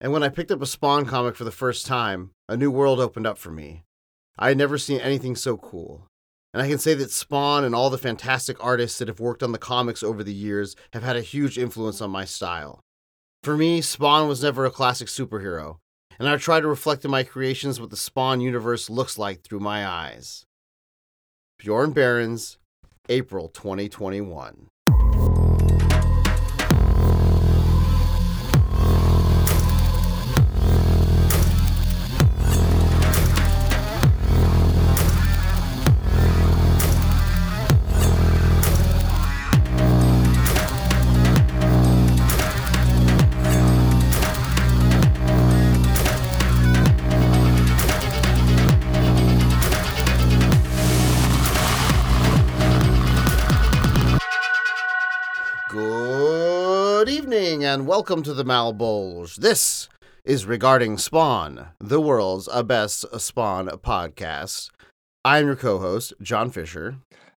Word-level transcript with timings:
And 0.00 0.12
when 0.12 0.22
I 0.22 0.28
picked 0.28 0.50
up 0.50 0.62
a 0.62 0.66
Spawn 0.66 1.06
comic 1.06 1.34
for 1.34 1.44
the 1.44 1.50
first 1.50 1.86
time, 1.86 2.30
a 2.48 2.56
new 2.56 2.70
world 2.70 3.00
opened 3.00 3.26
up 3.26 3.38
for 3.38 3.50
me. 3.50 3.82
I 4.38 4.48
had 4.48 4.58
never 4.58 4.78
seen 4.78 5.00
anything 5.00 5.34
so 5.34 5.56
cool. 5.56 6.06
And 6.54 6.62
I 6.62 6.68
can 6.68 6.78
say 6.78 6.94
that 6.94 7.10
Spawn 7.10 7.64
and 7.64 7.74
all 7.74 7.90
the 7.90 7.98
fantastic 7.98 8.62
artists 8.64 8.98
that 8.98 9.08
have 9.08 9.20
worked 9.20 9.42
on 9.42 9.52
the 9.52 9.58
comics 9.58 10.02
over 10.02 10.22
the 10.22 10.32
years 10.32 10.76
have 10.92 11.02
had 11.02 11.16
a 11.16 11.22
huge 11.22 11.58
influence 11.58 12.00
on 12.00 12.10
my 12.10 12.24
style. 12.24 12.80
For 13.42 13.56
me, 13.56 13.80
Spawn 13.80 14.28
was 14.28 14.42
never 14.42 14.64
a 14.64 14.70
classic 14.70 15.08
superhero, 15.08 15.76
and 16.18 16.28
I 16.28 16.36
try 16.36 16.60
to 16.60 16.66
reflect 16.68 17.04
in 17.04 17.10
my 17.10 17.22
creations 17.22 17.80
what 17.80 17.90
the 17.90 17.96
Spawn 17.96 18.40
universe 18.40 18.88
looks 18.88 19.18
like 19.18 19.42
through 19.42 19.60
my 19.60 19.86
eyes. 19.86 20.44
Bjorn 21.58 21.92
Barends, 21.92 22.56
April 23.08 23.48
2021. 23.48 24.68
And 57.68 57.86
welcome 57.86 58.22
to 58.22 58.32
the 58.32 58.44
Malebolge. 58.46 59.36
This 59.36 59.90
is 60.24 60.46
regarding 60.46 60.96
Spawn, 60.96 61.68
the 61.78 62.00
world's 62.00 62.48
best 62.64 63.04
Spawn 63.20 63.66
podcast. 63.68 64.70
I'm 65.22 65.44
your 65.48 65.54
co-host, 65.56 66.14
John 66.22 66.50
Fisher. 66.50 66.96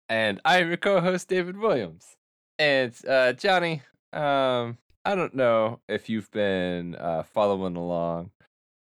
and 0.08 0.40
I'm 0.46 0.68
your 0.68 0.78
co-host 0.78 1.30
David 1.30 1.58
Williams. 1.58 2.14
And 2.60 2.94
uh, 3.08 3.34
Johnny, 3.34 3.82
um, 4.14 4.78
I 5.04 5.16
don't 5.16 5.34
know 5.34 5.80
if 5.90 6.10
you've 6.10 6.30
been 6.30 6.94
uh, 6.94 7.24
following 7.24 7.76
along 7.76 8.30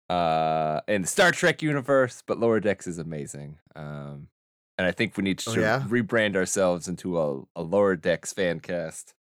uh, 0.10 0.82
in 0.90 1.04
the 1.04 1.08
Star 1.08 1.32
Trek 1.32 1.62
universe, 1.62 2.24
but 2.28 2.42
Lower 2.42 2.60
Decks 2.60 2.88
is 2.88 2.98
amazing. 3.00 3.58
Um, 3.74 4.28
and 4.78 4.86
I 4.86 4.92
think 4.92 5.16
we 5.16 5.24
need 5.24 5.38
to 5.40 5.52
Oh, 5.52 5.54
yeah? 5.54 5.84
rebrand 5.88 6.36
ourselves 6.36 6.90
into 6.90 7.18
a, 7.18 7.42
a 7.56 7.62
Lower 7.64 7.96
Decks 7.96 8.34
fan 8.34 8.60
cast. 8.60 9.14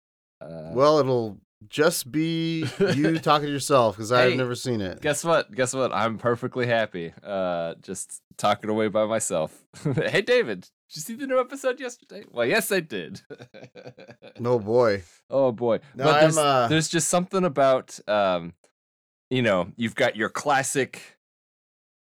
Uh, 0.41 0.71
Well, 0.73 0.97
it'll 0.97 1.37
just 1.69 2.11
be 2.11 2.65
you 2.93 3.19
talking 3.19 3.47
to 3.47 3.51
yourself 3.51 3.95
because 3.95 4.11
I've 4.11 4.31
Hey, 4.31 4.37
never 4.37 4.55
seen 4.55 4.81
it. 4.81 5.01
guess 5.01 5.23
what? 5.23 5.51
Guess 5.53 5.73
what? 5.73 5.91
I'm 5.93 6.17
perfectly 6.17 6.67
happy. 6.67 7.13
Uh, 7.23 7.75
just 7.81 8.21
talking 8.37 8.69
away 8.69 8.87
by 8.89 9.05
myself. 9.05 9.65
hey, 9.95 10.21
David, 10.21 10.61
did 10.61 10.95
you 10.95 11.01
see 11.01 11.15
the 11.15 11.25
new 11.27 11.39
episode 11.39 11.79
yesterday? 11.79 12.23
Well, 12.31 12.45
yes, 12.45 12.71
I 12.71 12.81
did. 12.81 13.21
No 14.39 14.59
boy. 14.73 15.03
Oh 15.29 15.51
boy. 15.51 15.79
No, 15.95 16.03
but 16.05 16.15
I'm, 16.15 16.21
there's, 16.21 16.37
uh, 16.37 16.67
there's 16.69 16.89
just 16.89 17.07
something 17.07 17.43
about 17.45 17.99
um 18.07 18.53
you 19.31 19.41
know, 19.41 19.71
you've 19.75 19.95
got 19.95 20.15
your 20.15 20.29
classic 20.29 21.17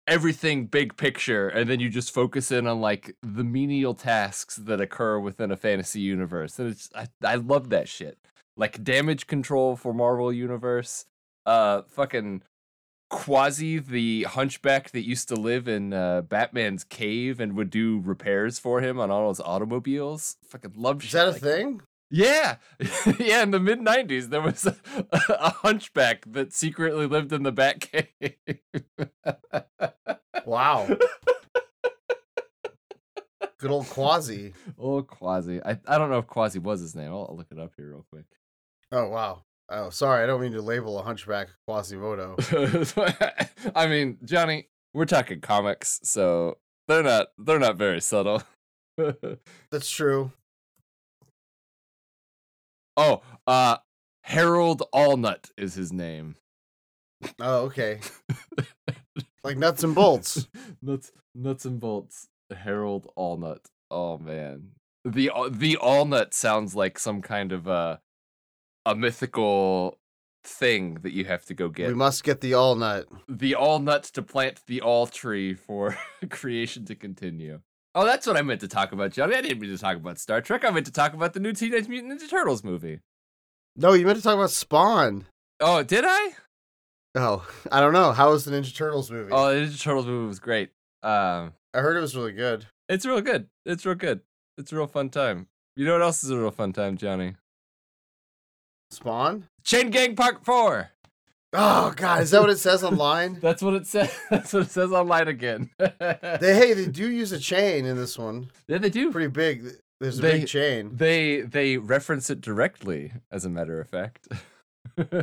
everything 0.08 0.66
big 0.66 0.96
picture 0.96 1.48
and 1.48 1.70
then 1.70 1.78
you 1.78 1.88
just 1.88 2.12
focus 2.12 2.50
in 2.50 2.66
on 2.66 2.80
like 2.80 3.14
the 3.22 3.44
menial 3.44 3.94
tasks 3.94 4.56
that 4.56 4.80
occur 4.80 5.16
within 5.20 5.52
a 5.52 5.56
fantasy 5.56 6.00
universe. 6.00 6.58
And 6.58 6.70
it's 6.70 6.90
I, 6.94 7.06
I 7.24 7.36
love 7.36 7.68
that 7.70 7.88
shit. 7.88 8.18
Like 8.56 8.82
damage 8.84 9.26
control 9.26 9.76
for 9.76 9.92
Marvel 9.94 10.32
universe, 10.32 11.06
uh 11.46 11.82
fucking 11.82 12.42
Quasi 13.10 13.78
the 13.78 14.22
hunchback 14.22 14.90
that 14.92 15.02
used 15.06 15.28
to 15.28 15.34
live 15.34 15.68
in 15.68 15.92
uh, 15.92 16.22
Batman's 16.22 16.82
cave 16.82 17.40
and 17.40 17.54
would 17.54 17.68
do 17.68 18.00
repairs 18.02 18.58
for 18.58 18.80
him 18.80 18.98
on 18.98 19.10
all 19.10 19.28
his 19.28 19.38
automobiles. 19.38 20.38
Fucking 20.48 20.72
love 20.76 21.04
Is 21.04 21.12
that 21.12 21.28
a 21.28 21.30
like 21.32 21.40
thing? 21.42 21.82
yeah, 22.10 22.56
yeah. 23.18 23.42
In 23.42 23.50
the 23.50 23.60
mid 23.60 23.80
'90s, 23.80 24.30
there 24.30 24.40
was 24.40 24.64
a, 24.66 24.76
a 25.12 25.50
hunchback 25.50 26.24
that 26.32 26.54
secretly 26.54 27.04
lived 27.06 27.34
in 27.34 27.42
the 27.42 27.52
Batcave. 27.52 28.58
Wow. 30.46 30.88
Good 33.58 33.70
old 33.70 33.86
Quasi. 33.88 34.54
oh, 34.78 35.02
Quasi. 35.02 35.60
I, 35.62 35.78
I 35.86 35.98
don't 35.98 36.10
know 36.10 36.18
if 36.18 36.26
Quasi 36.26 36.58
was 36.58 36.80
his 36.80 36.94
name. 36.96 37.10
I'll, 37.12 37.26
I'll 37.30 37.36
look 37.36 37.48
it 37.50 37.58
up 37.58 37.72
here 37.76 37.90
real 37.90 38.06
quick. 38.10 38.24
Oh 38.92 39.08
wow. 39.08 39.42
Oh, 39.70 39.88
sorry. 39.88 40.22
I 40.22 40.26
don't 40.26 40.40
mean 40.42 40.52
to 40.52 40.60
label 40.60 40.98
a 40.98 41.02
hunchback 41.02 41.48
Quasimodo. 41.66 42.36
I 43.74 43.86
mean, 43.86 44.18
Johnny, 44.22 44.68
we're 44.92 45.06
talking 45.06 45.40
comics, 45.40 45.98
so 46.02 46.58
they're 46.88 47.02
not 47.02 47.28
they're 47.38 47.58
not 47.58 47.76
very 47.76 48.02
subtle. 48.02 48.42
That's 49.70 49.88
true. 49.90 50.32
oh, 52.98 53.22
uh, 53.46 53.78
Harold 54.24 54.82
Allnut 54.94 55.50
is 55.56 55.72
his 55.74 55.90
name. 55.90 56.36
Oh, 57.40 57.62
okay. 57.62 58.00
like 59.44 59.56
nuts 59.56 59.82
and 59.82 59.94
bolts. 59.94 60.48
nuts, 60.82 61.12
nuts 61.34 61.64
and 61.64 61.80
bolts. 61.80 62.28
Harold 62.54 63.10
Allnut. 63.16 63.64
Oh 63.90 64.18
man, 64.18 64.72
the 65.06 65.30
the 65.50 65.78
Allnut 65.80 66.34
sounds 66.34 66.74
like 66.74 66.98
some 66.98 67.22
kind 67.22 67.52
of 67.52 67.66
uh, 67.66 67.96
a 68.86 68.94
mythical 68.94 69.98
thing 70.44 70.94
that 71.02 71.12
you 71.12 71.24
have 71.24 71.44
to 71.46 71.54
go 71.54 71.68
get. 71.68 71.88
We 71.88 71.94
must 71.94 72.24
get 72.24 72.40
the 72.40 72.54
all 72.54 72.74
nut. 72.74 73.06
the 73.28 73.54
all 73.54 73.78
nuts 73.78 74.10
to 74.12 74.22
plant 74.22 74.60
the 74.66 74.80
all 74.80 75.06
tree 75.06 75.54
for 75.54 75.96
creation 76.30 76.84
to 76.86 76.94
continue. 76.94 77.60
Oh, 77.94 78.04
that's 78.06 78.26
what 78.26 78.36
I 78.36 78.42
meant 78.42 78.60
to 78.62 78.68
talk 78.68 78.92
about, 78.92 79.12
Johnny. 79.12 79.36
I 79.36 79.42
didn't 79.42 79.60
mean 79.60 79.70
to 79.70 79.78
talk 79.78 79.96
about 79.96 80.18
Star 80.18 80.40
Trek. 80.40 80.64
I 80.64 80.70
meant 80.70 80.86
to 80.86 80.92
talk 80.92 81.12
about 81.14 81.34
the 81.34 81.40
new 81.40 81.52
Teenage 81.52 81.88
Mutant 81.88 82.20
Ninja 82.20 82.28
Turtles 82.28 82.64
movie. 82.64 83.00
No, 83.76 83.92
you 83.92 84.06
meant 84.06 84.16
to 84.18 84.22
talk 84.22 84.34
about 84.34 84.50
Spawn. 84.50 85.26
Oh, 85.60 85.82
did 85.82 86.04
I? 86.06 86.30
Oh, 87.14 87.46
I 87.72 87.80
don't 87.80 87.92
know. 87.92 88.12
How 88.12 88.30
was 88.30 88.44
the 88.44 88.50
Ninja 88.52 88.74
Turtles 88.74 89.10
movie? 89.10 89.30
Oh, 89.32 89.54
the 89.54 89.66
Ninja 89.66 89.80
Turtles 89.80 90.06
movie 90.06 90.26
was 90.26 90.40
great. 90.40 90.70
Um, 91.02 91.52
I 91.74 91.80
heard 91.80 91.96
it 91.96 92.00
was 92.00 92.16
really 92.16 92.32
good. 92.32 92.66
it's 92.88 93.04
real 93.06 93.20
good. 93.20 93.46
It's 93.66 93.84
real 93.84 93.94
good. 93.94 94.20
It's 94.58 94.72
a 94.72 94.76
real 94.76 94.86
fun 94.86 95.10
time. 95.10 95.48
You 95.76 95.84
know 95.86 95.92
what 95.92 96.02
else 96.02 96.22
is 96.24 96.30
a 96.30 96.38
real 96.38 96.50
fun 96.50 96.72
time, 96.72 96.96
Johnny? 96.96 97.34
Spawn? 98.92 99.48
Chain 99.64 99.90
Gang 99.90 100.14
Part 100.16 100.44
Four. 100.44 100.90
Oh 101.54 101.92
God, 101.96 102.22
is 102.22 102.30
that 102.30 102.40
what 102.40 102.50
it 102.50 102.58
says 102.58 102.82
online? 102.90 103.38
That's 103.40 103.62
what 103.62 103.74
it 103.74 103.86
says. 103.86 104.12
That's 104.30 104.52
what 104.52 104.62
it 104.64 104.70
says 104.70 104.92
online 104.92 105.28
again. 105.28 105.70
they 105.78 105.96
hey, 106.40 106.72
they 106.74 106.86
do 106.86 107.10
use 107.10 107.32
a 107.32 107.38
chain 107.38 107.84
in 107.84 107.96
this 107.96 108.18
one. 108.18 108.50
yeah, 108.68 108.78
they 108.78 108.90
do. 108.90 109.10
Pretty 109.12 109.28
big. 109.28 109.66
There's 110.00 110.18
a 110.18 110.22
They- 110.22 110.38
big 110.40 110.48
chain. 110.48 110.96
They 110.96 111.42
they 111.42 111.76
reference 111.76 112.30
it 112.30 112.40
directly, 112.40 113.12
as 113.30 113.44
a 113.44 113.50
matter 113.50 113.80
of 113.80 113.88
fact. 113.88 114.28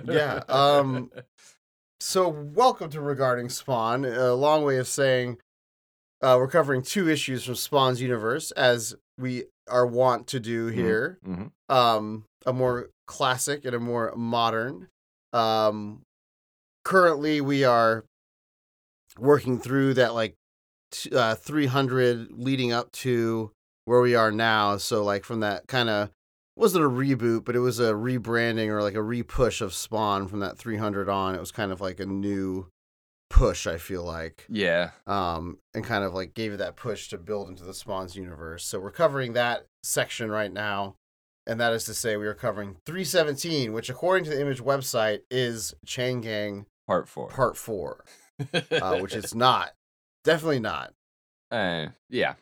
Yeah, 0.05 0.43
um, 0.47 1.11
So, 1.99 2.29
welcome 2.29 2.89
to 2.91 3.01
Regarding 3.01 3.49
Spawn. 3.49 4.05
A 4.05 4.33
long 4.33 4.63
way 4.63 4.77
of 4.77 4.87
saying 4.87 5.37
uh, 6.21 6.35
we're 6.39 6.47
covering 6.47 6.81
two 6.81 7.09
issues 7.09 7.43
from 7.43 7.55
Spawn's 7.55 8.01
universe, 8.01 8.51
as 8.51 8.95
we 9.17 9.45
are 9.67 9.85
wont 9.85 10.27
to 10.27 10.39
do 10.39 10.69
Mhm. 10.69 10.73
here. 10.73 11.19
Mhm. 11.25 11.51
Um, 11.69 12.25
a 12.45 12.53
more 12.53 12.89
classic 13.09 13.65
and 13.65 13.75
a 13.75 13.79
more 13.79 14.13
modern. 14.15 14.87
Um, 15.33 16.03
currently, 16.85 17.41
we 17.41 17.63
are 17.63 18.05
working 19.17 19.59
through 19.59 19.95
that 19.95 20.13
like 20.13 20.35
t- 20.91 21.13
uh, 21.13 21.33
300 21.33 22.31
leading 22.31 22.71
up 22.71 22.91
to 22.91 23.51
where 23.85 23.99
we 23.99 24.13
are 24.13 24.31
now. 24.31 24.77
So, 24.77 25.03
like, 25.03 25.25
from 25.25 25.39
that 25.39 25.67
kind 25.67 25.89
of 25.89 26.11
wasn't 26.55 26.85
a 26.85 26.89
reboot, 26.89 27.45
but 27.45 27.55
it 27.55 27.59
was 27.59 27.79
a 27.79 27.93
rebranding 27.93 28.67
or 28.67 28.83
like 28.83 28.93
a 28.93 28.97
repush 28.97 29.59
of 29.59 29.73
Spawn 29.73 30.27
from 30.27 30.41
that 30.41 30.59
300 30.59 31.09
on. 31.09 31.33
It 31.33 31.39
was 31.39 31.51
kind 31.51 31.71
of 31.71 31.81
like 31.81 31.99
a 31.99 32.05
new 32.05 32.67
push, 33.31 33.65
I 33.65 33.77
feel 33.77 34.03
like. 34.03 34.45
Yeah. 34.49 34.91
Um, 35.07 35.57
and 35.73 35.83
kind 35.83 36.03
of 36.03 36.13
like 36.13 36.35
gave 36.35 36.53
it 36.53 36.57
that 36.57 36.75
push 36.75 37.07
to 37.09 37.17
build 37.17 37.49
into 37.49 37.63
the 37.63 37.73
Spawn's 37.73 38.15
universe. 38.15 38.65
So 38.65 38.79
we're 38.79 38.91
covering 38.91 39.33
that 39.33 39.65
section 39.81 40.29
right 40.29 40.53
now. 40.53 40.95
And 41.49 41.59
that 41.59 41.73
is 41.73 41.83
to 41.85 41.95
say, 41.95 42.15
we 42.15 42.27
are 42.27 42.35
covering 42.35 42.75
317, 42.85 43.73
which, 43.73 43.89
according 43.89 44.23
to 44.25 44.29
the 44.29 44.39
Image 44.39 44.61
website, 44.61 45.21
is 45.31 45.73
Chain 45.83 46.21
Gang 46.21 46.67
Part 46.85 47.07
four. 47.07 47.27
Part 47.29 47.57
4, 47.57 48.05
uh, 48.53 48.99
which 48.99 49.15
it's 49.15 49.33
not. 49.33 49.71
Definitely 50.23 50.59
not. 50.59 50.93
Uh, 51.49 51.87
yeah. 52.07 52.35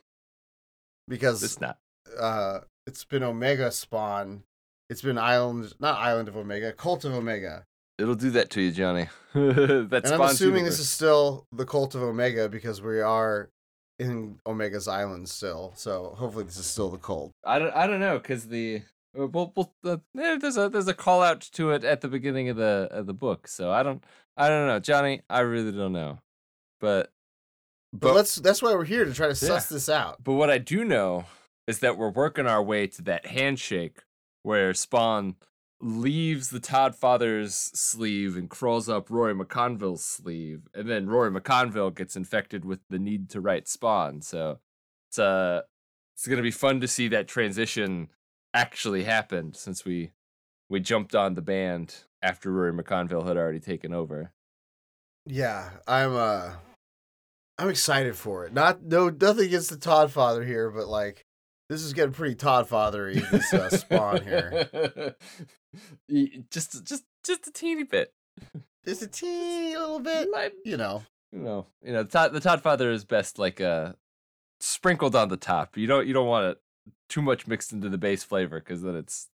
Because 1.08 1.42
It's 1.42 1.62
not. 1.62 1.78
uh, 2.20 2.60
it's 2.86 3.06
been 3.06 3.24
Omega 3.24 3.72
Spawn. 3.72 4.44
It's 4.90 5.02
been 5.02 5.18
Island, 5.18 5.74
not 5.80 5.98
Island 6.00 6.28
of 6.28 6.36
Omega, 6.36 6.74
Cult 6.74 7.06
of 7.06 7.14
Omega. 7.14 7.66
It'll 7.98 8.16
do 8.16 8.32
that 8.32 8.50
to 8.52 8.62
you, 8.62 8.72
Johnny. 8.72 9.08
that 9.34 10.02
and 10.04 10.14
I'm 10.14 10.22
assuming 10.22 10.66
this 10.66 10.80
is 10.80 10.90
still 10.90 11.46
the 11.54 11.66
Cult 11.66 11.96
of 11.96 12.04
Omega 12.04 12.50
because 12.50 12.82
we 12.82 13.00
are 13.00 13.50
in 14.00 14.40
Omega's 14.46 14.88
Island 14.90 15.30
still. 15.30 15.72
So 15.76 16.14
hopefully 16.18 16.44
this 16.44 16.58
is 16.58 16.66
still 16.66 16.90
the 16.90 16.98
cult. 16.98 17.32
I 17.46 17.60
don't. 17.60 17.74
I 17.74 17.88
don't 17.88 18.00
know 18.00 18.20
because 18.20 18.48
the 18.48 18.82
well, 19.18 19.54
well 19.56 19.74
eh, 19.86 20.38
there's 20.38 20.58
a 20.58 20.70
there's 20.70 20.88
a 20.88 20.94
call 20.94 21.22
out 21.22 21.42
to 21.42 21.72
it 21.72 21.84
at 21.84 22.02
the 22.02 22.08
beginning 22.08 22.50
of 22.50 22.58
the 22.58 22.88
of 22.92 23.06
the 23.08 23.14
book. 23.14 23.48
So 23.48 23.72
I 23.72 23.84
don't 23.84 24.04
I 24.36 24.50
don't 24.50 24.68
know, 24.68 24.80
Johnny. 24.80 25.22
I 25.30 25.40
really 25.42 25.72
don't 25.72 25.94
know, 25.94 26.20
but 26.80 27.12
But, 27.94 28.14
let's 28.16 28.36
that's 28.36 28.62
why 28.62 28.74
we're 28.74 28.86
here 28.86 29.06
to 29.06 29.14
try 29.14 29.28
to 29.28 29.36
suss 29.36 29.70
this 29.70 29.90
out. 29.90 30.24
But 30.24 30.34
what 30.34 30.50
I 30.50 30.58
do 30.60 30.84
know 30.86 31.26
is 31.68 31.80
that 31.80 31.98
we're 31.98 32.10
working 32.10 32.48
our 32.48 32.64
way 32.64 32.88
to 32.88 33.02
that 33.04 33.26
handshake 33.28 34.04
where 34.44 34.74
Spawn 34.74 35.36
leaves 35.82 36.50
the 36.50 36.60
Todd 36.60 36.96
Father's 36.96 37.54
sleeve 37.54 38.36
and 38.36 38.50
crawls 38.50 38.90
up 38.90 39.10
Rory 39.10 39.36
McConville's 39.36 40.04
sleeve, 40.04 40.68
and 40.74 40.90
then 40.90 41.08
Rory 41.08 41.32
McConville 41.32 41.94
gets 41.96 42.16
infected 42.16 42.66
with 42.66 42.80
the 42.90 43.00
need 43.00 43.30
to 43.32 43.42
write 43.42 43.68
Spawn. 43.68 44.22
So 44.22 44.60
it's 45.10 45.20
uh 45.20 45.62
it's 46.16 46.28
gonna 46.28 46.42
be 46.42 46.52
fun 46.52 46.82
to 46.82 46.88
see 46.88 47.08
that 47.10 47.28
transition 47.28 48.10
actually 48.54 49.04
happened 49.04 49.56
since 49.56 49.86
we 49.86 50.12
we 50.70 50.80
jumped 50.80 51.16
on 51.16 51.36
the 51.36 51.42
band 51.42 51.96
after 52.22 52.52
Rory 52.52 52.74
McConville 52.74 53.28
had 53.28 53.38
already 53.38 53.60
taken 53.60 53.94
over. 53.94 54.32
Yeah, 55.26 55.70
I'm 55.88 56.16
uh 56.16 56.52
I'm 57.58 57.70
excited 57.70 58.16
for 58.16 58.46
it. 58.46 58.54
Not 58.54 58.84
no 58.84 59.10
nothing 59.10 59.46
against 59.46 59.70
the 59.70 59.78
Todd 59.78 60.12
father 60.12 60.44
here, 60.44 60.70
but 60.70 60.88
like 60.88 61.26
this 61.70 61.82
is 61.84 61.94
getting 61.94 62.14
pretty 62.14 62.36
Todd 62.36 62.70
fathery. 62.70 63.20
This 63.20 63.54
uh, 63.54 63.70
spawn 63.70 64.24
here, 64.24 65.16
just 66.52 66.86
just 66.86 67.04
just 67.26 67.48
a 67.48 67.52
teeny 67.52 67.84
bit. 67.84 68.14
just 68.86 69.02
a 69.02 69.08
teeny 69.08 69.76
little 69.76 70.00
bit. 70.00 70.30
Like, 70.32 70.54
You 70.64 70.78
know, 70.78 71.04
you 71.32 71.40
know, 71.40 71.66
you 71.84 71.92
know, 71.92 72.04
the 72.04 72.10
Todd, 72.10 72.34
the 72.34 72.40
Todd 72.40 72.62
Father 72.62 72.92
is 72.92 73.04
best 73.04 73.38
like 73.38 73.60
uh 73.60 73.94
sprinkled 74.60 75.16
on 75.16 75.28
the 75.30 75.38
top. 75.38 75.76
You 75.78 75.88
don't 75.88 76.08
you 76.08 76.14
don't 76.14 76.28
want 76.28 76.46
it 76.46 76.62
too 77.10 77.22
much 77.22 77.48
mixed 77.48 77.72
into 77.72 77.90
the 77.90 77.98
base 77.98 78.24
flavor 78.24 78.60
because 78.60 78.82
then 78.82 78.96
it's 78.96 79.28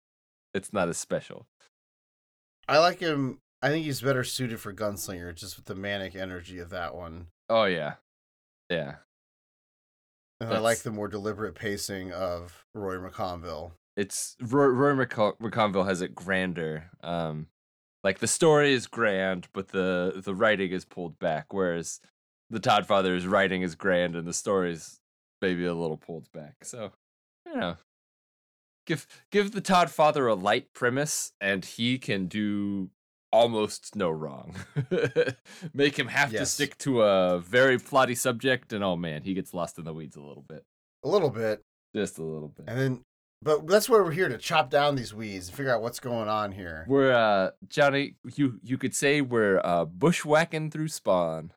it's 0.54 0.72
not 0.72 0.88
as 0.88 0.98
special. 0.98 1.46
I 2.68 2.78
like 2.78 3.00
him. 3.00 3.38
I 3.62 3.68
think 3.68 3.84
he's 3.84 4.00
better 4.00 4.24
suited 4.24 4.60
for 4.60 4.72
Gunslinger, 4.72 5.34
just 5.34 5.56
with 5.56 5.66
the 5.66 5.74
manic 5.74 6.14
energy 6.14 6.58
of 6.58 6.70
that 6.70 6.94
one. 6.94 7.28
Oh 7.48 7.64
yeah, 7.64 7.94
yeah. 8.68 8.96
And 10.40 10.52
I 10.52 10.58
like 10.58 10.78
the 10.78 10.90
more 10.90 11.06
deliberate 11.06 11.54
pacing 11.54 12.12
of 12.12 12.64
Roy 12.74 12.96
McConville. 12.96 13.72
It's 13.96 14.36
Roy, 14.40 14.66
Roy 14.66 15.04
McCon- 15.04 15.38
McConville 15.38 15.86
has 15.86 16.00
it 16.00 16.14
grander. 16.14 16.90
Um, 17.02 17.46
like 18.02 18.18
the 18.18 18.26
story 18.26 18.72
is 18.72 18.86
grand, 18.88 19.46
but 19.52 19.68
the 19.68 20.20
the 20.24 20.34
writing 20.34 20.72
is 20.72 20.84
pulled 20.84 21.18
back. 21.20 21.52
Whereas 21.52 22.00
the 22.50 22.58
Todd 22.58 22.86
Father's 22.86 23.26
writing 23.26 23.62
is 23.62 23.74
grand, 23.76 24.16
and 24.16 24.26
the 24.26 24.32
story's 24.32 24.98
maybe 25.40 25.64
a 25.64 25.74
little 25.74 25.96
pulled 25.96 26.30
back. 26.32 26.64
So, 26.64 26.92
you 27.52 27.60
know, 27.60 27.76
give 28.86 29.06
give 29.30 29.52
the 29.52 29.60
Todd 29.60 29.90
Father 29.90 30.26
a 30.26 30.34
light 30.34 30.72
premise, 30.72 31.32
and 31.40 31.64
he 31.64 31.98
can 31.98 32.26
do 32.26 32.90
almost 33.32 33.96
no 33.96 34.10
wrong. 34.10 34.54
Make 35.74 35.98
him 35.98 36.08
have 36.08 36.30
to 36.32 36.46
stick 36.46 36.76
to 36.78 37.02
a 37.02 37.38
very 37.38 37.78
plotty 37.78 38.16
subject, 38.16 38.72
and 38.72 38.82
oh 38.84 38.96
man, 38.96 39.22
he 39.22 39.34
gets 39.34 39.54
lost 39.54 39.78
in 39.78 39.84
the 39.84 39.94
weeds 39.94 40.16
a 40.16 40.20
little 40.22 40.44
bit, 40.46 40.64
A 41.04 41.08
little 41.08 41.30
bit, 41.30 41.62
just 41.94 42.18
a 42.18 42.22
little 42.24 42.48
bit. 42.48 42.66
and 42.68 42.78
then, 42.78 43.00
but 43.42 43.66
that's 43.66 43.88
why 43.88 43.96
we're 43.96 44.10
here 44.12 44.28
to 44.28 44.38
chop 44.38 44.70
down 44.70 44.94
these 44.96 45.12
weeds 45.14 45.48
and 45.48 45.56
figure 45.56 45.74
out 45.74 45.82
what's 45.82 46.00
going 46.00 46.28
on 46.28 46.52
here. 46.52 46.84
We're 46.88 47.12
uh 47.12 47.50
Johnny, 47.68 48.16
you 48.36 48.58
you 48.62 48.78
could 48.78 48.94
say 48.94 49.20
we're 49.20 49.60
uh 49.64 49.84
bushwhacking 49.86 50.70
through 50.70 50.88
Spawn. 50.88 51.52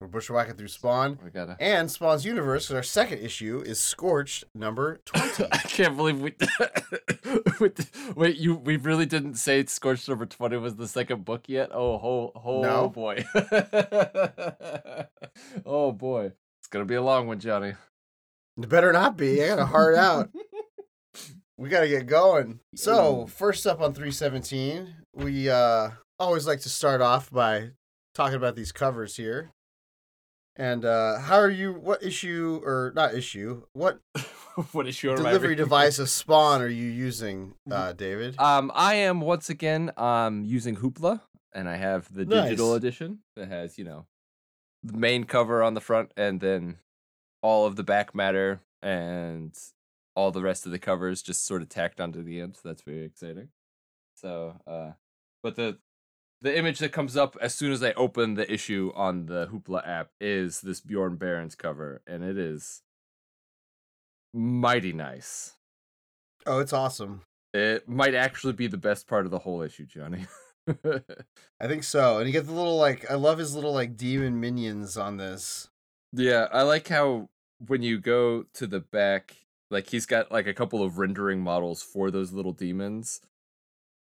We're 0.00 0.08
bushwhacking 0.08 0.56
through 0.56 0.68
Spawn. 0.68 1.18
We 1.24 1.30
gotta 1.30 1.56
And 1.58 1.90
Spawn's 1.90 2.26
universe. 2.26 2.70
our 2.70 2.82
second 2.82 3.20
issue 3.20 3.62
is 3.64 3.80
Scorched 3.80 4.44
number 4.54 5.00
20. 5.06 5.44
I 5.52 5.56
can't 5.58 5.96
believe 5.96 6.20
we 6.20 6.34
Wait, 8.14 8.36
you 8.36 8.56
we 8.56 8.76
really 8.76 9.06
didn't 9.06 9.36
say 9.36 9.64
Scorched 9.64 10.06
number 10.08 10.26
20 10.26 10.58
was 10.58 10.76
the 10.76 10.86
second 10.86 11.24
book 11.24 11.44
yet? 11.48 11.70
Oh 11.72 11.96
ho 11.96 12.32
oh 12.34 12.60
No. 12.62 12.88
boy. 12.90 13.24
oh 15.64 15.92
boy. 15.92 16.32
It's 16.60 16.68
gonna 16.68 16.84
be 16.84 16.94
a 16.96 17.02
long 17.02 17.26
one, 17.26 17.40
Johnny. 17.40 17.72
it 18.58 18.68
better 18.68 18.92
not 18.92 19.16
be. 19.16 19.42
I 19.42 19.48
got 19.48 19.58
a 19.60 19.66
hard 19.66 19.94
out. 19.94 20.30
We 21.58 21.70
got 21.70 21.80
to 21.80 21.88
get 21.88 22.06
going. 22.06 22.60
So, 22.74 23.24
first 23.24 23.66
up 23.66 23.80
on 23.80 23.94
317, 23.94 24.94
we 25.14 25.48
uh, 25.48 25.88
always 26.18 26.46
like 26.46 26.60
to 26.60 26.68
start 26.68 27.00
off 27.00 27.30
by 27.30 27.70
talking 28.14 28.36
about 28.36 28.56
these 28.56 28.72
covers 28.72 29.16
here. 29.16 29.52
And 30.58 30.84
uh, 30.84 31.18
how 31.18 31.36
are 31.36 31.50
you? 31.50 31.72
What 31.72 32.02
issue, 32.02 32.62
or 32.64 32.92
not 32.94 33.14
issue, 33.14 33.64
what 33.72 34.00
what 34.72 34.86
is 34.86 35.02
your 35.02 35.16
delivery 35.16 35.54
device 35.64 35.98
of 35.98 36.08
Spawn 36.08 36.62
are 36.62 36.68
you 36.68 36.88
using, 36.88 37.54
uh, 37.70 37.92
David? 37.92 38.38
Um, 38.38 38.72
I 38.74 38.94
am 38.94 39.20
once 39.20 39.50
again 39.50 39.92
um 39.96 40.44
using 40.44 40.76
Hoopla, 40.76 41.20
and 41.52 41.68
I 41.68 41.76
have 41.76 42.12
the 42.12 42.24
digital 42.24 42.74
edition 42.74 43.18
that 43.36 43.48
has 43.48 43.76
you 43.76 43.84
know 43.84 44.06
the 44.82 44.96
main 44.96 45.24
cover 45.24 45.62
on 45.62 45.74
the 45.74 45.80
front, 45.80 46.12
and 46.16 46.40
then 46.40 46.78
all 47.42 47.66
of 47.66 47.76
the 47.76 47.84
back 47.84 48.14
matter 48.14 48.60
and 48.82 49.54
all 50.14 50.30
the 50.30 50.42
rest 50.42 50.64
of 50.64 50.72
the 50.72 50.78
covers 50.78 51.22
just 51.22 51.44
sort 51.44 51.60
of 51.60 51.68
tacked 51.68 52.00
onto 52.00 52.22
the 52.22 52.40
end. 52.40 52.56
So 52.56 52.62
that's 52.64 52.82
very 52.82 53.04
exciting. 53.04 53.48
So, 54.14 54.56
uh, 54.66 54.92
but 55.42 55.56
the 55.56 55.78
the 56.42 56.56
image 56.56 56.78
that 56.80 56.92
comes 56.92 57.16
up 57.16 57.36
as 57.40 57.54
soon 57.54 57.72
as 57.72 57.82
I 57.82 57.92
open 57.92 58.34
the 58.34 58.50
issue 58.52 58.92
on 58.94 59.26
the 59.26 59.48
Hoopla 59.48 59.86
app 59.86 60.10
is 60.20 60.60
this 60.60 60.80
Bjorn 60.80 61.16
Barends 61.16 61.56
cover, 61.56 62.02
and 62.06 62.22
it 62.22 62.36
is 62.38 62.82
mighty 64.34 64.92
nice. 64.92 65.54
Oh, 66.46 66.58
it's 66.60 66.72
awesome. 66.72 67.22
It 67.54 67.88
might 67.88 68.14
actually 68.14 68.52
be 68.52 68.66
the 68.66 68.76
best 68.76 69.06
part 69.06 69.24
of 69.24 69.30
the 69.30 69.38
whole 69.40 69.62
issue, 69.62 69.86
Johnny. 69.86 70.26
I 70.84 71.66
think 71.66 71.84
so. 71.84 72.18
And 72.18 72.26
you 72.26 72.32
get 72.32 72.46
the 72.46 72.52
little, 72.52 72.76
like, 72.76 73.10
I 73.10 73.14
love 73.14 73.38
his 73.38 73.54
little, 73.54 73.72
like, 73.72 73.96
demon 73.96 74.38
minions 74.40 74.96
on 74.96 75.16
this. 75.16 75.68
yeah, 76.12 76.48
I 76.52 76.62
like 76.62 76.88
how 76.88 77.28
when 77.66 77.82
you 77.82 77.98
go 77.98 78.44
to 78.54 78.66
the 78.66 78.80
back, 78.80 79.36
like 79.70 79.88
he's 79.88 80.06
got 80.06 80.30
like 80.30 80.46
a 80.46 80.54
couple 80.54 80.82
of 80.82 80.98
rendering 80.98 81.40
models 81.40 81.82
for 81.82 82.10
those 82.10 82.32
little 82.32 82.52
demons. 82.52 83.20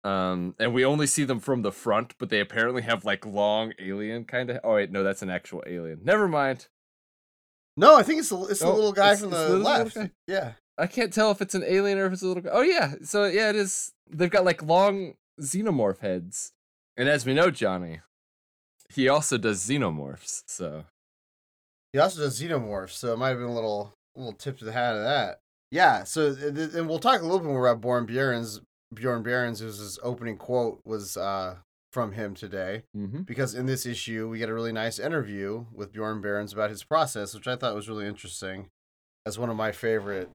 Um, 0.04 0.54
and 0.58 0.74
we 0.74 0.84
only 0.84 1.06
see 1.06 1.24
them 1.24 1.40
from 1.40 1.62
the 1.62 1.72
front, 1.72 2.14
but 2.18 2.28
they 2.28 2.38
apparently 2.40 2.82
have 2.82 3.04
like 3.06 3.24
long 3.24 3.72
alien 3.78 4.24
kind 4.24 4.50
of. 4.50 4.60
Oh 4.62 4.74
wait, 4.74 4.90
no, 4.90 5.02
that's 5.02 5.22
an 5.22 5.30
actual 5.30 5.62
alien. 5.66 6.00
Never 6.04 6.28
mind. 6.28 6.68
No, 7.76 7.96
I 7.96 8.02
think 8.02 8.20
it's 8.20 8.28
the, 8.28 8.40
it's 8.44 8.60
the 8.60 8.66
Oh, 8.66 8.74
little 8.74 8.92
guy 8.92 9.16
from 9.16 9.30
the 9.30 9.48
the 9.48 9.58
left. 9.58 9.96
Yeah. 10.28 10.52
I 10.76 10.86
can't 10.86 11.12
tell 11.12 11.30
if 11.30 11.40
it's 11.40 11.54
an 11.54 11.64
alien 11.66 11.98
or 11.98 12.06
if 12.06 12.12
it's 12.12 12.22
a 12.22 12.26
little. 12.26 12.42
guy. 12.42 12.50
Oh 12.52 12.62
yeah, 12.62 12.94
so 13.02 13.24
yeah, 13.24 13.48
it 13.50 13.56
is. 13.56 13.92
They've 14.10 14.30
got 14.30 14.44
like 14.44 14.62
long 14.62 15.14
xenomorph 15.40 15.98
heads, 16.00 16.52
and 16.96 17.08
as 17.08 17.24
we 17.24 17.32
know, 17.32 17.50
Johnny, 17.50 18.00
he 18.92 19.08
also 19.08 19.38
does 19.38 19.64
xenomorphs. 19.66 20.42
So 20.46 20.84
He 21.92 21.98
also 21.98 22.22
does 22.22 22.40
xenomorphs, 22.40 22.90
so 22.90 23.12
it 23.12 23.18
might 23.18 23.30
have 23.30 23.38
been 23.38 23.46
a 23.46 23.54
little 23.54 23.94
little 24.16 24.32
tip 24.34 24.58
to 24.58 24.64
the 24.64 24.72
hat 24.72 24.96
of 24.96 25.02
that. 25.04 25.38
Yeah, 25.70 26.04
so 26.04 26.34
and 26.40 26.88
we'll 26.88 26.98
talk 26.98 27.20
a 27.20 27.24
little 27.24 27.38
bit 27.40 27.48
more 27.48 27.66
about 27.68 27.80
Bjorn 27.80 28.06
Bjorn's 28.06 28.60
Bjorn 28.92 29.24
Barends, 29.24 29.98
opening 30.02 30.36
quote 30.36 30.80
was 30.84 31.16
uh, 31.16 31.56
from 31.92 32.12
him 32.12 32.34
today. 32.34 32.82
mm-hmm. 32.96 33.22
Because 33.22 33.54
in 33.54 33.66
this 33.66 33.86
issue, 33.86 34.28
we 34.28 34.38
get 34.38 34.48
a 34.48 34.54
really 34.54 34.72
nice 34.72 34.98
interview 34.98 35.66
with 35.72 35.92
Bjorn 35.92 36.20
Barends 36.20 36.52
about 36.52 36.70
his 36.70 36.82
process, 36.84 37.34
which 37.34 37.46
I 37.46 37.56
thought 37.56 37.74
was 37.74 37.88
really 37.88 38.06
interesting. 38.06 38.68
As 39.26 39.38
one 39.38 39.48
of 39.48 39.56
my 39.56 39.72
favorite 39.72 40.30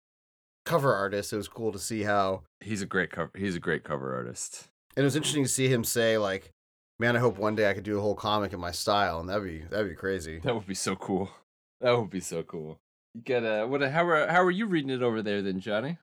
cover 0.65 0.94
artists, 0.96 1.34
it 1.34 1.38
was 1.38 1.48
cool 1.48 1.72
to 1.72 1.79
see 1.79 2.03
how. 2.03 2.44
he's 2.62 2.82
a 2.82 2.86
great 2.86 3.12
cover. 3.12 3.32
He's 3.38 3.56
a 3.56 3.60
great 3.60 3.84
cover 3.84 4.15
artist. 4.15 4.70
And 4.96 5.03
it 5.03 5.06
was 5.06 5.15
interesting 5.15 5.44
to 5.44 5.50
see 5.50 5.68
him 5.68 5.84
say 5.84 6.18
like, 6.18 6.51
"Man, 7.00 7.15
I 7.15 7.20
hope 7.20 7.38
one 7.38 7.56
day 7.56 7.70
I 7.70 7.74
could 7.74 7.84
do 7.84 7.98
a 7.98 8.01
whole 8.01 8.15
comic 8.15 8.51
in 8.53 8.60
my 8.60 8.72
style," 8.72 9.20
and 9.20 9.29
that'd 9.29 9.44
be 9.44 9.60
that'd 9.70 9.89
be 9.89 9.96
crazy. 9.96 10.39
That 10.39 10.56
would 10.56 10.65
be 10.68 10.75
so 10.75 10.96
cool. 10.96 11.29
That 11.82 11.98
would 11.98 12.10
be 12.10 12.20
so 12.20 12.44
cool. 12.44 12.79
You 13.13 13.22
get 13.22 13.44
a 13.44 13.65
what? 13.65 13.82
How 13.82 14.06
are 14.08 14.27
how 14.27 14.44
are 14.44 14.51
you 14.51 14.65
reading 14.65 14.89
it 14.89 15.03
over 15.03 15.22
there 15.22 15.41
then, 15.41 15.60
Johnny? 15.60 15.98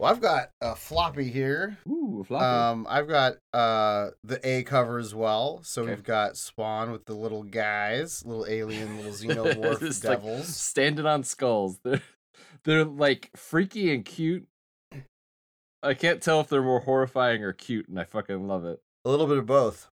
Well, 0.00 0.10
I've 0.10 0.22
got 0.22 0.48
a 0.62 0.74
floppy 0.74 1.30
here. 1.30 1.76
Ooh, 1.86 2.24
floppy. 2.26 2.46
Um, 2.46 2.86
I've 2.88 3.06
got 3.06 3.34
uh 3.52 4.08
the 4.24 4.40
A 4.48 4.62
cover 4.62 4.98
as 4.98 5.14
well. 5.14 5.60
So 5.62 5.82
Okay. 5.82 5.90
we've 5.90 6.02
got 6.02 6.38
Spawn 6.38 6.90
with 6.90 7.04
the 7.04 7.12
little 7.12 7.42
guys, 7.42 8.24
little 8.24 8.46
alien, 8.48 8.96
little 8.96 9.12
xenomorph 9.60 9.80
Just, 9.80 10.02
like, 10.02 10.16
devils. 10.16 10.48
standing 10.56 11.04
on 11.04 11.22
skulls. 11.22 11.80
They're 11.84 12.00
they're 12.64 12.84
like 12.86 13.28
freaky 13.36 13.92
and 13.92 14.02
cute. 14.02 14.46
I 15.82 15.92
can't 15.92 16.22
tell 16.22 16.40
if 16.40 16.48
they're 16.48 16.62
more 16.62 16.80
horrifying 16.80 17.44
or 17.44 17.52
cute, 17.52 17.86
and 17.86 18.00
I 18.00 18.04
fucking 18.04 18.48
love 18.48 18.64
it. 18.64 18.80
A 19.04 19.10
little 19.10 19.26
bit 19.26 19.36
of 19.36 19.44
both. 19.44 19.88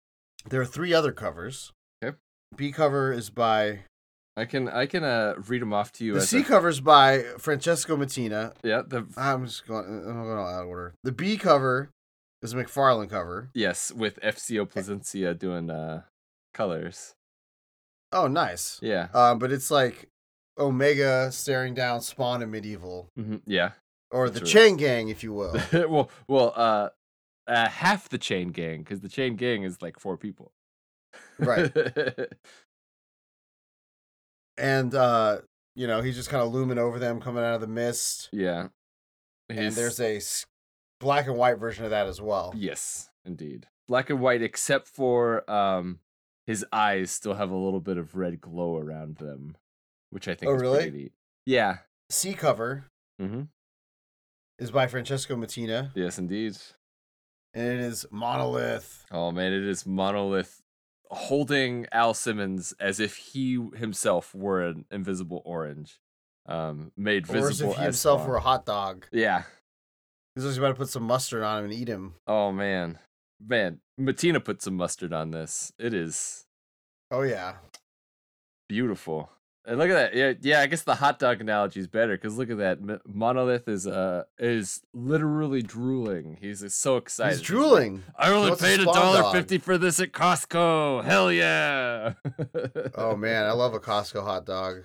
There 0.48 0.62
are 0.62 0.66
three 0.66 0.94
other 0.94 1.12
covers. 1.12 1.72
Okay. 2.02 2.16
B 2.56 2.72
cover 2.72 3.12
is 3.12 3.28
by 3.28 3.80
I 4.38 4.44
can 4.44 4.68
I 4.68 4.86
can 4.86 5.04
uh 5.04 5.34
read 5.46 5.60
them 5.62 5.72
off 5.72 5.92
to 5.92 6.04
you. 6.04 6.14
the 6.14 6.20
C 6.20 6.40
a- 6.40 6.44
cover 6.44 6.68
is 6.68 6.80
by 6.80 7.22
Francesco 7.38 7.96
Mattina. 7.96 8.52
yeah, 8.62 8.82
the 8.86 9.06
I'm 9.16 9.46
just 9.46 9.66
going. 9.66 9.84
I'm 9.86 10.22
going 10.24 10.38
out 10.38 10.62
of 10.62 10.68
order. 10.68 10.94
The 11.02 11.12
B 11.12 11.36
cover 11.36 11.90
is 12.42 12.52
a 12.52 12.56
McFarlane 12.56 13.10
cover. 13.10 13.50
yes 13.54 13.90
with 13.92 14.20
FCO 14.20 14.66
Plascencia 14.68 15.36
doing 15.38 15.70
uh 15.70 16.02
colors. 16.54 17.14
Oh, 18.12 18.26
nice. 18.26 18.78
Yeah, 18.80 19.08
Um, 19.12 19.38
but 19.38 19.52
it's 19.52 19.70
like 19.70 20.08
Omega 20.58 21.30
staring 21.30 21.74
down 21.74 22.00
Spawn 22.00 22.42
and 22.42 22.50
Medieval, 22.50 23.08
hmm 23.16 23.36
yeah. 23.46 23.72
or 24.10 24.30
the 24.30 24.40
That's 24.40 24.50
Chain 24.50 24.76
Gang, 24.76 25.08
if 25.10 25.22
you 25.22 25.32
will. 25.34 25.60
well, 25.72 26.10
well, 26.26 26.52
uh, 26.56 26.88
uh, 27.46 27.68
half 27.68 28.08
the 28.08 28.18
chain 28.18 28.48
gang 28.48 28.78
because 28.78 29.00
the 29.00 29.08
chain 29.08 29.36
gang 29.36 29.62
is 29.62 29.82
like 29.82 29.98
four 30.00 30.16
people. 30.16 30.52
Right. 31.38 31.70
and 34.58 34.94
uh, 34.94 35.38
you 35.74 35.86
know, 35.86 36.00
he's 36.02 36.16
just 36.16 36.28
kind 36.30 36.42
of 36.42 36.52
looming 36.52 36.78
over 36.78 36.98
them, 36.98 37.20
coming 37.20 37.44
out 37.44 37.54
of 37.54 37.60
the 37.60 37.66
mist. 37.66 38.28
yeah. 38.32 38.68
And 39.50 39.72
there's 39.74 39.98
a 40.00 40.20
black 41.00 41.26
and 41.26 41.36
white 41.36 41.58
version 41.58 41.84
of 41.84 41.90
that 41.90 42.06
as 42.06 42.20
well. 42.20 42.52
Yes, 42.54 43.08
indeed. 43.24 43.66
Black 43.86 44.10
and 44.10 44.20
white, 44.20 44.42
except 44.42 44.88
for 44.88 45.48
um, 45.50 46.00
his 46.46 46.66
eyes 46.72 47.10
still 47.10 47.32
have 47.34 47.50
a 47.50 47.56
little 47.56 47.80
bit 47.80 47.96
of 47.96 48.14
red 48.14 48.40
glow 48.42 48.76
around 48.76 49.16
them, 49.16 49.56
which 50.10 50.28
I 50.28 50.34
think 50.34 50.50
Oh, 50.50 50.56
is 50.56 50.60
really? 50.60 50.78
pretty 50.82 50.96
neat. 50.98 51.12
Yeah. 51.46 51.78
Sea 52.10 52.34
cover 52.34 52.84
Mm-hmm. 53.22 53.42
is 54.58 54.70
by 54.70 54.86
Francesco 54.86 55.34
Mattina, 55.36 55.92
Yes, 55.94 56.18
indeed. 56.18 56.56
and 57.54 57.66
it 57.66 57.80
is 57.80 58.04
monolith. 58.10 59.06
Oh 59.10 59.30
man, 59.32 59.52
it 59.52 59.64
is 59.64 59.86
Monolith 59.86 60.60
holding 61.10 61.86
Al 61.92 62.14
Simmons 62.14 62.74
as 62.80 63.00
if 63.00 63.16
he 63.16 63.54
himself 63.76 64.34
were 64.34 64.62
an 64.66 64.84
invisible 64.90 65.42
orange, 65.44 65.98
um, 66.46 66.92
made 66.96 67.28
Or 67.30 67.36
as 67.36 67.48
visible 67.48 67.70
if 67.72 67.76
he 67.76 67.82
as 67.82 67.86
himself 67.86 68.20
Spawn. 68.20 68.30
were 68.30 68.36
a 68.36 68.40
hot 68.40 68.66
dog. 68.66 69.06
Yeah. 69.12 69.42
He's 70.34 70.44
just 70.44 70.58
about 70.58 70.68
to 70.68 70.74
put 70.74 70.88
some 70.88 71.02
mustard 71.04 71.42
on 71.42 71.58
him 71.58 71.64
and 71.70 71.74
eat 71.74 71.88
him. 71.88 72.14
Oh 72.26 72.52
man, 72.52 72.98
man, 73.44 73.80
Mattina 74.00 74.44
put 74.44 74.62
some 74.62 74.76
mustard 74.76 75.12
on 75.12 75.30
this. 75.32 75.72
It 75.78 75.92
is 75.94 76.44
Oh 77.10 77.22
yeah. 77.22 77.54
beautiful. 78.68 79.30
And 79.68 79.76
look 79.78 79.90
at 79.90 79.94
that. 79.94 80.14
Yeah, 80.14 80.32
yeah. 80.40 80.60
I 80.62 80.66
guess 80.66 80.82
the 80.82 80.94
hot 80.94 81.18
dog 81.18 81.42
analogy 81.42 81.78
is 81.78 81.86
better 81.86 82.16
because 82.16 82.38
look 82.38 82.48
at 82.48 82.56
that. 82.56 82.78
M- 82.78 83.00
Monolith 83.06 83.68
is 83.68 83.86
uh 83.86 84.24
is 84.38 84.80
literally 84.94 85.60
drooling. 85.60 86.38
He's 86.40 86.74
so 86.74 86.96
excited. 86.96 87.32
He's 87.32 87.40
like, 87.40 87.46
drooling. 87.46 88.02
I 88.16 88.30
only 88.30 88.56
paid 88.56 88.80
a 88.80 88.84
dollar 88.86 89.30
fifty 89.30 89.58
for 89.58 89.76
this 89.76 90.00
at 90.00 90.12
Costco. 90.12 91.04
Hell 91.04 91.30
yeah! 91.30 92.14
Oh 92.94 93.14
man, 93.14 93.44
I 93.44 93.52
love 93.52 93.74
a 93.74 93.80
Costco 93.88 94.24
hot 94.24 94.46
dog. 94.46 94.84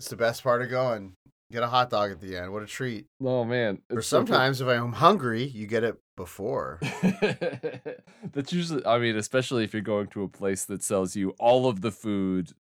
It's 0.00 0.08
the 0.08 0.16
best 0.16 0.42
part 0.42 0.62
of 0.62 0.70
going. 0.70 1.14
Get 1.52 1.62
a 1.62 1.68
hot 1.68 1.90
dog 1.90 2.10
at 2.10 2.20
the 2.22 2.38
end. 2.38 2.50
What 2.50 2.62
a 2.62 2.66
treat. 2.66 3.08
Oh 3.22 3.44
man. 3.44 3.82
Or 3.90 3.98
it's 3.98 4.08
so 4.08 4.20
cool. 4.20 4.26
sometimes 4.28 4.62
if 4.62 4.68
I'm 4.68 4.94
hungry, 4.94 5.44
you 5.44 5.66
get 5.66 5.84
it 5.84 5.98
before. 6.16 6.80
That's 8.32 8.52
usually. 8.52 8.86
I 8.86 8.98
mean, 8.98 9.16
especially 9.16 9.64
if 9.64 9.74
you're 9.74 9.82
going 9.82 10.06
to 10.08 10.22
a 10.22 10.28
place 10.28 10.64
that 10.64 10.82
sells 10.82 11.14
you 11.16 11.34
all 11.38 11.66
of 11.68 11.82
the 11.82 11.90
food. 11.90 12.52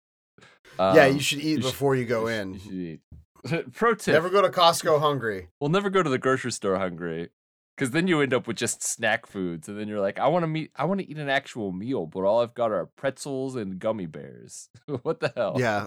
Yeah, 0.78 1.04
um, 1.06 1.14
you 1.14 1.20
should 1.20 1.38
eat 1.40 1.44
you 1.44 1.54
should- 1.56 1.62
before 1.62 1.94
you 1.96 2.04
go 2.04 2.22
you 2.28 2.34
in. 2.34 2.54
you 2.54 2.98
should. 3.46 3.72
Pro 3.74 3.94
tip: 3.94 4.12
Never 4.14 4.28
go 4.30 4.42
to 4.42 4.48
Costco 4.48 5.00
hungry. 5.00 5.48
We'll 5.60 5.70
never 5.70 5.88
go 5.90 6.02
to 6.02 6.10
the 6.10 6.18
grocery 6.18 6.52
store 6.52 6.78
hungry, 6.78 7.30
because 7.76 7.90
then 7.92 8.06
you 8.06 8.20
end 8.20 8.34
up 8.34 8.46
with 8.46 8.56
just 8.58 8.82
snack 8.82 9.26
foods, 9.26 9.66
and 9.68 9.78
then 9.78 9.88
you're 9.88 10.00
like, 10.00 10.18
I 10.18 10.28
want 10.28 10.42
to 10.42 10.46
meet, 10.46 10.70
I 10.76 10.84
want 10.84 11.00
to 11.00 11.10
eat 11.10 11.16
an 11.16 11.30
actual 11.30 11.72
meal, 11.72 12.04
but 12.06 12.20
all 12.24 12.42
I've 12.42 12.52
got 12.54 12.70
are 12.70 12.84
pretzels 12.86 13.56
and 13.56 13.78
gummy 13.78 14.04
bears. 14.06 14.68
what 15.02 15.20
the 15.20 15.32
hell? 15.34 15.56
Yeah. 15.58 15.86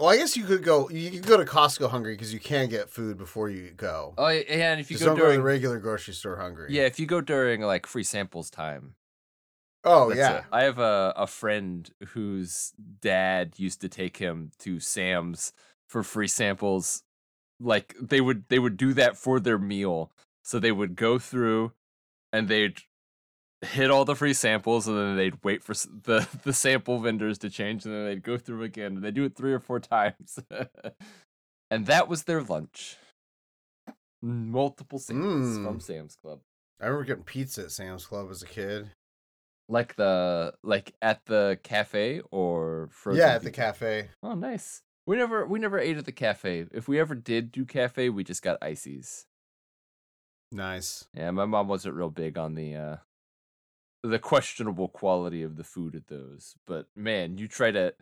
Well, 0.00 0.08
I 0.08 0.16
guess 0.16 0.34
you 0.36 0.44
could 0.44 0.64
go. 0.64 0.88
You 0.88 1.10
could 1.10 1.26
go 1.26 1.36
to 1.36 1.44
Costco 1.44 1.90
hungry 1.90 2.14
because 2.14 2.32
you 2.32 2.40
can 2.40 2.68
get 2.68 2.88
food 2.88 3.18
before 3.18 3.50
you 3.50 3.70
go. 3.76 4.14
Oh 4.16 4.28
yeah, 4.28 4.42
yeah, 4.48 4.72
and 4.72 4.80
if 4.80 4.90
you 4.90 4.94
Just 4.96 5.04
go 5.04 5.10
don't 5.10 5.16
go 5.18 5.22
to 5.24 5.26
during, 5.28 5.40
the 5.40 5.44
regular 5.44 5.78
grocery 5.78 6.14
store 6.14 6.36
hungry. 6.36 6.68
yeah, 6.70 6.82
if 6.82 6.98
you 6.98 7.06
go 7.06 7.20
during 7.20 7.60
like 7.60 7.86
free 7.86 8.02
samples 8.02 8.48
time, 8.50 8.94
Oh 9.84 10.08
That's 10.08 10.18
yeah. 10.18 10.36
it. 10.38 10.44
I 10.52 10.62
have 10.64 10.78
a, 10.78 11.12
a 11.16 11.26
friend 11.26 11.90
whose 12.08 12.72
dad 13.00 13.54
used 13.56 13.80
to 13.80 13.88
take 13.88 14.18
him 14.18 14.50
to 14.60 14.78
Sam's 14.80 15.52
for 15.88 16.02
free 16.02 16.28
samples. 16.28 17.02
Like 17.58 17.94
they 18.00 18.20
would 18.20 18.44
they 18.48 18.58
would 18.58 18.76
do 18.76 18.92
that 18.94 19.16
for 19.16 19.40
their 19.40 19.58
meal. 19.58 20.10
So 20.44 20.58
they 20.58 20.72
would 20.72 20.96
go 20.96 21.18
through 21.18 21.72
and 22.32 22.48
they'd 22.48 22.78
hit 23.62 23.90
all 23.90 24.04
the 24.06 24.14
free 24.16 24.32
samples 24.32 24.88
and 24.88 24.96
then 24.96 25.16
they'd 25.16 25.44
wait 25.44 25.62
for 25.62 25.74
the 25.74 26.26
the 26.44 26.52
sample 26.52 26.98
vendors 26.98 27.38
to 27.38 27.50
change 27.50 27.84
and 27.84 27.94
then 27.94 28.04
they'd 28.04 28.22
go 28.22 28.36
through 28.38 28.62
again. 28.62 28.96
And 28.96 29.02
they 29.04 29.10
do 29.10 29.24
it 29.24 29.34
three 29.36 29.52
or 29.52 29.60
four 29.60 29.80
times. 29.80 30.38
and 31.70 31.86
that 31.86 32.08
was 32.08 32.24
their 32.24 32.42
lunch. 32.42 32.96
Multiple 34.22 34.98
samples 34.98 35.56
from 35.56 35.78
Mm. 35.78 35.82
Sam's 35.82 36.16
Club. 36.16 36.40
I 36.80 36.86
remember 36.86 37.04
getting 37.04 37.24
pizza 37.24 37.62
at 37.62 37.70
Sam's 37.70 38.04
Club 38.06 38.28
as 38.30 38.42
a 38.42 38.46
kid. 38.46 38.90
Like 39.70 39.94
the 39.94 40.52
like 40.64 40.94
at 41.00 41.24
the 41.26 41.58
cafe 41.62 42.22
or 42.32 42.88
frozen 42.90 43.20
yeah, 43.20 43.34
at 43.34 43.42
the 43.42 43.52
cafe. 43.52 44.08
Oh, 44.20 44.34
nice. 44.34 44.82
We 45.06 45.16
never 45.16 45.46
we 45.46 45.60
never 45.60 45.78
ate 45.78 45.96
at 45.96 46.06
the 46.06 46.12
cafe. 46.12 46.66
If 46.72 46.88
we 46.88 46.98
ever 46.98 47.14
did 47.14 47.52
do 47.52 47.64
cafe, 47.64 48.08
we 48.10 48.24
just 48.24 48.42
got 48.42 48.58
ices. 48.60 49.26
Nice. 50.50 51.06
Yeah, 51.14 51.30
my 51.30 51.46
mom 51.46 51.68
wasn't 51.68 51.94
real 51.94 52.10
big 52.10 52.36
on 52.36 52.56
the 52.56 52.74
uh 52.74 52.96
the 54.02 54.18
questionable 54.18 54.88
quality 54.88 55.44
of 55.44 55.56
the 55.56 55.64
food 55.64 55.94
at 55.94 56.08
those. 56.08 56.56
But 56.66 56.86
man, 56.96 57.38
you 57.38 57.46
try 57.46 57.70
to 57.70 57.94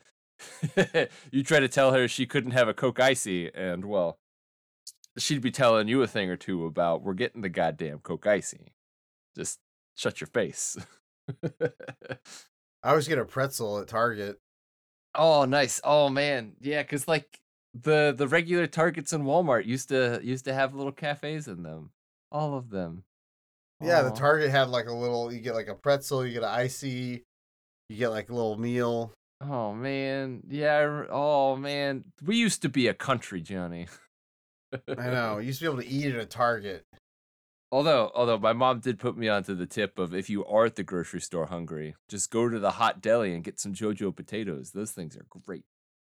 you 1.30 1.42
try 1.44 1.60
to 1.60 1.68
tell 1.68 1.92
her 1.92 2.08
she 2.08 2.24
couldn't 2.24 2.52
have 2.52 2.68
a 2.68 2.74
Coke 2.74 3.00
icy, 3.00 3.52
and 3.54 3.84
well, 3.84 4.18
she'd 5.18 5.42
be 5.42 5.50
telling 5.50 5.88
you 5.88 6.02
a 6.02 6.06
thing 6.06 6.30
or 6.30 6.36
two 6.36 6.64
about 6.64 7.02
we're 7.02 7.14
getting 7.14 7.42
the 7.42 7.48
goddamn 7.50 7.98
Coke 7.98 8.26
icy. 8.26 8.72
Just 9.36 9.58
shut 9.96 10.20
your 10.20 10.28
face. 10.28 10.76
I 12.82 12.90
always 12.90 13.08
get 13.08 13.18
a 13.18 13.24
pretzel 13.24 13.78
at 13.78 13.88
Target. 13.88 14.38
Oh, 15.14 15.44
nice. 15.44 15.80
Oh 15.84 16.08
man, 16.08 16.52
yeah, 16.60 16.82
because 16.82 17.08
like 17.08 17.40
the 17.74 18.14
the 18.16 18.28
regular 18.28 18.66
Targets 18.66 19.12
and 19.12 19.24
Walmart 19.24 19.66
used 19.66 19.88
to 19.88 20.20
used 20.22 20.44
to 20.44 20.54
have 20.54 20.74
little 20.74 20.92
cafes 20.92 21.48
in 21.48 21.62
them. 21.62 21.90
All 22.30 22.56
of 22.56 22.70
them. 22.70 23.04
Yeah, 23.82 24.02
the 24.02 24.10
Target 24.10 24.50
had 24.50 24.68
like 24.68 24.86
a 24.86 24.92
little. 24.92 25.32
You 25.32 25.40
get 25.40 25.54
like 25.54 25.68
a 25.68 25.74
pretzel. 25.74 26.26
You 26.26 26.32
get 26.32 26.42
an 26.42 26.48
icy. 26.48 27.24
You 27.88 27.96
get 27.96 28.08
like 28.08 28.28
a 28.28 28.34
little 28.34 28.58
meal. 28.58 29.12
Oh 29.40 29.72
man, 29.72 30.42
yeah. 30.48 30.76
I 30.76 31.06
Oh 31.10 31.56
man, 31.56 32.04
we 32.24 32.36
used 32.36 32.62
to 32.62 32.68
be 32.68 32.88
a 32.88 32.94
country, 32.94 33.40
Johnny. 33.40 33.86
I 34.72 35.10
know. 35.10 35.38
You 35.40 35.46
used 35.46 35.60
to 35.60 35.64
be 35.64 35.72
able 35.72 35.82
to 35.82 35.88
eat 35.88 36.14
at 36.14 36.20
a 36.20 36.26
Target. 36.26 36.84
Although, 37.70 38.10
although 38.14 38.38
my 38.38 38.54
mom 38.54 38.80
did 38.80 38.98
put 38.98 39.16
me 39.16 39.28
onto 39.28 39.54
the 39.54 39.66
tip 39.66 39.98
of 39.98 40.14
if 40.14 40.30
you 40.30 40.44
are 40.46 40.64
at 40.64 40.76
the 40.76 40.82
grocery 40.82 41.20
store 41.20 41.46
hungry, 41.46 41.94
just 42.08 42.30
go 42.30 42.48
to 42.48 42.58
the 42.58 42.72
hot 42.72 43.02
deli 43.02 43.34
and 43.34 43.44
get 43.44 43.60
some 43.60 43.74
JoJo 43.74 44.16
potatoes. 44.16 44.70
Those 44.72 44.92
things 44.92 45.16
are 45.16 45.26
great. 45.46 45.64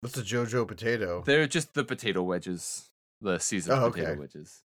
What's 0.01 0.17
a 0.17 0.21
JoJo 0.21 0.67
potato? 0.67 1.24
They're 1.25 1.47
just 1.47 1.74
the 1.74 1.85
potato 1.85 2.21
wedges, 2.24 2.89
the 3.21 3.39
seasoned 3.39 3.79
Oh, 3.81 3.89
potato 3.89 4.19
wedges. 4.19 4.63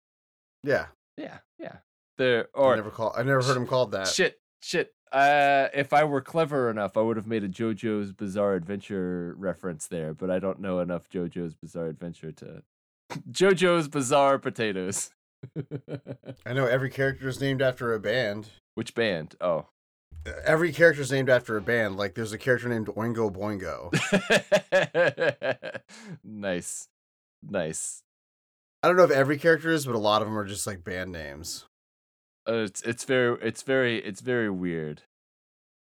Yeah, 0.63 0.87
Yeah, 1.17 1.37
yeah. 1.57 1.77
They're 2.17 2.47
I 2.55 2.75
never 2.75 2.91
call. 2.91 3.13
I 3.17 3.23
never 3.23 3.41
heard 3.41 3.57
him 3.57 3.65
called 3.65 3.91
that. 3.91 4.07
Shit, 4.07 4.39
shit. 4.61 4.93
Uh, 5.11 5.67
if 5.73 5.93
I 5.93 6.03
were 6.03 6.21
clever 6.21 6.69
enough, 6.69 6.97
I 6.97 7.01
would 7.01 7.17
have 7.17 7.27
made 7.27 7.43
a 7.43 7.49
JoJo's 7.49 8.11
Bizarre 8.11 8.55
Adventure 8.55 9.35
reference 9.37 9.87
there, 9.87 10.13
but 10.13 10.29
I 10.29 10.39
don't 10.39 10.59
know 10.59 10.79
enough 10.79 11.07
JoJo's 11.09 11.53
Bizarre 11.53 11.87
Adventure 11.87 12.31
to. 12.33 12.63
JoJo's 13.31 13.87
Bizarre 13.87 14.37
Potatoes. 14.39 15.11
I 16.45 16.53
know 16.53 16.65
every 16.65 16.89
character 16.89 17.27
is 17.27 17.39
named 17.39 17.61
after 17.61 17.93
a 17.93 17.99
band. 17.99 18.49
Which 18.75 18.95
band? 18.95 19.35
Oh. 19.41 19.67
Every 20.45 20.71
character 20.71 21.01
is 21.01 21.11
named 21.11 21.29
after 21.29 21.57
a 21.57 21.61
band. 21.61 21.97
Like 21.97 22.15
there's 22.15 22.31
a 22.31 22.37
character 22.37 22.69
named 22.69 22.87
Oingo 22.87 23.31
Boingo. 23.31 23.91
nice. 26.23 26.87
Nice. 27.41 28.03
I 28.81 28.87
don't 28.87 28.97
know 28.97 29.03
if 29.03 29.11
every 29.11 29.37
character 29.37 29.69
is, 29.69 29.85
but 29.85 29.95
a 29.95 29.99
lot 29.99 30.21
of 30.21 30.27
them 30.27 30.37
are 30.37 30.45
just 30.45 30.67
like 30.67 30.83
band 30.83 31.11
names. 31.11 31.65
Uh, 32.47 32.55
it's 32.55 32.81
it's 32.81 33.05
very 33.05 33.37
it's 33.41 33.61
very 33.61 33.99
it's 33.99 34.21
very 34.21 34.49
weird. 34.49 35.03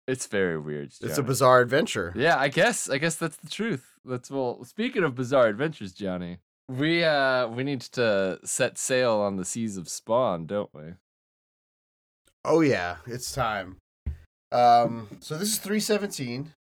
It's 0.06 0.26
very 0.26 0.58
weird. 0.58 0.92
It's 1.00 1.18
a 1.18 1.22
bizarre 1.22 1.60
adventure. 1.60 2.12
Yeah, 2.16 2.38
I 2.38 2.48
guess. 2.48 2.88
I 2.88 2.98
guess 2.98 3.16
that's 3.16 3.36
the 3.36 3.48
truth. 3.48 3.98
That's 4.04 4.30
well. 4.30 4.64
Speaking 4.64 5.02
of 5.02 5.14
bizarre 5.14 5.48
adventures, 5.48 5.92
Johnny, 5.92 6.38
we 6.68 7.04
uh 7.04 7.49
we 7.49 7.64
need 7.64 7.80
to 7.82 8.38
set 8.44 8.78
sail 8.78 9.14
on 9.14 9.37
the 9.37 9.44
seas 9.44 9.76
of 9.76 9.88
Spawn, 9.88 10.46
don't 10.46 10.70
we? 10.75 10.94
Oh 12.44 12.61
yeah, 12.61 12.96
it's 13.06 13.32
time. 13.32 13.76
Um, 14.52 15.08
so 15.20 15.37
this 15.37 15.49
is 15.49 15.58
317. 15.58 16.52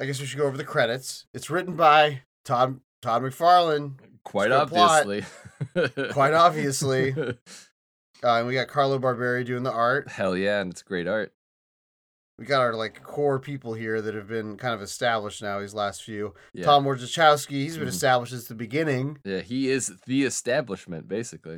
I 0.00 0.04
guess 0.04 0.20
we 0.20 0.26
should 0.26 0.38
go 0.38 0.46
over 0.46 0.56
the 0.56 0.64
credits. 0.64 1.26
It's 1.32 1.50
written 1.50 1.76
by 1.76 2.22
Todd 2.44 2.80
Todd 3.00 3.22
McFarlane. 3.22 3.94
Quite 4.24 4.52
obviously. 4.52 5.24
Quite 6.12 6.34
obviously. 6.34 7.14
Uh, 8.22 8.38
and 8.38 8.46
we 8.46 8.54
got 8.54 8.68
Carlo 8.68 8.98
Barberi 8.98 9.44
doing 9.44 9.64
the 9.64 9.72
art. 9.72 10.08
Hell 10.08 10.34
yeah, 10.34 10.62
and 10.62 10.72
it's 10.72 10.80
great 10.80 11.06
art. 11.06 11.33
We 12.38 12.46
got 12.46 12.60
our 12.62 12.74
like 12.74 13.02
core 13.02 13.38
people 13.38 13.74
here 13.74 14.02
that 14.02 14.14
have 14.14 14.26
been 14.26 14.56
kind 14.56 14.74
of 14.74 14.82
established 14.82 15.40
now 15.40 15.60
these 15.60 15.74
last 15.74 16.02
few. 16.02 16.34
Yeah. 16.52 16.64
Tom 16.64 16.84
Orzechowski, 16.84 17.50
he's 17.50 17.76
been 17.78 17.86
Mhm. 17.86 17.90
established 17.90 18.32
since 18.32 18.48
the 18.48 18.54
beginning. 18.56 19.20
Yeah, 19.24 19.40
he 19.40 19.70
is 19.70 19.92
the 20.06 20.24
establishment, 20.24 21.06
basically. 21.06 21.56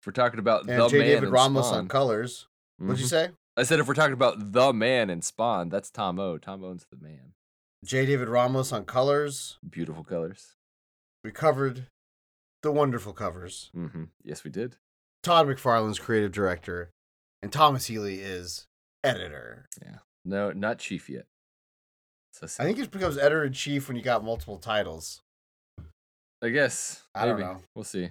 If 0.00 0.06
we're 0.06 0.12
talking 0.12 0.38
about 0.38 0.68
And 0.68 0.78
the 0.80 0.88
J. 0.88 0.98
man 0.98 1.06
David 1.08 1.24
in 1.24 1.30
Ramos 1.30 1.66
Spawn, 1.68 1.78
on 1.78 1.88
colors. 1.88 2.48
What'd 2.76 2.98
you 3.00 3.06
Mhm. 3.06 3.08
say? 3.08 3.30
I 3.56 3.62
said 3.62 3.80
if 3.80 3.86
we're 3.88 3.94
talking 3.94 4.12
about 4.12 4.52
the 4.52 4.72
man 4.74 5.08
in 5.08 5.22
Spawn, 5.22 5.68
that's 5.70 5.90
Tom 5.90 6.18
O. 6.18 6.36
Tom 6.38 6.62
owns 6.64 6.84
the 6.90 6.96
man. 6.98 7.32
J. 7.84 8.04
David 8.04 8.28
Ramos 8.28 8.72
on 8.72 8.84
colors. 8.84 9.58
Beautiful 9.66 10.04
colors. 10.04 10.56
We 11.22 11.30
covered 11.30 11.86
the 12.62 12.72
wonderful 12.72 13.12
covers. 13.14 13.70
Mm-hmm. 13.74 14.04
Yes, 14.22 14.44
we 14.44 14.50
did. 14.50 14.76
Todd 15.22 15.46
McFarlane's 15.46 15.98
creative 15.98 16.32
director, 16.32 16.90
and 17.42 17.50
Thomas 17.52 17.86
Healy 17.86 18.20
is 18.20 18.66
editor. 19.04 19.66
Yeah. 19.82 19.98
No, 20.24 20.52
not 20.52 20.78
chief 20.78 21.08
yet. 21.08 21.26
So 22.32 22.46
I 22.46 22.64
think 22.64 22.78
it 22.78 22.90
becomes 22.90 23.16
editor 23.16 23.44
in 23.44 23.52
chief 23.52 23.86
when 23.86 23.96
you 23.96 24.02
got 24.02 24.24
multiple 24.24 24.58
titles. 24.58 25.20
I 26.42 26.48
guess. 26.48 27.02
I 27.14 27.26
don't 27.26 27.40
know. 27.40 27.58
We'll 27.74 27.84
see. 27.84 28.10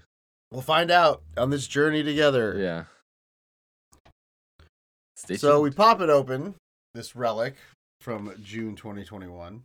We'll 0.51 0.62
find 0.62 0.91
out 0.91 1.21
on 1.38 1.50
this 1.50 1.67
journey 1.67 2.03
together. 2.03 2.55
Yeah. 2.57 2.83
Stay 5.17 5.35
So 5.35 5.62
we 5.62 5.71
pop 5.71 6.01
it 6.01 6.09
open, 6.09 6.55
this 6.93 7.15
relic 7.15 7.55
from 8.01 8.33
June 8.43 8.75
2021. 8.75 9.63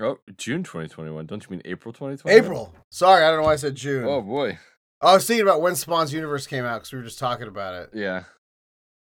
Oh, 0.00 0.18
June 0.36 0.62
2021. 0.62 1.26
Don't 1.26 1.44
you 1.44 1.50
mean 1.50 1.62
April 1.64 1.92
2021? 1.92 2.44
April. 2.44 2.74
Sorry, 2.90 3.24
I 3.24 3.28
don't 3.30 3.40
know 3.40 3.46
why 3.46 3.54
I 3.54 3.56
said 3.56 3.74
June. 3.74 4.04
Oh 4.04 4.22
boy. 4.22 4.58
I 5.00 5.14
was 5.14 5.26
thinking 5.26 5.42
about 5.42 5.60
when 5.60 5.74
Spawn's 5.76 6.12
Universe 6.12 6.46
came 6.46 6.64
out 6.64 6.78
because 6.78 6.92
we 6.92 6.98
were 6.98 7.04
just 7.04 7.18
talking 7.18 7.48
about 7.48 7.74
it. 7.74 7.90
Yeah. 7.92 8.24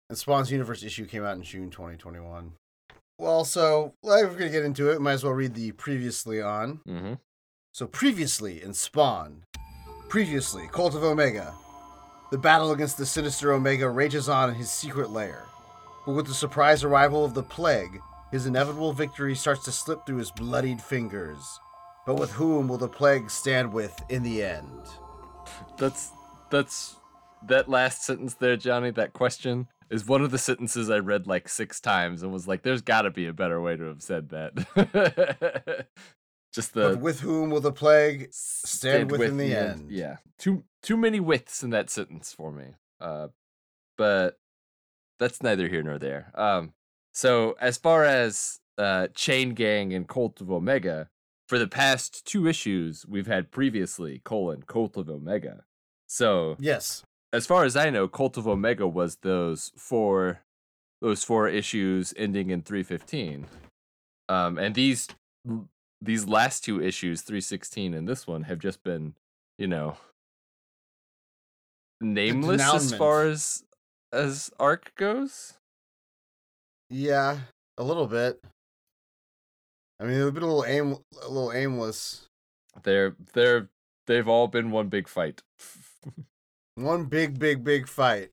And 0.09 0.17
Spawn's 0.17 0.51
Universe 0.51 0.83
issue 0.83 1.05
came 1.05 1.25
out 1.25 1.35
in 1.35 1.43
June 1.43 1.69
2021. 1.69 2.53
Well, 3.19 3.43
so 3.43 3.93
well, 4.01 4.21
we're 4.23 4.29
going 4.29 4.43
to 4.43 4.49
get 4.49 4.63
into 4.63 4.89
it. 4.91 5.01
Might 5.01 5.13
as 5.13 5.23
well 5.23 5.33
read 5.33 5.53
the 5.53 5.71
previously 5.73 6.41
on. 6.41 6.79
Mm-hmm. 6.87 7.13
So, 7.73 7.87
previously 7.87 8.61
in 8.63 8.73
Spawn, 8.73 9.43
previously, 10.07 10.69
Cult 10.71 10.95
of 10.95 11.03
Omega. 11.03 11.53
The 12.31 12.37
battle 12.37 12.71
against 12.71 12.97
the 12.97 13.05
sinister 13.05 13.53
Omega 13.53 13.89
rages 13.89 14.29
on 14.29 14.49
in 14.49 14.55
his 14.55 14.69
secret 14.69 15.11
lair. 15.11 15.43
But 16.05 16.13
with 16.13 16.27
the 16.27 16.33
surprise 16.33 16.83
arrival 16.83 17.25
of 17.25 17.33
the 17.33 17.43
Plague, 17.43 18.01
his 18.31 18.45
inevitable 18.45 18.93
victory 18.93 19.35
starts 19.35 19.63
to 19.65 19.71
slip 19.71 20.05
through 20.05 20.17
his 20.17 20.31
bloodied 20.31 20.81
fingers. 20.81 21.59
But 22.05 22.15
with 22.15 22.31
whom 22.31 22.67
will 22.67 22.77
the 22.77 22.87
Plague 22.87 23.29
stand 23.29 23.73
with 23.73 23.93
in 24.09 24.23
the 24.23 24.43
end? 24.43 24.81
That's 25.77 26.11
that's 26.49 26.95
that 27.47 27.67
last 27.67 28.03
sentence 28.03 28.35
there, 28.35 28.57
Johnny. 28.57 28.91
That 28.91 29.13
question 29.13 29.67
is 29.89 30.05
one 30.05 30.21
of 30.21 30.31
the 30.31 30.37
sentences 30.37 30.89
I 30.89 30.99
read 30.99 31.27
like 31.27 31.47
six 31.49 31.79
times 31.79 32.23
and 32.23 32.31
was 32.31 32.47
like, 32.47 32.63
"There's 32.63 32.81
got 32.81 33.03
to 33.03 33.11
be 33.11 33.27
a 33.27 33.33
better 33.33 33.61
way 33.61 33.75
to 33.75 33.83
have 33.85 34.01
said 34.01 34.29
that." 34.29 35.87
Just 36.53 36.73
the 36.73 36.89
but 36.89 36.99
with 37.01 37.19
whom 37.19 37.49
will 37.49 37.61
the 37.61 37.71
Plague 37.71 38.29
stand 38.31 39.11
with 39.11 39.21
in 39.21 39.37
the 39.37 39.53
end? 39.53 39.91
Yeah, 39.91 40.17
too 40.39 40.63
too 40.81 40.97
many 40.97 41.19
widths 41.19 41.63
in 41.63 41.69
that 41.71 41.89
sentence 41.89 42.33
for 42.33 42.51
me. 42.51 42.75
Uh, 42.99 43.27
but 43.97 44.39
that's 45.19 45.43
neither 45.43 45.67
here 45.67 45.83
nor 45.83 45.99
there. 45.99 46.31
Um, 46.35 46.73
so 47.13 47.55
as 47.59 47.77
far 47.77 48.03
as 48.03 48.59
uh, 48.77 49.07
Chain 49.13 49.53
Gang 49.53 49.93
and 49.93 50.07
Cult 50.07 50.41
of 50.41 50.51
Omega, 50.51 51.09
for 51.47 51.57
the 51.59 51.67
past 51.67 52.25
two 52.25 52.47
issues, 52.47 53.05
we've 53.07 53.27
had 53.27 53.51
previously 53.51 54.21
colon 54.23 54.63
Cult 54.67 54.97
of 54.97 55.09
Omega. 55.09 55.63
So 56.07 56.55
Yes. 56.59 57.03
As 57.37 57.45
far 57.45 57.63
as 57.63 57.77
I 57.77 57.89
know, 57.91 58.07
Cult 58.07 58.35
of 58.37 58.47
Omega 58.47 58.87
was 58.87 59.17
those 59.17 59.71
four 59.77 60.41
those 61.01 61.23
four 61.23 61.47
issues 61.47 62.13
ending 62.17 62.49
in 62.49 62.63
315. 62.63 63.45
Um 64.27 64.57
and 64.57 64.73
these 64.75 65.07
these 66.01 66.27
last 66.27 66.63
two 66.63 66.81
issues, 66.81 67.21
316 67.21 67.93
and 67.93 68.07
this 68.07 68.25
one 68.27 68.43
have 68.43 68.59
just 68.59 68.83
been, 68.83 69.13
you 69.57 69.67
know, 69.67 69.97
nameless 72.01 72.61
as 72.61 72.93
far 72.93 73.27
as 73.27 73.63
as 74.11 74.51
arc 74.59 74.95
goes. 74.95 75.53
Yeah, 76.89 77.39
a 77.77 77.83
little 77.83 78.07
bit. 78.07 78.41
I 79.99 80.05
mean, 80.05 80.19
they've 80.19 80.33
been 80.33 80.43
a 80.43 80.47
little 80.47 80.65
aim, 80.65 80.97
a 81.21 81.27
little 81.27 81.51
aimless. 81.51 82.27
They're 82.83 83.15
they're 83.33 83.69
they've 84.07 84.27
all 84.27 84.47
been 84.47 84.71
one 84.71 84.87
big 84.87 85.07
fight. 85.07 85.43
One 86.77 87.05
big, 87.05 87.39
big, 87.39 87.63
big 87.63 87.87
fight. 87.87 88.29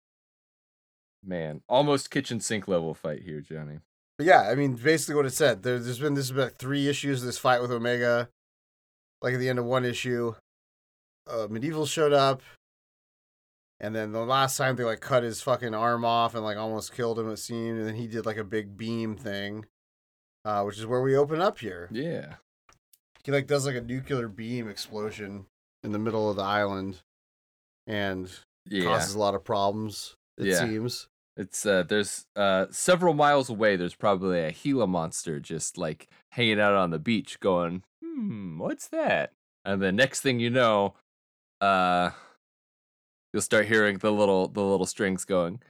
Man, 1.25 1.63
almost 1.67 2.11
kitchen 2.11 2.41
sink 2.41 2.69
level 2.69 2.93
fight 2.93 3.23
here, 3.23 3.41
Johnny. 3.41 3.79
But 4.19 4.27
yeah, 4.27 4.43
I 4.43 4.55
mean, 4.55 4.75
basically 4.75 5.15
what 5.15 5.25
it 5.25 5.33
said. 5.33 5.63
There, 5.63 5.79
there's 5.79 5.99
been 5.99 6.13
this 6.13 6.29
about 6.29 6.59
three 6.59 6.87
issues 6.87 7.23
of 7.23 7.27
this 7.27 7.39
fight 7.39 7.63
with 7.63 7.71
Omega. 7.71 8.29
Like 9.23 9.33
at 9.33 9.41
the 9.41 9.49
end 9.49 9.59
of 9.59 9.65
one 9.65 9.87
issue, 9.87 10.35
uh, 11.27 11.47
Medieval 11.49 11.87
showed 11.87 12.13
up, 12.13 12.43
and 13.81 13.95
then 13.95 14.13
the 14.13 14.27
last 14.27 14.59
time 14.59 14.77
they 14.77 14.85
like 14.85 15.01
cut 15.01 15.23
his 15.23 15.41
fucking 15.41 15.75
arm 15.75 16.05
off 16.05 16.35
and 16.35 16.45
like 16.45 16.59
almost 16.59 16.93
killed 16.93 17.19
him. 17.19 17.31
It 17.31 17.39
seemed, 17.39 17.79
and 17.79 17.89
then 17.89 17.95
he 17.95 18.07
did 18.07 18.27
like 18.27 18.37
a 18.37 18.45
big 18.45 18.77
beam 18.77 19.17
thing, 19.17 19.65
uh, 20.45 20.63
which 20.65 20.77
is 20.77 20.85
where 20.85 21.01
we 21.01 21.17
open 21.17 21.41
up 21.41 21.61
here. 21.61 21.89
Yeah. 21.91 22.35
He 23.25 23.33
like 23.33 23.47
does 23.47 23.65
like 23.65 23.77
a 23.77 23.81
nuclear 23.81 24.29
beam 24.29 24.69
explosion 24.69 25.47
in 25.83 25.93
the 25.93 25.99
middle 25.99 26.29
of 26.29 26.37
the 26.37 26.43
island, 26.43 27.01
and 27.87 28.31
Yeah. 28.67 28.85
causes 28.85 29.15
a 29.15 29.19
lot 29.19 29.35
of 29.35 29.45
problems. 29.45 30.17
It 30.39 30.47
Yeah. 30.47 30.67
seems. 30.67 31.09
It's 31.37 31.67
uh 31.67 31.83
there's 31.83 32.27
uh 32.37 32.67
several 32.71 33.13
miles 33.13 33.51
away 33.51 33.75
there's 33.75 33.95
probably 33.97 34.39
a 34.39 34.53
Gila 34.53 34.87
monster 34.87 35.41
just 35.41 35.77
like 35.77 36.09
hanging 36.31 36.61
out 36.61 36.75
on 36.75 36.91
the 36.91 36.99
beach 37.01 37.41
going, 37.41 37.83
"Hmm, 38.01 38.59
what's 38.59 38.89
that?" 38.89 39.33
And 39.65 39.83
the 39.83 39.91
next 39.91 40.21
thing 40.21 40.39
you 40.39 40.51
know, 40.51 40.95
uh 41.61 42.11
you'll 43.33 43.43
start 43.43 43.67
hearing 43.67 43.99
the 43.99 44.13
little 44.13 44.47
the 44.49 44.63
little 44.63 44.87
strings 44.87 45.25
going. 45.25 45.61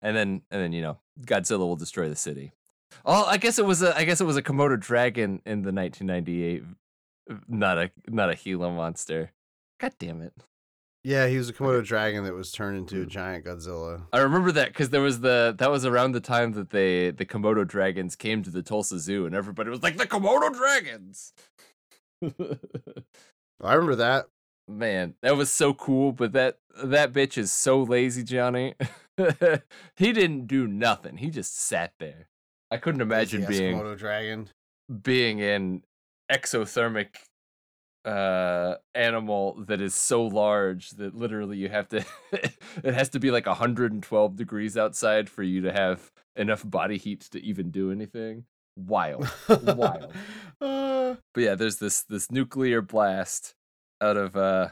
And 0.00 0.16
then 0.16 0.42
and 0.50 0.62
then 0.62 0.72
you 0.72 0.82
know, 0.82 0.98
Godzilla 1.20 1.60
will 1.60 1.76
destroy 1.76 2.08
the 2.08 2.16
city. 2.16 2.52
Oh, 3.04 3.24
I 3.24 3.36
guess 3.36 3.58
it 3.58 3.64
was 3.64 3.82
a 3.82 3.96
I 3.96 4.04
guess 4.04 4.20
it 4.20 4.24
was 4.24 4.36
a 4.36 4.42
Komodo 4.42 4.78
dragon 4.78 5.42
in 5.44 5.62
the 5.62 5.72
1998 5.72 6.64
not 7.48 7.78
a 7.78 7.90
not 8.06 8.30
a 8.30 8.34
Gila 8.34 8.70
monster. 8.70 9.32
God 9.80 9.92
damn 9.98 10.20
it! 10.22 10.32
Yeah, 11.04 11.26
he 11.26 11.36
was 11.36 11.48
a 11.48 11.52
Komodo 11.52 11.84
dragon 11.84 12.24
that 12.24 12.34
was 12.34 12.52
turned 12.52 12.76
into 12.76 13.00
a 13.00 13.04
hmm. 13.04 13.08
giant 13.08 13.44
Godzilla. 13.44 14.02
I 14.12 14.18
remember 14.18 14.52
that 14.52 14.68
because 14.68 14.90
there 14.90 15.00
was 15.00 15.20
the 15.20 15.54
that 15.58 15.70
was 15.70 15.84
around 15.84 16.12
the 16.12 16.20
time 16.20 16.52
that 16.52 16.70
they 16.70 17.10
the 17.10 17.24
Komodo 17.24 17.66
dragons 17.66 18.16
came 18.16 18.42
to 18.42 18.50
the 18.50 18.62
Tulsa 18.62 18.98
Zoo 18.98 19.26
and 19.26 19.34
everybody 19.34 19.70
was 19.70 19.82
like 19.82 19.96
the 19.96 20.06
Komodo 20.06 20.52
dragons. 20.54 21.32
I 23.62 23.74
remember 23.74 23.96
that. 23.96 24.26
Man, 24.66 25.14
that 25.22 25.36
was 25.36 25.50
so 25.50 25.72
cool, 25.72 26.12
but 26.12 26.32
that 26.32 26.58
that 26.82 27.12
bitch 27.12 27.38
is 27.38 27.50
so 27.50 27.82
lazy, 27.82 28.22
Johnny. 28.22 28.74
he 29.96 30.12
didn't 30.12 30.46
do 30.46 30.66
nothing. 30.66 31.16
He 31.16 31.30
just 31.30 31.58
sat 31.58 31.94
there. 31.98 32.28
I 32.70 32.76
couldn't 32.76 33.00
imagine 33.00 33.44
being 33.46 33.76
Komodo 33.78 33.96
dragon. 33.96 34.48
being 35.02 35.40
an 35.42 35.82
exothermic 36.30 37.08
uh 38.04 38.76
animal 38.94 39.54
that 39.66 39.80
is 39.80 39.94
so 39.94 40.22
large 40.24 40.90
that 40.90 41.14
literally 41.16 41.56
you 41.58 41.68
have 41.68 41.88
to 41.88 42.04
it 42.32 42.94
has 42.94 43.08
to 43.10 43.18
be 43.18 43.30
like 43.30 43.46
112 43.46 44.36
degrees 44.36 44.76
outside 44.76 45.28
for 45.28 45.42
you 45.42 45.62
to 45.62 45.72
have 45.72 46.10
enough 46.36 46.62
body 46.68 46.96
heat 46.96 47.22
to 47.32 47.42
even 47.42 47.70
do 47.70 47.90
anything. 47.90 48.44
Wild. 48.76 49.28
Wild. 49.48 50.12
Uh, 50.60 51.14
but 51.34 51.40
yeah 51.42 51.54
there's 51.54 51.76
this 51.76 52.02
this 52.02 52.30
nuclear 52.30 52.80
blast 52.82 53.54
out 54.00 54.16
of 54.16 54.36
uh 54.36 54.68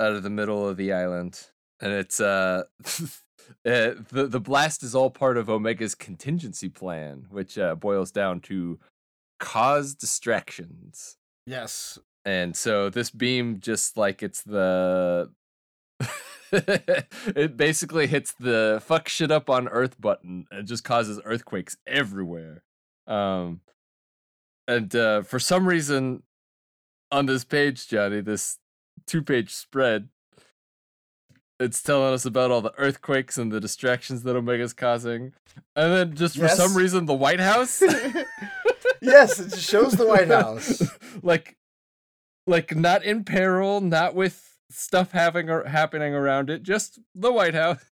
out 0.00 0.12
of 0.12 0.22
the 0.22 0.30
middle 0.30 0.68
of 0.68 0.76
the 0.76 0.92
island 0.92 1.40
and 1.80 1.92
it's 1.92 2.20
uh 2.20 2.62
Uh, 3.64 3.94
the 4.10 4.26
the 4.28 4.40
blast 4.40 4.82
is 4.82 4.94
all 4.94 5.10
part 5.10 5.36
of 5.36 5.48
Omega's 5.48 5.94
contingency 5.94 6.68
plan, 6.68 7.26
which 7.30 7.58
uh, 7.58 7.74
boils 7.74 8.10
down 8.10 8.40
to 8.40 8.78
cause 9.38 9.94
distractions. 9.94 11.16
yes. 11.46 11.98
And 12.24 12.56
so 12.56 12.90
this 12.90 13.10
beam 13.10 13.60
just 13.60 13.96
like 13.96 14.20
it's 14.20 14.42
the 14.42 15.30
it 16.52 17.56
basically 17.56 18.08
hits 18.08 18.34
the 18.40 18.82
fuck 18.84 19.08
shit 19.08 19.30
up 19.30 19.48
on 19.48 19.68
earth 19.68 20.00
button 20.00 20.46
and 20.50 20.66
just 20.66 20.82
causes 20.82 21.20
earthquakes 21.24 21.76
everywhere. 21.86 22.64
Um 23.06 23.60
and 24.66 24.92
uh 24.96 25.22
for 25.22 25.38
some 25.38 25.68
reason 25.68 26.24
on 27.12 27.26
this 27.26 27.44
page, 27.44 27.86
Johnny, 27.86 28.20
this 28.20 28.58
two-page 29.06 29.54
spread 29.54 30.08
it's 31.58 31.82
telling 31.82 32.12
us 32.12 32.24
about 32.24 32.50
all 32.50 32.60
the 32.60 32.74
earthquakes 32.78 33.38
and 33.38 33.50
the 33.50 33.60
distractions 33.60 34.22
that 34.22 34.36
Omega's 34.36 34.72
causing. 34.72 35.32
And 35.74 35.92
then 35.92 36.14
just 36.14 36.38
for 36.38 36.48
some 36.48 36.76
reason 36.76 37.06
the 37.06 37.14
White 37.14 37.40
House 37.40 37.82
yes, 39.00 39.40
it 39.40 39.58
shows 39.58 39.92
the 39.92 40.06
White 40.06 40.28
House. 40.28 40.82
like 41.22 41.56
like 42.46 42.76
not 42.76 43.04
in 43.04 43.24
peril, 43.24 43.80
not 43.80 44.14
with 44.14 44.58
stuff 44.70 45.12
having 45.12 45.48
or 45.50 45.64
happening 45.64 46.14
around 46.14 46.50
it, 46.50 46.62
just 46.62 46.98
the 47.14 47.32
White 47.32 47.54
House. 47.54 47.84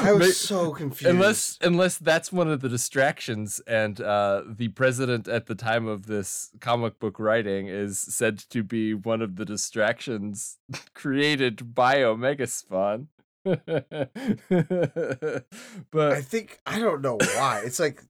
I 0.00 0.12
was 0.12 0.38
so 0.38 0.72
confused. 0.72 1.10
unless 1.10 1.58
unless 1.62 1.96
that's 1.96 2.32
one 2.32 2.48
of 2.48 2.60
the 2.60 2.68
distractions 2.68 3.60
and 3.66 4.00
uh 4.00 4.42
the 4.46 4.68
president 4.68 5.26
at 5.26 5.46
the 5.46 5.54
time 5.54 5.86
of 5.86 6.06
this 6.06 6.50
comic 6.60 6.98
book 6.98 7.18
writing 7.18 7.68
is 7.68 7.98
said 7.98 8.38
to 8.50 8.62
be 8.62 8.92
one 8.94 9.22
of 9.22 9.36
the 9.36 9.44
distractions 9.44 10.58
created 10.94 11.74
by 11.74 12.02
Omega 12.02 12.46
Spawn. 12.46 13.08
but 13.44 13.62
I 15.94 16.22
think 16.22 16.60
I 16.66 16.78
don't 16.78 17.02
know 17.02 17.18
why. 17.36 17.62
It's 17.64 17.80
like 17.80 18.02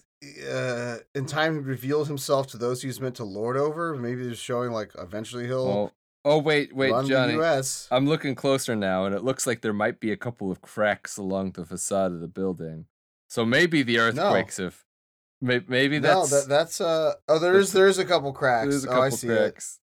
uh 0.51 0.97
in 1.15 1.27
time 1.27 1.55
he 1.55 1.61
revealed 1.61 2.09
himself 2.09 2.47
to 2.49 2.57
those 2.57 2.83
he's 2.83 3.01
meant 3.01 3.17
to 3.17 3.25
lord 3.25 3.57
over. 3.57 3.95
Maybe 3.95 4.25
they're 4.27 4.35
showing 4.35 4.73
like 4.73 4.93
eventually 4.99 5.47
he'll 5.47 5.67
well, 5.67 5.93
Oh 6.25 6.39
wait, 6.39 6.75
wait, 6.75 6.91
Run 6.91 7.07
Johnny. 7.07 7.35
U.S. 7.35 7.87
I'm 7.91 8.07
looking 8.07 8.35
closer 8.35 8.75
now, 8.75 9.05
and 9.05 9.15
it 9.15 9.23
looks 9.23 9.47
like 9.47 9.61
there 9.61 9.73
might 9.75 10.01
be 10.01 10.11
a 10.11 10.17
couple 10.17 10.51
of 10.51 10.63
cracks 10.63 11.17
along 11.19 11.53
the 11.53 11.65
facade 11.67 12.13
of 12.13 12.21
the 12.21 12.29
building. 12.29 12.87
So 13.29 13.45
maybe 13.45 13.83
the 13.83 13.99
earthquakes 13.99 14.57
have. 14.57 14.85
may- 15.43 15.61
Maybe 15.69 15.99
no, 16.01 16.21
that's 16.27 16.31
that, 16.31 16.49
that's 16.49 16.81
uh. 16.81 17.15
Oh, 17.29 17.39
there 17.39 17.59
is 17.59 17.73
there 17.73 17.89
is 17.89 17.99
a 17.99 18.05
couple 18.07 18.33
cracks. 18.33 18.71
there's 18.71 18.85
a 18.85 18.89
oh, 18.89 18.91
couple 18.93 19.03
I 19.05 19.09
see 19.11 19.29
it. 19.29 19.37
cracks. 19.37 19.81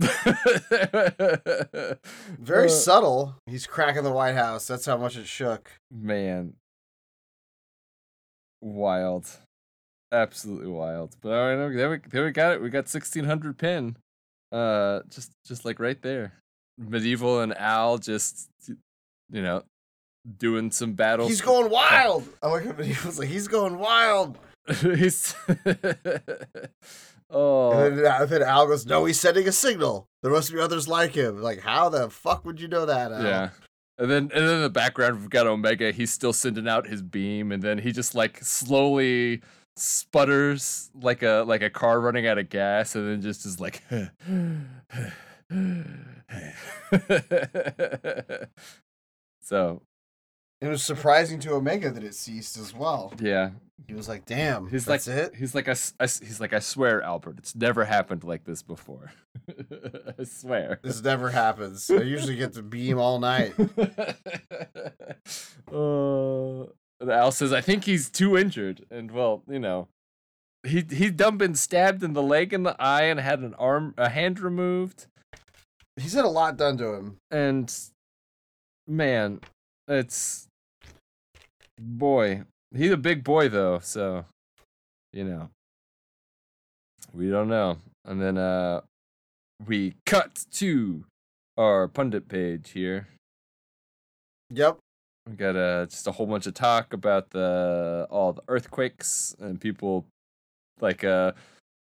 Very 2.40 2.66
Uh, 2.66 2.68
subtle. 2.68 3.36
He's 3.46 3.66
cracking 3.66 4.04
the 4.04 4.10
White 4.12 4.34
House. 4.34 4.66
That's 4.66 4.86
how 4.86 4.96
much 4.96 5.16
it 5.16 5.26
shook. 5.26 5.70
man, 5.90 6.54
wild, 8.60 9.26
absolutely 10.10 10.68
wild. 10.70 11.16
But 11.20 11.32
all 11.32 11.48
right, 11.56 11.74
there 11.76 11.90
we 11.90 11.98
there 12.10 12.24
we 12.24 12.30
got 12.30 12.52
it. 12.52 12.62
We 12.62 12.70
got 12.70 12.88
sixteen 12.88 13.24
hundred 13.24 13.58
Penn. 13.58 13.96
Uh, 14.52 15.00
just 15.08 15.32
just 15.46 15.64
like 15.64 15.80
right 15.80 16.00
there. 16.02 16.34
Medieval 16.78 17.40
and 17.40 17.56
Al 17.56 17.98
just 17.98 18.48
you 19.30 19.42
know 19.42 19.62
doing 20.38 20.70
some 20.70 20.92
battles. 20.92 21.28
He's 21.28 21.40
going 21.40 21.70
wild. 21.70 22.28
I 22.42 22.48
like. 22.48 22.80
He 22.84 23.06
was 23.06 23.18
like, 23.18 23.28
he's 23.28 23.48
going 23.48 23.78
wild. 23.78 24.38
He's 24.80 25.34
oh 27.30 27.72
And 27.72 27.98
then, 27.98 28.06
uh, 28.06 28.26
then 28.26 28.42
Al 28.42 28.66
goes, 28.68 28.86
no, 28.86 29.06
he's 29.06 29.18
sending 29.18 29.48
a 29.48 29.52
signal. 29.52 30.06
There 30.22 30.30
must 30.30 30.52
be 30.52 30.60
others 30.60 30.86
like 30.86 31.14
him. 31.14 31.42
Like, 31.42 31.60
how 31.60 31.88
the 31.88 32.10
fuck 32.10 32.44
would 32.44 32.60
you 32.60 32.68
know 32.68 32.86
that? 32.86 33.10
Al? 33.10 33.24
yeah. 33.24 33.48
And 33.98 34.10
then 34.10 34.30
and 34.34 34.48
then 34.48 34.56
in 34.56 34.62
the 34.62 34.70
background 34.70 35.20
we've 35.20 35.30
got 35.30 35.46
Omega. 35.46 35.92
He's 35.92 36.12
still 36.12 36.32
sending 36.32 36.68
out 36.68 36.86
his 36.86 37.02
beam, 37.02 37.52
and 37.52 37.62
then 37.62 37.78
he 37.78 37.92
just 37.92 38.14
like 38.14 38.42
slowly 38.42 39.42
sputters 39.76 40.90
like 41.00 41.22
a 41.22 41.44
like 41.46 41.62
a 41.62 41.70
car 41.70 42.00
running 42.00 42.26
out 42.26 42.38
of 42.38 42.48
gas, 42.48 42.94
and 42.94 43.08
then 43.08 43.20
just 43.22 43.46
is 43.46 43.60
like. 43.60 43.82
so 49.42 49.82
It 50.60 50.68
was 50.68 50.82
surprising 50.82 51.38
to 51.40 51.52
Omega 51.54 51.90
that 51.90 52.04
it 52.04 52.14
ceased 52.14 52.56
as 52.58 52.74
well. 52.74 53.12
yeah, 53.20 53.50
He 53.88 53.94
was 53.94 54.08
like, 54.08 54.24
damn, 54.26 54.68
he's 54.68 54.84
that's 54.84 55.06
like 55.08 55.16
it. 55.16 55.34
he's 55.36 55.54
like 55.54 55.68
I, 55.68 55.74
I 56.00 56.04
he's 56.04 56.40
like 56.40 56.52
I 56.52 56.58
swear, 56.60 57.02
Albert, 57.02 57.36
it's 57.38 57.54
never 57.54 57.84
happened 57.84 58.24
like 58.24 58.44
this 58.44 58.62
before. 58.62 59.12
I 60.18 60.24
swear. 60.24 60.78
This 60.82 61.02
never 61.02 61.30
happens. 61.30 61.90
I 61.90 62.02
usually 62.02 62.36
get 62.36 62.52
to 62.54 62.62
beam 62.62 62.98
all 62.98 63.18
night. 63.18 63.54
uh, 65.72 66.66
Al 67.10 67.32
says, 67.32 67.52
"I 67.52 67.60
think 67.60 67.84
he's 67.84 68.08
too 68.08 68.36
injured." 68.36 68.84
And 68.90 69.10
well, 69.10 69.42
you 69.48 69.58
know, 69.58 69.88
he 70.66 70.84
he's 70.88 71.12
done 71.12 71.36
been 71.36 71.54
stabbed 71.54 72.02
in 72.02 72.12
the 72.12 72.22
leg 72.22 72.52
and 72.52 72.64
the 72.64 72.80
eye, 72.80 73.04
and 73.04 73.20
had 73.20 73.40
an 73.40 73.54
arm, 73.54 73.94
a 73.96 74.08
hand 74.08 74.40
removed. 74.40 75.06
He's 75.96 76.14
had 76.14 76.24
a 76.24 76.28
lot 76.28 76.56
done 76.56 76.78
to 76.78 76.94
him. 76.94 77.16
And 77.30 77.72
man, 78.86 79.40
it's 79.88 80.46
boy. 81.78 82.42
He's 82.74 82.92
a 82.92 82.96
big 82.96 83.24
boy 83.24 83.48
though, 83.48 83.78
so 83.80 84.24
you 85.12 85.24
know, 85.24 85.50
we 87.12 87.28
don't 87.28 87.48
know. 87.48 87.78
And 88.04 88.20
then 88.20 88.38
uh, 88.38 88.80
we 89.66 89.94
cut 90.06 90.44
to 90.52 91.04
our 91.56 91.88
pundit 91.88 92.28
page 92.28 92.70
here. 92.70 93.08
Yep. 94.50 94.78
We 95.28 95.36
got 95.36 95.56
uh, 95.56 95.86
just 95.86 96.06
a 96.06 96.12
whole 96.12 96.26
bunch 96.26 96.46
of 96.46 96.54
talk 96.54 96.92
about 96.92 97.30
the 97.30 98.06
all 98.10 98.32
the 98.32 98.42
earthquakes 98.48 99.36
and 99.38 99.60
people 99.60 100.04
like 100.80 101.04
uh 101.04 101.32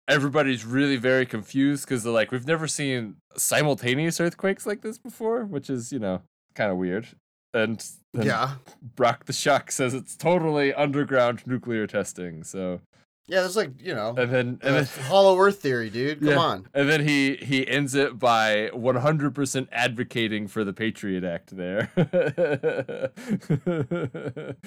everybody's 0.07 0.65
really 0.65 0.95
very 0.95 1.25
confused 1.25 1.85
because 1.85 2.03
they're 2.03 2.13
like 2.13 2.31
we've 2.31 2.47
never 2.47 2.67
seen 2.67 3.15
simultaneous 3.35 4.19
earthquakes 4.19 4.65
like 4.65 4.81
this 4.81 4.97
before, 4.97 5.43
which 5.45 5.69
is 5.69 5.91
you 5.91 5.99
know 5.99 6.21
kind 6.53 6.71
of 6.71 6.77
weird. 6.77 7.07
And 7.53 7.85
Yeah. 8.13 8.55
Brock 8.95 9.25
the 9.25 9.33
Shock 9.33 9.71
says 9.71 9.93
it's 9.93 10.15
totally 10.15 10.73
underground 10.73 11.43
nuclear 11.45 11.87
testing. 11.87 12.43
So 12.43 12.81
Yeah, 13.27 13.39
there's 13.41 13.55
like, 13.55 13.81
you 13.81 13.95
know, 13.95 14.09
and 14.09 14.31
then 14.31 14.47
and 14.61 14.63
uh, 14.63 14.71
then 14.73 14.85
hollow 15.07 15.35
earth 15.39 15.59
theory, 15.59 15.89
dude. 15.89 16.19
Come 16.19 16.29
Yeah. 16.29 16.37
on. 16.37 16.67
and 16.75 16.87
then 16.87 17.07
he 17.07 17.37
he 17.37 17.67
ends 17.67 17.95
it 17.95 18.19
by 18.19 18.69
100% 18.73 19.67
advocating 19.71 20.47
for 20.47 20.63
the 20.63 20.73
Patriot 20.73 21.23
Act 21.23 21.57
there. 21.57 21.91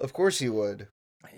Of 0.00 0.12
course 0.12 0.38
he 0.38 0.48
would. 0.48 0.88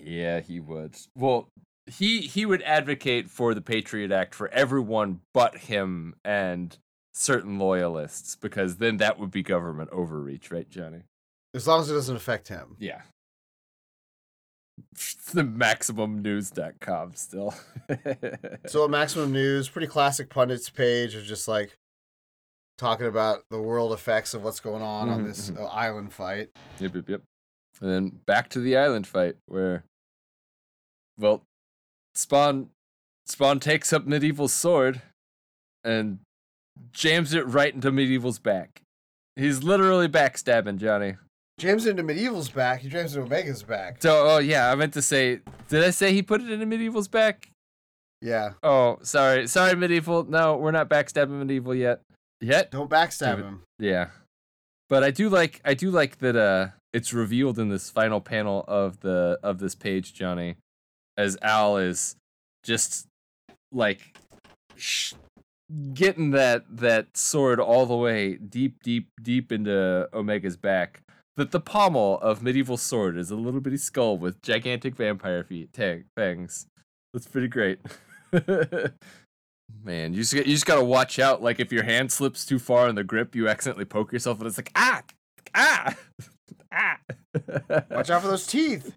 yeah, 0.03 0.41
he 0.41 0.61
would. 0.61 0.95
Well, 1.17 1.49
he 1.87 2.21
he 2.21 2.45
would 2.45 2.63
advocate 2.63 3.31
for 3.31 3.55
the 3.55 3.63
Patriot 3.63 4.13
Act 4.13 4.35
for 4.35 4.49
everyone 4.49 5.21
but 5.33 5.57
him 5.57 6.15
and 6.25 6.77
certain 7.15 7.59
loyalists 7.59 8.37
because 8.37 8.77
then 8.77 8.99
that 8.99 9.19
would 9.19 9.31
be 9.31 9.43
government 9.43 9.91
overreach, 9.93 10.51
right, 10.51 10.69
Johnny? 10.69 11.05
As 11.55 11.67
long 11.67 11.81
as 11.81 11.91
it 11.91 11.95
doesn't 11.95 12.17
affect 12.17 12.49
him. 12.49 12.77
Yeah. 12.79 13.01
the 15.33 15.43
maximumnews.com 15.43 17.15
still. 17.15 17.55
So 18.67 18.85
at 18.85 18.91
Maximum 18.91 19.33
News, 19.33 19.69
pretty 19.69 19.89
classic 19.89 20.31
pundits 20.31 20.71
page 20.71 21.15
of 21.17 21.25
just 21.25 21.49
like 21.49 21.75
talking 22.79 23.07
about 23.07 23.43
the 23.51 23.61
world 23.61 23.93
effects 23.93 24.33
of 24.35 24.45
what's 24.45 24.61
going 24.61 24.83
on 24.83 25.09
on 25.09 25.23
Mhm, 25.23 25.27
this 25.27 25.51
mhm. 25.51 25.61
uh, 25.61 25.65
island 25.67 26.13
fight. 26.13 26.51
Yep, 26.79 26.95
yep, 26.95 27.09
yep. 27.09 27.23
And 27.81 27.91
then 27.91 28.21
back 28.27 28.49
to 28.51 28.61
the 28.61 28.77
island 28.77 29.07
fight 29.07 29.37
where, 29.47 29.85
well, 31.19 31.43
Spawn, 32.15 32.71
Spawn 33.27 33.59
takes 33.61 33.93
up 33.93 34.07
Medieval's 34.07 34.53
sword, 34.53 35.03
and 35.83 36.21
jams 36.93 37.35
it 37.35 37.47
right 37.47 37.75
into 37.75 37.91
Medieval's 37.91 38.39
back. 38.39 38.83
He's 39.37 39.63
literally 39.63 40.09
backstabbing 40.09 40.79
Johnny. 40.79 41.17
Jams 41.61 41.87
into 41.87 42.03
Medieval's 42.03 42.49
back. 42.49 42.81
He 42.81 42.89
jams 42.89 43.15
into 43.15 43.27
Omega's 43.27 43.63
back. 43.63 44.03
So, 44.03 44.27
oh 44.27 44.39
yeah, 44.39 44.73
I 44.73 44.75
meant 44.77 44.95
to 44.95 45.03
say, 45.03 45.41
did 45.69 45.85
I 45.85 45.91
say 45.91 46.15
he 46.15 46.23
put 46.23 46.41
it 46.41 46.51
into 46.51 46.65
Medieval's 46.65 47.07
back? 47.07 47.51
Yeah. 48.23 48.53
Oh, 48.63 48.99
sorry, 49.03 49.47
sorry, 49.47 49.77
Medieval. 49.77 50.25
No, 50.25 50.57
we're 50.57 50.71
not 50.71 50.89
backstabbing 50.89 51.39
Medieval 51.39 51.75
yet. 51.75 52.01
Yet? 52.41 52.71
Don't 52.71 52.89
backstab 52.91 53.37
Dude. 53.37 53.45
him. 53.45 53.63
Yeah. 53.79 54.09
But 54.89 55.05
I 55.05 55.11
do 55.11 55.29
like 55.29 55.61
I 55.65 55.75
do 55.75 55.91
like 55.91 56.19
that 56.19 56.35
uh 56.35 56.69
it's 56.93 57.13
revealed 57.13 57.59
in 57.59 57.69
this 57.69 57.91
final 57.91 58.21
panel 58.21 58.65
of 58.67 59.01
the 59.01 59.39
of 59.43 59.59
this 59.59 59.75
page, 59.75 60.15
Johnny, 60.15 60.57
as 61.19 61.37
Al 61.43 61.77
is 61.77 62.17
just 62.65 63.07
like 63.71 64.17
sh- 64.77 65.13
getting 65.93 66.31
that 66.31 66.65
that 66.69 67.17
sword 67.17 67.61
all 67.61 67.85
the 67.87 67.97
way 67.97 68.35
deep 68.35 68.83
deep 68.83 69.09
deep 69.23 69.53
into 69.53 70.09
Omega's 70.15 70.57
back. 70.57 71.03
That 71.37 71.53
the 71.53 71.61
pommel 71.61 72.19
of 72.21 72.43
medieval 72.43 72.77
sword 72.77 73.17
is 73.17 73.31
a 73.31 73.37
little 73.37 73.61
bitty 73.61 73.77
skull 73.79 74.19
with 74.19 74.43
gigantic 74.43 74.95
vampire 74.97 75.43
feet 75.45 75.73
tang- 75.73 76.05
fangs. 76.17 76.67
That's 77.15 77.27
pretty 77.27 77.49
great. 77.49 77.79
Man, 79.83 80.13
you 80.13 80.21
just 80.21 80.33
you 80.33 80.43
just 80.45 80.67
gotta 80.67 80.85
watch 80.85 81.19
out. 81.19 81.43
Like 81.43 81.61
if 81.61 81.73
your 81.73 81.85
hand 81.85 82.11
slips 82.13 82.45
too 82.45 82.59
far 82.59 82.89
in 82.89 82.97
the 82.97 83.05
grip, 83.05 83.35
you 83.35 83.49
accidentally 83.49 83.85
poke 83.85 84.13
yourself, 84.13 84.39
and 84.39 84.47
it's 84.49 84.59
like 84.59 84.73
ah, 84.75 85.03
ah, 85.55 85.95
ah. 86.73 86.99
Watch 87.91 88.11
out 88.11 88.23
for 88.23 88.29
those 88.29 88.47
teeth. 88.47 88.93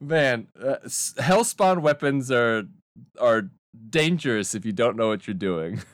Man, 0.00 0.48
uh, 0.62 0.76
s- 0.84 1.14
hellspawn 1.18 1.80
weapons 1.80 2.30
are 2.30 2.64
are 3.18 3.48
dangerous 3.90 4.54
if 4.54 4.64
you 4.64 4.72
don't 4.72 4.96
know 4.96 5.08
what 5.08 5.26
you're 5.26 5.34
doing. 5.34 5.80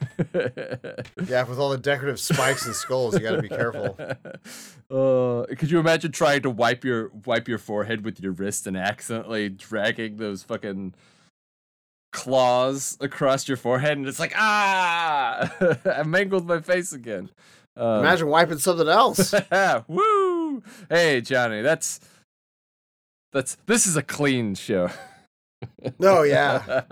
Yeah, 1.29 1.45
with 1.45 1.59
all 1.59 1.71
the 1.71 1.79
decorative 1.79 2.19
spikes 2.21 2.67
and 2.67 2.75
skulls, 2.75 3.15
you 3.15 3.21
got 3.21 3.33
to 3.37 3.43
be 3.43 3.49
careful. 3.49 3.99
Uh, 4.91 5.47
could 5.57 5.71
you 5.71 5.79
imagine 5.81 6.13
trying 6.13 6.43
to 6.43 6.51
wipe 6.51 6.85
your 6.85 7.11
wipe 7.25 7.49
your 7.49 7.57
forehead 7.57 8.05
with 8.05 8.21
your 8.21 8.31
wrist 8.33 8.67
and 8.67 8.77
accidentally 8.77 9.49
dragging 9.49 10.19
those 10.19 10.43
fucking 10.43 10.93
claws 12.13 12.99
across 13.01 13.49
your 13.49 13.57
forehead 13.57 13.97
and 13.97 14.07
it's 14.07 14.19
like 14.21 14.35
ah 14.37 15.51
I 15.87 16.03
mangled 16.03 16.47
my 16.47 16.61
face 16.61 16.93
again. 16.93 17.31
Um, 17.75 18.01
Imagine 18.01 18.27
wiping 18.29 18.59
something 18.59 18.89
else. 18.89 19.35
Woo! 19.89 20.63
Hey 20.91 21.23
Johnny, 21.23 21.63
that's 21.63 21.99
that's 23.33 23.57
this 23.65 23.87
is 23.87 23.97
a 23.97 24.03
clean 24.03 24.55
show. 24.55 24.91
No, 25.99 26.23
yeah. 26.23 26.83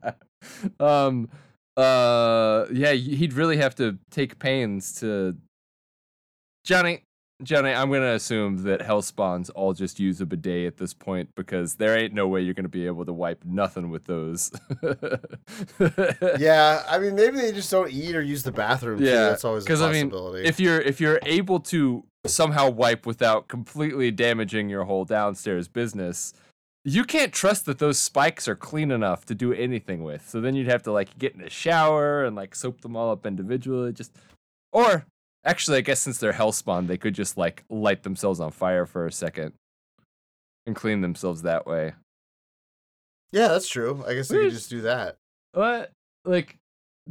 um 0.80 1.28
uh 1.76 2.66
yeah, 2.72 2.92
he'd 2.92 3.32
really 3.32 3.56
have 3.58 3.74
to 3.76 3.98
take 4.10 4.38
pains 4.38 4.94
to 5.00 5.36
Johnny 6.64 7.02
Johnny, 7.42 7.70
I'm 7.70 7.90
gonna 7.90 8.12
assume 8.12 8.64
that 8.64 8.82
hell 8.82 9.02
spawns 9.02 9.48
all 9.50 9.72
just 9.72 9.98
use 9.98 10.20
a 10.20 10.26
bidet 10.26 10.66
at 10.66 10.76
this 10.76 10.92
point 10.92 11.30
because 11.34 11.76
there 11.76 11.96
ain't 11.96 12.12
no 12.12 12.28
way 12.28 12.42
you're 12.42 12.54
gonna 12.54 12.68
be 12.68 12.86
able 12.86 13.04
to 13.06 13.12
wipe 13.12 13.44
nothing 13.44 13.90
with 13.90 14.04
those. 14.04 14.50
Yeah, 16.38 16.82
I 16.88 16.98
mean, 16.98 17.14
maybe 17.14 17.38
they 17.38 17.52
just 17.52 17.70
don't 17.70 17.90
eat 17.90 18.14
or 18.14 18.22
use 18.22 18.42
the 18.42 18.52
bathroom. 18.52 18.98
too. 18.98 19.04
Yeah, 19.04 19.30
that's 19.30 19.44
always 19.44 19.64
because 19.64 19.80
I 19.80 19.90
mean, 19.90 20.12
if 20.44 20.60
you're 20.60 20.80
if 20.80 21.00
you're 21.00 21.20
able 21.22 21.60
to 21.60 22.04
somehow 22.26 22.68
wipe 22.68 23.06
without 23.06 23.48
completely 23.48 24.10
damaging 24.10 24.68
your 24.68 24.84
whole 24.84 25.04
downstairs 25.06 25.66
business, 25.66 26.34
you 26.84 27.04
can't 27.04 27.32
trust 27.32 27.66
that 27.66 27.78
those 27.78 27.98
spikes 27.98 28.48
are 28.48 28.56
clean 28.56 28.90
enough 28.90 29.26
to 29.26 29.34
do 29.34 29.52
anything 29.52 30.02
with. 30.02 30.28
So 30.28 30.40
then 30.40 30.54
you'd 30.54 30.68
have 30.68 30.82
to 30.84 30.92
like 30.92 31.18
get 31.18 31.34
in 31.34 31.42
a 31.42 31.50
shower 31.50 32.24
and 32.24 32.34
like 32.34 32.54
soap 32.54 32.80
them 32.80 32.96
all 32.96 33.10
up 33.10 33.26
individually. 33.26 33.92
Just 33.92 34.16
or 34.72 35.06
actually, 35.44 35.78
I 35.78 35.82
guess 35.82 36.00
since 36.00 36.18
they're 36.18 36.32
hell 36.32 36.52
hellspawn, 36.52 36.86
they 36.86 36.96
could 36.96 37.14
just 37.14 37.36
like 37.36 37.64
light 37.68 38.02
themselves 38.02 38.40
on 38.40 38.50
fire 38.50 38.86
for 38.86 39.06
a 39.06 39.12
second 39.12 39.52
and 40.66 40.74
clean 40.74 41.00
themselves 41.02 41.42
that 41.42 41.66
way. 41.66 41.92
Yeah, 43.32 43.48
that's 43.48 43.68
true. 43.68 44.02
I 44.06 44.14
guess 44.14 44.28
they 44.28 44.38
could 44.38 44.52
just 44.52 44.70
do 44.70 44.82
that. 44.82 45.16
What 45.52 45.92
like 46.24 46.56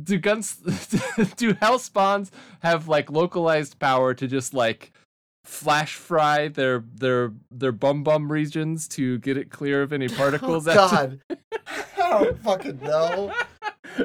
do 0.01 0.17
guns 0.17 0.55
do 1.36 1.53
hell 1.53 1.77
hellspawns 1.77 2.32
have 2.62 2.88
like 2.88 3.12
localized 3.12 3.79
power 3.79 4.13
to 4.13 4.27
just 4.27 4.53
like 4.53 4.91
flash 5.43 5.95
fry 5.95 6.47
their 6.47 6.84
their 6.95 7.32
their 7.49 7.71
bum 7.71 8.04
bum 8.04 8.32
regions 8.32 8.88
to 8.88 9.17
get 9.19 9.38
it 9.38 9.49
clear 9.49 9.82
of 9.82 9.91
any 9.93 10.08
oh, 10.12 10.15
particles 10.15 10.67
Oh, 10.67 10.73
God, 10.73 11.21
I 11.67 11.95
don't 11.97 12.39
fucking 12.43 12.80
know. 12.82 13.34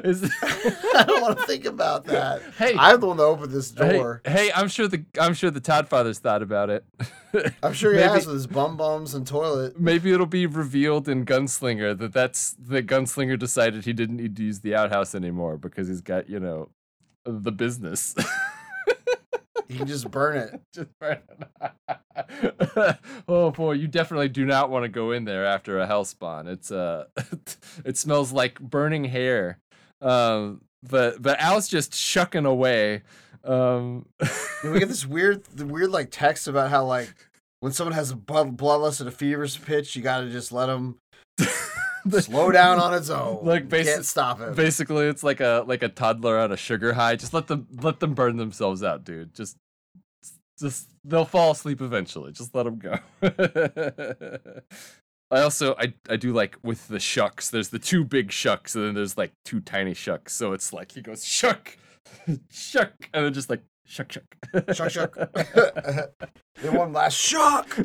Is 0.03 0.29
I 0.43 1.03
don't 1.07 1.21
want 1.21 1.37
to 1.37 1.45
think 1.45 1.63
about 1.65 2.05
that. 2.05 2.41
Hey. 2.57 2.75
I'm 2.77 2.99
the 2.99 3.07
one 3.07 3.17
that 3.17 3.23
opened 3.23 3.51
this 3.51 3.69
door. 3.71 4.21
hey, 4.25 4.51
I'm 4.53 4.67
sure 4.67 4.87
the 4.87 5.05
I'm 5.21 5.33
sure 5.35 5.51
the 5.51 5.59
Todd 5.61 5.87
fathers 5.87 6.17
thought 6.19 6.41
about 6.41 6.69
it. 6.69 6.83
I'm 7.61 7.71
sure 7.73 7.91
he 7.91 7.99
maybe- 7.99 8.09
has 8.09 8.25
with 8.25 8.35
his 8.35 8.47
bum 8.47 8.77
bums 8.77 9.13
and 9.13 9.25
toilet. 9.27 9.79
Maybe 9.79 10.11
it'll 10.11 10.25
be 10.25 10.47
revealed 10.47 11.07
in 11.07 11.23
Gunslinger 11.23 11.97
that 11.99 12.13
that's 12.13 12.55
the 12.59 12.81
Gunslinger 12.81 13.37
decided 13.37 13.85
he 13.85 13.93
didn't 13.93 14.17
need 14.17 14.35
to 14.37 14.43
use 14.43 14.61
the 14.61 14.75
outhouse 14.75 15.13
anymore 15.15 15.55
because 15.57 15.87
he's 15.87 16.01
got 16.01 16.29
you 16.29 16.39
know 16.39 16.69
the 17.23 17.51
business. 17.51 18.15
You 19.67 19.77
can 19.77 19.87
just 19.87 20.09
burn 20.11 20.37
it. 20.37 20.61
Just 20.73 20.89
burn 20.99 21.19
it. 21.29 22.97
oh 23.27 23.51
boy, 23.51 23.73
you 23.73 23.87
definitely 23.87 24.29
do 24.29 24.45
not 24.45 24.69
want 24.69 24.83
to 24.83 24.89
go 24.89 25.11
in 25.11 25.25
there 25.25 25.45
after 25.45 25.79
a 25.79 25.87
hellspawn. 25.87 26.47
It's 26.47 26.71
uh, 26.71 27.05
it 27.85 27.97
smells 27.97 28.31
like 28.31 28.59
burning 28.59 29.05
hair. 29.05 29.59
Um, 30.01 30.61
but 30.83 31.21
but 31.21 31.39
Al's 31.39 31.67
just 31.67 31.95
shucking 31.95 32.45
away. 32.45 33.03
Um, 33.43 34.07
And 34.63 34.73
we 34.73 34.79
get 34.79 34.87
this 34.87 35.05
weird, 35.05 35.43
the 35.45 35.65
weird 35.65 35.91
like 35.91 36.09
text 36.11 36.47
about 36.47 36.69
how 36.69 36.85
like 36.85 37.13
when 37.59 37.71
someone 37.71 37.93
has 37.93 38.11
a 38.11 38.15
blood, 38.15 38.57
bloodlust 38.57 39.01
at 39.01 39.07
a 39.07 39.11
fever's 39.11 39.57
pitch, 39.57 39.95
you 39.95 40.01
got 40.01 40.21
to 40.21 40.29
just 40.29 40.51
let 40.51 40.67
them 40.67 40.99
slow 42.19 42.51
down 42.51 42.79
on 42.79 42.93
its 42.93 43.09
own. 43.09 43.45
Like, 43.45 43.67
basi- 43.67 43.85
can't 43.85 44.05
stop 44.05 44.39
it. 44.41 44.55
basically, 44.55 45.05
it's 45.07 45.23
like 45.23 45.39
a 45.39 45.63
like 45.67 45.83
a 45.83 45.89
toddler 45.89 46.37
on 46.39 46.51
a 46.51 46.57
sugar 46.57 46.93
high. 46.93 47.15
Just 47.15 47.33
let 47.33 47.47
them 47.47 47.67
let 47.81 47.99
them 47.99 48.13
burn 48.13 48.37
themselves 48.37 48.83
out, 48.83 49.03
dude. 49.03 49.33
Just 49.33 49.57
just 50.59 50.89
they'll 51.03 51.25
fall 51.25 51.51
asleep 51.51 51.81
eventually. 51.81 52.31
Just 52.31 52.55
let 52.55 52.63
them 52.63 52.79
go. 52.79 52.97
I 55.31 55.41
also 55.41 55.75
I 55.79 55.93
I 56.09 56.15
do 56.17 56.31
like 56.33 56.57
with 56.63 56.87
the 56.87 56.99
shucks. 56.99 57.49
There's 57.49 57.69
the 57.69 57.79
two 57.79 58.03
big 58.05 58.31
shucks, 58.31 58.75
and 58.75 58.85
then 58.85 58.93
there's 58.93 59.17
like 59.17 59.31
two 59.43 59.59
tiny 59.59 59.93
shucks. 59.93 60.33
So 60.33 60.53
it's 60.53 60.71
like 60.71 60.91
he 60.91 61.01
goes 61.01 61.25
shuck, 61.25 61.77
shuck, 62.51 62.93
and 63.13 63.25
then 63.25 63.33
just 63.33 63.49
like 63.49 63.63
shuck 63.85 64.11
shuck 64.11 64.23
Shuck, 64.73 64.91
shuck. 64.91 65.15
then 66.61 66.73
one 66.75 66.93
last 66.93 67.17
shock. 67.17 67.75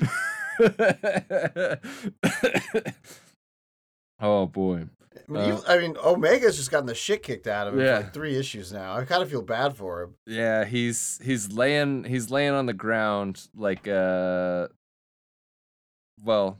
Oh 4.20 4.46
boy. 4.46 4.86
I 5.28 5.32
mean, 5.32 5.48
you- 5.48 5.62
I 5.68 5.78
mean, 5.78 5.96
Omega's 5.96 6.56
just 6.56 6.70
gotten 6.70 6.86
the 6.86 6.94
shit 6.94 7.22
kicked 7.22 7.46
out 7.46 7.68
of 7.68 7.74
him 7.74 7.80
Yeah. 7.80 7.98
for 7.98 8.02
like 8.04 8.12
three 8.14 8.36
issues 8.36 8.72
now. 8.72 8.94
I 8.96 9.04
kind 9.04 9.22
of 9.22 9.30
feel 9.30 9.42
bad 9.42 9.76
for 9.76 10.02
him. 10.02 10.14
Yeah, 10.26 10.64
he's 10.64 11.20
he's 11.22 11.52
laying 11.52 12.04
he's 12.04 12.30
laying 12.30 12.52
on 12.52 12.66
the 12.66 12.72
ground 12.72 13.48
like 13.54 13.86
uh 13.88 14.68
well 16.22 16.58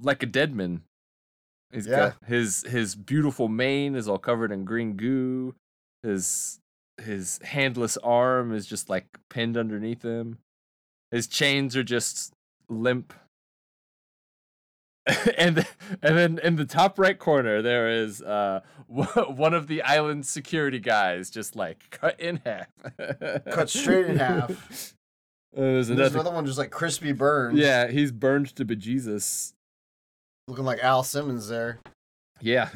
like 0.00 0.22
a 0.22 0.26
dead 0.26 0.54
man. 0.54 0.82
He's 1.72 1.86
Yeah. 1.86 1.96
got 2.10 2.24
his 2.26 2.62
his 2.62 2.94
beautiful 2.94 3.48
mane 3.48 3.94
is 3.94 4.08
all 4.08 4.18
covered 4.18 4.52
in 4.52 4.64
green 4.64 4.96
goo. 4.96 5.54
His 6.02 6.60
his 7.02 7.38
handless 7.42 7.96
arm 7.98 8.52
is 8.54 8.66
just 8.66 8.88
like 8.88 9.06
pinned 9.30 9.56
underneath 9.56 10.02
him. 10.02 10.38
His 11.10 11.26
chains 11.26 11.76
are 11.76 11.84
just 11.84 12.32
limp. 12.68 13.12
and 15.38 15.66
and 16.02 16.18
then 16.18 16.38
in 16.42 16.56
the 16.56 16.64
top 16.64 16.98
right 16.98 17.18
corner 17.18 17.62
there 17.62 17.88
is 17.88 18.20
uh 18.22 18.60
one 18.86 19.54
of 19.54 19.66
the 19.66 19.82
island 19.82 20.26
security 20.26 20.78
guys 20.78 21.30
just 21.30 21.56
like 21.56 21.88
cut 21.90 22.18
in 22.20 22.40
half. 22.44 22.66
Cut 23.50 23.68
straight 23.70 24.06
in 24.06 24.18
half. 24.18 24.50
Uh, 25.56 25.60
there's 25.60 25.88
And 25.88 25.98
there's 25.98 26.10
another 26.14 26.20
another 26.20 26.34
one 26.36 26.46
just 26.46 26.58
like 26.58 26.70
crispy 26.70 27.12
burns. 27.12 27.58
yeah 27.58 27.88
he's 27.88 28.12
burned 28.12 28.54
to 28.56 28.64
bejesus. 28.64 29.52
Looking 30.46 30.64
like 30.64 30.82
Al 30.82 31.02
Simmons 31.02 31.48
there. 31.48 31.80
yeah. 32.40 32.68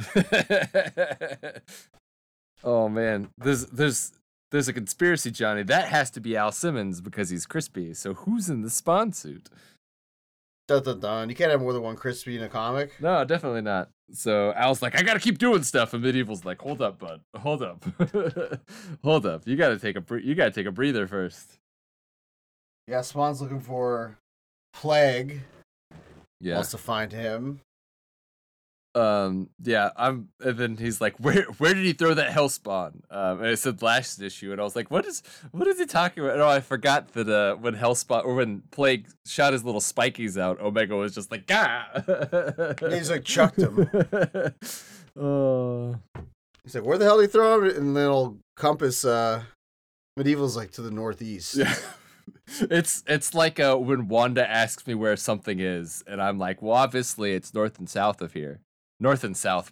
Oh 2.64 2.88
man. 2.88 3.28
There's 3.38 3.66
there's 3.66 4.12
there's 4.50 4.68
a 4.68 4.72
conspiracy 4.72 5.30
johnny. 5.30 5.62
That 5.62 5.86
has 5.88 6.10
to 6.12 6.20
be 6.20 6.36
al 6.36 6.52
simmons 6.52 7.00
because 7.00 7.30
he's 7.30 7.46
crispy. 7.46 7.94
So 7.94 8.14
who's 8.14 8.48
in 8.48 8.62
the 8.62 8.70
spawn 8.70 9.12
suit 9.12 9.48
Dun, 10.68 10.82
dun, 10.82 11.00
dun. 11.00 11.28
You 11.28 11.34
can't 11.34 11.50
have 11.50 11.60
more 11.60 11.72
than 11.72 11.82
one 11.82 11.96
crispy 11.96 12.36
in 12.36 12.42
a 12.42 12.48
comic. 12.48 12.92
No, 13.00 13.24
definitely 13.24 13.62
not. 13.62 13.90
So 14.12 14.52
Al's 14.52 14.82
like, 14.82 14.98
I 14.98 15.02
gotta 15.02 15.18
keep 15.20 15.38
doing 15.38 15.62
stuff, 15.62 15.92
and 15.94 16.02
Medieval's 16.02 16.44
like, 16.44 16.60
Hold 16.62 16.80
up, 16.82 16.98
bud, 16.98 17.20
hold 17.36 17.62
up, 17.62 17.84
hold 19.04 19.26
up. 19.26 19.42
You 19.46 19.56
gotta 19.56 19.78
take 19.78 19.96
a 19.96 20.00
bre- 20.00 20.18
you 20.18 20.34
gotta 20.34 20.50
take 20.50 20.66
a 20.66 20.70
breather 20.72 21.06
first. 21.06 21.58
Yeah, 22.86 23.00
Spawn's 23.00 23.40
looking 23.40 23.60
for 23.60 24.18
Plague. 24.74 25.40
Yeah. 26.40 26.54
Wants 26.56 26.70
to 26.72 26.78
find 26.78 27.12
him. 27.12 27.60
Um. 28.94 29.48
Yeah. 29.62 29.90
I'm. 29.96 30.28
And 30.40 30.58
then 30.58 30.76
he's 30.76 31.00
like, 31.00 31.18
Where 31.18 31.44
Where 31.58 31.72
did 31.72 31.84
he 31.84 31.92
throw 31.92 32.14
that 32.14 32.30
hellspawn? 32.30 33.02
Um. 33.10 33.38
And 33.38 33.46
it 33.46 33.58
said 33.58 33.80
last 33.82 34.20
issue, 34.20 34.52
and 34.52 34.60
I 34.60 34.64
was 34.64 34.76
like, 34.76 34.90
What 34.90 35.06
is 35.06 35.22
What 35.50 35.66
is 35.66 35.78
he 35.78 35.86
talking 35.86 36.24
about? 36.24 36.38
oh 36.40 36.48
I 36.48 36.60
forgot 36.60 37.12
that 37.14 37.28
uh 37.28 37.56
when 37.56 37.74
hellspawn 37.74 38.24
or 38.24 38.34
when 38.34 38.62
Plague 38.70 39.06
shot 39.26 39.52
his 39.54 39.64
little 39.64 39.80
spikies 39.80 40.38
out, 40.38 40.60
Omega 40.60 40.94
was 40.94 41.14
just 41.14 41.30
like, 41.30 41.46
Gah. 41.46 41.84
And 42.82 42.92
he's 42.92 43.10
like 43.10 43.24
chucked 43.24 43.58
him. 43.58 43.88
Oh. 45.14 45.94
He's 46.64 46.74
like, 46.74 46.84
where 46.84 46.96
the 46.96 47.04
hell 47.04 47.18
did 47.18 47.24
he 47.24 47.32
throw 47.32 47.58
him? 47.62 47.76
And 47.76 47.96
then 47.96 48.06
old 48.06 48.38
compass 48.56 49.04
uh 49.04 49.42
medieval's 50.16 50.56
like 50.56 50.70
to 50.72 50.82
the 50.82 50.90
northeast. 50.90 51.56
Yeah. 51.56 51.74
It's 52.60 53.02
it's 53.06 53.34
like 53.34 53.58
uh, 53.58 53.76
when 53.76 54.08
Wanda 54.08 54.48
asks 54.48 54.86
me 54.86 54.94
where 54.94 55.16
something 55.16 55.58
is, 55.58 56.04
and 56.06 56.20
I'm 56.20 56.38
like, 56.38 56.60
well, 56.60 56.74
obviously 56.74 57.32
it's 57.32 57.54
north 57.54 57.78
and 57.78 57.88
south 57.88 58.20
of 58.20 58.32
here. 58.32 58.60
North 59.02 59.24
and 59.24 59.36
south. 59.36 59.70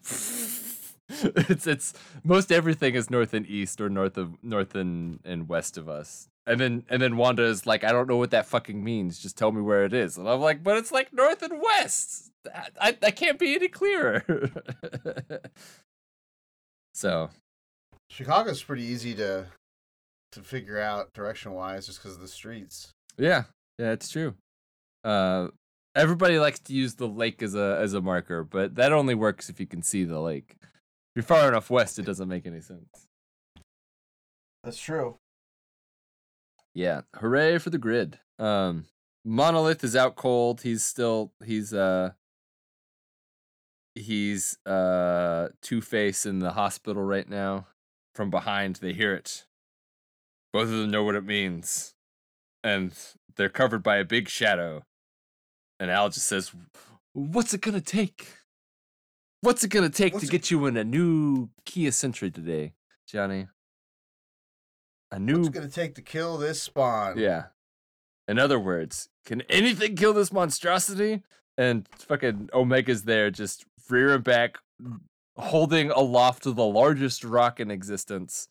it's 1.09 1.67
it's 1.67 1.93
most 2.25 2.53
everything 2.53 2.95
is 2.95 3.11
north 3.11 3.33
and 3.33 3.47
east 3.47 3.81
or 3.81 3.89
north 3.89 4.17
of 4.17 4.37
north 4.43 4.75
and, 4.75 5.21
and 5.25 5.49
west 5.49 5.79
of 5.79 5.89
us. 5.89 6.29
And 6.47 6.61
then 6.61 6.85
and 6.89 7.01
then 7.01 7.17
Wanda 7.17 7.45
is 7.45 7.65
like, 7.65 7.85
I 7.85 7.93
don't 7.93 8.09
know 8.09 8.17
what 8.17 8.33
that 8.33 8.47
fucking 8.47 8.83
means. 8.83 9.21
Just 9.21 9.39
tell 9.39 9.53
me 9.53 9.61
where 9.61 9.85
it 9.85 9.95
is. 9.95 10.17
And 10.17 10.29
I'm 10.29 10.41
like, 10.41 10.65
but 10.65 10.77
it's 10.77 10.91
like 10.91 11.13
north 11.13 11.43
and 11.43 11.63
west. 11.63 12.33
I 12.53 12.69
I, 12.81 12.99
I 13.05 13.11
can't 13.13 13.39
be 13.39 13.55
any 13.55 13.69
clearer. 13.69 14.25
so 16.95 17.31
Chicago's 18.11 18.63
pretty 18.63 18.85
easy 18.85 19.15
to 19.15 19.47
to 20.33 20.41
figure 20.41 20.81
out 20.81 21.13
direction 21.13 21.53
wise 21.53 21.87
just 21.87 22.03
because 22.03 22.17
of 22.17 22.23
the 22.23 22.29
streets. 22.29 22.93
Yeah, 23.17 23.45
yeah, 23.79 23.93
it's 23.93 24.09
true. 24.09 24.35
Uh, 25.05 25.49
everybody 25.95 26.39
likes 26.39 26.59
to 26.61 26.73
use 26.73 26.95
the 26.95 27.09
lake 27.09 27.43
as 27.43 27.55
a 27.55 27.79
as 27.81 27.95
a 27.95 28.01
marker, 28.01 28.45
but 28.45 28.75
that 28.77 28.93
only 28.93 29.15
works 29.15 29.49
if 29.49 29.61
you 29.61 29.67
can 29.67 29.83
see 29.83 30.05
the 30.05 30.21
lake. 30.21 30.57
If 30.61 31.17
you're 31.17 31.23
far 31.23 31.49
enough 31.49 31.71
west, 31.71 31.99
it 31.99 32.07
doesn't 32.07 32.29
make 32.29 32.47
any 32.47 32.61
sense. 32.61 33.09
That's 34.63 34.79
true. 34.79 35.19
Yeah, 36.75 37.03
hooray 37.17 37.59
for 37.59 37.71
the 37.71 37.79
grid. 37.79 38.21
Um, 38.39 38.87
Monolith 39.25 39.83
is 39.83 39.97
out 39.97 40.17
cold. 40.17 40.63
He's 40.63 40.85
still 40.85 41.33
he's 41.45 41.75
uh 41.75 42.11
he's 43.95 44.59
uh 44.67 45.49
Two 45.63 45.81
Face 45.81 46.25
in 46.25 46.39
the 46.39 46.53
hospital 46.53 47.03
right 47.03 47.29
now. 47.29 47.67
From 48.15 48.31
behind, 48.31 48.77
they 48.77 48.93
hear 48.93 49.15
it. 49.15 49.47
Both 50.53 50.65
of 50.65 50.71
them 50.71 50.91
know 50.91 51.05
what 51.05 51.15
it 51.15 51.25
means, 51.25 51.95
and 52.63 52.93
they're 53.37 53.49
covered 53.49 53.83
by 53.83 53.97
a 53.99 54.05
big 54.05 54.29
shadow. 54.29 54.83
And 55.81 55.91
Al 55.91 56.11
just 56.11 56.27
says, 56.29 56.53
"What's 57.15 57.53
it 57.55 57.63
gonna 57.63 57.81
take? 57.81 58.29
What's 59.41 59.65
it 59.65 59.69
gonna 59.71 59.89
take 59.91 60.13
What's 60.13 60.27
to 60.27 60.29
it- 60.29 60.39
get 60.39 60.51
you 60.51 60.67
in 60.67 60.77
a 60.77 60.85
new 60.85 61.49
Kia 61.65 61.91
Century 61.91 62.31
today, 62.31 62.75
Johnny? 63.09 63.49
A 65.11 65.19
new 65.19 65.39
What's 65.39 65.49
it 65.49 65.53
gonna 65.55 65.69
take 65.69 65.95
to 65.97 66.03
kill 66.03 66.37
this 66.37 66.63
spawn? 66.63 67.19
yeah. 67.19 67.47
In 68.29 68.39
other 68.39 68.61
words, 68.61 69.09
can 69.25 69.41
anything 69.43 69.97
kill 69.97 70.13
this 70.13 70.33
monstrosity? 70.33 71.23
And 71.59 71.89
fucking 71.99 72.51
Omega's 72.53 73.03
there, 73.05 73.31
just 73.31 73.65
rearing 73.89 74.21
back, 74.23 74.59
holding 75.37 75.91
aloft 75.91 76.45
the 76.45 76.55
largest 76.55 77.25
rock 77.25 77.59
in 77.59 77.71
existence. 77.71 78.49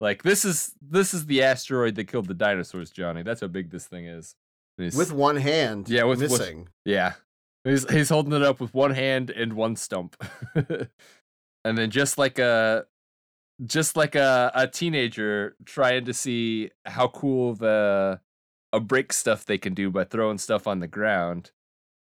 Like 0.00 0.22
this 0.24 0.44
is 0.44 0.74
this 0.82 1.14
is 1.14 1.26
the 1.26 1.42
asteroid 1.42 1.94
that 1.94 2.04
killed 2.08 2.26
the 2.26 2.34
dinosaurs, 2.34 2.90
Johnny. 2.90 3.22
That's 3.22 3.40
how 3.40 3.46
big 3.46 3.70
this 3.70 3.86
thing 3.86 4.04
is. 4.06 4.34
With 4.78 5.12
one 5.12 5.36
hand. 5.36 5.88
Yeah, 5.88 6.04
with- 6.04 6.20
with- 6.20 6.30
missing. 6.32 6.68
yeah, 6.84 7.14
He's 7.64 7.88
he's 7.90 8.08
holding 8.10 8.32
it 8.32 8.42
up 8.42 8.60
with 8.60 8.72
one 8.74 8.92
hand 8.92 9.30
and 9.30 9.54
one 9.54 9.74
stump. 9.76 10.16
and 10.54 11.78
then 11.78 11.90
just 11.90 12.18
like 12.18 12.38
a 12.38 12.86
just 13.64 13.96
like 13.96 14.14
a, 14.14 14.52
a 14.54 14.66
teenager 14.68 15.56
trying 15.64 16.04
to 16.04 16.12
see 16.14 16.70
how 16.84 17.08
cool 17.08 17.54
the 17.54 18.20
a 18.72 18.80
break 18.80 19.12
stuff 19.12 19.44
they 19.44 19.58
can 19.58 19.74
do 19.74 19.90
by 19.90 20.04
throwing 20.04 20.38
stuff 20.38 20.66
on 20.66 20.80
the 20.80 20.86
ground. 20.86 21.50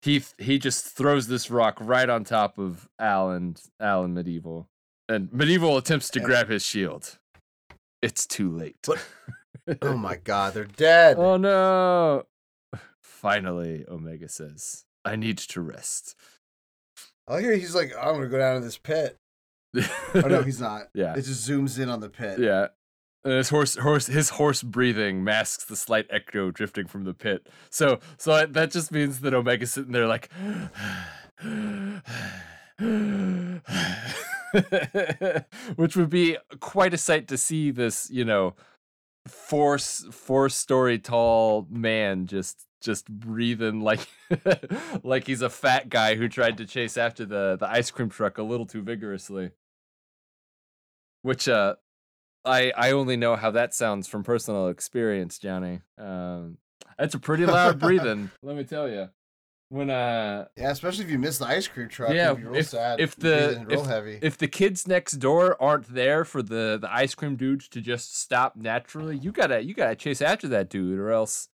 He 0.03 0.22
he 0.38 0.59
just 0.59 0.87
throws 0.87 1.27
this 1.29 1.51
rock 1.51 1.77
right 1.81 2.09
on 2.09 2.25
top 2.25 2.59
of 2.59 2.88
Al 2.98 3.31
and 3.31 3.61
Al 3.81 4.05
and 4.05 4.14
Medieval. 4.14 4.68
And 5.09 5.33
Medieval 5.33 5.77
attempts 5.77 6.09
to 6.11 6.20
grab 6.20 6.48
his 6.48 6.64
shield. 6.64 7.18
It's 8.01 8.27
too 8.27 8.51
late. 8.57 8.77
But- 8.87 9.05
Oh 9.81 9.96
my 9.96 10.16
god, 10.25 10.55
they're 10.55 10.64
dead. 10.64 11.16
Oh 11.18 11.37
no! 11.37 12.25
Finally, 13.23 13.85
Omega 13.89 14.29
says, 14.29 14.85
I 15.05 15.17
need 15.17 15.39
to 15.39 15.61
rest. 15.61 16.17
I 17.29 17.41
hear 17.41 17.55
he's 17.55 17.75
like, 17.75 17.93
I'm 17.97 18.15
gonna 18.17 18.29
go 18.29 18.39
down 18.39 18.59
to 18.59 18.65
this 18.65 18.79
pit. 18.79 19.17
Oh 20.15 20.21
no, 20.27 20.43
he's 20.43 20.61
not. 20.61 20.83
yeah. 20.95 21.15
It 21.15 21.23
just 21.23 21.49
zooms 21.49 21.79
in 21.81 21.89
on 21.89 22.01
the 22.01 22.11
pit. 22.11 22.41
Yeah. 22.41 22.69
And 23.25 23.35
his 23.35 23.51
horse, 23.51 23.77
horse, 23.77 24.09
his 24.09 24.31
horse 24.31 24.65
breathing 24.65 25.23
masks 25.23 25.65
the 25.65 25.77
slight 25.77 26.07
echo 26.11 26.51
drifting 26.51 26.89
from 26.89 27.05
the 27.05 27.15
pit. 27.15 27.49
So, 27.71 28.01
so 28.19 28.33
I- 28.33 28.47
that 28.47 28.73
just 28.73 28.91
means 28.91 29.21
that 29.21 29.33
Omega's 29.33 29.73
sitting 29.73 29.93
there 29.93 30.09
like, 30.09 30.29
which 35.77 35.97
would 35.97 36.11
be 36.11 36.37
quite 36.61 36.95
a 36.95 36.99
sight 36.99 37.29
to 37.29 37.39
see. 37.39 37.71
This, 37.71 38.11
you 38.11 38.25
know, 38.25 38.55
four 39.27 39.79
four 39.79 40.49
story 40.49 40.99
tall 40.99 41.67
man 41.71 42.27
just 42.27 42.67
just 42.83 43.09
breathing 43.11 43.81
like 43.81 44.07
like 45.03 45.27
he's 45.27 45.40
a 45.42 45.49
fat 45.51 45.88
guy 45.88 46.16
who 46.16 46.29
tried 46.29 46.59
to 46.59 46.66
chase 46.66 46.97
after 46.97 47.25
the 47.25 47.57
the 47.59 47.68
ice 47.68 47.90
cream 47.90 48.11
truck 48.11 48.37
a 48.38 48.42
little 48.42 48.66
too 48.66 48.83
vigorously. 48.83 49.51
Which 51.23 51.49
uh 51.49 51.77
I 52.45 52.73
I 52.77 52.90
only 52.92 53.16
know 53.16 53.37
how 53.37 53.51
that 53.53 53.75
sounds 53.75 54.09
from 54.09 54.25
personal 54.25 54.68
experience, 54.68 55.38
Johnny. 55.38 55.81
Um 55.99 56.59
that's 56.99 57.14
a 57.14 57.18
pretty 57.18 57.47
loud 57.47 57.79
breathing, 57.79 58.31
let 58.42 58.57
me 58.57 58.64
tell 58.64 58.88
you. 58.88 59.09
When 59.68 59.88
uh 59.88 60.47
Yeah, 60.57 60.71
especially 60.71 61.05
if 61.05 61.11
you 61.11 61.18
miss 61.18 61.38
the 61.38 61.47
ice 61.47 61.66
cream 61.68 61.88
truck. 61.88 62.12
Yeah, 62.12 62.33
real 62.35 62.55
if- 62.57 62.68
sad. 62.68 63.01
if 63.01 63.16
the- 63.16 63.64
real 63.68 63.85
heavy. 63.85 64.18
if 64.21 64.37
the 64.37 64.49
kids 64.49 64.87
next 64.87 65.12
door 65.12 65.57
aren't 65.62 65.95
there 65.95 66.25
for 66.25 66.42
the 66.42 66.77
the 66.81 66.92
ice 66.92 67.14
cream 67.14 67.37
dude 67.37 67.61
to 67.71 67.81
just 67.81 68.18
stop 68.21 68.57
naturally, 68.57 69.16
you 69.16 69.33
gotta 69.33 69.62
you 69.62 69.73
gotta 69.75 69.95
chase 69.97 70.21
after 70.21 70.49
that 70.49 70.68
dude, 70.68 70.99
or 70.99 71.11
else 71.11 71.49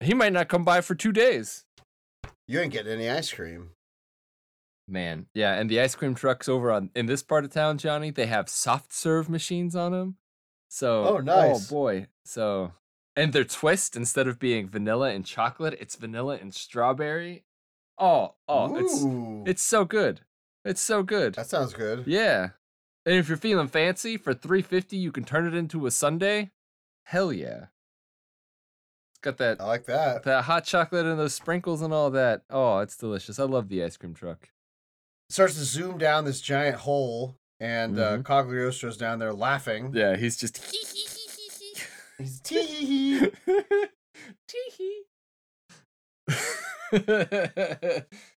he 0.00 0.14
might 0.14 0.32
not 0.32 0.48
come 0.48 0.64
by 0.64 0.80
for 0.80 0.94
two 0.94 1.12
days. 1.12 1.64
you 2.46 2.60
ain't 2.60 2.72
getting 2.72 2.92
any 2.92 3.08
ice 3.08 3.32
cream. 3.32 3.70
Man, 4.88 5.26
yeah, 5.34 5.54
and 5.54 5.70
the 5.70 5.80
ice 5.80 5.94
cream 5.94 6.14
trucks 6.14 6.48
over 6.48 6.72
on 6.72 6.90
in 6.96 7.06
this 7.06 7.22
part 7.22 7.44
of 7.44 7.52
town, 7.52 7.78
Johnny, 7.78 8.10
they 8.10 8.26
have 8.26 8.48
soft 8.48 8.92
serve 8.92 9.28
machines 9.28 9.76
on 9.76 9.92
them. 9.92 10.16
So, 10.68 11.04
Oh, 11.04 11.16
oh 11.16 11.18
nice. 11.18 11.70
Oh 11.70 11.74
boy, 11.74 12.06
so 12.24 12.72
and 13.14 13.32
their 13.32 13.44
twist 13.44 13.94
instead 13.96 14.26
of 14.26 14.38
being 14.40 14.68
vanilla 14.68 15.10
and 15.10 15.24
chocolate, 15.24 15.76
it's 15.80 15.94
vanilla 15.94 16.38
and 16.40 16.52
strawberry. 16.52 17.44
Oh, 17.98 18.34
oh, 18.48 18.76
it's 18.76 19.02
Ooh, 19.04 19.44
it's 19.46 19.62
so 19.62 19.84
good. 19.84 20.22
It's 20.64 20.80
so 20.80 21.02
good. 21.02 21.34
that 21.34 21.46
sounds 21.46 21.72
good. 21.72 22.04
Yeah. 22.06 22.50
And 23.06 23.14
if 23.14 23.28
you're 23.28 23.36
feeling 23.38 23.68
fancy, 23.68 24.16
for 24.16 24.34
350 24.34 24.96
you 24.96 25.12
can 25.12 25.24
turn 25.24 25.46
it 25.46 25.54
into 25.54 25.86
a 25.86 25.90
sundae. 25.90 26.50
Hell 27.04 27.32
yeah. 27.32 27.66
Got 29.22 29.36
that 29.38 29.60
I 29.60 29.66
like 29.66 29.84
that. 29.86 30.22
that 30.24 30.44
hot 30.44 30.64
chocolate 30.64 31.04
and 31.06 31.18
those 31.18 31.34
sprinkles 31.34 31.82
and 31.82 31.92
all 31.92 32.10
that. 32.12 32.42
Oh, 32.48 32.78
it's 32.78 32.96
delicious. 32.96 33.38
I 33.38 33.44
love 33.44 33.68
the 33.68 33.82
ice 33.84 33.96
cream 33.96 34.14
truck. 34.14 34.48
starts 35.28 35.54
to 35.54 35.64
zoom 35.64 35.96
down 35.98 36.24
this 36.24 36.40
giant 36.40 36.76
hole, 36.78 37.36
and 37.60 37.98
uh, 37.98 38.16
Mhm. 38.18 38.22
Cagliostro's 38.24 38.96
down 38.96 39.18
there 39.18 39.32
laughing. 39.32 39.92
Yeah, 39.94 40.16
he's 40.16 40.36
just 40.36 40.58
hee 40.58 40.78
hee 40.78 41.06
hee 41.06 41.30
hee 41.36 41.50
hee. 41.58 41.82
He's 42.18 42.40
tee 42.40 42.62
hee. 42.62 43.30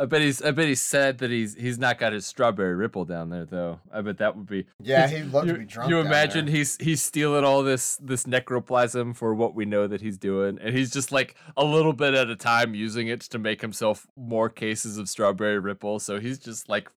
I 0.00 0.06
bet 0.06 0.22
he's 0.22 0.40
I 0.40 0.50
bet 0.52 0.66
he's 0.66 0.80
sad 0.80 1.18
that 1.18 1.30
he's 1.30 1.54
he's 1.54 1.78
not 1.78 1.98
got 1.98 2.14
his 2.14 2.24
strawberry 2.24 2.74
ripple 2.74 3.04
down 3.04 3.28
there 3.28 3.44
though. 3.44 3.80
I 3.92 4.00
bet 4.00 4.16
that 4.16 4.34
would 4.34 4.46
be 4.46 4.66
Yeah, 4.82 5.06
he'd 5.06 5.24
love 5.24 5.46
you, 5.46 5.52
to 5.52 5.58
be 5.58 5.66
drunk. 5.66 5.90
You 5.90 6.00
imagine 6.00 6.46
there. 6.46 6.54
he's 6.54 6.78
he's 6.78 7.02
stealing 7.02 7.44
all 7.44 7.62
this 7.62 7.96
this 7.96 8.24
necroplasm 8.24 9.14
for 9.14 9.34
what 9.34 9.54
we 9.54 9.66
know 9.66 9.86
that 9.86 10.00
he's 10.00 10.16
doing, 10.16 10.58
and 10.58 10.74
he's 10.74 10.90
just 10.90 11.12
like 11.12 11.34
a 11.54 11.64
little 11.64 11.92
bit 11.92 12.14
at 12.14 12.30
a 12.30 12.36
time 12.36 12.74
using 12.74 13.08
it 13.08 13.20
to 13.20 13.38
make 13.38 13.60
himself 13.60 14.06
more 14.16 14.48
cases 14.48 14.96
of 14.96 15.06
strawberry 15.06 15.58
ripple. 15.58 15.98
So 15.98 16.18
he's 16.18 16.38
just 16.38 16.70
like 16.70 16.90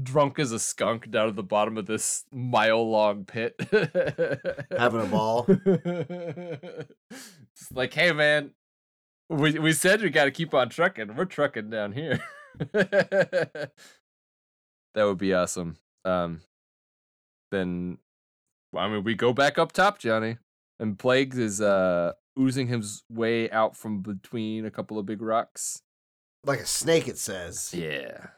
drunk 0.00 0.38
as 0.38 0.52
a 0.52 0.60
skunk 0.60 1.10
down 1.10 1.30
at 1.30 1.34
the 1.34 1.42
bottom 1.42 1.76
of 1.76 1.86
this 1.86 2.24
mile 2.30 2.88
long 2.88 3.24
pit, 3.24 3.56
having 4.78 5.00
a 5.00 5.06
ball. 5.06 5.44
Just 7.56 7.72
like, 7.72 7.92
hey 7.94 8.12
man, 8.12 8.52
we 9.28 9.58
we 9.58 9.72
said 9.72 10.02
we 10.02 10.10
got 10.10 10.26
to 10.26 10.30
keep 10.30 10.54
on 10.54 10.68
trucking. 10.68 11.16
We're 11.16 11.24
trucking 11.24 11.70
down 11.70 11.90
here. 11.90 12.20
that 12.72 13.70
would 14.96 15.18
be 15.18 15.34
awesome. 15.34 15.76
Um, 16.04 16.40
then, 17.50 17.98
I 18.76 18.88
mean, 18.88 19.04
we 19.04 19.14
go 19.14 19.32
back 19.32 19.58
up 19.58 19.72
top, 19.72 19.98
Johnny, 19.98 20.38
and 20.78 20.98
Plagues 20.98 21.38
is 21.38 21.60
uh 21.60 22.12
oozing 22.38 22.66
his 22.68 23.02
way 23.08 23.48
out 23.50 23.76
from 23.76 24.00
between 24.02 24.64
a 24.64 24.70
couple 24.70 24.98
of 24.98 25.06
big 25.06 25.22
rocks. 25.22 25.82
Like 26.44 26.60
a 26.60 26.66
snake, 26.66 27.08
it 27.08 27.18
says. 27.18 27.72
Yeah. 27.74 28.28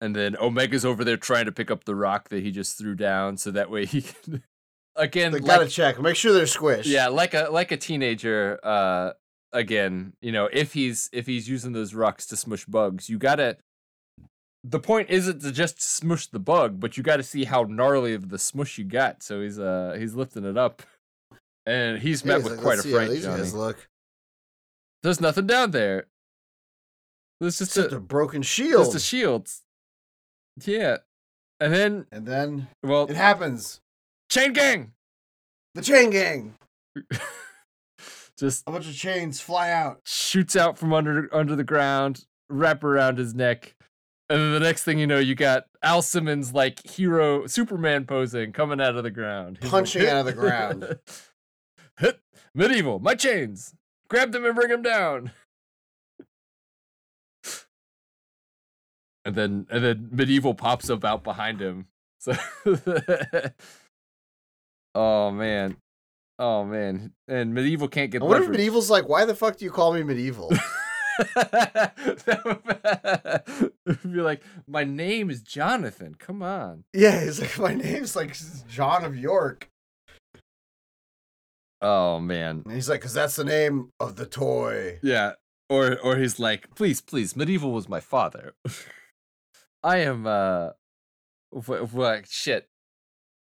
And 0.00 0.14
then 0.14 0.36
Omega's 0.36 0.84
over 0.84 1.04
there 1.04 1.16
trying 1.16 1.44
to 1.46 1.52
pick 1.52 1.70
up 1.70 1.84
the 1.84 1.94
rock 1.94 2.28
that 2.30 2.42
he 2.42 2.50
just 2.52 2.78
threw 2.78 2.94
down, 2.94 3.36
so 3.36 3.50
that 3.50 3.70
way 3.70 3.84
he 3.84 4.02
can 4.02 4.42
again 4.96 5.32
They 5.32 5.38
like- 5.40 5.46
gotta 5.46 5.68
check. 5.68 6.00
Make 6.00 6.16
sure 6.16 6.32
they're 6.32 6.44
squished. 6.44 6.86
yeah 6.86 7.08
like 7.08 7.34
a 7.34 7.48
like 7.50 7.70
a 7.72 7.76
teenager 7.76 8.58
uh 8.62 9.12
again 9.52 10.12
you 10.20 10.30
know 10.32 10.48
if 10.52 10.72
he's 10.74 11.08
if 11.12 11.26
he's 11.26 11.48
using 11.48 11.72
those 11.72 11.94
rocks 11.94 12.26
to 12.26 12.36
smush 12.36 12.64
bugs 12.66 13.08
you 13.08 13.18
gotta 13.18 13.56
the 14.64 14.78
point 14.80 15.08
isn't 15.08 15.40
to 15.40 15.50
just 15.50 15.80
smush 15.80 16.26
the 16.26 16.38
bug 16.38 16.78
but 16.80 16.96
you 16.96 17.02
gotta 17.02 17.22
see 17.22 17.44
how 17.44 17.62
gnarly 17.62 18.12
of 18.12 18.28
the 18.28 18.38
smush 18.38 18.76
you 18.78 18.84
got 18.84 19.22
so 19.22 19.40
he's 19.40 19.58
uh 19.58 19.96
he's 19.98 20.14
lifting 20.14 20.44
it 20.44 20.58
up 20.58 20.82
and 21.64 21.98
he's 22.00 22.24
met 22.24 22.36
he's 22.36 22.44
with 22.44 22.52
like, 22.54 22.62
quite 22.62 22.72
a 22.72 22.76
"Let's 22.76 22.82
see 22.82 22.90
how 22.90 22.96
fright 22.96 23.10
these 23.10 23.24
Johnny. 23.24 23.38
guys 23.38 23.54
look. 23.54 23.88
there's 25.02 25.20
nothing 25.20 25.46
down 25.46 25.70
there 25.70 26.06
there's 27.40 27.58
just 27.58 27.76
a, 27.76 27.96
a 27.96 28.00
broken 28.00 28.42
shield. 28.42 28.84
just 28.84 28.96
a 28.96 29.00
shield 29.00 29.48
yeah 30.64 30.98
and 31.60 31.72
then 31.72 32.06
and 32.12 32.26
then 32.26 32.68
well 32.82 33.04
it 33.08 33.16
happens. 33.16 33.80
chain 34.28 34.52
gang 34.52 34.92
The 35.74 35.82
chain 35.82 36.10
gang. 36.10 36.54
just 38.38 38.68
A 38.68 38.72
bunch 38.72 38.86
of 38.88 38.94
chains 38.94 39.40
fly 39.40 39.70
out. 39.70 40.00
shoots 40.04 40.54
out 40.56 40.78
from 40.78 40.92
under 40.92 41.28
under 41.34 41.56
the 41.56 41.64
ground, 41.64 42.24
wrap 42.48 42.84
around 42.84 43.18
his 43.18 43.34
neck, 43.34 43.74
and 44.30 44.38
then 44.40 44.52
the 44.52 44.60
next 44.60 44.84
thing 44.84 44.98
you 44.98 45.06
know, 45.06 45.18
you 45.18 45.34
got 45.34 45.64
Al 45.82 46.02
Simmons 46.02 46.52
like 46.52 46.86
hero 46.86 47.46
Superman 47.46 48.04
posing 48.06 48.52
coming 48.52 48.80
out 48.80 48.96
of 48.96 49.02
the 49.02 49.10
ground, 49.10 49.58
He's 49.60 49.70
Punching 49.70 50.06
out 50.06 50.18
of 50.18 50.26
the 50.26 50.32
ground. 50.32 50.98
Hit 51.98 52.20
medieval, 52.54 53.00
my 53.00 53.14
chains, 53.14 53.74
grab 54.08 54.30
them 54.32 54.44
and 54.44 54.54
bring 54.54 54.68
them 54.68 54.82
down. 54.82 55.32
And 59.24 59.34
then 59.34 59.66
and 59.70 59.84
then 59.84 60.08
medieval 60.12 60.54
pops 60.54 60.88
up 60.88 61.04
out 61.04 61.22
behind 61.24 61.60
him. 61.60 61.86
So 62.18 62.32
Oh 64.94 65.30
man. 65.30 65.76
Oh 66.38 66.64
man. 66.64 67.12
And 67.26 67.52
medieval 67.52 67.88
can't 67.88 68.10
get 68.10 68.22
I 68.22 68.24
wonder 68.24 68.44
if 68.44 68.50
medieval's 68.50 68.90
like, 68.90 69.08
why 69.08 69.24
the 69.24 69.34
fuck 69.34 69.56
do 69.56 69.64
you 69.64 69.70
call 69.70 69.92
me 69.92 70.02
medieval? 70.02 70.50
Be 74.04 74.20
like, 74.20 74.42
my 74.68 74.84
name 74.84 75.30
is 75.30 75.42
Jonathan. 75.42 76.14
Come 76.14 76.42
on. 76.42 76.84
yeah, 76.94 77.24
he's 77.24 77.40
like, 77.40 77.58
my 77.58 77.74
name's 77.74 78.14
like 78.14 78.36
John 78.68 79.04
of 79.04 79.18
York. 79.18 79.68
Oh 81.80 82.20
man. 82.20 82.62
And 82.64 82.74
he's 82.74 82.88
like, 82.88 83.00
because 83.00 83.14
that's 83.14 83.36
the 83.36 83.44
name 83.44 83.90
of 83.98 84.16
the 84.16 84.26
toy. 84.26 85.00
Yeah. 85.02 85.32
Or 85.68 85.98
or 85.98 86.16
he's 86.16 86.38
like, 86.38 86.74
please, 86.74 87.00
please, 87.00 87.36
medieval 87.36 87.72
was 87.72 87.88
my 87.88 88.00
father. 88.00 88.54
I 89.82 89.98
am 89.98 90.26
uh 90.26 90.70
what, 91.50 91.92
what 91.92 92.28
shit. 92.28 92.68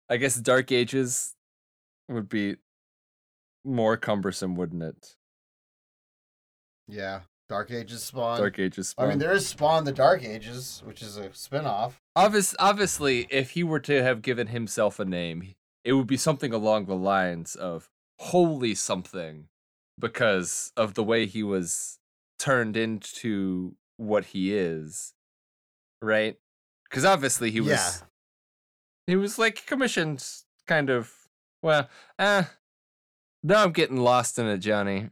I 0.08 0.16
guess 0.16 0.36
Dark 0.36 0.72
Ages 0.72 1.34
would 2.08 2.28
be 2.28 2.56
more 3.64 3.96
cumbersome, 3.96 4.54
wouldn't 4.56 4.82
it? 4.82 5.16
Yeah. 6.86 7.20
Dark 7.48 7.70
Ages 7.70 8.02
Spawn. 8.02 8.38
Dark 8.38 8.58
Ages. 8.58 8.94
I 8.98 9.06
mean, 9.06 9.18
there 9.18 9.32
is 9.32 9.46
Spawn 9.46 9.84
the 9.84 9.92
Dark 9.92 10.22
Ages, 10.22 10.82
which 10.84 11.00
is 11.00 11.16
a 11.16 11.32
spin-off. 11.32 12.02
Obvious, 12.14 12.54
obviously, 12.58 13.26
if 13.30 13.50
he 13.50 13.62
were 13.64 13.80
to 13.80 14.02
have 14.02 14.20
given 14.20 14.48
himself 14.48 15.00
a 15.00 15.04
name, 15.06 15.54
it 15.82 15.94
would 15.94 16.06
be 16.06 16.18
something 16.18 16.52
along 16.52 16.84
the 16.84 16.94
lines 16.94 17.54
of 17.54 17.88
"Holy 18.18 18.74
something," 18.74 19.48
because 19.98 20.72
of 20.76 20.92
the 20.92 21.02
way 21.04 21.24
he 21.24 21.42
was 21.42 21.98
turned 22.38 22.76
into 22.76 23.76
what 23.96 24.26
he 24.26 24.54
is, 24.54 25.14
right? 26.02 26.36
Because 26.84 27.06
obviously 27.06 27.50
he 27.50 27.60
was 27.60 27.70
Yeah. 27.70 27.92
he 29.06 29.16
was 29.16 29.38
like 29.38 29.64
commissioned, 29.64 30.22
kind 30.66 30.90
of. 30.90 31.14
Well, 31.62 31.88
uh 32.18 32.44
now 33.42 33.62
I'm 33.62 33.72
getting 33.72 33.96
lost 33.98 34.38
in 34.38 34.46
it, 34.46 34.58
Johnny. 34.58 35.10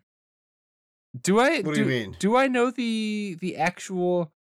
Do 1.21 1.41
I? 1.41 1.61
What 1.63 1.75
do 1.75 1.81
you 1.81 1.87
mean? 1.87 2.17
Do 2.19 2.37
I 2.37 2.47
know 2.49 2.71
the 2.71 3.37
the 3.41 3.57
actual 3.57 4.33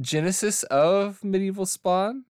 genesis 0.00 0.62
of 0.64 1.22
medieval 1.22 1.66
Spawn? 1.66 2.24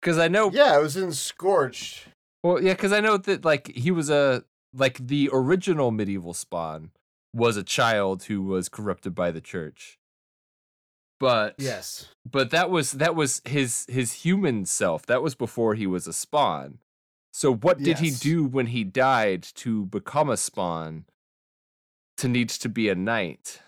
Because 0.00 0.18
I 0.18 0.28
know 0.28 0.50
Yeah, 0.50 0.76
it 0.78 0.82
was 0.82 0.96
in 0.96 1.12
Scorched. 1.12 2.08
well, 2.42 2.60
yeah, 2.62 2.72
because 2.72 2.92
I 2.92 3.00
know 3.00 3.16
that 3.16 3.44
like 3.44 3.68
he 3.68 3.90
was 3.92 4.10
a 4.10 4.44
like 4.74 4.98
the 5.06 5.28
original 5.32 5.90
medieval 5.90 6.34
spawn 6.34 6.90
was 7.34 7.56
a 7.56 7.62
child 7.62 8.24
who 8.24 8.42
was 8.42 8.68
corrupted 8.68 9.14
by 9.14 9.30
the 9.30 9.40
church. 9.40 9.98
But 11.20 11.54
Yes. 11.58 12.08
but 12.28 12.50
that 12.50 12.68
was 12.70 12.92
that 12.92 13.14
was 13.14 13.42
his 13.44 13.86
his 13.88 14.12
human 14.24 14.64
self. 14.66 15.06
That 15.06 15.22
was 15.22 15.34
before 15.36 15.74
he 15.76 15.86
was 15.86 16.06
a 16.08 16.12
spawn. 16.12 16.78
So 17.32 17.54
what 17.54 17.78
did 17.78 17.98
he 17.98 18.10
do 18.10 18.44
when 18.44 18.66
he 18.66 18.84
died 18.84 19.42
to 19.56 19.86
become 19.86 20.28
a 20.28 20.36
spawn? 20.36 21.06
To 22.18 22.28
need 22.28 22.50
to 22.50 22.68
be 22.68 22.88
a 22.88 22.94
knight. 22.94 23.60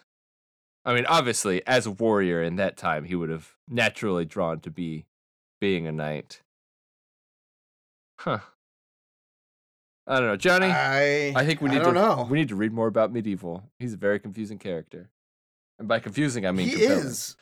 I 0.85 0.95
mean, 0.95 1.07
obviously, 1.07 1.67
as 1.67 1.87
a 1.87 1.91
warrior 1.91 2.43
in 2.43 2.57
that 2.57 2.77
time, 2.77 3.05
he 3.05 3.15
would 3.15 3.31
have 3.31 3.55
naturally 3.69 4.27
drawn 4.27 4.61
to 4.61 4.71
be 4.71 5.07
being 5.61 5.87
a 5.87 5.93
knight. 5.93 6.43
Huh. 8.21 8.41
I 10.07 10.19
don't 10.19 10.29
know, 10.29 10.37
Johnny. 10.37 10.67
I 10.67 11.33
I 11.35 11.47
think 11.47 11.63
we 11.63 11.71
need 11.71 11.81
I 11.81 11.85
don't 11.85 11.95
to 11.95 12.01
know. 12.01 12.27
we 12.31 12.37
need 12.39 12.49
to 12.51 12.57
read 12.57 12.73
more 12.73 12.87
about 12.87 13.13
medieval. 13.13 13.65
He's 13.79 13.95
a 13.95 13.97
very 13.97 14.21
confusing 14.21 14.59
character, 14.59 15.09
and 15.79 15.89
by 15.89 15.99
confusing 16.01 16.45
I 16.47 16.53
mean 16.53 16.69
he 16.69 16.77
compelling. 16.77 17.07
is. 17.07 17.37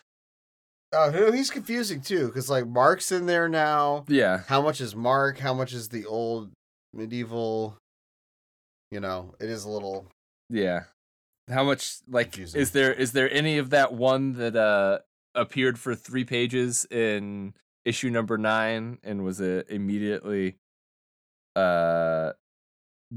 No, 0.92 1.32
he's 1.32 1.50
confusing 1.50 2.00
too, 2.02 2.26
because 2.26 2.50
like 2.50 2.66
Mark's 2.66 3.10
in 3.12 3.26
there 3.26 3.48
now. 3.48 4.04
Yeah, 4.08 4.42
How 4.46 4.60
much 4.60 4.80
is 4.80 4.94
Mark? 4.94 5.38
How 5.38 5.54
much 5.54 5.72
is 5.72 5.88
the 5.88 6.04
old 6.06 6.50
medieval? 6.92 7.78
You 8.90 9.00
know, 9.00 9.34
it 9.40 9.48
is 9.48 9.64
a 9.64 9.70
little. 9.70 10.06
yeah. 10.50 10.84
How 11.48 11.64
much 11.64 11.96
like 12.08 12.32
Confusing. 12.32 12.60
is 12.60 12.70
there 12.70 12.92
is 12.92 13.12
there 13.12 13.30
any 13.32 13.58
of 13.58 13.70
that 13.70 13.92
one 13.92 14.34
that 14.34 14.54
uh 14.54 14.98
appeared 15.34 15.76
for 15.78 15.94
three 15.96 16.24
pages 16.24 16.86
in 16.90 17.54
issue 17.84 18.10
number 18.10 18.38
nine 18.38 18.98
and 19.02 19.24
was 19.24 19.40
uh, 19.40 19.62
immediately 19.68 20.56
uh 21.56 22.30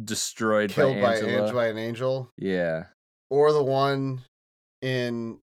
destroyed 0.04 0.72
killed 0.72 1.00
by? 1.02 1.18
Angela. 1.18 1.54
by 1.54 1.68
an 1.68 1.78
angel, 1.78 2.32
Yeah, 2.38 2.86
or 3.30 3.54
the 3.54 3.64
one 3.64 4.22
in 4.82 5.38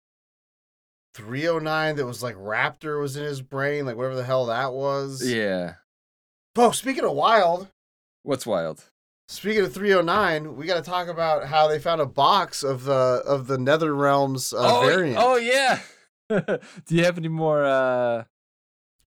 309 1.16 1.96
that 1.98 2.06
was 2.06 2.22
like 2.24 2.36
Raptor 2.36 3.00
was 3.02 3.16
in 3.18 3.24
his 3.24 3.42
brain, 3.42 3.86
like 3.86 3.96
whatever 3.98 4.16
the 4.16 4.24
hell 4.24 4.46
that 4.48 4.74
was. 4.74 5.26
yeah. 5.28 5.76
Oh, 6.56 6.72
speaking 6.72 7.04
of 7.06 7.12
wild, 7.14 7.70
What's 8.24 8.46
wild? 8.46 8.84
speaking 9.28 9.64
of 9.64 9.74
309, 9.74 10.56
we 10.56 10.66
got 10.66 10.76
to 10.76 10.82
talk 10.90 11.08
about 11.08 11.46
how 11.48 11.68
they 11.68 11.80
found 11.80 12.02
a 12.02 12.06
box 12.06 12.64
of 12.64 12.84
the 12.84 13.22
of 13.26 13.48
the 13.48 13.58
Nether 13.58 13.94
Realms 13.96 14.54
uh, 14.54 14.58
oh, 14.60 14.88
variant. 14.88 15.18
oh 15.20 15.36
yeah. 15.38 15.80
Do 16.30 16.96
you 16.96 17.06
have 17.06 17.18
any 17.18 17.28
more? 17.30 17.64
uh 17.64 18.24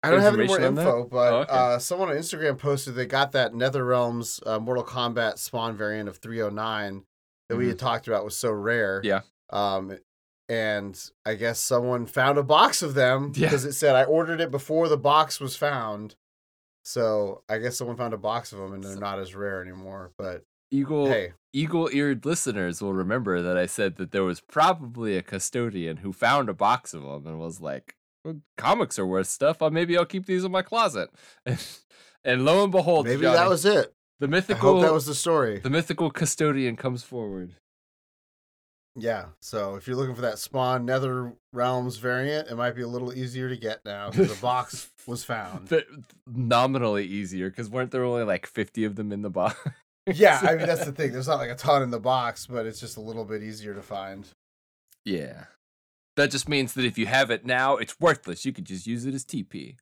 I 0.02 0.10
don't 0.10 0.22
have 0.22 0.32
any 0.34 0.46
more 0.46 0.56
information 0.56 0.74
that? 0.76 0.86
info, 0.86 1.04
but 1.10 1.32
Oh, 1.32 1.36
okay. 1.40 1.52
uh, 1.52 1.78
someone 1.78 2.08
on 2.08 2.16
Instagram 2.16 2.56
posted 2.58 2.94
they 2.94 3.04
got 3.04 3.32
that 3.32 3.52
Nether 3.54 3.84
Realms 3.84 4.40
uh, 4.46 4.58
Mortal 4.58 4.82
Kombat 4.84 5.36
spawn 5.38 5.76
variant 5.76 6.08
of 6.08 6.16
309 6.18 7.04
that 7.50 7.56
we 7.56 7.68
had 7.68 7.78
talked 7.78 8.08
about 8.08 8.24
was 8.24 8.34
so 8.36 8.50
rare. 8.50 9.02
Mm-hmm. 9.02 9.06
Yeah. 9.08 9.20
Um, 9.50 9.98
and 10.50 11.00
I 11.24 11.34
guess 11.36 11.60
someone 11.60 12.04
found 12.06 12.36
a 12.36 12.42
box 12.42 12.82
of 12.82 12.92
them 12.94 13.32
Yeah. 13.34 13.46
because 13.46 13.64
it 13.64 13.72
said 13.72 13.94
I 13.94 14.04
ordered 14.04 14.40
it 14.40 14.50
before 14.50 14.88
the 14.88 14.98
box 14.98 15.40
was 15.40 15.56
found. 15.56 16.16
So 16.84 17.42
I 17.48 17.58
guess 17.58 17.76
someone 17.78 17.96
found 17.96 18.14
a 18.14 18.18
box 18.18 18.52
of 18.52 18.58
them 18.58 18.72
and 18.72 18.82
they're 18.82 18.94
So- 18.94 19.00
not 19.00 19.18
as 19.18 19.34
rare 19.34 19.62
anymore. 19.62 20.10
But 20.18 20.42
Eagle 20.72 21.06
hey, 21.06 21.32
eagle-eared 21.52 22.24
listeners 22.24 22.80
will 22.80 22.92
remember 22.94 23.42
that 23.42 23.56
I 23.56 23.66
said 23.66 23.96
that 23.96 24.12
there 24.12 24.22
was 24.24 24.40
probably 24.40 25.16
a 25.16 25.22
custodian 25.22 25.98
who 25.98 26.12
found 26.12 26.48
a 26.48 26.54
box 26.54 26.94
of 26.94 27.02
them 27.02 27.26
and 27.26 27.40
was 27.40 27.60
like, 27.60 27.96
"Well, 28.24 28.40
"Comics 28.56 28.96
are 28.98 29.06
worth 29.06 29.26
stuff. 29.26 29.60
Uh, 29.60 29.70
maybe 29.70 29.98
I'll 29.98 30.06
keep 30.06 30.26
these 30.26 30.44
in 30.44 30.52
my 30.52 30.62
closet." 30.62 31.10
And, 32.22 32.44
lo 32.44 32.62
and 32.62 32.70
behold, 32.70 33.06
maybe 33.06 33.22
Johnny, 33.22 33.36
that 33.38 33.48
was 33.48 33.64
it. 33.64 33.94
the 34.18 34.26
I 34.26 34.30
mythical. 34.30 34.74
hope 34.74 34.82
that 34.82 34.92
was 34.92 35.06
the 35.06 35.14
story. 35.14 35.58
the 35.58 35.70
mythical 35.70 36.10
custodian 36.10 36.76
comes 36.76 37.02
forward. 37.02 37.54
Yeah. 38.96 39.26
So 39.40 39.76
if 39.76 39.86
you're 39.86 39.96
looking 39.96 40.14
for 40.14 40.22
that 40.22 40.38
Spawn 40.38 40.84
Nether 40.84 41.32
Realms 41.52 41.96
variant, 41.98 42.48
it 42.48 42.56
might 42.56 42.74
be 42.74 42.82
a 42.82 42.88
little 42.88 43.12
easier 43.12 43.48
to 43.48 43.56
get 43.56 43.84
now 43.84 44.10
because 44.10 44.34
the 44.34 44.40
box 44.42 44.90
was 45.06 45.24
found. 45.24 45.68
But 45.68 45.86
nominally 46.26 47.04
easier 47.06 47.50
because 47.50 47.70
weren't 47.70 47.90
there 47.92 48.04
only 48.04 48.24
like 48.24 48.46
fifty 48.46 48.84
of 48.84 48.96
them 48.96 49.12
in 49.12 49.22
the 49.22 49.30
box? 49.30 49.56
yeah, 50.06 50.40
I 50.42 50.56
mean 50.56 50.66
that's 50.66 50.84
the 50.84 50.92
thing. 50.92 51.12
There's 51.12 51.28
not 51.32 51.38
like 51.38 51.50
a 51.50 51.54
ton 51.54 51.82
in 51.82 51.90
the 51.90 52.00
box, 52.00 52.46
but 52.46 52.66
it's 52.66 52.80
just 52.80 52.96
a 52.96 53.00
little 53.00 53.24
bit 53.24 53.42
easier 53.42 53.74
to 53.74 53.82
find. 53.82 54.26
yeah. 55.04 55.44
That 56.16 56.32
just 56.32 56.48
means 56.48 56.74
that 56.74 56.84
if 56.84 56.98
you 56.98 57.06
have 57.06 57.30
it 57.30 57.46
now, 57.46 57.76
it's 57.76 57.98
worthless. 57.98 58.44
You 58.44 58.52
could 58.52 58.66
just 58.66 58.86
use 58.86 59.06
it 59.06 59.14
as 59.14 59.24
TP. 59.24 59.76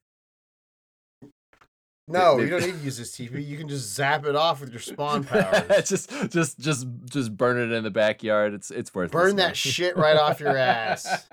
No, 2.08 2.38
you 2.38 2.48
don't 2.48 2.62
need 2.62 2.72
to 2.72 2.78
use 2.84 2.96
this 2.96 3.14
TV. 3.16 3.46
You 3.46 3.58
can 3.58 3.68
just 3.68 3.94
zap 3.94 4.24
it 4.24 4.34
off 4.34 4.60
with 4.60 4.70
your 4.70 4.80
spawn 4.80 5.24
powers. 5.24 5.88
just, 5.88 6.10
just, 6.30 6.58
just, 6.58 6.86
just 7.04 7.36
burn 7.36 7.58
it 7.58 7.70
in 7.74 7.84
the 7.84 7.90
backyard. 7.90 8.54
It's, 8.54 8.70
it's 8.70 8.94
worthless. 8.94 9.12
Burn 9.22 9.36
that 9.36 9.56
shit 9.58 9.96
right 9.96 10.16
off 10.16 10.40
your 10.40 10.56
ass. 10.56 11.28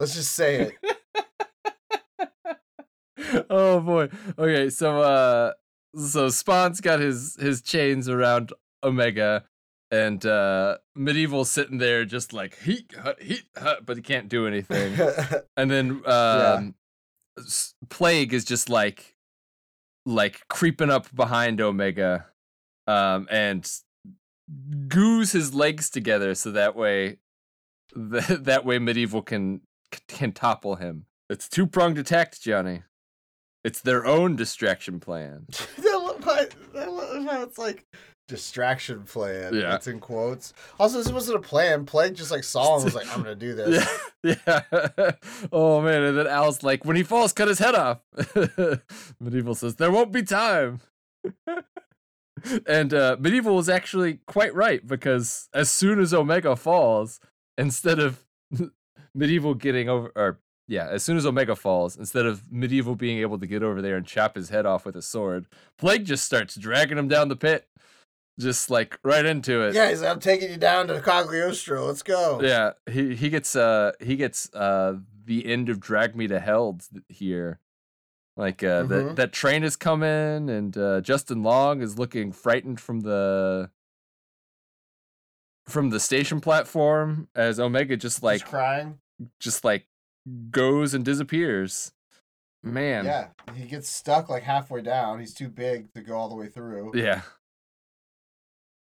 Let's 0.00 0.14
just 0.14 0.32
say 0.32 0.72
it. 0.72 0.96
oh 3.50 3.80
boy. 3.80 4.08
Okay, 4.38 4.70
so 4.70 5.00
uh, 5.02 5.52
so 5.98 6.28
Spawn's 6.28 6.80
got 6.80 7.00
his 7.00 7.36
his 7.40 7.62
chains 7.62 8.08
around 8.08 8.52
Omega, 8.84 9.44
and 9.90 10.24
uh, 10.24 10.78
Medieval 10.94 11.44
sitting 11.44 11.78
there 11.78 12.04
just 12.04 12.32
like 12.32 12.58
heat, 12.60 12.92
hut, 13.02 13.20
heat, 13.20 13.44
hut, 13.56 13.84
but 13.84 13.96
he 13.96 14.02
can't 14.02 14.28
do 14.28 14.46
anything. 14.46 14.94
and 15.56 15.70
then 15.70 16.02
um, 16.06 16.74
s- 17.38 17.74
Plague 17.88 18.32
is 18.32 18.44
just 18.44 18.68
like 18.68 19.15
like 20.06 20.40
creeping 20.48 20.88
up 20.88 21.14
behind 21.14 21.60
Omega, 21.60 22.26
um, 22.86 23.26
and 23.30 23.70
goos 24.88 25.32
his 25.32 25.52
legs 25.54 25.90
together 25.90 26.32
so 26.34 26.52
that 26.52 26.76
way 26.76 27.18
that, 27.96 28.44
that 28.44 28.64
way 28.64 28.78
medieval 28.78 29.20
can 29.22 29.60
can 30.08 30.32
topple 30.32 30.76
him. 30.76 31.06
It's 31.28 31.48
two 31.48 31.66
pronged 31.66 31.98
attack, 31.98 32.38
Johnny. 32.38 32.82
It's 33.64 33.80
their 33.80 34.06
own 34.06 34.36
distraction 34.36 35.00
plan. 35.00 35.46
I 35.84 35.96
love 35.96 36.22
how- 37.24 37.42
it's 37.42 37.58
like 37.58 37.84
distraction 38.28 39.02
plan. 39.04 39.54
Yeah. 39.54 39.74
It's 39.76 39.86
in 39.86 40.00
quotes. 40.00 40.52
Also, 40.78 40.98
this 40.98 41.10
wasn't 41.10 41.38
a 41.38 41.42
plan. 41.42 41.84
Plague 41.84 42.14
just 42.14 42.30
like 42.30 42.44
saw 42.44 42.76
him 42.78 42.84
was 42.84 42.94
like, 42.94 43.08
I'm 43.14 43.22
gonna 43.22 43.34
do 43.34 43.54
this. 43.54 43.88
Yeah, 44.22 44.34
yeah. 44.92 45.10
oh 45.52 45.80
man, 45.80 46.02
and 46.02 46.18
then 46.18 46.26
Al's 46.26 46.62
like, 46.62 46.84
when 46.84 46.96
he 46.96 47.02
falls, 47.02 47.32
cut 47.32 47.48
his 47.48 47.58
head 47.58 47.74
off. 47.74 48.00
Medieval 49.20 49.54
says, 49.54 49.76
there 49.76 49.90
won't 49.90 50.12
be 50.12 50.22
time. 50.22 50.80
and 52.66 52.92
uh, 52.92 53.16
Medieval 53.18 53.56
was 53.56 53.68
actually 53.68 54.20
quite 54.26 54.54
right 54.54 54.86
because 54.86 55.48
as 55.54 55.70
soon 55.70 56.00
as 56.00 56.12
Omega 56.12 56.56
falls, 56.56 57.20
instead 57.58 57.98
of 57.98 58.24
Medieval 59.14 59.54
getting 59.54 59.88
over, 59.88 60.12
or 60.14 60.40
yeah, 60.68 60.88
as 60.88 61.02
soon 61.02 61.16
as 61.16 61.24
Omega 61.24 61.56
falls, 61.56 61.96
instead 61.96 62.26
of 62.26 62.42
Medieval 62.50 62.96
being 62.96 63.18
able 63.18 63.38
to 63.38 63.46
get 63.46 63.62
over 63.62 63.80
there 63.80 63.96
and 63.96 64.06
chop 64.06 64.34
his 64.36 64.48
head 64.50 64.66
off 64.66 64.84
with 64.84 64.96
a 64.96 65.02
sword, 65.02 65.46
Plague 65.78 66.04
just 66.04 66.24
starts 66.24 66.56
dragging 66.56 66.98
him 66.98 67.08
down 67.08 67.28
the 67.28 67.36
pit, 67.36 67.68
just 68.38 68.70
like 68.70 68.98
right 69.02 69.24
into 69.24 69.62
it. 69.62 69.74
Yeah, 69.74 69.88
he's 69.88 70.02
like, 70.02 70.10
I'm 70.10 70.20
taking 70.20 70.50
you 70.50 70.56
down 70.58 70.88
to 70.88 71.00
Cagliostro. 71.00 71.86
Let's 71.86 72.02
go. 72.02 72.40
Yeah, 72.42 72.72
he 72.90 73.14
he 73.14 73.28
gets 73.30 73.56
uh 73.56 73.92
he 74.00 74.16
gets 74.16 74.52
uh 74.54 74.96
the 75.24 75.46
end 75.46 75.68
of 75.68 75.80
Drag 75.80 76.14
Me 76.14 76.26
to 76.28 76.38
Hell 76.38 76.78
here. 77.08 77.60
Like 78.36 78.62
uh 78.62 78.82
that 78.84 79.04
Mhm. 79.06 79.16
that 79.16 79.32
train 79.32 79.64
is 79.64 79.76
coming 79.76 80.50
and 80.50 80.76
uh 80.76 81.00
Justin 81.00 81.42
Long 81.42 81.80
is 81.80 81.98
looking 81.98 82.32
frightened 82.32 82.80
from 82.80 83.00
the 83.00 83.70
from 85.66 85.90
the 85.90 85.98
station 85.98 86.40
platform 86.40 87.28
as 87.34 87.58
Omega 87.58 87.96
just 87.96 88.22
like 88.22 88.40
Just 88.40 88.50
crying. 88.50 88.98
just 89.40 89.64
like 89.64 89.86
goes 90.50 90.94
and 90.94 91.04
disappears. 91.04 91.92
Man. 92.62 93.04
Yeah, 93.04 93.28
he 93.54 93.64
gets 93.66 93.88
stuck 93.88 94.28
like 94.28 94.42
halfway 94.42 94.82
down. 94.82 95.20
He's 95.20 95.32
too 95.34 95.48
big 95.48 95.92
to 95.94 96.00
go 96.00 96.16
all 96.16 96.28
the 96.28 96.34
way 96.34 96.48
through. 96.48 96.92
Yeah. 96.94 97.22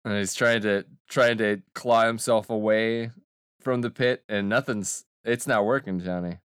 And 0.08 0.18
he's 0.20 0.34
trying 0.34 0.62
to 0.62 0.86
trying 1.10 1.38
to 1.40 1.62
claw 1.76 2.06
himself 2.08 2.50
away 2.50 3.12
from 3.60 3.82
the 3.82 3.90
pit 3.90 4.24
and 4.30 4.48
nothing's 4.48 5.04
it's 5.26 5.46
not 5.46 5.66
working, 5.66 6.00
Johnny. 6.00 6.38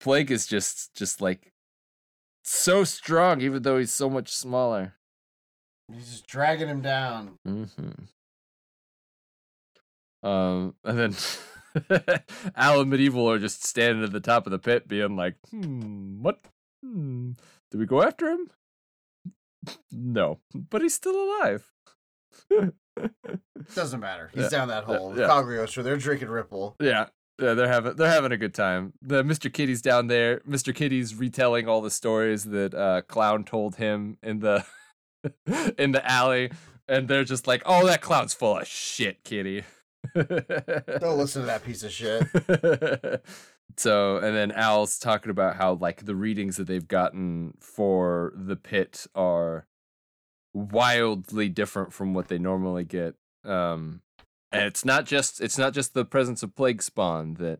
Plague 0.00 0.30
is 0.30 0.46
just 0.46 0.94
just 0.94 1.22
like 1.22 1.54
so 2.42 2.84
strong 2.84 3.40
even 3.40 3.62
though 3.62 3.78
he's 3.78 3.90
so 3.90 4.10
much 4.10 4.30
smaller. 4.30 4.96
He's 5.90 6.10
just 6.10 6.26
dragging 6.26 6.68
him 6.68 6.82
down. 6.82 7.38
Mm-hmm. 7.48 8.02
Um 10.28 10.74
and 10.84 10.98
then 10.98 11.16
Al 12.54 12.82
and 12.82 12.90
Medieval 12.90 13.30
are 13.30 13.38
just 13.38 13.64
standing 13.64 14.04
at 14.04 14.12
the 14.12 14.20
top 14.20 14.46
of 14.46 14.50
the 14.50 14.58
pit, 14.58 14.86
being 14.86 15.16
like, 15.16 15.36
"Hmm, 15.50 16.22
what? 16.22 16.38
Hmm, 16.82 17.30
do 17.70 17.78
we 17.78 17.86
go 17.86 18.02
after 18.02 18.28
him? 18.28 18.50
No, 19.92 20.40
but 20.54 20.82
he's 20.82 20.94
still 20.94 21.14
alive." 21.40 21.70
Doesn't 23.74 24.00
matter. 24.00 24.30
He's 24.34 24.44
Yeah, 24.44 24.48
down 24.50 24.68
that 24.68 24.84
hole. 24.84 25.14
yeah. 25.18 25.26
Cagliostro, 25.26 25.82
they're 25.82 25.96
drinking 25.96 26.28
Ripple. 26.28 26.76
Yeah, 26.80 27.06
yeah, 27.40 27.54
they're 27.54 27.68
having 27.68 27.96
they're 27.96 28.10
having 28.10 28.32
a 28.32 28.36
good 28.36 28.54
time. 28.54 28.92
The 29.02 29.22
Mr. 29.22 29.52
Kitty's 29.52 29.82
down 29.82 30.06
there. 30.08 30.40
Mr. 30.40 30.74
Kitty's 30.74 31.14
retelling 31.14 31.68
all 31.68 31.80
the 31.80 31.90
stories 31.90 32.44
that 32.44 32.74
uh, 32.74 33.02
Clown 33.02 33.44
told 33.44 33.76
him 33.76 34.18
in 34.22 34.40
the 34.40 34.64
in 35.78 35.92
the 35.92 36.02
alley, 36.08 36.50
and 36.88 37.08
they're 37.08 37.24
just 37.24 37.46
like, 37.46 37.62
"Oh, 37.66 37.86
that 37.86 38.02
clown's 38.02 38.34
full 38.34 38.58
of 38.58 38.66
shit, 38.68 39.24
Kitty." 39.24 39.64
Don't 40.14 41.16
listen 41.18 41.42
to 41.42 41.46
that 41.46 41.64
piece 41.64 41.82
of 41.82 41.90
shit. 41.90 42.22
so, 43.76 44.18
and 44.18 44.36
then 44.36 44.52
Al's 44.52 44.98
talking 44.98 45.30
about 45.30 45.56
how 45.56 45.74
like 45.74 46.04
the 46.04 46.14
readings 46.14 46.56
that 46.56 46.66
they've 46.66 46.86
gotten 46.86 47.54
for 47.60 48.32
the 48.36 48.56
pit 48.56 49.06
are 49.14 49.66
wildly 50.52 51.48
different 51.48 51.92
from 51.92 52.14
what 52.14 52.28
they 52.28 52.38
normally 52.38 52.84
get. 52.84 53.16
Um, 53.44 54.00
and 54.52 54.62
it's 54.62 54.84
not 54.84 55.04
just 55.06 55.40
it's 55.40 55.58
not 55.58 55.74
just 55.74 55.94
the 55.94 56.04
presence 56.04 56.42
of 56.42 56.54
plague 56.54 56.82
spawn 56.82 57.34
that 57.34 57.58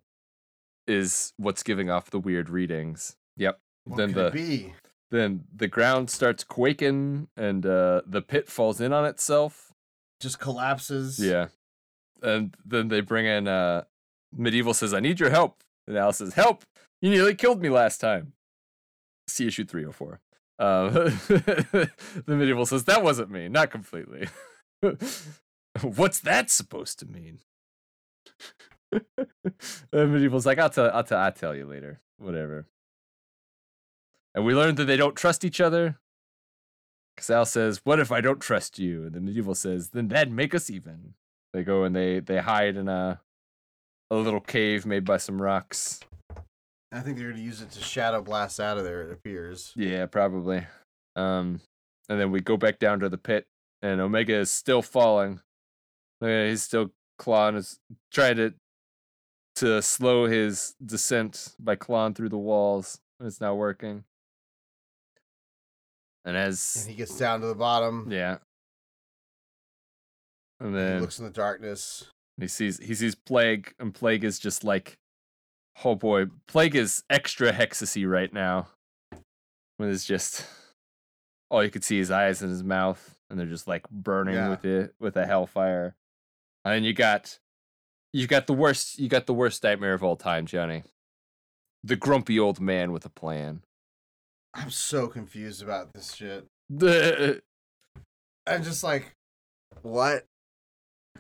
is 0.86 1.32
what's 1.36 1.62
giving 1.62 1.90
off 1.90 2.11
the 2.11 2.20
weird 2.20 2.48
readings. 2.48 3.16
Yep. 3.36 3.59
What 3.84 3.96
then 3.96 4.12
could 4.12 4.16
the 4.16 4.26
it 4.28 4.32
be? 4.32 4.74
then 5.11 5.44
the 5.55 5.68
ground 5.68 6.11
starts 6.11 6.44
quaking 6.44 7.28
and 7.36 7.66
uh, 7.66 8.02
the 8.07 8.22
pit 8.22 8.48
falls 8.48 8.80
in 8.80 8.92
on 8.92 9.05
itself. 9.05 9.72
Just 10.20 10.38
collapses. 10.38 11.18
Yeah. 11.18 11.48
And 12.22 12.55
then 12.64 12.88
they 12.88 13.00
bring 13.00 13.26
in 13.26 13.48
uh 13.48 13.84
Medieval 14.36 14.74
says, 14.74 14.94
I 14.94 15.00
need 15.00 15.20
your 15.20 15.30
help. 15.30 15.62
And 15.87 15.97
Al 15.97 16.12
says, 16.12 16.35
Help! 16.35 16.64
You 17.01 17.11
nearly 17.11 17.35
killed 17.35 17.61
me 17.61 17.68
last 17.68 18.01
time. 18.01 18.32
See 19.28 19.47
issue 19.47 19.64
304. 19.64 20.20
Uh, 20.59 20.89
the 20.91 21.91
medieval 22.26 22.66
says, 22.66 22.85
That 22.85 23.03
wasn't 23.03 23.30
me, 23.30 23.49
not 23.49 23.70
completely. 23.70 24.28
What's 25.82 26.20
that 26.20 26.51
supposed 26.51 26.99
to 27.01 27.07
mean? 27.07 27.41
the 28.91 30.07
medieval's 30.07 30.47
like, 30.47 30.59
I'll 30.59 30.70
tell 30.70 30.91
I'll 30.93 31.05
tell 31.05 31.18
I'll 31.18 31.32
tell 31.32 31.55
you 31.55 31.66
later. 31.66 32.01
Whatever. 32.18 32.66
And 34.35 34.45
we 34.45 34.55
learned 34.55 34.76
that 34.78 34.85
they 34.85 34.97
don't 34.97 35.16
trust 35.16 35.45
each 35.45 35.61
other. 35.61 35.99
Because 37.14 37.30
Al 37.30 37.47
says, 37.47 37.80
What 37.85 38.01
if 38.01 38.11
I 38.12 38.20
don't 38.20 38.41
trust 38.41 38.78
you? 38.78 39.05
And 39.05 39.12
the 39.12 39.20
medieval 39.20 39.55
says, 39.55 39.91
Then 39.91 40.09
that'd 40.09 40.32
make 40.32 40.55
us 40.55 40.70
even. 40.70 41.14
They 41.53 41.62
go 41.62 41.85
and 41.85 41.95
they 41.95 42.20
they 42.20 42.39
hide 42.39 42.76
in 42.76 42.89
a 42.89 43.20
a 44.14 44.22
little 44.22 44.40
cave 44.40 44.86
made 44.86 45.04
by 45.04 45.16
some 45.16 45.40
rocks. 45.40 46.00
I 46.92 47.00
think 47.00 47.18
they're 47.18 47.30
gonna 47.30 47.42
use 47.42 47.60
it 47.60 47.70
to 47.72 47.80
shadow 47.80 48.22
blast 48.22 48.60
out 48.60 48.78
of 48.78 48.84
there. 48.84 49.02
It 49.02 49.12
appears. 49.12 49.72
Yeah, 49.74 50.06
probably. 50.06 50.64
Um, 51.16 51.60
and 52.08 52.20
then 52.20 52.30
we 52.30 52.40
go 52.40 52.56
back 52.56 52.78
down 52.78 53.00
to 53.00 53.08
the 53.08 53.18
pit, 53.18 53.46
and 53.82 54.00
Omega 54.00 54.34
is 54.34 54.50
still 54.50 54.82
falling. 54.82 55.40
Uh, 56.22 56.44
he's 56.46 56.62
still 56.62 56.90
clawing, 57.18 57.56
is 57.56 57.78
trying 58.12 58.36
to 58.36 58.54
to 59.56 59.80
slow 59.82 60.26
his 60.26 60.74
descent 60.84 61.54
by 61.60 61.76
clawing 61.76 62.14
through 62.14 62.28
the 62.28 62.38
walls. 62.38 62.98
It's 63.20 63.40
not 63.40 63.56
working. 63.56 64.04
And 66.24 66.36
And 66.36 66.36
as 66.36 66.86
he 66.88 66.94
gets 66.94 67.16
down 67.18 67.40
to 67.40 67.46
the 67.46 67.54
bottom. 67.54 68.08
yeah, 68.10 68.38
and 70.60 70.74
then 70.74 70.82
He 70.86 70.92
then 70.94 71.00
looks 71.02 71.18
in 71.18 71.24
the 71.24 71.30
darkness. 71.30 72.06
He 72.39 72.49
sees 72.49 72.78
he 72.78 72.95
sees 72.95 73.14
plague, 73.14 73.74
and 73.78 73.95
plague 73.95 74.24
is 74.24 74.39
just 74.39 74.64
like, 74.64 74.99
oh 75.85 75.95
boy, 75.95 76.26
plague 76.49 76.74
is 76.74 77.05
extra 77.09 77.53
hexacy 77.53 78.09
right 78.11 78.32
now. 78.32 78.68
When 79.76 79.89
it's 79.91 80.05
just 80.05 80.47
all 81.51 81.62
you 81.64 81.70
could 81.70 81.85
see 81.85 81.99
his 81.99 82.11
eyes 82.11 82.43
and 82.43 82.51
his 82.51 82.64
mouth, 82.64 83.16
and 83.30 83.39
they're 83.39 83.47
just 83.47 83.68
like 83.68 83.89
burning 83.91 84.35
Yeah. 84.35 84.49
with 84.51 84.64
it 84.64 84.95
with 84.99 85.16
a 85.16 85.26
hellfire. 85.26 85.95
And 86.64 86.85
you 86.85 86.93
got 86.93 87.39
you 88.12 88.26
got 88.26 88.47
the 88.47 88.53
worst 88.55 88.99
you 88.99 89.09
got 89.09 89.26
the 89.26 89.35
worst 89.35 89.62
nightmare 89.62 89.95
of 89.95 90.03
all 90.03 90.16
time, 90.16 90.47
Johnny. 90.47 90.82
The 91.85 91.97
grumpy 91.97 92.39
old 92.41 92.61
man 92.61 92.93
with 92.93 93.05
a 93.05 93.11
plan. 93.11 93.62
I'm 94.55 94.70
so 94.70 95.07
confused 95.09 95.62
about 95.62 95.93
this 95.93 96.14
shit. 96.14 96.47
The 96.70 97.43
I'm 98.47 98.62
just 98.62 98.82
like, 98.82 99.14
what? 99.82 100.26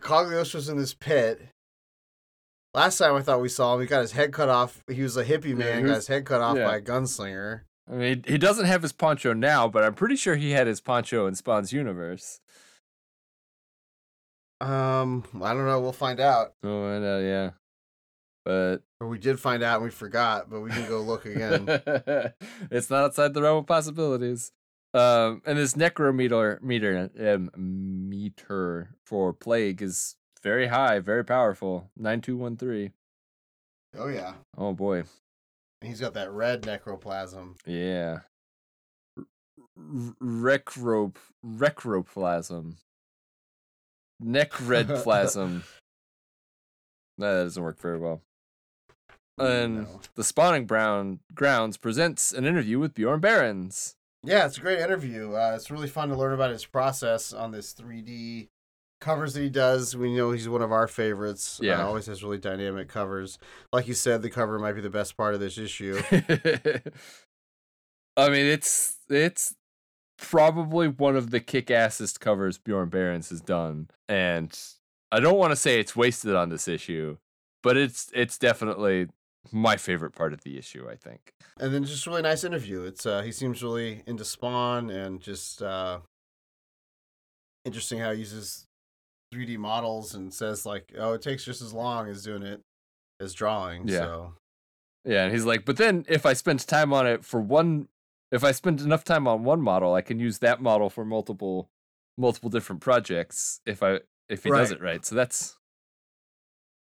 Cagliostro's 0.04 0.68
in 0.68 0.76
this 0.76 0.94
pit. 0.94 1.48
Last 2.74 2.98
time 2.98 3.14
I 3.14 3.22
thought 3.22 3.40
we 3.40 3.48
saw 3.48 3.74
him, 3.74 3.80
he 3.80 3.86
got 3.86 4.02
his 4.02 4.12
head 4.12 4.32
cut 4.32 4.48
off. 4.48 4.82
He 4.88 5.02
was 5.02 5.16
a 5.16 5.24
hippie 5.24 5.56
man, 5.56 5.86
got 5.86 5.94
his 5.94 6.08
head 6.08 6.26
cut 6.26 6.40
off 6.40 6.56
yeah. 6.56 6.66
by 6.66 6.76
a 6.76 6.80
gunslinger. 6.80 7.62
I 7.90 7.94
mean, 7.94 8.24
he 8.26 8.38
doesn't 8.38 8.66
have 8.66 8.82
his 8.82 8.92
poncho 8.92 9.32
now, 9.32 9.68
but 9.68 9.84
I'm 9.84 9.94
pretty 9.94 10.16
sure 10.16 10.36
he 10.36 10.52
had 10.52 10.66
his 10.66 10.80
poncho 10.80 11.26
in 11.26 11.34
Spawn's 11.34 11.72
universe. 11.72 12.40
Um, 14.60 15.24
I 15.42 15.52
don't 15.52 15.66
know. 15.66 15.80
We'll 15.80 15.92
find 15.92 16.20
out. 16.20 16.54
Oh, 16.62 16.86
I 16.86 16.98
know, 16.98 17.20
yeah. 17.20 17.50
But 18.44 18.78
Or 19.00 19.08
we 19.08 19.18
did 19.18 19.38
find 19.40 19.62
out 19.62 19.76
and 19.76 19.84
we 19.84 19.90
forgot, 19.90 20.50
but 20.50 20.60
we 20.60 20.70
can 20.70 20.88
go 20.88 21.00
look 21.00 21.26
again. 21.26 21.66
it's 22.70 22.90
not 22.90 23.04
outside 23.04 23.34
the 23.34 23.42
realm 23.42 23.58
of 23.58 23.66
possibilities. 23.66 24.52
Um, 24.94 25.42
and 25.44 25.58
this 25.58 25.74
necrometer 25.74 26.62
meter 26.62 27.10
um, 27.20 27.50
meter 28.08 28.94
for 29.04 29.32
plague 29.32 29.82
is 29.82 30.14
very 30.42 30.68
high, 30.68 31.00
very 31.00 31.24
powerful. 31.24 31.90
Nine 31.96 32.20
two 32.20 32.36
one 32.36 32.56
three. 32.56 32.92
oh 33.98 34.06
yeah, 34.08 34.34
Oh 34.56 34.72
boy, 34.72 34.98
and 35.80 35.88
he's 35.88 36.00
got 36.00 36.14
that 36.14 36.30
red 36.30 36.62
necroplasm. 36.62 37.56
yeah. 37.66 38.20
R- 39.18 39.24
Recro 40.22 41.12
recroplasm. 41.44 42.74
Necredplasm. 44.22 45.62
that 47.18 47.32
doesn't 47.42 47.62
work 47.62 47.80
very 47.80 47.98
well. 47.98 48.22
And 49.38 49.82
No. 49.82 50.00
the 50.14 50.22
Spawning 50.22 50.66
Brown 50.66 51.18
Grounds 51.34 51.76
presents 51.76 52.32
an 52.32 52.44
interview 52.44 52.78
with 52.78 52.94
Bjorn 52.94 53.20
Barends. 53.20 53.96
Yeah, 54.24 54.46
it's 54.46 54.58
a 54.58 54.60
great 54.60 54.80
interview. 54.80 55.34
Uh, 55.34 55.52
it's 55.54 55.70
really 55.70 55.88
fun 55.88 56.08
to 56.08 56.16
learn 56.16 56.32
about 56.34 56.50
his 56.50 56.64
process 56.64 57.32
on 57.32 57.50
this 57.52 57.72
3D 57.74 58.48
covers 59.00 59.34
that 59.34 59.40
he 59.42 59.50
does. 59.50 59.96
We 59.96 60.14
know 60.16 60.30
he's 60.32 60.48
one 60.48 60.62
of 60.62 60.72
our 60.72 60.88
favorites. 60.88 61.60
Uh, 61.60 61.66
Yeah. 61.66 61.84
always 61.84 62.06
has 62.06 62.22
really 62.22 62.38
dynamic 62.38 62.88
covers. 62.88 63.38
Like 63.72 63.86
you 63.86 63.94
said, 63.94 64.22
the 64.22 64.30
cover 64.30 64.58
might 64.58 64.72
be 64.72 64.80
the 64.80 64.90
best 64.90 65.16
part 65.16 65.34
of 65.34 65.40
this 65.40 65.58
issue. 65.58 66.00
I 68.16 68.28
mean, 68.30 68.46
it's 68.46 68.96
it's 69.08 69.54
probably 70.16 70.86
one 70.88 71.16
of 71.16 71.30
the 71.30 71.40
kick-assest 71.40 72.20
covers 72.20 72.58
Bjorn 72.58 72.88
Barends 72.88 73.30
has 73.30 73.40
done, 73.40 73.88
and 74.08 74.56
I 75.10 75.20
don't 75.20 75.36
want 75.38 75.50
to 75.52 75.56
say 75.56 75.80
it's 75.80 75.96
wasted 75.96 76.34
on 76.34 76.48
this 76.48 76.68
issue, 76.68 77.18
but 77.62 77.76
it's 77.76 78.10
it's 78.14 78.38
definitely 78.38 79.08
my 79.52 79.76
favorite 79.76 80.12
part 80.12 80.32
of 80.32 80.42
the 80.42 80.58
issue. 80.58 80.88
I 80.90 80.96
think. 80.96 81.32
and 81.58 81.72
then 81.72 81.84
just 81.84 82.06
really 82.06 82.22
nice 82.22 82.44
interview. 82.44 82.82
It's 82.82 83.06
uh, 83.06 83.22
he 83.22 83.32
seems 83.32 83.62
really 83.62 84.02
into 84.06 84.24
Spawn 84.24 84.90
and 84.90 85.20
just 85.20 85.62
uh, 85.62 86.00
interesting 87.64 87.98
how 87.98 88.12
he 88.12 88.20
uses 88.20 88.66
3D 89.34 89.58
models 89.58 90.14
and 90.14 90.32
says 90.32 90.64
like, 90.64 90.92
oh, 90.98 91.12
it 91.14 91.22
takes 91.22 91.44
just 91.44 91.62
as 91.62 91.72
long 91.72 92.08
as 92.08 92.22
doing 92.22 92.42
it 92.42 92.60
as 93.20 93.34
drawing. 93.34 93.88
Yeah. 93.88 93.98
So 93.98 94.34
Yeah, 95.04 95.24
and 95.24 95.32
he's 95.32 95.44
like, 95.44 95.64
but 95.64 95.76
then 95.76 96.04
if 96.08 96.26
I 96.26 96.32
spend 96.32 96.66
time 96.66 96.92
on 96.92 97.06
it 97.06 97.24
for 97.24 97.40
one, 97.40 97.88
if 98.30 98.44
I 98.44 98.52
spend 98.52 98.80
enough 98.80 99.04
time 99.04 99.26
on 99.26 99.44
one 99.44 99.60
model, 99.60 99.94
I 99.94 100.02
can 100.02 100.18
use 100.18 100.38
that 100.38 100.60
model 100.60 100.90
for 100.90 101.04
multiple, 101.04 101.68
multiple 102.16 102.50
different 102.50 102.80
projects. 102.80 103.60
If 103.66 103.82
I 103.82 104.00
if 104.28 104.44
he 104.44 104.50
does 104.50 104.70
it 104.70 104.80
right, 104.80 105.04
so 105.04 105.14
that's 105.14 105.56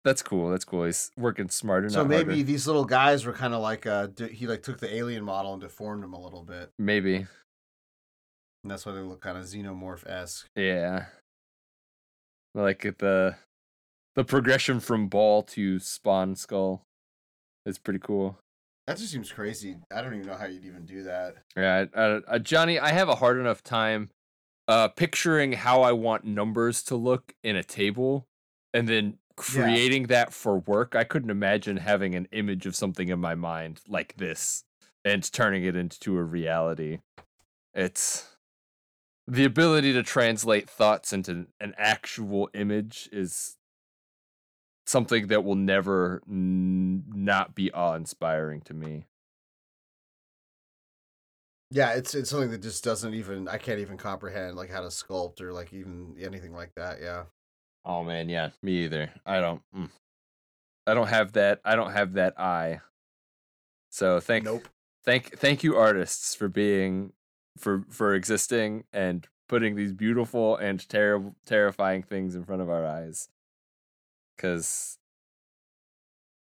that's 0.03 0.21
cool. 0.21 0.49
That's 0.49 0.65
cool. 0.65 0.85
He's 0.85 1.11
working 1.17 1.49
smarter. 1.49 1.87
Now. 1.87 1.93
So 1.93 2.05
maybe 2.05 2.33
harder. 2.33 2.43
these 2.43 2.67
little 2.67 2.85
guys 2.85 3.25
were 3.25 3.33
kind 3.33 3.53
of 3.53 3.61
like 3.61 3.85
uh, 3.85 4.07
d- 4.07 4.29
he 4.29 4.47
like 4.47 4.63
took 4.63 4.79
the 4.79 4.93
alien 4.93 5.23
model 5.23 5.53
and 5.53 5.61
deformed 5.61 6.03
them 6.03 6.13
a 6.13 6.19
little 6.19 6.43
bit, 6.43 6.71
maybe 6.77 7.27
and 8.63 8.71
that's 8.71 8.85
why 8.85 8.91
they 8.91 8.99
look 8.99 9.21
kind 9.21 9.37
of 9.37 9.45
xenomorph 9.45 10.07
esque. 10.07 10.47
yeah. 10.55 11.05
Like 12.55 12.83
at 12.83 12.97
the 12.97 13.35
the 14.15 14.23
progression 14.23 14.79
from 14.79 15.07
ball 15.07 15.43
to 15.43 15.79
spawn 15.79 16.35
skull 16.35 16.83
is 17.65 17.77
pretty 17.77 17.99
cool. 17.99 18.39
That 18.87 18.97
just 18.97 19.11
seems 19.11 19.31
crazy. 19.31 19.77
I 19.93 20.01
don't 20.01 20.15
even 20.15 20.25
know 20.25 20.35
how 20.35 20.47
you'd 20.47 20.65
even 20.65 20.85
do 20.85 21.03
that. 21.03 21.35
Yeah, 21.55 21.85
uh, 21.95 22.21
uh, 22.27 22.39
Johnny, 22.39 22.79
I 22.79 22.91
have 22.91 23.07
a 23.07 23.15
hard 23.15 23.37
enough 23.37 23.63
time 23.63 24.09
uh, 24.67 24.87
picturing 24.87 25.53
how 25.53 25.83
I 25.83 25.91
want 25.91 26.25
numbers 26.25 26.81
to 26.83 26.95
look 26.95 27.33
in 27.43 27.55
a 27.55 27.63
table, 27.63 28.25
and 28.73 28.89
then 28.89 29.19
creating 29.39 30.07
that 30.07 30.33
for 30.33 30.59
work. 30.59 30.95
I 30.95 31.03
couldn't 31.03 31.29
imagine 31.29 31.77
having 31.77 32.15
an 32.15 32.27
image 32.31 32.65
of 32.65 32.75
something 32.75 33.09
in 33.09 33.19
my 33.19 33.35
mind 33.35 33.81
like 33.87 34.17
this 34.17 34.63
and 35.03 35.31
turning 35.31 35.63
it 35.63 35.75
into 35.75 36.17
a 36.17 36.23
reality. 36.23 36.99
It's 37.73 38.35
the 39.27 39.45
ability 39.45 39.93
to 39.93 40.03
translate 40.03 40.69
thoughts 40.69 41.13
into 41.13 41.47
an 41.59 41.73
actual 41.77 42.49
image 42.53 43.09
is 43.11 43.57
something 44.85 45.27
that 45.27 45.43
will 45.43 45.55
never 45.55 46.21
n- 46.27 47.03
not 47.07 47.55
be 47.55 47.71
awe 47.71 47.93
inspiring 47.93 48.61
to 48.61 48.73
me. 48.73 49.05
Yeah, 51.71 51.93
it's 51.93 52.15
it's 52.15 52.31
something 52.31 52.49
that 52.49 52.63
just 52.63 52.83
doesn't 52.83 53.13
even 53.13 53.47
I 53.47 53.59
can't 53.59 53.79
even 53.79 53.97
comprehend 53.97 54.55
like 54.55 54.71
how 54.71 54.81
to 54.81 54.87
sculpt 54.87 55.39
or 55.39 55.53
like 55.53 55.71
even 55.71 56.15
anything 56.19 56.51
like 56.51 56.73
that. 56.75 56.99
Yeah. 56.99 57.25
Oh 57.85 58.03
man, 58.03 58.29
yeah, 58.29 58.49
me 58.61 58.83
either. 58.83 59.11
I 59.25 59.39
don't. 59.39 59.61
Mm. 59.75 59.89
I 60.85 60.93
don't 60.93 61.07
have 61.07 61.33
that. 61.33 61.61
I 61.63 61.75
don't 61.75 61.91
have 61.91 62.13
that 62.13 62.39
eye. 62.39 62.81
So 63.89 64.19
thank 64.19 64.43
Nope. 64.45 64.67
thank 65.03 65.37
thank 65.37 65.63
you 65.63 65.75
artists 65.75 66.35
for 66.35 66.47
being 66.47 67.13
for 67.57 67.83
for 67.89 68.13
existing 68.13 68.83
and 68.93 69.27
putting 69.47 69.75
these 69.75 69.91
beautiful 69.93 70.55
and 70.55 70.87
terrible 70.87 71.35
terrifying 71.45 72.03
things 72.03 72.35
in 72.35 72.43
front 72.45 72.61
of 72.61 72.69
our 72.69 72.85
eyes. 72.85 73.29
Cuz 74.37 74.97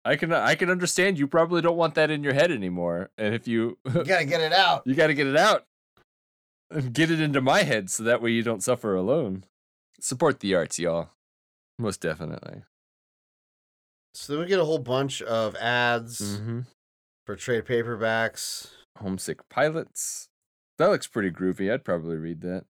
I 0.04 0.16
can 0.16 0.32
I 0.34 0.56
can 0.56 0.70
understand 0.70 1.20
you 1.20 1.28
probably 1.28 1.62
don't 1.62 1.78
want 1.78 1.96
that 1.96 2.10
in 2.12 2.24
your 2.24 2.34
head 2.34 2.52
anymore. 2.52 3.10
And 3.18 3.34
if 3.36 3.48
you 3.48 3.78
You 3.86 4.04
gotta 4.04 4.26
get 4.26 4.42
it 4.42 4.54
out. 4.54 4.84
you 4.86 4.96
got 4.96 5.08
to 5.08 5.14
get 5.14 5.28
it 5.28 5.38
out 5.38 5.66
and 6.72 6.94
get 6.94 7.12
it 7.12 7.20
into 7.20 7.42
my 7.42 7.64
head 7.64 7.90
so 7.90 8.04
that 8.04 8.22
way 8.22 8.32
you 8.32 8.44
don't 8.44 8.64
suffer 8.64 8.96
alone. 8.96 9.44
Support 10.00 10.40
the 10.40 10.56
arts, 10.56 10.80
y'all. 10.80 11.10
Most 11.82 12.02
definitely. 12.02 12.62
So 14.14 14.34
then 14.34 14.42
we 14.42 14.48
get 14.48 14.60
a 14.60 14.66
whole 14.66 14.78
bunch 14.80 15.22
of 15.22 15.56
ads 15.56 16.20
Mm-hmm. 16.22 16.60
for 17.26 17.36
trade 17.36 17.66
paperbacks. 17.66 18.70
Homesick 18.98 19.48
Pilots. 19.50 20.28
That 20.78 20.90
looks 20.90 21.08
pretty 21.08 21.32
groovy. 21.32 21.72
I'd 21.74 21.84
probably 21.86 22.18
read 22.18 22.42
that. 22.42 22.66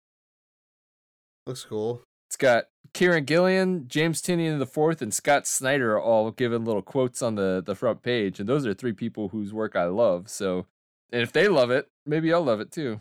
Looks 1.46 1.64
cool. 1.64 2.02
It's 2.28 2.36
got 2.36 2.66
Kieron 2.94 3.26
Gillen, 3.26 3.86
James 3.88 4.22
Tynion 4.22 4.58
the 4.60 4.66
fourth, 4.66 5.02
and 5.02 5.12
Scott 5.12 5.46
Snyder 5.46 5.98
all 5.98 6.30
giving 6.30 6.64
little 6.64 6.82
quotes 6.82 7.22
on 7.22 7.34
the, 7.34 7.62
the 7.64 7.74
front 7.74 8.02
page. 8.02 8.38
And 8.38 8.48
those 8.48 8.64
are 8.66 8.74
three 8.74 8.92
people 8.92 9.28
whose 9.30 9.52
work 9.52 9.74
I 9.74 9.84
love. 9.86 10.28
So 10.28 10.66
and 11.12 11.22
if 11.22 11.32
they 11.32 11.48
love 11.48 11.70
it, 11.72 11.88
maybe 12.06 12.32
I'll 12.32 12.44
love 12.44 12.60
it 12.60 12.70
too. 12.70 13.00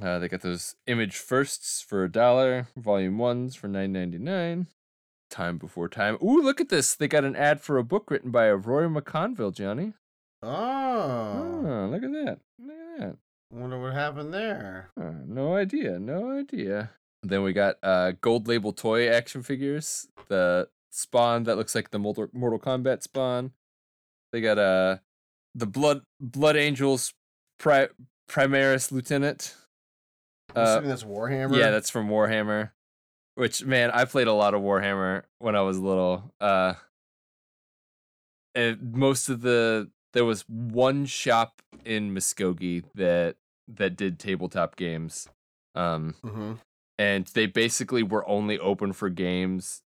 Uh, 0.00 0.18
they 0.20 0.28
got 0.28 0.42
those 0.42 0.76
image 0.86 1.16
firsts 1.16 1.80
for 1.80 2.04
a 2.04 2.10
dollar, 2.12 2.68
volume 2.76 3.18
ones 3.18 3.56
for 3.56 3.66
nine 3.68 3.92
ninety 3.92 4.18
nine. 4.18 4.66
Time 5.34 5.58
before 5.58 5.88
time. 5.88 6.16
Ooh, 6.22 6.40
look 6.40 6.60
at 6.60 6.68
this. 6.68 6.94
They 6.94 7.08
got 7.08 7.24
an 7.24 7.34
ad 7.34 7.60
for 7.60 7.76
a 7.76 7.82
book 7.82 8.08
written 8.08 8.30
by 8.30 8.52
Rory 8.52 8.88
McConville, 8.88 9.52
Johnny. 9.52 9.94
Oh, 10.42 11.64
Oh, 11.66 11.88
look 11.90 12.04
at 12.04 12.12
that. 12.12 12.38
Look 12.60 12.76
at 12.76 12.98
that. 13.00 13.16
wonder 13.50 13.80
what 13.80 13.94
happened 13.94 14.32
there. 14.32 14.90
Uh, 15.00 15.10
no 15.26 15.56
idea. 15.56 15.98
No 15.98 16.30
idea. 16.38 16.90
Then 17.24 17.42
we 17.42 17.52
got 17.52 17.76
uh, 17.82 18.12
gold 18.20 18.46
label 18.46 18.72
toy 18.72 19.08
action 19.08 19.42
figures. 19.42 20.06
The 20.28 20.68
spawn 20.92 21.42
that 21.44 21.56
looks 21.56 21.74
like 21.74 21.90
the 21.90 21.98
Mortal, 21.98 22.28
Mortal 22.32 22.60
Kombat 22.60 23.02
spawn. 23.02 23.50
They 24.32 24.40
got 24.40 24.58
uh, 24.58 24.98
the 25.56 25.66
blood 25.66 26.02
blood 26.20 26.54
angels 26.56 27.12
pri- 27.58 27.88
primaris 28.30 28.92
lieutenant. 28.92 29.56
I'm 30.54 30.62
Uh, 30.62 30.66
assuming 30.68 30.88
that's 30.90 31.02
Warhammer. 31.04 31.56
yeah, 31.58 31.70
that's 31.72 31.90
from 31.90 32.08
Warhammer. 32.08 32.70
Which 33.36 33.64
man, 33.64 33.90
I 33.90 34.04
played 34.04 34.28
a 34.28 34.32
lot 34.32 34.54
of 34.54 34.62
Warhammer 34.62 35.24
when 35.38 35.56
I 35.56 35.62
was 35.62 35.78
little. 35.78 36.32
Uh, 36.40 36.74
and 38.54 38.94
most 38.94 39.28
of 39.28 39.40
the 39.40 39.90
there 40.12 40.24
was 40.24 40.48
one 40.48 41.06
shop 41.06 41.60
in 41.84 42.14
Muskogee 42.14 42.84
that 42.94 43.36
that 43.68 43.96
did 43.96 44.18
tabletop 44.18 44.76
games. 44.76 45.28
Um, 45.74 46.14
hmm 46.22 46.54
and 46.98 47.26
they 47.28 47.46
basically 47.46 48.02
were 48.02 48.28
only 48.28 48.58
open 48.58 48.92
for 48.92 49.08
games 49.10 49.82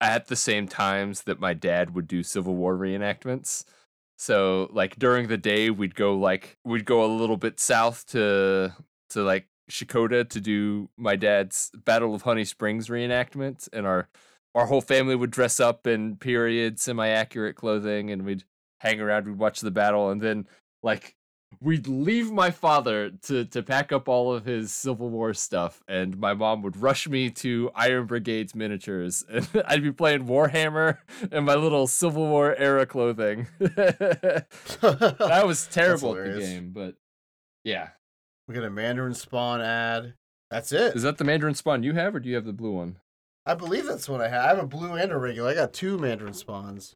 at 0.00 0.26
the 0.26 0.36
same 0.36 0.66
times 0.66 1.22
that 1.22 1.40
my 1.40 1.54
dad 1.54 1.94
would 1.94 2.08
do 2.08 2.22
Civil 2.22 2.54
War 2.54 2.76
reenactments. 2.76 3.64
So 4.18 4.68
like 4.72 4.96
during 4.96 5.28
the 5.28 5.36
day 5.36 5.70
we'd 5.70 5.94
go 5.94 6.16
like 6.16 6.56
we'd 6.64 6.84
go 6.84 7.04
a 7.04 7.06
little 7.06 7.36
bit 7.36 7.60
south 7.60 8.06
to 8.06 8.72
to 9.10 9.22
like 9.22 9.46
Checotah 9.70 10.28
to 10.28 10.40
do 10.40 10.88
my 10.96 11.16
dad's 11.16 11.70
Battle 11.84 12.14
of 12.14 12.22
Honey 12.22 12.44
Springs 12.44 12.88
reenactment 12.88 13.68
and 13.72 13.86
our 13.86 14.08
our 14.54 14.66
whole 14.66 14.80
family 14.80 15.16
would 15.16 15.30
dress 15.30 15.58
up 15.58 15.86
in 15.86 16.16
period 16.16 16.78
semi-accurate 16.78 17.56
clothing 17.56 18.10
and 18.10 18.24
we'd 18.24 18.44
hang 18.80 19.00
around 19.00 19.26
we'd 19.26 19.38
watch 19.38 19.60
the 19.60 19.70
battle 19.70 20.10
and 20.10 20.20
then 20.20 20.46
like 20.82 21.16
we'd 21.60 21.86
leave 21.86 22.30
my 22.30 22.50
father 22.50 23.10
to 23.22 23.44
to 23.46 23.62
pack 23.62 23.92
up 23.92 24.08
all 24.08 24.32
of 24.32 24.44
his 24.44 24.72
Civil 24.72 25.10
War 25.10 25.34
stuff, 25.34 25.82
and 25.88 26.18
my 26.18 26.34
mom 26.34 26.62
would 26.62 26.76
rush 26.76 27.08
me 27.08 27.30
to 27.30 27.70
Iron 27.74 28.06
Brigade's 28.06 28.54
miniatures, 28.54 29.24
and 29.30 29.48
I'd 29.66 29.82
be 29.82 29.92
playing 29.92 30.26
Warhammer 30.26 30.98
in 31.30 31.44
my 31.44 31.54
little 31.54 31.86
Civil 31.86 32.28
War 32.28 32.54
era 32.56 32.86
clothing. 32.86 33.46
that 33.58 34.46
was 35.44 35.66
terrible 35.66 36.16
at 36.16 36.34
the 36.34 36.40
game, 36.40 36.70
but 36.72 36.96
yeah. 37.64 37.90
We 38.46 38.54
got 38.54 38.64
a 38.64 38.70
Mandarin 38.70 39.14
Spawn 39.14 39.60
ad. 39.60 40.14
That's 40.50 40.72
it. 40.72 40.94
Is 40.94 41.02
that 41.02 41.18
the 41.18 41.24
Mandarin 41.24 41.54
spawn 41.54 41.82
you 41.82 41.94
have, 41.94 42.14
or 42.14 42.20
do 42.20 42.28
you 42.28 42.36
have 42.36 42.44
the 42.44 42.52
blue 42.52 42.72
one? 42.72 42.98
I 43.46 43.54
believe 43.54 43.86
that's 43.86 44.08
what 44.08 44.20
I 44.20 44.28
have. 44.28 44.44
I 44.44 44.48
have 44.48 44.58
a 44.58 44.66
blue 44.66 44.92
and 44.92 45.10
a 45.10 45.18
regular. 45.18 45.50
I 45.50 45.54
got 45.54 45.72
two 45.72 45.98
Mandarin 45.98 46.34
Spawns. 46.34 46.94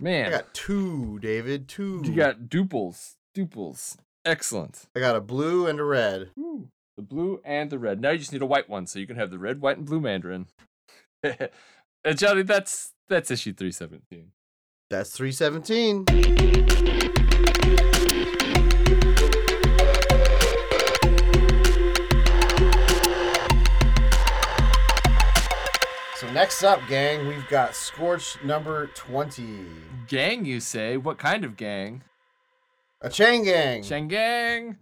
Man, 0.00 0.26
I 0.26 0.30
got 0.30 0.52
two, 0.52 1.18
David. 1.20 1.68
Two. 1.68 2.02
you 2.04 2.14
got 2.14 2.48
duples, 2.48 3.14
duples. 3.36 3.96
Excellent. 4.24 4.86
I 4.96 5.00
got 5.00 5.14
a 5.14 5.20
blue 5.20 5.66
and 5.66 5.78
a 5.78 5.84
red. 5.84 6.30
Woo. 6.36 6.68
The 6.96 7.02
blue 7.02 7.40
and 7.44 7.70
the 7.70 7.78
red. 7.78 8.00
Now 8.00 8.10
you 8.10 8.18
just 8.18 8.32
need 8.32 8.42
a 8.42 8.46
white 8.46 8.68
one, 8.68 8.86
so 8.86 8.98
you 8.98 9.06
can 9.06 9.16
have 9.16 9.30
the 9.30 9.38
red, 9.38 9.60
white, 9.60 9.76
and 9.76 9.86
blue 9.86 10.00
Mandarin. 10.00 10.46
and 11.22 12.18
Johnny, 12.18 12.42
that's 12.42 12.92
that's 13.08 13.30
issue 13.30 13.52
three 13.52 13.72
seventeen. 13.72 14.32
That's 14.90 15.10
317. 15.16 16.04
So 16.06 17.93
next 26.44 26.62
up, 26.62 26.86
gang, 26.90 27.26
we've 27.26 27.48
got 27.48 27.74
Scorch 27.74 28.36
number 28.44 28.88
20. 28.88 29.64
Gang, 30.06 30.44
you 30.44 30.60
say? 30.60 30.98
What 30.98 31.16
kind 31.16 31.42
of 31.42 31.56
gang? 31.56 32.02
A 33.00 33.08
chain 33.08 33.44
gang. 33.44 33.82
Chain 33.82 34.08
gang. 34.08 34.76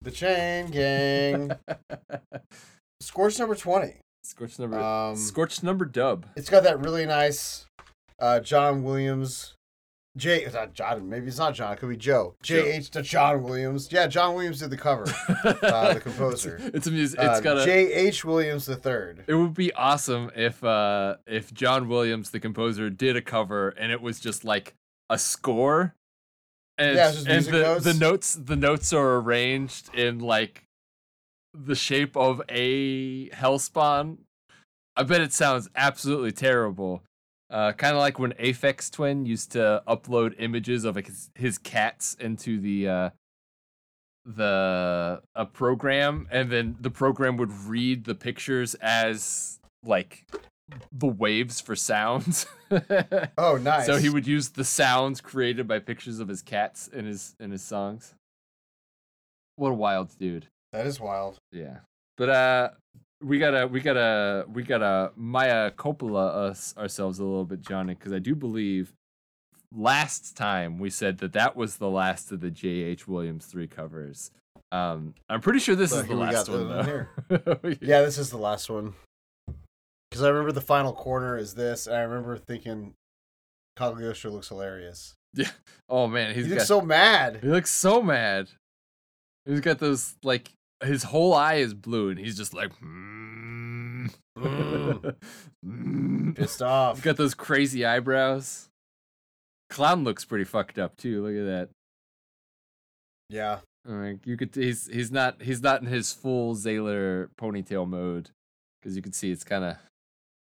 The 0.00 0.10
chain 0.10 0.70
gang. 0.70 1.50
Scorch 3.00 3.38
number 3.38 3.54
20. 3.54 3.96
Scorch 4.22 4.58
number. 4.58 4.80
Um, 4.80 5.14
Scorch 5.14 5.62
number 5.62 5.84
dub. 5.84 6.24
It's 6.36 6.48
got 6.48 6.62
that 6.62 6.80
really 6.80 7.04
nice 7.04 7.66
uh, 8.18 8.40
John 8.40 8.82
Williams. 8.82 9.56
J. 10.18 10.44
It's 10.44 10.54
not 10.54 10.74
John. 10.74 11.08
Maybe 11.08 11.28
it's 11.28 11.38
not 11.38 11.54
John. 11.54 11.72
It 11.72 11.78
could 11.78 11.88
be 11.88 11.96
Joe. 11.96 12.34
J. 12.42 12.72
H. 12.72 12.90
to 12.90 13.02
John 13.02 13.42
Williams. 13.42 13.88
Yeah, 13.90 14.06
John 14.06 14.34
Williams 14.34 14.60
did 14.60 14.70
the 14.70 14.76
cover. 14.76 15.04
uh, 15.62 15.94
the 15.94 16.00
composer. 16.00 16.60
It's 16.74 16.86
a 16.86 16.90
music. 16.90 17.18
Uh, 17.20 17.30
It's 17.30 17.40
got 17.40 17.58
a. 17.58 17.64
J. 17.64 17.92
H. 17.92 18.24
Williams 18.24 18.66
the 18.66 18.76
third. 18.76 19.24
it 19.26 19.34
would 19.34 19.54
be 19.54 19.72
awesome 19.72 20.30
if 20.36 20.62
uh 20.62 21.16
if 21.26 21.54
John 21.54 21.88
Williams, 21.88 22.30
the 22.30 22.40
composer, 22.40 22.90
did 22.90 23.16
a 23.16 23.22
cover 23.22 23.70
and 23.70 23.90
it 23.92 24.02
was 24.02 24.20
just 24.20 24.44
like 24.44 24.74
a 25.08 25.18
score. 25.18 25.94
And, 26.76 26.96
Yeah, 26.96 27.12
and 27.26 27.44
the, 27.46 27.60
notes. 27.62 27.84
the 27.84 27.94
notes 27.94 28.34
the 28.34 28.56
notes 28.56 28.92
are 28.92 29.16
arranged 29.16 29.92
in 29.94 30.18
like 30.20 30.64
the 31.54 31.74
shape 31.74 32.16
of 32.16 32.40
a 32.48 33.28
hellspawn. 33.30 34.18
I 34.96 35.02
bet 35.04 35.20
it 35.20 35.32
sounds 35.32 35.68
absolutely 35.76 36.32
terrible. 36.32 37.02
Uh, 37.50 37.72
kind 37.72 37.94
of 37.94 38.00
like 38.00 38.18
when 38.18 38.32
Aphex 38.32 38.90
Twin 38.90 39.24
used 39.24 39.52
to 39.52 39.82
upload 39.88 40.34
images 40.38 40.84
of 40.84 40.96
his, 40.96 41.30
his 41.34 41.56
cats 41.56 42.14
into 42.20 42.60
the 42.60 42.88
uh, 42.88 43.10
the 44.26 45.22
a 45.34 45.46
program, 45.46 46.28
and 46.30 46.50
then 46.50 46.76
the 46.80 46.90
program 46.90 47.36
would 47.38 47.52
read 47.52 48.04
the 48.04 48.14
pictures 48.14 48.74
as 48.74 49.58
like 49.82 50.26
the 50.92 51.06
waves 51.06 51.60
for 51.60 51.74
sounds. 51.74 52.46
Oh, 53.38 53.56
nice. 53.56 53.86
So 53.86 53.96
he 53.96 54.10
would 54.10 54.26
use 54.26 54.50
the 54.50 54.62
sounds 54.64 55.22
created 55.22 55.66
by 55.66 55.78
pictures 55.78 56.20
of 56.20 56.28
his 56.28 56.42
cats 56.42 56.86
in 56.86 57.06
his 57.06 57.34
in 57.40 57.50
his 57.50 57.62
songs. 57.62 58.12
What 59.56 59.70
a 59.70 59.74
wild 59.74 60.10
dude. 60.18 60.48
That 60.72 60.86
is 60.86 61.00
wild. 61.00 61.38
Yeah. 61.50 61.78
But 62.18 62.28
uh 62.28 62.70
we 63.22 63.38
gotta 63.38 63.66
we 63.66 63.80
gotta 63.80 64.44
we 64.52 64.62
gotta 64.62 65.12
Maya 65.16 65.70
Coppola 65.72 66.28
us 66.50 66.74
ourselves 66.76 67.18
a 67.18 67.24
little 67.24 67.44
bit, 67.44 67.60
Johnny, 67.62 67.94
because 67.94 68.12
I 68.12 68.18
do 68.18 68.34
believe 68.34 68.92
last 69.74 70.36
time 70.36 70.78
we 70.78 70.90
said 70.90 71.18
that 71.18 71.32
that 71.34 71.56
was 71.56 71.76
the 71.76 71.90
last 71.90 72.32
of 72.32 72.40
the 72.40 72.50
J.H. 72.50 73.06
Williams 73.08 73.46
three 73.46 73.66
covers. 73.66 74.30
Um, 74.70 75.14
I'm 75.28 75.40
pretty 75.40 75.58
sure 75.60 75.74
this 75.74 75.92
Look, 75.92 76.02
is 76.04 76.08
the 76.08 76.14
last 76.16 76.48
one 76.48 76.68
though. 76.68 77.58
Yeah, 77.80 78.02
this 78.02 78.18
is 78.18 78.30
the 78.30 78.36
last 78.38 78.68
one. 78.70 78.94
Because 80.10 80.22
I 80.24 80.28
remember 80.28 80.52
the 80.52 80.60
final 80.60 80.92
corner 80.92 81.36
is 81.36 81.54
this, 81.54 81.86
and 81.86 81.96
I 81.96 82.00
remember 82.00 82.38
thinking 82.38 82.94
Cagliostro 83.76 84.30
looks 84.30 84.48
hilarious. 84.48 85.14
Yeah. 85.34 85.50
Oh 85.90 86.06
man, 86.06 86.34
He 86.34 86.40
he's 86.40 86.48
looks 86.50 86.62
got 86.62 86.66
so 86.68 86.80
mad. 86.80 87.40
he 87.42 87.48
looks 87.48 87.70
so 87.70 88.00
mad. 88.02 88.48
He's 89.44 89.60
got 89.60 89.78
those 89.78 90.14
like 90.22 90.50
his 90.82 91.04
whole 91.04 91.34
eye 91.34 91.56
is 91.56 91.74
blue, 91.74 92.10
and 92.10 92.18
he's 92.18 92.36
just 92.36 92.54
like. 92.54 92.72
"Hmm." 92.78 94.06
Mm. 94.38 95.14
Hmm. 95.64 96.32
pissed 96.32 96.62
off. 96.62 96.96
He's 96.96 97.04
got 97.04 97.16
those 97.16 97.34
crazy 97.34 97.84
eyebrows. 97.84 98.68
Clown 99.70 100.04
looks 100.04 100.24
pretty 100.24 100.44
fucked 100.44 100.78
up 100.78 100.96
too. 100.96 101.22
Look 101.22 101.34
at 101.34 101.46
that. 101.46 101.68
Yeah. 103.28 103.58
Like 103.84 104.26
you 104.26 104.36
could, 104.36 104.54
he's 104.54 104.86
he's 104.86 105.10
not 105.10 105.42
he's 105.42 105.62
not 105.62 105.80
in 105.80 105.86
his 105.86 106.12
full 106.12 106.54
Zaylor 106.54 107.28
ponytail 107.40 107.88
mode 107.88 108.30
because 108.80 108.96
you 108.96 109.02
can 109.02 109.12
see 109.12 109.30
it's 109.30 109.44
kind 109.44 109.64
of 109.64 109.76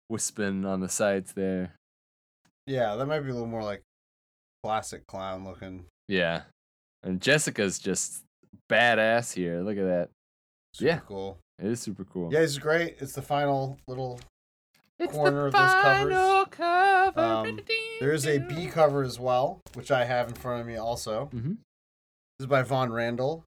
wisping 0.09 0.65
on 0.65 0.81
the 0.81 0.89
sides 0.89 1.33
there. 1.33 1.73
Yeah, 2.67 2.95
that 2.95 3.07
might 3.07 3.21
be 3.21 3.31
a 3.31 3.33
little 3.33 3.49
more 3.49 3.65
like 3.65 3.83
classic 4.63 5.07
clown 5.07 5.45
looking. 5.45 5.87
Yeah, 6.09 6.43
and 7.03 7.21
Jessica's 7.21 7.79
just 7.79 8.23
badass 8.71 9.35
here. 9.35 9.61
Look 9.63 9.77
at 9.77 9.85
that. 9.85 10.11
Super 10.75 10.89
Yeah. 10.89 10.99
cool. 11.07 11.39
It 11.59 11.67
is 11.67 11.81
super 11.81 12.05
cool. 12.05 12.33
Yeah, 12.33 12.41
it's 12.41 12.59
great. 12.59 12.97
It's 13.01 13.13
the 13.13 13.23
final 13.23 13.79
little. 13.87 14.21
it's 14.99 15.13
corner 15.13 15.47
of 15.47 15.53
those 15.53 15.73
covers. 15.83 16.47
cover. 16.51 17.21
Um, 17.21 17.61
There's 18.01 18.27
a 18.27 18.39
B 18.39 18.67
cover 18.67 19.03
as 19.03 19.19
well, 19.21 19.61
which 19.75 19.91
I 19.91 20.05
have 20.05 20.29
in 20.29 20.35
front 20.35 20.61
of 20.61 20.67
me 20.67 20.77
also. 20.77 21.27
Mm-hmm. 21.33 21.51
This 21.51 22.41
is 22.41 22.47
by 22.47 22.63
Von 22.63 22.91
Randal. 22.93 23.45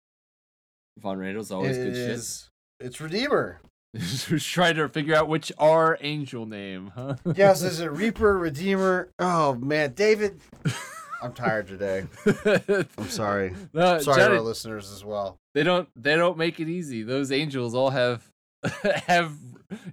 Von 0.99 1.17
Randal's 1.17 1.51
always 1.51 1.77
It 1.77 1.83
good 1.83 1.95
is- 1.95 2.49
It's 2.79 3.01
Redeemer. 3.01 3.59
Who's 3.95 4.45
trying 4.45 4.75
to 4.75 4.89
figure 4.89 5.15
out 5.15 5.27
which 5.29 5.51
R 5.57 5.97
angel 6.01 6.45
name, 6.45 6.91
huh? 6.95 7.15
Yes, 7.35 7.61
is 7.63 7.79
it 7.81 7.91
Reaper, 7.91 8.37
Redeemer? 8.37 9.09
Oh 9.19 9.55
man, 9.55 9.93
David. 9.93 10.41
I'm 11.25 11.33
tired 11.33 11.67
today. 11.67 12.05
I'm 12.97 13.09
sorry. 13.09 13.55
No, 13.73 13.97
Sorry 13.99 14.21
Johnny, 14.21 14.33
to 14.33 14.37
our 14.37 14.41
listeners 14.41 14.91
as 14.91 15.03
well. 15.03 15.37
they 15.55 15.63
don't 15.63 15.89
they 15.95 16.15
don't 16.15 16.37
make 16.37 16.59
it 16.59 16.69
easy. 16.69 17.01
Those 17.01 17.31
angels 17.31 17.73
all 17.73 17.89
have 17.89 18.29
have 19.07 19.33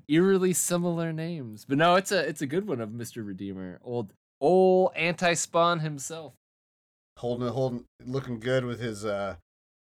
eerily 0.09 0.53
similar 0.53 1.13
names. 1.13 1.65
But 1.67 1.79
no, 1.79 1.95
it's 1.97 2.13
a 2.13 2.29
it's 2.29 2.43
a 2.43 2.47
good 2.47 2.69
one 2.69 2.81
of 2.83 2.91
Mr. 2.91 3.27
Redeemer. 3.27 3.81
Old 3.83 4.13
old 4.41 4.93
anti-spawn 4.95 5.81
himself. 5.81 6.35
Holding, 7.19 7.49
holding, 7.49 7.85
looking 8.05 8.39
good 8.41 8.65
with 8.65 8.81
his 8.81 9.05
uh, 9.05 9.37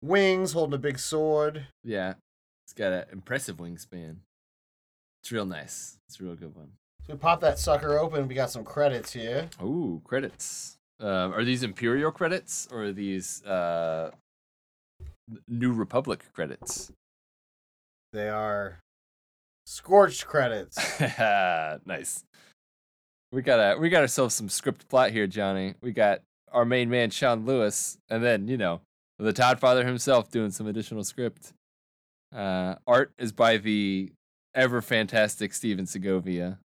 wings, 0.01 0.53
holding 0.53 0.75
a 0.75 0.79
big 0.79 0.97
sword. 0.97 1.67
Yeah. 1.83 2.13
It's 2.65 2.73
got 2.73 2.93
an 2.93 3.05
impressive 3.11 3.57
wingspan. 3.57 4.17
It's 5.21 5.31
real 5.31 5.45
nice. 5.45 5.97
It's 6.07 6.19
a 6.19 6.23
real 6.23 6.35
good 6.35 6.55
one. 6.55 6.71
So 7.05 7.13
we 7.13 7.19
pop 7.19 7.41
that 7.41 7.59
sucker 7.59 7.97
open. 7.97 8.27
We 8.27 8.35
got 8.35 8.49
some 8.51 8.63
credits 8.63 9.13
here. 9.13 9.49
Ooh, 9.61 10.01
credits. 10.03 10.76
Um, 10.99 11.33
are 11.33 11.43
these 11.43 11.63
Imperial 11.63 12.11
credits 12.11 12.67
or 12.71 12.85
are 12.85 12.91
these 12.91 13.43
uh, 13.45 14.11
New 15.47 15.73
Republic 15.73 16.23
credits? 16.33 16.91
They 18.13 18.29
are 18.29 18.79
scorched 19.65 20.25
credits. 20.25 20.77
nice. 21.85 22.23
We 23.31 23.41
got 23.41 23.59
a 23.59 23.77
we 23.77 23.89
got 23.89 24.01
ourselves 24.01 24.33
some 24.33 24.49
script 24.49 24.87
plot 24.87 25.11
here, 25.11 25.27
Johnny. 25.27 25.75
We 25.81 25.91
got 25.91 26.21
our 26.51 26.65
main 26.65 26.89
man 26.89 27.09
Sean 27.09 27.45
Lewis, 27.45 27.97
and 28.09 28.23
then 28.23 28.47
you 28.47 28.57
know 28.57 28.81
the 29.19 29.33
Todd 29.33 29.59
Father 29.59 29.85
himself 29.85 30.31
doing 30.31 30.51
some 30.51 30.67
additional 30.67 31.03
script. 31.03 31.53
Uh, 32.33 32.75
art 32.87 33.11
is 33.17 33.31
by 33.31 33.57
the 33.57 34.11
ever 34.55 34.81
fantastic 34.81 35.53
Stephen 35.53 35.85
Segovia, 35.85 36.59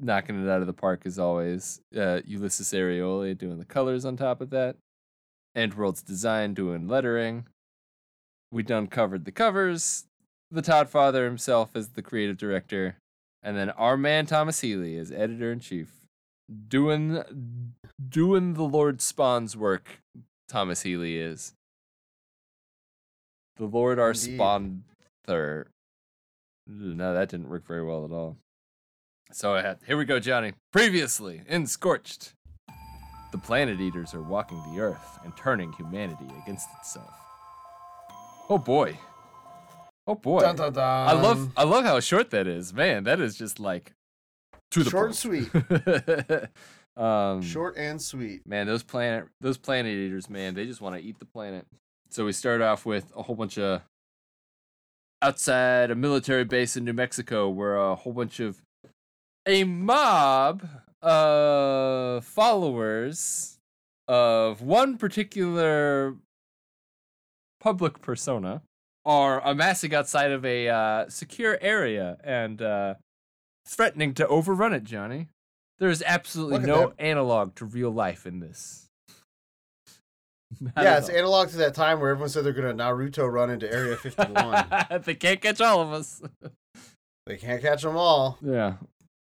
knocking 0.00 0.42
it 0.44 0.50
out 0.50 0.60
of 0.60 0.66
the 0.66 0.72
park 0.72 1.02
as 1.04 1.18
always. 1.18 1.80
Uh, 1.94 2.20
Ulises 2.28 2.72
Arreola 2.74 3.36
doing 3.36 3.58
the 3.58 3.64
colors 3.64 4.04
on 4.04 4.16
top 4.16 4.40
of 4.40 4.50
that. 4.50 4.76
AndWorld's 5.56 6.02
design 6.02 6.54
doing 6.54 6.88
lettering. 6.88 7.46
We 8.50 8.62
done 8.62 8.86
covered 8.86 9.24
the 9.24 9.32
covers. 9.32 10.04
The 10.50 10.62
Todd 10.62 10.88
Father 10.88 11.24
himself 11.24 11.70
as 11.74 11.90
the 11.90 12.02
creative 12.02 12.36
director, 12.36 12.96
and 13.42 13.56
then 13.56 13.70
our 13.70 13.96
man 13.96 14.26
Thomas 14.26 14.60
Healy 14.60 14.96
as 14.96 15.10
editor 15.10 15.50
in 15.50 15.58
chief, 15.58 15.90
doing 16.68 17.24
doing 18.08 18.54
the 18.54 18.62
Lord 18.62 19.00
Spawn's 19.00 19.56
work. 19.56 20.00
Thomas 20.48 20.82
Healy 20.82 21.16
is 21.18 21.54
the 23.56 23.64
Lord 23.64 23.98
our 23.98 24.10
Indeed. 24.10 24.38
Spawnther. 24.38 25.66
No, 26.66 27.14
that 27.14 27.28
didn't 27.28 27.48
work 27.48 27.66
very 27.66 27.84
well 27.84 28.04
at 28.04 28.12
all. 28.12 28.36
So 29.32 29.54
uh, 29.56 29.74
here 29.86 29.96
we 29.96 30.04
go, 30.04 30.20
Johnny. 30.20 30.52
Previously 30.72 31.42
in 31.48 31.66
Scorched, 31.66 32.34
the 33.32 33.38
planet 33.38 33.80
eaters 33.80 34.14
are 34.14 34.22
walking 34.22 34.62
the 34.72 34.80
earth 34.80 35.18
and 35.24 35.36
turning 35.36 35.72
humanity 35.72 36.26
against 36.42 36.68
itself. 36.78 37.12
Oh 38.48 38.58
boy. 38.58 38.98
Oh 40.06 40.14
boy. 40.14 40.40
Dun, 40.40 40.56
dun, 40.56 40.72
dun. 40.72 41.08
I 41.08 41.12
love 41.12 41.50
I 41.56 41.64
love 41.64 41.84
how 41.84 41.98
short 42.00 42.30
that 42.30 42.46
is. 42.46 42.72
Man, 42.72 43.04
that 43.04 43.20
is 43.20 43.36
just 43.36 43.58
like 43.58 43.92
to 44.70 44.84
the 44.84 44.90
short 44.90 45.06
point. 45.08 45.16
sweet. 45.16 45.50
um 47.02 47.42
Short 47.42 47.76
and 47.76 48.00
sweet. 48.00 48.46
man, 48.46 48.66
those 48.66 48.82
planet 48.82 49.26
those 49.40 49.58
planet 49.58 49.92
eaters, 49.92 50.30
man, 50.30 50.54
they 50.54 50.66
just 50.66 50.80
want 50.80 50.94
to 50.94 51.02
eat 51.02 51.18
the 51.18 51.24
planet. 51.24 51.66
So 52.10 52.24
we 52.26 52.32
start 52.32 52.60
off 52.60 52.86
with 52.86 53.10
a 53.16 53.22
whole 53.22 53.34
bunch 53.34 53.58
of 53.58 53.82
outside 55.22 55.90
a 55.90 55.94
military 55.96 56.44
base 56.44 56.76
in 56.76 56.84
New 56.84 56.92
Mexico 56.92 57.48
where 57.48 57.76
a 57.76 57.94
whole 57.96 58.12
bunch 58.12 58.38
of 58.38 58.62
a 59.46 59.64
mob 59.64 60.66
of 61.02 62.24
followers 62.24 63.58
of 64.08 64.62
one 64.62 64.96
particular 64.98 66.16
public 67.60 68.00
persona 68.00 68.62
are 69.04 69.40
amassing 69.46 69.94
outside 69.94 70.30
of 70.32 70.44
a 70.44 70.68
uh, 70.68 71.08
secure 71.08 71.58
area 71.60 72.16
and 72.24 72.62
uh, 72.62 72.94
threatening 73.66 74.14
to 74.14 74.26
overrun 74.28 74.72
it, 74.72 74.84
Johnny. 74.84 75.28
There 75.78 75.90
is 75.90 76.02
absolutely 76.06 76.60
no 76.60 76.80
them. 76.80 76.92
analog 76.98 77.54
to 77.56 77.64
real 77.64 77.90
life 77.90 78.26
in 78.26 78.40
this. 78.40 78.88
Not 80.60 80.72
yeah, 80.82 80.98
it's 80.98 81.08
all. 81.10 81.16
analog 81.16 81.48
to 81.50 81.56
that 81.58 81.74
time 81.74 82.00
where 82.00 82.10
everyone 82.10 82.28
said 82.28 82.44
they're 82.44 82.52
going 82.52 82.76
to 82.76 82.82
Naruto 82.82 83.30
run 83.30 83.50
into 83.50 83.70
Area 83.70 83.96
51. 84.00 84.86
they 85.04 85.14
can't 85.14 85.40
catch 85.40 85.60
all 85.60 85.82
of 85.82 85.92
us. 85.92 86.22
they 87.26 87.36
can't 87.36 87.60
catch 87.60 87.82
them 87.82 87.96
all. 87.96 88.38
Yeah. 88.40 88.74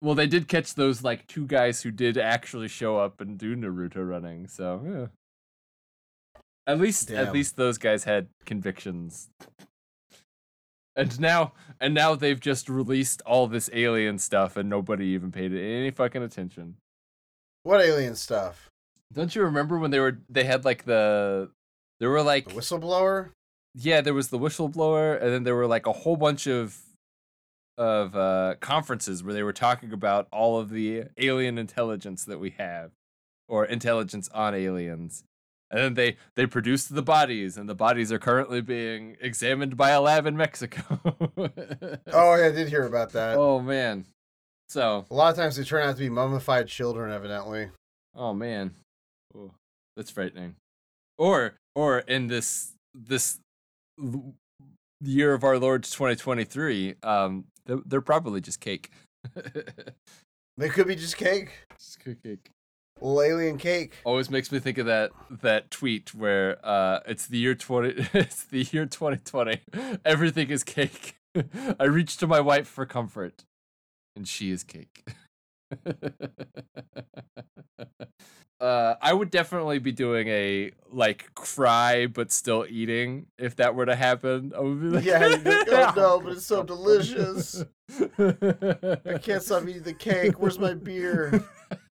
Well, 0.02 0.14
they 0.14 0.26
did 0.26 0.48
catch 0.48 0.74
those 0.74 1.02
like 1.02 1.26
two 1.26 1.46
guys 1.46 1.82
who 1.82 1.90
did 1.90 2.18
actually 2.18 2.68
show 2.68 2.98
up 2.98 3.20
and 3.20 3.38
do 3.38 3.56
Naruto 3.56 4.06
running. 4.08 4.46
So 4.46 4.82
yeah. 4.86 5.06
At 6.68 6.80
least, 6.80 7.12
at 7.12 7.32
least 7.32 7.56
those 7.56 7.78
guys 7.78 8.04
had 8.04 8.26
convictions. 8.44 9.28
And 10.96 11.20
now, 11.20 11.52
and 11.80 11.94
now 11.94 12.14
they've 12.16 12.40
just 12.40 12.68
released 12.68 13.22
all 13.22 13.46
this 13.46 13.70
alien 13.72 14.18
stuff, 14.18 14.56
and 14.56 14.68
nobody 14.68 15.06
even 15.08 15.30
paid 15.30 15.52
it 15.52 15.62
any 15.62 15.90
fucking 15.90 16.22
attention. 16.22 16.76
What 17.62 17.82
alien 17.84 18.16
stuff? 18.16 18.68
Don't 19.12 19.34
you 19.34 19.42
remember 19.42 19.78
when 19.78 19.90
they 19.92 20.00
were? 20.00 20.18
They 20.28 20.44
had 20.44 20.64
like 20.64 20.84
the, 20.84 21.50
there 22.00 22.10
were 22.10 22.22
like 22.22 22.48
The 22.48 22.54
whistleblower? 22.54 23.30
yeah, 23.74 24.00
there 24.00 24.14
was 24.14 24.28
the 24.28 24.38
whistleblower, 24.38 25.22
and 25.22 25.30
then 25.32 25.44
there 25.44 25.54
were 25.54 25.66
like 25.66 25.86
a 25.86 25.92
whole 25.92 26.16
bunch 26.16 26.46
of 26.48 26.76
of 27.78 28.16
uh, 28.16 28.54
conferences 28.60 29.22
where 29.22 29.34
they 29.34 29.42
were 29.42 29.52
talking 29.52 29.92
about 29.92 30.28
all 30.32 30.58
of 30.58 30.70
the 30.70 31.04
alien 31.18 31.58
intelligence 31.58 32.24
that 32.24 32.38
we 32.38 32.50
have, 32.58 32.92
or 33.48 33.64
intelligence 33.64 34.28
on 34.34 34.54
aliens. 34.54 35.24
And 35.70 35.80
then 35.80 35.94
they 35.94 36.16
they 36.36 36.46
produced 36.46 36.94
the 36.94 37.02
bodies, 37.02 37.56
and 37.56 37.68
the 37.68 37.74
bodies 37.74 38.12
are 38.12 38.20
currently 38.20 38.60
being 38.60 39.16
examined 39.20 39.76
by 39.76 39.90
a 39.90 40.00
lab 40.00 40.24
in 40.26 40.36
Mexico. 40.36 41.00
Oh, 42.12 42.34
yeah, 42.36 42.46
I 42.46 42.52
did 42.52 42.68
hear 42.68 42.84
about 42.84 43.12
that. 43.12 43.36
oh 43.36 43.60
man, 43.60 44.06
so 44.68 45.04
A 45.10 45.14
lot 45.14 45.30
of 45.30 45.36
times 45.36 45.56
they 45.56 45.64
turn 45.64 45.86
out 45.88 45.96
to 45.96 46.02
be 46.02 46.08
mummified 46.08 46.68
children, 46.68 47.12
evidently. 47.12 47.70
Oh 48.14 48.32
man, 48.32 48.74
Ooh, 49.36 49.52
that's 49.96 50.10
frightening. 50.10 50.54
Or 51.18 51.54
or 51.74 51.98
in 52.00 52.28
this 52.28 52.72
this 52.94 53.40
l- 55.02 55.08
year 55.08 55.34
of 55.34 55.44
our 55.44 55.58
Lord 55.58 55.84
2023, 55.84 56.94
um, 57.02 57.44
they're, 57.66 57.80
they're 57.84 58.00
probably 58.00 58.40
just 58.40 58.60
cake. 58.60 58.90
They 60.58 60.68
could 60.68 60.86
be 60.86 60.96
just 60.96 61.16
cake. 61.16 61.50
Just 61.78 61.98
cake. 62.02 62.50
Little 63.00 63.20
alien 63.20 63.58
cake. 63.58 63.92
Always 64.04 64.30
makes 64.30 64.50
me 64.50 64.58
think 64.58 64.78
of 64.78 64.86
that 64.86 65.10
that 65.42 65.70
tweet 65.70 66.14
where 66.14 66.56
uh, 66.64 67.00
it's 67.06 67.26
the 67.26 67.36
year 67.36 67.54
20 67.54 68.08
it's 68.14 68.44
the 68.44 68.62
year 68.72 68.86
2020. 68.86 69.60
Everything 70.04 70.48
is 70.48 70.64
cake. 70.64 71.16
I 71.78 71.84
reach 71.84 72.16
to 72.18 72.26
my 72.26 72.40
wife 72.40 72.66
for 72.66 72.86
comfort, 72.86 73.44
and 74.14 74.26
she 74.26 74.50
is 74.50 74.64
cake. 74.64 75.06
Uh, 78.60 78.94
I 79.00 79.12
would 79.12 79.30
definitely 79.30 79.78
be 79.78 79.92
doing 79.92 80.28
a 80.28 80.72
like 80.90 81.34
cry 81.34 82.06
but 82.06 82.32
still 82.32 82.66
eating 82.68 83.26
if 83.38 83.56
that 83.56 83.74
were 83.74 83.86
to 83.86 83.96
happen. 83.96 84.52
I 84.56 84.60
would 84.60 84.80
be 84.80 84.86
like, 84.88 85.04
Yeah, 85.04 85.26
like, 85.26 85.42
"Oh, 85.46 85.92
no, 85.96 86.20
but 86.20 86.32
it's 86.32 86.46
so 86.46 86.62
delicious. 86.62 87.64
I 88.18 89.18
can't 89.22 89.42
stop 89.42 89.66
eating 89.68 89.82
the 89.82 89.94
cake. 89.98 90.40
Where's 90.40 90.58
my 90.58 90.74
beer? 90.74 91.44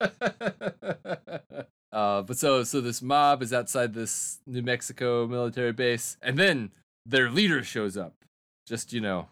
uh, 1.92 2.22
but 2.22 2.38
so 2.38 2.64
so 2.64 2.80
this 2.80 3.00
mob 3.02 3.42
is 3.42 3.52
outside 3.52 3.94
this 3.94 4.40
New 4.46 4.62
Mexico 4.62 5.26
military 5.26 5.72
base, 5.72 6.16
and 6.22 6.38
then 6.38 6.72
their 7.04 7.30
leader 7.30 7.62
shows 7.62 7.96
up, 7.96 8.14
just 8.66 8.92
you 8.92 9.00
know, 9.00 9.28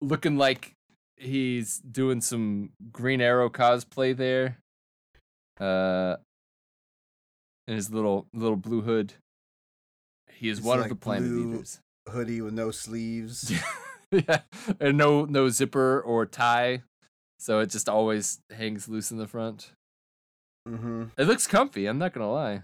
looking 0.00 0.36
like 0.36 0.76
he's 1.22 1.78
doing 1.78 2.20
some 2.20 2.70
Green 2.92 3.20
Arrow 3.20 3.48
cosplay 3.48 4.16
there. 4.16 4.58
Uh, 5.60 6.16
in 7.68 7.76
his 7.76 7.90
little 7.90 8.26
little 8.34 8.56
blue 8.56 8.82
hood. 8.82 9.14
He 10.32 10.48
is 10.48 10.58
It's 10.58 10.66
one 10.66 10.80
of 10.80 10.88
the 10.88 10.96
planet 10.96 11.28
blue- 11.30 11.54
eaters. 11.54 11.80
Hoodie 12.10 12.40
with 12.40 12.54
no 12.54 12.72
sleeves. 12.72 13.52
yeah, 14.10 14.40
and 14.80 14.98
no 14.98 15.24
no 15.24 15.48
zipper 15.48 16.00
or 16.00 16.26
tie, 16.26 16.82
so 17.38 17.60
it 17.60 17.70
just 17.70 17.88
always 17.88 18.40
hangs 18.50 18.88
loose 18.88 19.12
in 19.12 19.18
the 19.18 19.28
front. 19.28 19.70
mm-hmm. 20.68 21.04
It 21.16 21.24
looks 21.28 21.46
comfy. 21.46 21.86
I'm 21.86 21.98
not 21.98 22.12
gonna 22.12 22.30
lie, 22.32 22.62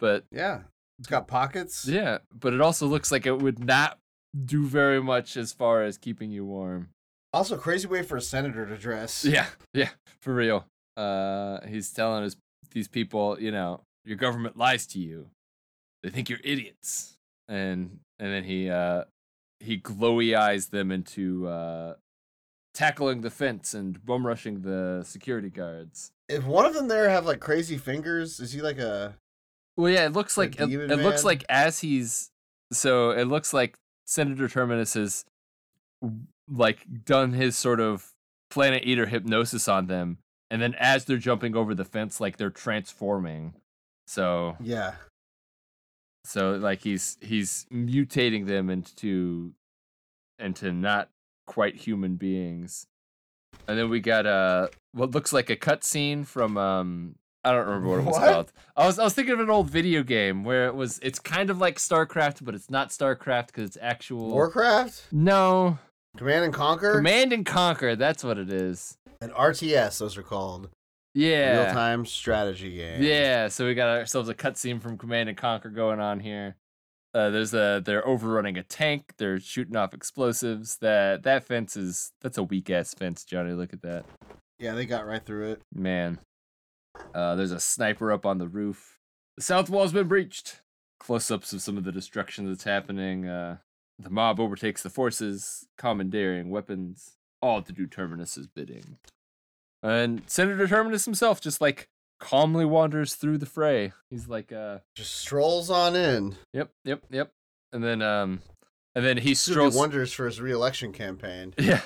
but 0.00 0.24
Yeah. 0.32 0.62
It's 0.98 1.08
got 1.08 1.28
pockets. 1.28 1.86
yeah, 1.86 2.18
but 2.38 2.52
it 2.52 2.60
also 2.60 2.86
looks 2.86 3.10
like 3.12 3.24
it 3.24 3.38
would 3.40 3.58
not 3.64 3.98
do 4.44 4.66
very 4.66 5.00
much 5.00 5.36
as 5.36 5.50
far 5.52 5.82
as 5.82 5.96
keeping 5.96 6.30
you 6.30 6.44
warm. 6.44 6.88
Also, 7.32 7.56
crazy 7.56 7.86
way 7.86 8.02
for 8.02 8.16
a 8.16 8.20
senator 8.20 8.66
to 8.66 8.76
dress. 8.76 9.24
Yeah, 9.30 9.46
yeah, 9.72 9.90
for 10.20 10.34
real. 10.34 10.66
Uh, 10.96 11.60
he's 11.66 11.90
telling 11.90 12.24
us 12.24 12.36
these 12.72 12.88
people, 12.88 13.40
you 13.40 13.52
know, 13.52 13.82
your 14.04 14.16
government 14.16 14.56
lies 14.56 14.86
to 14.88 14.98
you. 14.98 15.28
They 16.02 16.10
think 16.10 16.28
you're 16.28 16.40
idiots, 16.42 17.16
and 17.48 18.00
and 18.18 18.32
then 18.32 18.44
he 18.44 18.70
uh 18.70 19.04
he 19.60 19.78
glowy 19.78 20.36
eyes 20.36 20.68
them 20.68 20.90
into 20.90 21.46
uh 21.46 21.94
tackling 22.72 23.20
the 23.20 23.30
fence 23.30 23.74
and 23.74 24.04
bum 24.04 24.26
rushing 24.26 24.62
the 24.62 25.02
security 25.04 25.50
guards. 25.50 26.12
If 26.28 26.44
one 26.44 26.64
of 26.64 26.74
them 26.74 26.88
there 26.88 27.08
have 27.10 27.26
like 27.26 27.40
crazy 27.40 27.76
fingers, 27.76 28.40
is 28.40 28.52
he 28.52 28.62
like 28.62 28.78
a? 28.78 29.16
Well, 29.76 29.90
yeah, 29.90 30.06
it 30.06 30.12
looks 30.12 30.36
like 30.36 30.60
it, 30.60 30.70
it 30.72 30.96
looks 30.96 31.24
like 31.24 31.44
as 31.48 31.80
he's 31.80 32.30
so 32.72 33.10
it 33.10 33.24
looks 33.24 33.52
like 33.52 33.76
Senator 34.06 34.48
Terminus 34.48 34.94
has 34.94 35.24
like 36.50 37.04
done 37.04 37.32
his 37.32 37.56
sort 37.56 37.80
of 37.80 38.12
planet 38.50 38.82
eater 38.84 39.06
hypnosis 39.06 39.68
on 39.68 39.86
them, 39.86 40.18
and 40.50 40.60
then 40.60 40.74
as 40.78 41.04
they're 41.04 41.16
jumping 41.16 41.54
over 41.56 41.74
the 41.74 41.84
fence, 41.84 42.20
like 42.20 42.36
they're 42.36 42.50
transforming. 42.50 43.54
So 44.06 44.56
Yeah. 44.60 44.94
so 46.24 46.52
like 46.52 46.82
he's 46.82 47.16
he's 47.20 47.66
mutating 47.72 48.46
them 48.46 48.68
into 48.70 49.52
into 50.38 50.72
not 50.72 51.08
quite 51.46 51.76
human 51.76 52.16
beings. 52.16 52.86
And 53.68 53.78
then 53.78 53.88
we 53.90 54.00
got 54.00 54.26
uh 54.26 54.68
what 54.92 55.12
looks 55.12 55.32
like 55.32 55.50
a 55.50 55.56
cutscene 55.56 56.26
from 56.26 56.56
um 56.56 57.14
I 57.42 57.52
don't 57.52 57.66
remember 57.66 57.88
what 57.88 57.98
it 58.00 58.04
was 58.04 58.16
What? 58.18 58.28
called. 58.32 58.52
I 58.76 58.86
was 58.86 58.98
I 58.98 59.04
was 59.04 59.14
thinking 59.14 59.32
of 59.34 59.40
an 59.40 59.50
old 59.50 59.70
video 59.70 60.02
game 60.02 60.44
where 60.44 60.66
it 60.66 60.74
was 60.74 60.98
it's 61.02 61.18
kind 61.18 61.48
of 61.50 61.58
like 61.58 61.76
StarCraft, 61.78 62.44
but 62.44 62.54
it's 62.54 62.68
not 62.70 62.90
StarCraft 62.90 63.46
because 63.46 63.64
it's 63.64 63.78
actual 63.80 64.30
Warcraft, 64.30 65.04
No. 65.12 65.78
Command 66.16 66.44
and 66.44 66.54
Conquer, 66.54 66.94
Command 66.96 67.32
and 67.32 67.46
Conquer, 67.46 67.96
that's 67.96 68.24
what 68.24 68.38
it 68.38 68.52
is. 68.52 68.96
and 69.20 69.32
RTS. 69.32 69.98
Those 69.98 70.16
are 70.16 70.22
called 70.22 70.70
Yeah. 71.14 71.64
real 71.64 71.72
time 71.72 72.06
strategy 72.06 72.76
game. 72.76 73.02
Yeah, 73.02 73.48
so 73.48 73.66
we 73.66 73.74
got 73.74 73.88
ourselves 73.98 74.28
a 74.28 74.34
cutscene 74.34 74.80
from 74.80 74.98
Command 74.98 75.28
and 75.28 75.36
Conquer 75.38 75.70
going 75.70 76.00
on 76.00 76.20
here. 76.20 76.56
Uh, 77.12 77.28
there's 77.30 77.52
a 77.54 77.82
they're 77.84 78.06
overrunning 78.06 78.56
a 78.56 78.62
tank. 78.62 79.14
They're 79.18 79.40
shooting 79.40 79.76
off 79.76 79.92
explosives. 79.94 80.76
That 80.78 81.22
that 81.24 81.44
fence 81.44 81.76
is 81.76 82.12
that's 82.20 82.38
a 82.38 82.42
weak 82.44 82.70
ass 82.70 82.94
fence, 82.94 83.24
Johnny. 83.24 83.52
Look 83.52 83.72
at 83.72 83.82
that, 83.82 84.04
Yeah, 84.58 84.74
they 84.74 84.86
got 84.86 85.06
right 85.06 85.24
through 85.24 85.52
it. 85.52 85.62
man. 85.72 86.18
Uh, 87.14 87.34
there's 87.34 87.50
a 87.52 87.60
sniper 87.60 88.12
up 88.12 88.26
on 88.26 88.38
the 88.38 88.48
roof. 88.48 88.98
The 89.36 89.42
south 89.42 89.70
wall's 89.70 89.92
been 89.92 90.08
breached. 90.08 90.60
Close-ups 90.98 91.52
of 91.52 91.62
some 91.62 91.78
of 91.78 91.84
the 91.84 91.92
destruction 91.92 92.46
that's 92.46 92.64
happening. 92.64 93.26
Uh, 93.26 93.58
the 94.02 94.10
mob 94.10 94.40
overtakes 94.40 94.82
the 94.82 94.90
forces, 94.90 95.66
commandeering 95.76 96.50
weapons, 96.50 97.16
all 97.42 97.62
to 97.62 97.72
do 97.72 97.86
Terminus's 97.86 98.46
bidding. 98.46 98.98
And 99.82 100.22
Senator 100.26 100.66
Terminus 100.66 101.04
himself 101.04 101.40
just 101.40 101.60
like 101.60 101.88
calmly 102.18 102.64
wanders 102.64 103.14
through 103.14 103.38
the 103.38 103.46
fray. 103.46 103.92
He's 104.10 104.28
like, 104.28 104.52
uh, 104.52 104.78
Just 104.94 105.14
strolls 105.16 105.70
on 105.70 105.96
in. 105.96 106.36
Yep, 106.52 106.70
yep, 106.84 107.02
yep. 107.10 107.32
And 107.72 107.82
then 107.82 108.02
um 108.02 108.40
and 108.94 109.04
then 109.04 109.18
he 109.18 109.30
This 109.30 109.46
would 109.48 109.52
do 109.52 109.54
strolls 109.54 109.76
wonders 109.76 110.12
for 110.12 110.26
his 110.26 110.40
re-election 110.40 110.92
campaign. 110.92 111.54
Yeah. 111.60 111.80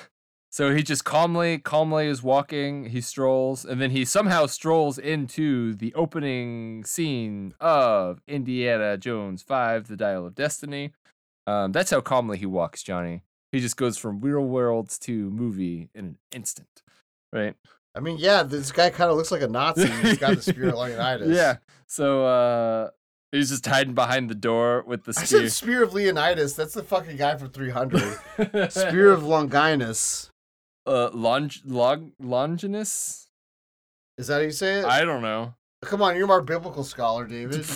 So 0.49 0.73
he 0.73 0.83
just 0.83 1.03
calmly 1.03 1.57
calmly 1.57 2.07
is 2.07 2.23
walking, 2.23 2.85
he 2.85 3.01
strolls, 3.01 3.65
and 3.65 3.81
then 3.81 3.91
he 3.91 4.05
somehow 4.05 4.45
strolls 4.45 4.97
into 4.97 5.73
the 5.73 5.93
opening 5.95 6.85
scene 6.85 7.53
of 7.59 8.21
Indiana 8.25 8.97
Jones 8.97 9.43
5: 9.43 9.89
The 9.89 9.97
Dial 9.97 10.25
of 10.25 10.33
Destiny. 10.33 10.93
Um 11.47 11.71
that's 11.71 11.91
how 11.91 12.01
calmly 12.01 12.37
he 12.37 12.45
walks, 12.45 12.83
Johnny. 12.83 13.23
He 13.51 13.59
just 13.59 13.77
goes 13.77 13.97
from 13.97 14.19
real 14.21 14.41
worlds 14.41 14.99
to 14.99 15.29
movie 15.31 15.89
in 15.95 16.05
an 16.05 16.17
instant. 16.33 16.83
Right? 17.31 17.55
I 17.95 18.01
mean, 18.01 18.17
yeah, 18.17 18.43
this 18.43 18.71
guy 18.71 18.89
kind 18.89 19.09
of 19.09 19.15
looks 19.17 19.31
like 19.31 19.41
a 19.41 19.47
Nazi. 19.47 19.87
He's 19.87 20.17
got 20.17 20.37
the 20.37 20.51
of 20.69 20.75
Leonidas. 20.77 21.29
Yeah. 21.35 21.57
So 21.87 22.25
uh 22.25 22.89
he's 23.31 23.49
just 23.49 23.65
hiding 23.65 23.93
behind 23.93 24.29
the 24.29 24.35
door 24.35 24.83
with 24.87 25.03
the 25.05 25.13
I 25.17 25.23
spear. 25.23 25.41
said 25.41 25.51
Spear 25.51 25.83
of 25.83 25.93
Leonidas. 25.93 26.55
That's 26.55 26.73
the 26.73 26.83
fucking 26.83 27.17
guy 27.17 27.35
from 27.37 27.49
300. 27.49 28.01
Spear 28.71 29.11
of 29.11 29.23
Longinus. 29.23 30.29
uh 30.85 31.09
Long 31.13 31.51
Log 31.65 32.11
Longinus? 32.19 33.27
Is 34.17 34.27
that 34.27 34.35
how 34.35 34.39
you 34.41 34.51
say 34.51 34.79
it? 34.79 34.85
I 34.85 35.03
don't 35.03 35.21
know. 35.21 35.53
Come 35.83 36.01
on, 36.01 36.15
you're 36.15 36.25
my 36.27 36.39
biblical 36.41 36.83
scholar, 36.83 37.25
David. 37.27 37.65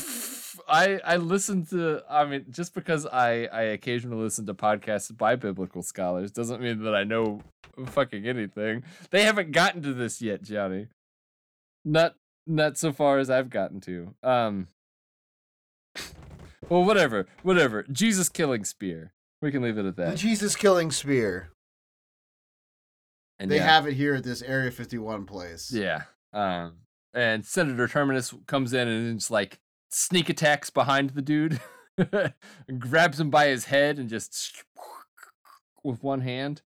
I 0.70 1.00
I 1.04 1.18
listen 1.18 1.66
to 1.68 2.02
I 2.10 2.26
mean 2.26 2.46
just 2.50 2.74
because 2.74 3.06
I 3.06 3.46
I 3.46 3.62
occasionally 3.64 4.22
listen 4.24 4.46
to 4.48 4.54
podcasts 4.54 5.16
by 5.16 5.36
biblical 5.36 5.82
scholars 5.82 6.32
doesn't 6.32 6.62
mean 6.62 6.84
that 6.84 6.96
I 6.96 7.04
know 7.04 7.42
fucking 7.88 8.26
anything. 8.28 8.84
They 9.12 9.24
haven't 9.24 9.52
gotten 9.52 9.82
to 9.84 9.94
this 9.94 10.22
yet, 10.22 10.44
Johnny. 10.44 10.88
Not 11.84 12.16
not 12.48 12.78
so 12.78 12.92
far 12.94 13.18
as 13.20 13.30
I've 13.30 13.50
gotten 13.50 13.82
to. 13.82 14.14
Um 14.24 14.68
Well, 16.70 16.84
whatever. 16.84 17.28
Whatever. 17.42 17.84
Jesus 17.92 18.30
killing 18.30 18.64
spear. 18.64 19.14
We 19.42 19.52
can 19.52 19.62
leave 19.62 19.78
it 19.78 19.86
at 19.86 19.96
The 19.96 20.04
that. 20.04 20.18
Jesus 20.18 20.56
killing 20.56 20.92
spear. 20.92 21.52
And 23.40 23.50
They 23.50 23.56
yeah. 23.58 23.64
have 23.64 23.88
it 23.88 23.94
here 23.94 24.16
at 24.16 24.24
this 24.24 24.42
Area 24.42 24.70
51 24.70 25.26
place. 25.26 25.72
Yeah. 25.72 26.04
Um, 26.34 26.74
and 27.14 27.46
Senator 27.46 27.88
Terminus 27.88 28.34
comes 28.48 28.74
in 28.74 28.88
and 28.88 29.18
just 29.18 29.32
like 29.32 29.60
sneak 29.90 30.30
attacks 30.30 30.70
behind 30.70 31.12
the 31.12 31.22
dude, 31.22 31.60
and 31.98 32.34
grabs 32.80 33.20
him 33.20 33.30
by 33.30 33.48
his 33.48 33.66
head 33.66 34.00
and 34.00 34.10
just 34.10 34.64
with 35.84 36.04
one 36.04 36.22
hand, 36.22 36.62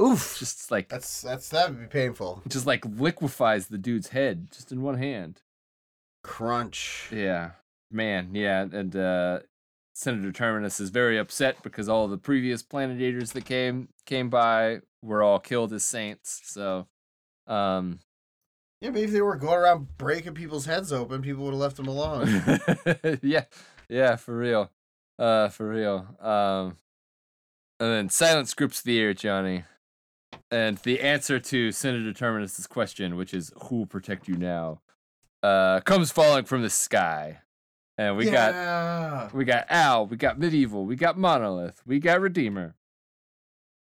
Oof. 0.00 0.36
just 0.38 0.70
like 0.70 0.88
That's 0.88 1.20
that's 1.22 1.48
that 1.50 1.70
would 1.70 1.80
be 1.80 1.86
painful. 1.86 2.42
just 2.48 2.66
like 2.66 2.84
liquefies 2.84 3.66
the 3.68 3.78
dude's 3.78 4.08
head 4.08 4.48
just 4.52 4.70
in 4.72 4.82
one 4.82 4.98
hand. 4.98 5.42
Crunch. 6.24 7.08
Yeah, 7.12 7.52
man. 7.90 8.30
Yeah, 8.34 8.62
and 8.70 8.94
uh, 8.94 9.40
Senator 9.94 10.32
Terminus 10.32 10.78
is 10.80 10.90
very 10.90 11.18
upset 11.18 11.62
because 11.62 11.88
all 11.88 12.06
the 12.08 12.18
previous 12.18 12.62
Planet 12.62 13.00
Eaters 13.00 13.32
that 13.32 13.44
came 13.44 13.88
came 14.06 14.28
by 14.30 14.80
were 15.02 15.22
all 15.22 15.38
killed 15.38 15.72
as 15.72 15.84
saints. 15.84 16.40
So, 16.44 16.86
um, 17.46 18.00
Yeah, 18.80 18.90
maybe 18.90 19.06
if 19.06 19.10
they 19.10 19.22
were 19.22 19.36
going 19.36 19.58
around 19.58 19.98
breaking 19.98 20.34
people's 20.34 20.66
heads 20.66 20.92
open, 20.92 21.20
people 21.22 21.44
would 21.44 21.50
have 21.52 21.60
left 21.60 21.76
them 21.76 21.88
alone. 21.88 22.28
yeah, 23.22 23.44
yeah, 23.88 24.16
for 24.16 24.36
real, 24.36 24.70
uh, 25.18 25.48
for 25.48 25.68
real. 25.68 26.06
Um, 26.20 26.76
and 27.80 27.90
then 27.92 28.08
silence 28.08 28.54
grips 28.54 28.80
the 28.80 29.00
air, 29.00 29.14
Johnny. 29.14 29.64
And 30.50 30.78
the 30.78 31.00
answer 31.00 31.40
to 31.40 31.72
Senator 31.72 32.12
Terminus's 32.12 32.66
question, 32.66 33.16
which 33.16 33.34
is 33.34 33.52
"Who 33.64 33.78
will 33.78 33.86
protect 33.86 34.28
you 34.28 34.36
now?" 34.36 34.80
uh, 35.42 35.80
comes 35.80 36.10
falling 36.10 36.44
from 36.44 36.62
the 36.62 36.70
sky, 36.70 37.40
and 37.96 38.16
we 38.16 38.26
got 38.26 38.52
got 38.52 39.34
we 39.34 39.44
got 39.44 39.66
Al, 39.68 40.06
we 40.06 40.16
got 40.16 40.38
Medieval, 40.38 40.84
we 40.84 40.96
got 40.96 41.18
Monolith, 41.18 41.82
we 41.86 41.98
got 41.98 42.20
Redeemer. 42.20 42.74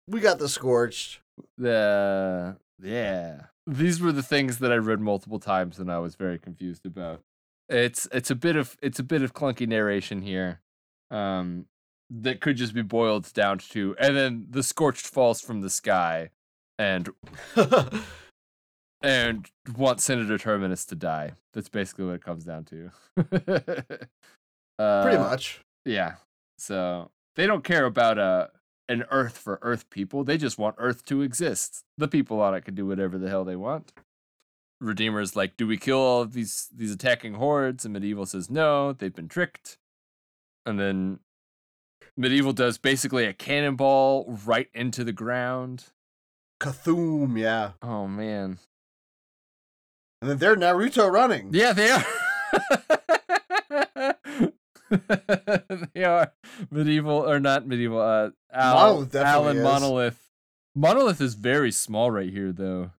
we 0.08 0.20
got 0.20 0.40
the 0.40 0.50
scorched. 0.50 1.20
The 1.58 2.58
yeah, 2.82 3.42
these 3.68 4.02
were 4.02 4.14
the 4.14 4.24
things 4.24 4.60
that 4.60 4.72
I 4.72 4.78
read 4.78 5.02
multiple 5.02 5.40
times 5.40 5.78
and 5.78 5.92
I 5.92 6.00
was 6.00 6.16
very 6.16 6.40
confused 6.40 6.86
about. 6.86 7.22
It's 7.70 8.08
it's 8.14 8.32
a 8.32 8.36
bit 8.36 8.56
of 8.56 8.78
it's 8.82 8.98
a 8.98 9.04
bit 9.04 9.22
of 9.22 9.34
clunky 9.34 9.68
narration 9.68 10.22
here, 10.22 10.62
um, 11.12 11.66
that 12.10 12.40
could 12.40 12.56
just 12.56 12.74
be 12.74 12.82
boiled 12.82 13.32
down 13.34 13.58
to, 13.58 13.94
and 14.00 14.16
then 14.16 14.48
the 14.50 14.64
scorched 14.64 15.06
falls 15.06 15.42
from 15.42 15.60
the 15.60 15.70
sky, 15.70 16.30
and 16.80 17.10
and 19.02 19.50
want 19.76 20.00
Senator 20.00 20.38
Terminus 20.38 20.86
to 20.86 20.96
die. 20.96 21.34
That's 21.54 21.68
basically 21.68 22.06
what 22.06 22.16
it 22.16 22.24
comes 22.24 22.46
down 22.46 22.64
to. 22.66 22.92
uh, 24.80 25.04
Pretty 25.04 25.18
much. 25.18 25.60
yeah. 25.86 26.16
So 26.58 27.12
they 27.36 27.46
don't 27.46 27.66
care 27.66 27.86
about 27.86 28.18
uh, 28.18 28.48
an 28.90 29.06
Earth 29.12 29.38
for 29.38 29.60
Earth 29.62 29.90
people. 29.90 30.24
They 30.24 30.38
just 30.38 30.58
want 30.58 30.76
Earth 30.78 31.06
to 31.06 31.22
exist. 31.22 31.84
The 31.98 32.08
people 32.08 32.42
on 32.42 32.56
it 32.56 32.66
can 32.66 32.76
do 32.76 32.86
whatever 32.86 33.18
the 33.18 33.30
hell 33.30 33.44
they 33.44 33.56
want. 33.56 33.94
Redeemer's 34.80 35.36
like, 35.36 35.58
do 35.58 35.66
we 35.66 35.78
kill 35.78 35.98
all 35.98 36.26
these 36.26 36.70
these 36.74 36.92
attacking 36.92 37.36
hordes? 37.36 37.84
And 37.84 37.94
Medieval 37.94 38.26
says 38.26 38.50
no, 38.50 38.94
they've 38.94 39.14
been 39.14 39.28
tricked. 39.28 39.78
And 40.66 40.80
then 40.80 41.20
Medieval 42.16 42.54
does 42.54 42.78
basically 42.78 43.26
a 43.26 43.34
cannonball 43.34 44.40
right 44.46 44.70
into 44.74 45.04
the 45.04 45.14
ground. 45.14 45.86
Cthulhu, 46.60 47.38
yeah. 47.38 47.72
Oh 47.82 48.08
man. 48.08 48.60
And 50.22 50.32
then 50.32 50.38
they're 50.38 50.56
Naruto 50.56 51.12
running. 51.12 51.50
Yeah, 51.52 51.74
they 51.74 51.92
are. 51.92 52.04
they 55.94 56.04
are 56.04 56.34
medieval 56.72 57.30
or 57.30 57.40
not 57.40 57.68
medieval. 57.68 58.00
Uh, 58.00 58.30
Al, 58.54 58.96
Monolith 58.96 59.16
Alan 59.16 59.58
is. 59.58 59.64
Monolith. 59.64 60.20
Monolith 60.76 61.22
is 61.22 61.34
very 61.34 61.72
small 61.72 62.12
right 62.12 62.30
here, 62.30 62.52
though. 62.52 62.92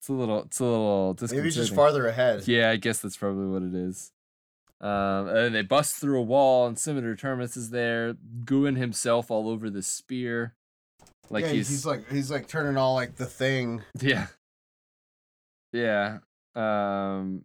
It's 0.00 0.08
a 0.08 0.12
little. 0.12 0.42
It's 0.42 0.60
a 0.60 0.64
little. 0.64 1.16
Maybe 1.30 1.50
just 1.50 1.74
farther 1.74 2.06
ahead. 2.06 2.46
Yeah, 2.46 2.70
I 2.70 2.76
guess 2.76 3.00
that's 3.00 3.16
probably 3.16 3.46
what 3.46 3.62
it 3.62 3.74
is. 3.74 4.12
Um, 4.80 5.28
and 5.28 5.54
they 5.54 5.62
bust 5.62 5.96
through 5.96 6.18
a 6.18 6.22
wall, 6.22 6.66
and 6.66 6.76
Senator 6.76 7.14
Terminus 7.14 7.56
is 7.56 7.70
there, 7.70 8.14
gooing 8.44 8.76
himself 8.76 9.30
all 9.30 9.48
over 9.48 9.70
the 9.70 9.82
spear, 9.82 10.56
like 11.32 11.44
yeah, 11.44 11.52
he's, 11.52 11.68
he's 11.68 11.86
like 11.86 12.10
he's 12.10 12.30
like 12.30 12.46
turning 12.46 12.76
all 12.76 12.94
like 12.94 13.16
the 13.16 13.26
thing. 13.26 13.82
yeah, 14.00 14.26
yeah. 15.72 16.18
Um, 16.54 17.44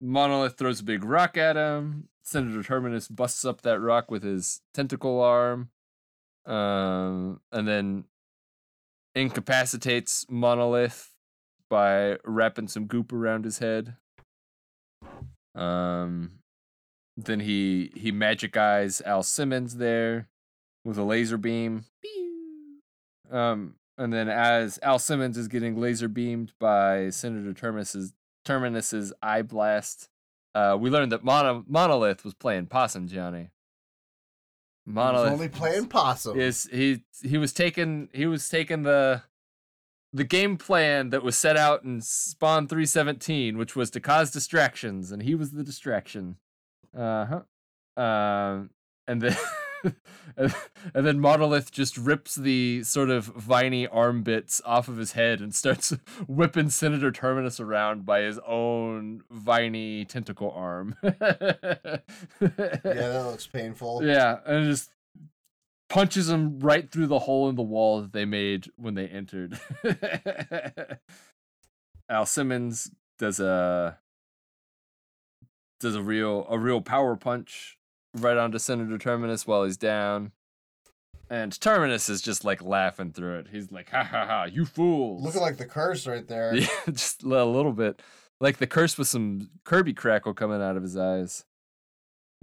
Monolith 0.00 0.56
throws 0.56 0.80
a 0.80 0.84
big 0.84 1.04
rock 1.04 1.36
at 1.36 1.56
him. 1.56 2.08
Senator 2.22 2.62
Terminus 2.62 3.08
busts 3.08 3.44
up 3.44 3.62
that 3.62 3.80
rock 3.80 4.10
with 4.10 4.22
his 4.22 4.60
tentacle 4.74 5.20
arm, 5.20 5.70
um, 6.44 7.40
and 7.52 7.68
then 7.68 8.04
incapacitates 9.14 10.26
Monolith 10.28 11.12
by 11.70 12.18
wrapping 12.24 12.68
some 12.68 12.86
goop 12.86 13.12
around 13.12 13.44
his 13.44 13.58
head. 13.58 13.96
Um, 15.54 16.32
then 17.16 17.40
he 17.40 17.92
he 17.94 18.12
magic 18.12 18.56
eyes 18.56 19.00
Al 19.02 19.22
Simmons 19.22 19.76
there 19.76 20.28
with 20.84 20.98
a 20.98 21.02
laser 21.04 21.38
beam. 21.38 21.84
Um, 23.30 23.74
and 23.98 24.12
then 24.12 24.28
as 24.28 24.78
Al 24.82 24.98
Simmons 24.98 25.38
is 25.38 25.48
getting 25.48 25.80
laser 25.80 26.08
beamed 26.08 26.52
by 26.60 27.10
Senator 27.10 27.54
Terminus's 27.54 28.12
Terminus's 28.46 29.12
eye 29.22 29.42
blast, 29.42 30.08
uh, 30.54 30.76
we 30.80 30.88
learned 30.88 31.12
that 31.12 31.22
Mono, 31.22 31.64
Monolith 31.68 32.24
was 32.24 32.32
playing 32.32 32.66
possum, 32.66 33.08
Johnny. 33.08 33.50
He's 34.86 34.94
Monolith 34.94 35.32
only 35.32 35.48
playing 35.48 35.88
possum. 35.88 36.38
is 36.40 36.68
he 36.72 37.02
he 37.22 37.36
was 37.36 37.52
taking 37.52 38.08
he 38.12 38.24
was 38.24 38.48
taking 38.48 38.84
the 38.84 39.22
the 40.12 40.24
game 40.24 40.56
plan 40.56 41.10
that 41.10 41.22
was 41.22 41.36
set 41.36 41.56
out 41.56 41.82
in 41.82 42.00
Spawn 42.00 42.68
317, 42.68 43.58
which 43.58 43.76
was 43.76 43.90
to 43.90 44.00
cause 44.00 44.30
distractions, 44.30 45.12
and 45.12 45.22
he 45.22 45.34
was 45.34 45.50
the 45.50 45.62
distraction. 45.62 46.36
Uh 46.96 47.26
huh. 47.26 48.02
Um, 48.02 48.70
and 49.06 49.20
then 49.20 49.36
and 50.36 50.52
then 50.94 51.20
Monolith 51.20 51.70
just 51.70 51.96
rips 51.96 52.34
the 52.34 52.82
sort 52.84 53.10
of 53.10 53.26
viney 53.26 53.86
arm 53.86 54.22
bits 54.22 54.60
off 54.64 54.88
of 54.88 54.96
his 54.96 55.12
head 55.12 55.40
and 55.40 55.54
starts 55.54 55.90
whipping 56.28 56.70
Senator 56.70 57.10
Terminus 57.10 57.60
around 57.60 58.04
by 58.04 58.20
his 58.20 58.38
own 58.46 59.22
viney 59.30 60.04
tentacle 60.04 60.50
arm. 60.50 60.96
yeah, 61.02 61.12
that 62.40 63.26
looks 63.30 63.46
painful. 63.46 64.02
Yeah, 64.06 64.38
and 64.46 64.64
just 64.66 64.90
punches 65.88 66.28
him 66.28 66.58
right 66.60 66.90
through 66.90 67.06
the 67.06 67.20
hole 67.20 67.48
in 67.48 67.56
the 67.56 67.62
wall 67.62 68.02
that 68.02 68.12
they 68.12 68.24
made 68.24 68.70
when 68.76 68.94
they 68.94 69.06
entered. 69.06 69.58
Al 72.08 72.26
Simmons 72.26 72.90
does 73.18 73.40
a 73.40 73.98
does 75.80 75.94
a 75.94 76.02
real 76.02 76.46
a 76.48 76.58
real 76.58 76.80
power 76.80 77.16
punch 77.16 77.78
right 78.16 78.36
onto 78.36 78.58
Senator 78.58 78.98
Terminus 78.98 79.46
while 79.46 79.64
he's 79.64 79.76
down. 79.76 80.32
And 81.28 81.58
Terminus 81.60 82.08
is 82.08 82.22
just 82.22 82.44
like 82.44 82.62
laughing 82.62 83.12
through 83.12 83.38
it. 83.40 83.48
He's 83.50 83.72
like, 83.72 83.90
ha 83.90 84.04
ha 84.04 84.26
ha, 84.26 84.44
you 84.44 84.64
fools. 84.64 85.24
Looking 85.24 85.40
like 85.40 85.56
the 85.56 85.66
curse 85.66 86.06
right 86.06 86.26
there. 86.26 86.54
Yeah, 86.56 86.68
just 86.90 87.22
a 87.24 87.44
little 87.44 87.72
bit. 87.72 88.00
Like 88.40 88.58
the 88.58 88.66
curse 88.66 88.96
with 88.98 89.08
some 89.08 89.50
Kirby 89.64 89.92
crackle 89.94 90.34
coming 90.34 90.62
out 90.62 90.76
of 90.76 90.82
his 90.82 90.96
eyes 90.96 91.44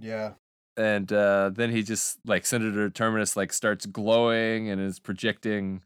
Yeah. 0.00 0.32
and 0.76 1.10
uh, 1.12 1.50
then 1.54 1.70
he 1.70 1.82
just 1.82 2.18
like 2.26 2.44
Senator 2.44 2.90
Terminus 2.90 3.36
like 3.36 3.52
starts 3.52 3.86
glowing 3.86 4.68
and 4.68 4.80
is 4.80 4.98
projecting 4.98 5.82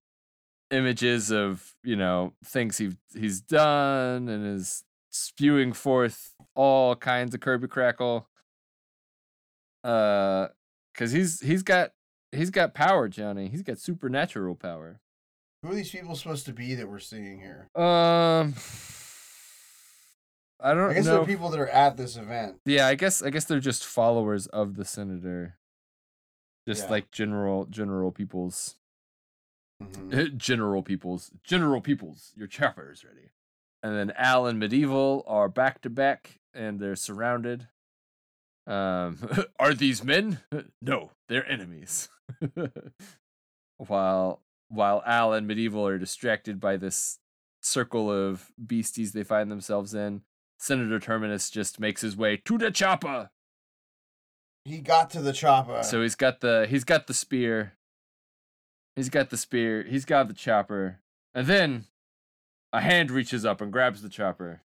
images 0.70 1.30
of 1.30 1.74
you 1.84 1.96
know 1.96 2.32
things 2.44 2.76
he 2.78 2.90
he's 3.14 3.40
done 3.40 4.28
and 4.28 4.46
is 4.46 4.82
spewing 5.10 5.72
forth 5.72 6.34
all 6.54 6.96
kinds 6.96 7.34
of 7.34 7.40
Kirby 7.40 7.68
crackle. 7.68 8.26
Uh, 9.84 10.48
cause 10.94 11.12
he's 11.12 11.40
he's 11.40 11.62
got 11.62 11.92
he's 12.32 12.50
got 12.50 12.74
power, 12.74 13.08
Johnny. 13.08 13.48
He's 13.48 13.62
got 13.62 13.78
supernatural 13.78 14.54
power. 14.54 15.00
Who 15.62 15.70
are 15.70 15.74
these 15.74 15.90
people 15.90 16.14
supposed 16.14 16.46
to 16.46 16.52
be 16.52 16.74
that 16.76 16.88
we're 16.88 16.98
seeing 16.98 17.38
here? 17.40 17.68
Um, 17.74 18.54
I 20.60 20.70
don't 20.74 20.78
know. 20.78 20.88
I 20.90 20.94
guess 20.94 21.04
know. 21.06 21.16
they're 21.18 21.24
people 21.26 21.50
that 21.50 21.60
are 21.60 21.68
at 21.68 21.96
this 21.96 22.16
event. 22.16 22.56
Yeah, 22.64 22.86
I 22.86 22.94
guess 22.94 23.22
I 23.22 23.30
guess 23.30 23.44
they're 23.44 23.60
just 23.60 23.84
followers 23.84 24.46
of 24.48 24.76
the 24.76 24.84
senator. 24.84 25.56
Just 26.66 26.84
Yeah. 26.84 26.90
like 26.90 27.10
general 27.10 27.64
general 27.66 28.10
peoples. 28.12 28.76
Mhm. 29.82 30.36
general 30.36 30.82
peoples. 30.82 31.30
General 31.44 31.80
peoples, 31.80 32.32
your 32.36 32.48
chopper 32.48 32.90
is 32.90 33.04
ready. 33.04 33.30
And 33.82 33.94
then 33.96 34.10
Al 34.16 34.46
and 34.46 34.58
Medieval 34.58 35.24
are 35.28 35.48
back 35.48 35.80
to 35.82 35.90
back 35.90 36.40
and 36.52 36.80
they're 36.80 36.96
surrounded. 36.96 37.68
Um 38.68 39.18
are 39.58 39.74
these 39.74 40.04
men? 40.04 40.40
No, 40.80 41.10
they're 41.28 41.50
enemies. 41.50 42.08
while 43.78 44.42
while 44.68 45.02
Al 45.06 45.32
and 45.32 45.46
Medieval 45.46 45.86
are 45.86 45.98
distracted 45.98 46.60
by 46.60 46.76
this 46.76 47.18
circle 47.62 48.10
of 48.12 48.52
beasties 48.64 49.12
they 49.12 49.24
find 49.24 49.50
themselves 49.50 49.94
in, 49.94 50.22
Senator 50.58 51.00
Terminus 51.00 51.50
just 51.50 51.80
makes 51.80 52.02
his 52.02 52.16
way 52.16 52.36
to 52.44 52.58
the 52.58 52.70
chopper. 52.70 53.30
He 54.64 54.80
got 54.80 55.10
to 55.10 55.22
the 55.22 55.32
chopper. 55.32 55.82
So 55.82 56.02
he's 56.02 56.14
got 56.14 56.40
the 56.40 56.66
he's 56.68 56.84
got 56.84 57.06
the 57.06 57.14
spear. 57.14 57.74
He's 58.94 59.08
got 59.08 59.30
the 59.30 59.36
spear. 59.36 59.84
He's 59.84 60.04
got 60.04 60.28
the 60.28 60.34
chopper. 60.34 60.98
And 61.34 61.46
then 61.46 61.84
a 62.72 62.80
hand 62.80 63.10
reaches 63.10 63.44
up 63.44 63.60
and 63.60 63.72
grabs 63.72 64.02
the 64.02 64.08
chopper 64.08 64.62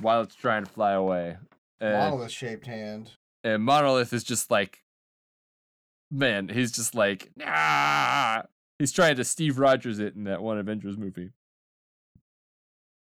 while 0.00 0.22
it's 0.22 0.34
trying 0.34 0.64
to 0.64 0.70
fly 0.70 0.92
away. 0.92 1.36
Monolith 1.80 2.30
shaped 2.30 2.66
hand. 2.66 3.12
and 3.44 3.62
Monolith 3.62 4.12
is 4.12 4.24
just 4.24 4.50
like 4.50 4.82
man, 6.10 6.48
he's 6.48 6.72
just 6.72 6.94
like 6.94 7.30
nah. 7.36 8.42
He's 8.78 8.92
trying 8.92 9.16
to 9.16 9.24
Steve 9.24 9.58
Rogers 9.58 9.98
it 9.98 10.14
in 10.14 10.24
that 10.24 10.42
one 10.42 10.58
Avengers 10.58 10.96
movie. 10.96 11.30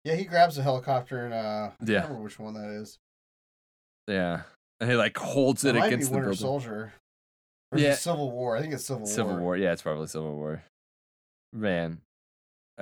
Yeah, 0.04 0.14
he 0.16 0.24
grabs 0.24 0.58
a 0.58 0.62
helicopter 0.62 1.24
and 1.24 1.32
uh 1.34 1.70
I 1.80 1.84
Yeah. 1.84 2.02
remember 2.02 2.22
which 2.22 2.38
one 2.38 2.54
that 2.54 2.70
is. 2.80 2.98
Yeah. 4.08 4.42
And 4.80 4.90
he 4.90 4.96
like 4.96 5.16
holds 5.16 5.64
it 5.64 5.76
It 5.76 5.82
against 5.84 6.10
the 6.10 6.16
Winter. 6.18 6.34
Soldier. 6.34 6.92
Or 7.70 7.78
is 7.78 7.84
it 7.84 7.86
Yeah. 7.86 7.94
Civil 7.94 8.30
War. 8.32 8.56
I 8.56 8.60
think 8.60 8.74
it's 8.74 8.84
Civil, 8.84 9.02
War. 9.04 9.10
Civil. 9.10 9.36
War. 9.38 9.56
Yeah, 9.56 9.72
it's 9.72 9.82
probably 9.82 10.06
Civil 10.08 10.34
War. 10.34 10.64
Man. 11.52 12.00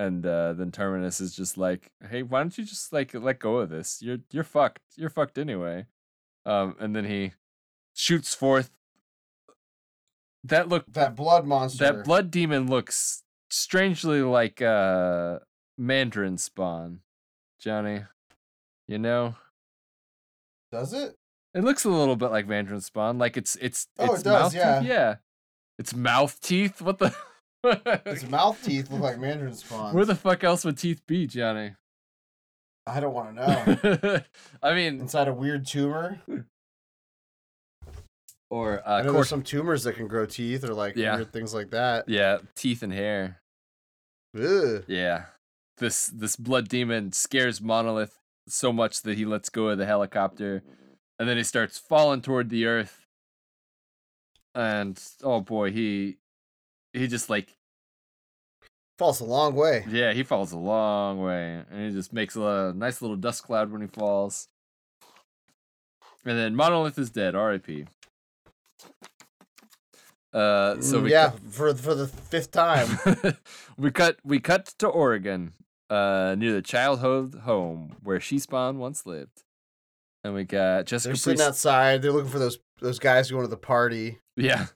And 0.01 0.25
uh, 0.25 0.55
then 0.55 0.71
Terminus 0.73 1.21
is 1.21 1.35
just 1.37 1.59
like, 1.59 1.91
"Hey, 2.09 2.23
why 2.23 2.41
don't 2.41 2.57
you 2.57 2.65
just 2.65 2.91
like 2.93 3.13
let 3.13 3.39
go 3.39 3.59
of 3.59 3.69
this? 3.69 4.01
You're 4.01 4.19
you're 4.31 4.45
fucked. 4.45 4.81
You're 4.97 5.11
fucked 5.11 5.37
anyway." 5.37 5.87
Um, 6.47 6.75
and 6.81 6.97
then 6.97 7.05
he 7.05 7.33
shoots 7.93 8.35
forth. 8.35 8.71
That 10.45 10.69
look, 10.69 10.87
That 10.93 11.15
blood 11.17 11.45
monster. 11.47 11.85
that 11.93 12.05
blood 12.05 12.31
demon 12.31 12.67
looks 12.67 13.23
strangely 13.51 14.23
like 14.23 14.63
uh 14.63 15.41
Mandarin 15.77 16.39
spawn, 16.39 17.01
Johnny. 17.61 18.05
You 18.89 18.99
know, 18.99 19.35
Does 20.73 20.95
it? 20.95 21.15
it 21.55 21.63
looks 21.63 21.85
a 21.85 21.91
little 21.91 22.17
bit 22.17 22.31
like 22.31 22.49
Mandarin 22.49 22.81
spawn. 22.81 23.19
Like 23.19 23.37
it's 23.37 23.55
it's 23.57 23.87
Oh, 23.99 24.13
it's 24.15 24.23
it 24.23 24.25
does, 24.25 24.43
mouth 24.43 24.55
yeah. 24.55 24.81
teeth. 24.81 24.89
Yeah, 24.89 25.15
it's 25.79 25.95
mouth 25.95 26.41
teeth. 26.41 26.81
What 26.81 26.99
the? 26.99 27.15
Its 27.65 28.29
mouth 28.29 28.63
teeth 28.65 28.91
look 28.91 29.01
like 29.03 29.19
mandarin 29.19 29.55
spawns. 29.55 29.95
Where 29.95 30.05
the 30.05 30.15
fuck 30.15 30.43
else 30.45 30.65
would 30.65 30.79
teeth 30.79 31.03
be, 31.07 31.27
Johnny? 31.27 31.73
I 32.87 33.01
don't 33.01 33.13
want 33.15 33.37
to 33.37 34.01
know. 34.03 34.21
I 34.63 34.75
mean, 34.75 35.01
Inside 35.01 35.29
a 35.29 35.35
weird 35.35 35.67
tumor. 35.67 36.21
or 38.51 38.83
I 38.87 39.01
uh, 39.01 39.03
know 39.03 39.05
cor- 39.11 39.13
there's 39.15 39.29
some 39.29 39.43
tumors 39.43 39.85
that 39.85 39.95
can 39.97 40.09
grow 40.09 40.27
teeth 40.27 40.65
or 40.65 40.75
like 40.75 40.97
Yeah. 40.97 41.17
weird 41.17 41.33
things 41.33 41.55
like 41.55 41.71
that. 41.71 42.09
yeah, 42.09 42.39
teeth 42.57 42.83
and 42.83 42.93
hair. 42.93 43.41
Ugh. 44.37 44.85
Yeah, 44.89 45.25
this 45.79 46.07
this 46.07 46.37
blood 46.37 46.69
demon 46.69 47.13
scares 47.13 47.61
Monolith 47.61 48.19
so 48.49 48.73
much 48.73 49.03
that 49.03 49.19
he 49.19 49.25
lets 49.25 49.49
go 49.51 49.69
of 49.69 49.79
the 49.79 49.87
helicopter, 49.87 50.63
and 51.19 51.29
then 51.29 51.37
he 51.37 51.43
starts 51.45 51.79
falling 51.79 52.23
toward 52.23 52.49
the 52.49 52.65
earth. 52.67 53.07
And 54.55 55.01
oh 55.23 55.41
boy, 55.41 55.71
he 55.73 56.17
he 56.93 57.07
just 57.07 57.31
like 57.31 57.55
Falls 58.99 59.21
a 59.21 59.25
long 59.25 59.55
way. 59.55 59.85
yeah, 59.89 60.13
he 60.13 60.23
falls 60.23 60.53
a 60.53 60.59
long 60.59 61.23
way, 61.23 61.63
and 61.71 61.87
he 61.87 61.91
just 61.91 62.13
makes 62.13 62.37
a 62.37 62.75
nice 62.77 63.01
little 63.01 63.17
dust 63.17 63.43
cloud 63.45 63.73
when 63.73 63.81
he 63.81 63.87
falls. 63.87 64.47
And 66.27 66.37
then 66.39 66.55
Monolith 66.55 66.99
is 66.99 67.09
dead. 67.09 67.35
R.I.P. 67.35 67.87
Uh, 70.33 70.81
so 70.81 71.01
Mm, 71.01 71.05
we 71.05 71.11
yeah, 71.13 71.31
for 71.51 71.75
for 71.75 71.95
the 71.95 72.07
fifth 72.07 72.51
time. 72.53 72.99
we 73.79 73.91
cut 73.91 74.19
we 74.23 74.39
cut 74.39 74.67
to 74.79 74.87
Oregon, 74.87 75.55
uh, 75.89 76.37
near 76.39 76.53
the 76.53 76.63
childhood 76.63 77.35
home 77.45 77.97
where 78.03 78.21
she 78.21 78.39
spawn 78.39 78.79
once 78.79 79.07
lived, 79.07 79.43
and 80.23 80.35
we 80.35 80.45
got 80.45 80.87
Jessica. 80.87 81.09
They're 81.09 81.17
sitting 81.17 81.39
Priest- 81.39 81.49
outside. 81.49 82.03
They're 82.03 82.13
looking 82.13 82.31
for 82.31 82.39
those 82.39 82.59
those 82.81 82.99
guys 83.01 83.31
going 83.31 83.43
to 83.45 83.49
the 83.49 83.57
party. 83.57 84.19
Yeah. 84.37 84.67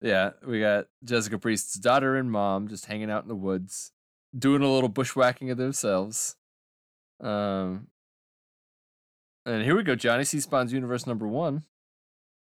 Yeah. 0.00 0.30
We 0.46 0.60
got 0.60 0.86
Jessica 1.04 1.38
Priest's 1.38 1.74
daughter 1.74 2.16
and 2.16 2.30
mom 2.30 2.68
just 2.68 2.86
hanging 2.86 3.10
out 3.10 3.22
in 3.22 3.28
the 3.28 3.34
woods, 3.34 3.92
doing 4.36 4.62
a 4.62 4.70
little 4.72 4.88
bushwhacking 4.90 5.50
of 5.50 5.58
themselves. 5.58 6.36
Um 7.20 7.88
and 9.46 9.62
here 9.62 9.76
we 9.76 9.82
go, 9.84 9.94
Johnny 9.94 10.24
C 10.24 10.40
spawns 10.40 10.72
universe 10.72 11.06
number 11.06 11.26
one. 11.26 11.62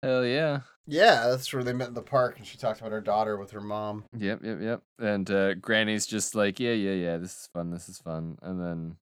Hell 0.03 0.25
yeah. 0.25 0.61
Yeah, 0.87 1.29
that's 1.29 1.51
where 1.53 1.63
they 1.65 1.73
met 1.73 1.89
in 1.89 1.95
the 1.95 2.03
park, 2.03 2.37
and 2.37 2.47
she 2.47 2.59
talked 2.59 2.81
about 2.81 2.93
her 2.93 3.01
daughter 3.01 3.39
with 3.39 3.53
her 3.53 3.61
mom. 3.61 4.05
Yep, 4.19 4.41
yep, 4.43 4.59
yep. 4.61 4.83
And 4.99 5.31
uh 5.31 5.55
Granny's 5.55 6.07
just 6.07 6.35
like, 6.35 6.59
Yeah, 6.61 6.73
yeah, 6.73 6.93
yeah, 6.93 7.17
this 7.19 7.31
is 7.43 7.49
fun, 7.53 7.71
this 7.71 7.89
is 7.89 7.99
fun. 7.99 8.37
And 8.43 8.61
then 8.61 8.97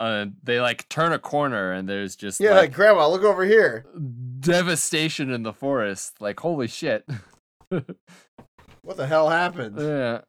uh 0.00 0.26
they 0.42 0.60
like 0.60 0.88
turn 0.88 1.12
a 1.12 1.18
corner 1.18 1.72
and 1.72 1.88
there's 1.88 2.16
just 2.16 2.40
Yeah, 2.40 2.50
like, 2.50 2.58
like 2.70 2.72
Grandma, 2.74 3.08
look 3.08 3.22
over 3.24 3.44
here. 3.44 3.86
devastation 4.40 5.30
in 5.30 5.42
the 5.44 5.52
forest. 5.52 6.20
Like, 6.20 6.40
holy 6.40 6.66
shit. 6.66 7.04
What 8.82 8.96
the 8.96 9.06
hell 9.06 9.28
happened? 9.28 9.76
Yeah. 9.78 10.20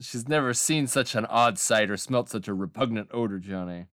She's 0.00 0.26
never 0.28 0.52
seen 0.52 0.88
such 0.88 1.14
an 1.14 1.24
odd 1.26 1.56
sight 1.58 1.88
or 1.88 1.96
smelt 1.96 2.28
such 2.28 2.48
a 2.48 2.54
repugnant 2.54 3.10
odor, 3.12 3.38
Johnny. 3.38 3.86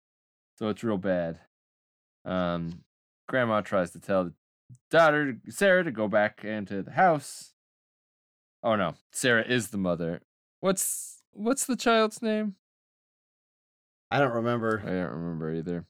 So 0.59 0.68
it's 0.68 0.82
real 0.82 0.96
bad. 0.96 1.38
Um, 2.24 2.84
Grandma 3.28 3.61
tries 3.61 3.90
to 3.90 4.00
tell 4.00 4.24
the 4.24 4.32
daughter, 4.90 5.36
Sarah, 5.50 5.84
to 5.84 5.90
go 5.90 6.09
back 6.09 6.42
into 6.42 6.82
the 6.82 6.92
house. 6.92 7.52
Oh 8.62 8.76
no, 8.76 8.94
Sarah 9.12 9.44
is 9.46 9.68
the 9.68 9.78
mother. 9.78 10.22
What's 10.61 11.22
what's 11.32 11.66
the 11.66 11.76
child's 11.76 12.22
name? 12.22 12.54
I 14.11 14.18
don't 14.20 14.32
remember. 14.32 14.82
I 14.84 14.90
don't 14.90 15.12
remember 15.20 15.52
either. 15.52 15.84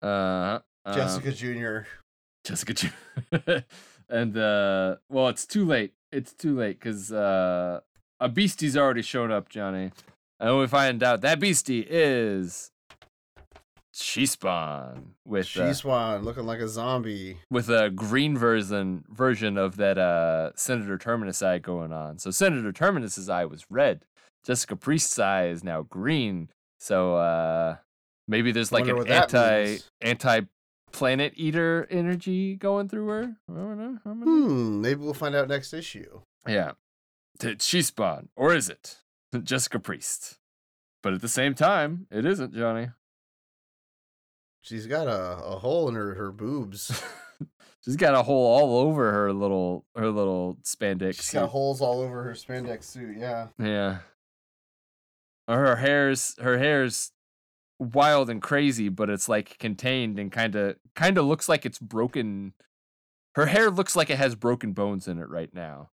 Uh, 0.00 0.60
um, 0.84 0.94
Jessica 0.94 1.32
Jr. 1.32 1.78
Jessica 2.44 2.74
Ju- 2.74 2.90
and 4.08 4.36
uh 4.36 4.96
well 5.08 5.28
it's 5.28 5.46
too 5.46 5.64
late. 5.64 5.92
It's 6.10 6.32
too 6.32 6.56
late 6.56 6.78
because 6.78 7.12
uh 7.12 7.80
a 8.20 8.28
beastie's 8.28 8.76
already 8.76 9.02
shown 9.02 9.30
up, 9.32 9.48
Johnny. 9.48 9.90
And 10.38 10.58
we 10.58 10.66
find 10.66 11.02
out 11.02 11.20
that 11.22 11.38
beastie 11.40 11.86
is 11.88 12.70
She 13.94 14.26
Spawn 14.26 15.14
with 15.26 15.46
She 15.46 15.60
uh, 15.60 15.72
Swan 15.72 16.22
looking 16.24 16.44
like 16.46 16.60
a 16.60 16.68
zombie. 16.68 17.38
with 17.50 17.68
a 17.68 17.90
green 17.90 18.36
version 18.36 19.04
version 19.08 19.56
of 19.58 19.76
that 19.76 19.98
uh 19.98 20.50
Senator 20.56 20.98
Terminus 20.98 21.42
eye 21.42 21.58
going 21.58 21.92
on. 21.92 22.18
So 22.18 22.30
Senator 22.30 22.72
Terminus's 22.72 23.28
eye 23.28 23.44
was 23.44 23.66
red. 23.70 24.04
Jessica 24.44 24.76
Priest's 24.76 25.18
eye 25.18 25.46
is 25.46 25.62
now 25.62 25.82
green. 25.82 26.48
So 26.80 27.16
uh 27.16 27.76
maybe 28.26 28.50
there's 28.52 28.72
like 28.72 28.88
an 28.88 29.06
anti 29.08 29.78
anti 30.00 30.40
planet 30.92 31.32
eater 31.36 31.86
energy 31.90 32.56
going 32.56 32.88
through 32.88 33.08
her. 33.08 33.36
I 33.50 33.54
don't 33.54 33.78
know. 33.78 33.98
I 34.04 34.08
don't 34.08 34.20
know. 34.20 34.24
Hmm, 34.24 34.80
maybe 34.80 35.00
we'll 35.00 35.14
find 35.14 35.34
out 35.34 35.48
next 35.48 35.72
issue. 35.72 36.20
Yeah. 36.46 36.72
Did 37.38 37.62
she 37.62 37.82
spawn? 37.82 38.28
Or 38.36 38.54
is 38.54 38.68
it 38.68 38.98
Jessica 39.42 39.78
Priest? 39.78 40.38
But 41.02 41.14
at 41.14 41.20
the 41.20 41.28
same 41.28 41.54
time, 41.54 42.06
it 42.10 42.24
isn't, 42.24 42.54
Johnny. 42.54 42.90
She's 44.60 44.86
got 44.86 45.08
a, 45.08 45.42
a 45.44 45.58
hole 45.58 45.88
in 45.88 45.96
her, 45.96 46.14
her 46.14 46.30
boobs. 46.30 47.02
She's 47.84 47.96
got 47.96 48.14
a 48.14 48.22
hole 48.22 48.46
all 48.46 48.78
over 48.78 49.10
her 49.10 49.32
little 49.32 49.84
her 49.96 50.08
little 50.08 50.56
spandex. 50.62 51.16
She's 51.16 51.32
got 51.32 51.48
holes 51.48 51.80
all 51.80 52.00
over 52.00 52.22
her 52.22 52.32
spandex 52.34 52.84
suit. 52.84 53.16
Yeah. 53.18 53.48
Yeah. 53.58 53.98
Her 55.48 55.74
hair's 55.74 56.36
her 56.40 56.58
hair's 56.58 57.10
wild 57.82 58.30
and 58.30 58.40
crazy, 58.40 58.88
but 58.88 59.10
it's 59.10 59.28
like 59.28 59.58
contained 59.58 60.18
and 60.18 60.30
kind 60.30 60.54
of 60.54 60.76
kind 60.94 61.18
of 61.18 61.26
looks 61.26 61.48
like 61.48 61.66
it's 61.66 61.78
broken. 61.78 62.54
Her 63.34 63.46
hair 63.46 63.70
looks 63.70 63.96
like 63.96 64.10
it 64.10 64.18
has 64.18 64.34
broken 64.34 64.72
bones 64.72 65.08
in 65.08 65.18
it 65.18 65.28
right 65.28 65.52
now. 65.54 65.90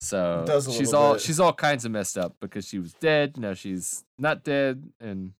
So 0.00 0.44
she's 0.70 0.92
all 0.92 1.14
bit. 1.14 1.22
she's 1.22 1.40
all 1.40 1.52
kinds 1.52 1.84
of 1.84 1.92
messed 1.92 2.18
up 2.18 2.36
because 2.40 2.68
she 2.68 2.78
was 2.78 2.92
dead. 2.94 3.38
Now 3.38 3.54
she's 3.54 4.04
not 4.18 4.44
dead, 4.44 4.90
and 5.00 5.32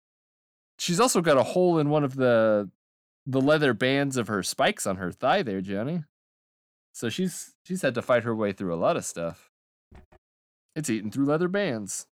she's 0.79 0.99
also 0.99 1.21
got 1.21 1.37
a 1.37 1.43
hole 1.43 1.77
in 1.77 1.89
one 1.89 2.03
of 2.03 2.15
the 2.15 2.69
the 3.27 3.41
leather 3.41 3.73
bands 3.73 4.17
of 4.17 4.27
her 4.27 4.43
spikes 4.43 4.87
on 4.87 4.97
her 4.97 5.11
thigh 5.11 5.43
there, 5.43 5.61
Johnny. 5.61 6.03
So 6.93 7.09
she's 7.09 7.53
she's 7.63 7.81
had 7.81 7.93
to 7.95 8.01
fight 8.01 8.23
her 8.23 8.35
way 8.35 8.53
through 8.53 8.73
a 8.73 8.77
lot 8.77 8.97
of 8.97 9.05
stuff. 9.05 9.51
It's 10.75 10.89
eating 10.89 11.11
through 11.11 11.25
leather 11.25 11.47
bands. 11.47 12.07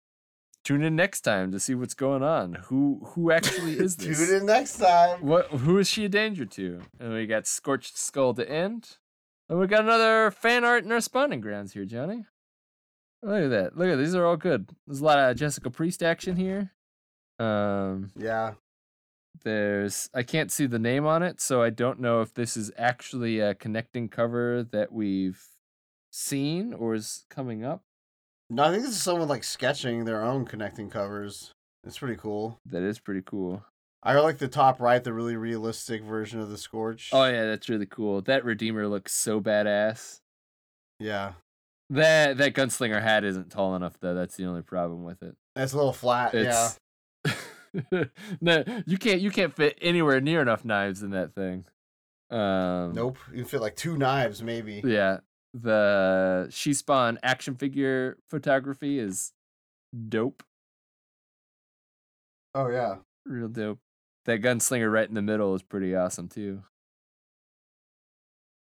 Tune 0.63 0.81
in 0.81 0.95
next 0.95 1.21
time 1.21 1.51
to 1.51 1.59
see 1.59 1.75
what's 1.75 1.93
going 1.93 2.23
on. 2.23 2.53
Who 2.65 3.01
who 3.13 3.31
actually 3.31 3.73
is 3.79 3.97
this? 3.97 4.17
Tune 4.17 4.37
in 4.41 4.45
next 4.45 4.77
time. 4.77 5.25
What 5.25 5.47
who 5.47 5.77
is 5.77 5.89
she 5.89 6.05
a 6.05 6.09
danger 6.09 6.45
to? 6.45 6.81
And 6.99 7.13
we 7.13 7.25
got 7.27 7.45
Scorched 7.47 7.97
Skull 7.97 8.33
to 8.35 8.49
end. 8.49 8.97
And 9.49 9.59
we 9.59 9.67
got 9.67 9.81
another 9.83 10.31
fan 10.31 10.63
art 10.63 10.85
in 10.85 10.91
our 10.91 11.01
spawning 11.01 11.41
grounds 11.41 11.73
here, 11.73 11.83
Johnny. 11.85 12.25
Look 13.21 13.43
at 13.43 13.49
that. 13.49 13.77
Look 13.77 13.89
at 13.89 13.97
these 13.97 14.15
are 14.15 14.25
all 14.25 14.37
good. 14.37 14.69
There's 14.87 15.01
a 15.01 15.05
lot 15.05 15.19
of 15.19 15.35
Jessica 15.37 15.69
Priest 15.69 16.01
action 16.01 16.37
here. 16.37 16.71
Um 17.39 18.11
Yeah. 18.15 18.53
there's 19.43 20.09
I 20.13 20.23
can't 20.23 20.51
see 20.51 20.65
the 20.65 20.79
name 20.79 21.05
on 21.05 21.23
it, 21.23 21.41
so 21.41 21.61
I 21.61 21.71
don't 21.71 21.99
know 21.99 22.21
if 22.21 22.33
this 22.33 22.55
is 22.55 22.71
actually 22.77 23.39
a 23.39 23.53
connecting 23.53 24.07
cover 24.07 24.63
that 24.71 24.93
we've 24.93 25.43
seen 26.09 26.73
or 26.73 26.93
is 26.93 27.25
coming 27.29 27.65
up. 27.65 27.83
No, 28.53 28.65
I 28.65 28.69
think 28.69 28.83
this 28.83 28.91
is 28.91 29.01
someone 29.01 29.27
like 29.27 29.43
sketching 29.43 30.05
their 30.05 30.23
own 30.23 30.45
connecting 30.45 30.87
covers. 30.87 31.51
It's 31.83 31.97
pretty 31.97 32.17
cool. 32.17 32.59
That 32.67 32.83
is 32.83 32.99
pretty 32.99 33.23
cool. 33.25 33.65
I 34.03 34.13
like 34.19 34.37
the 34.37 34.47
top 34.47 34.79
right, 34.79 35.03
the 35.03 35.11
really 35.11 35.35
realistic 35.35 36.03
version 36.03 36.39
of 36.39 36.49
the 36.51 36.57
Scorch. 36.59 37.09
Oh 37.13 37.25
yeah, 37.25 37.45
that's 37.45 37.67
really 37.67 37.87
cool. 37.87 38.21
That 38.21 38.45
Redeemer 38.45 38.87
looks 38.87 39.11
so 39.13 39.41
badass. 39.41 40.19
yeah. 40.99 41.33
That 41.89 42.37
that 42.37 42.53
gunslinger 42.53 43.01
hat 43.01 43.23
isn't 43.23 43.49
tall 43.51 43.75
enough 43.75 43.99
though. 43.99 44.13
That's 44.13 44.35
the 44.35 44.45
only 44.45 44.61
problem 44.61 45.03
with 45.03 45.23
it. 45.23 45.35
That's 45.55 45.73
a 45.73 45.77
little 45.77 45.93
flat. 45.93 46.33
Yeah. 46.33 46.69
No, 48.39 48.63
you 48.85 48.99
can't 48.99 49.19
you 49.19 49.31
can't 49.31 49.51
fit 49.55 49.79
anywhere 49.81 50.21
near 50.21 50.43
enough 50.43 50.63
knives 50.63 51.01
in 51.01 51.09
that 51.11 51.33
thing. 51.33 51.65
Um, 52.29 52.93
Nope. 52.93 53.17
You 53.31 53.37
can 53.37 53.45
fit 53.45 53.61
like 53.61 53.75
two 53.75 53.97
knives, 53.97 54.43
maybe. 54.43 54.81
Yeah, 54.85 55.21
the 55.53 56.47
she 56.49 56.73
spawn 56.73 57.19
action 57.23 57.55
figure 57.55 58.17
photography 58.29 58.97
is 58.99 59.31
dope, 60.09 60.43
Oh 62.55 62.67
yeah. 62.69 62.97
real 63.25 63.47
dope. 63.47 63.79
That 64.25 64.41
gunslinger 64.41 64.91
right 64.91 65.07
in 65.07 65.15
the 65.15 65.21
middle 65.21 65.53
is 65.55 65.61
pretty 65.63 65.95
awesome 65.95 66.27
too. 66.29 66.63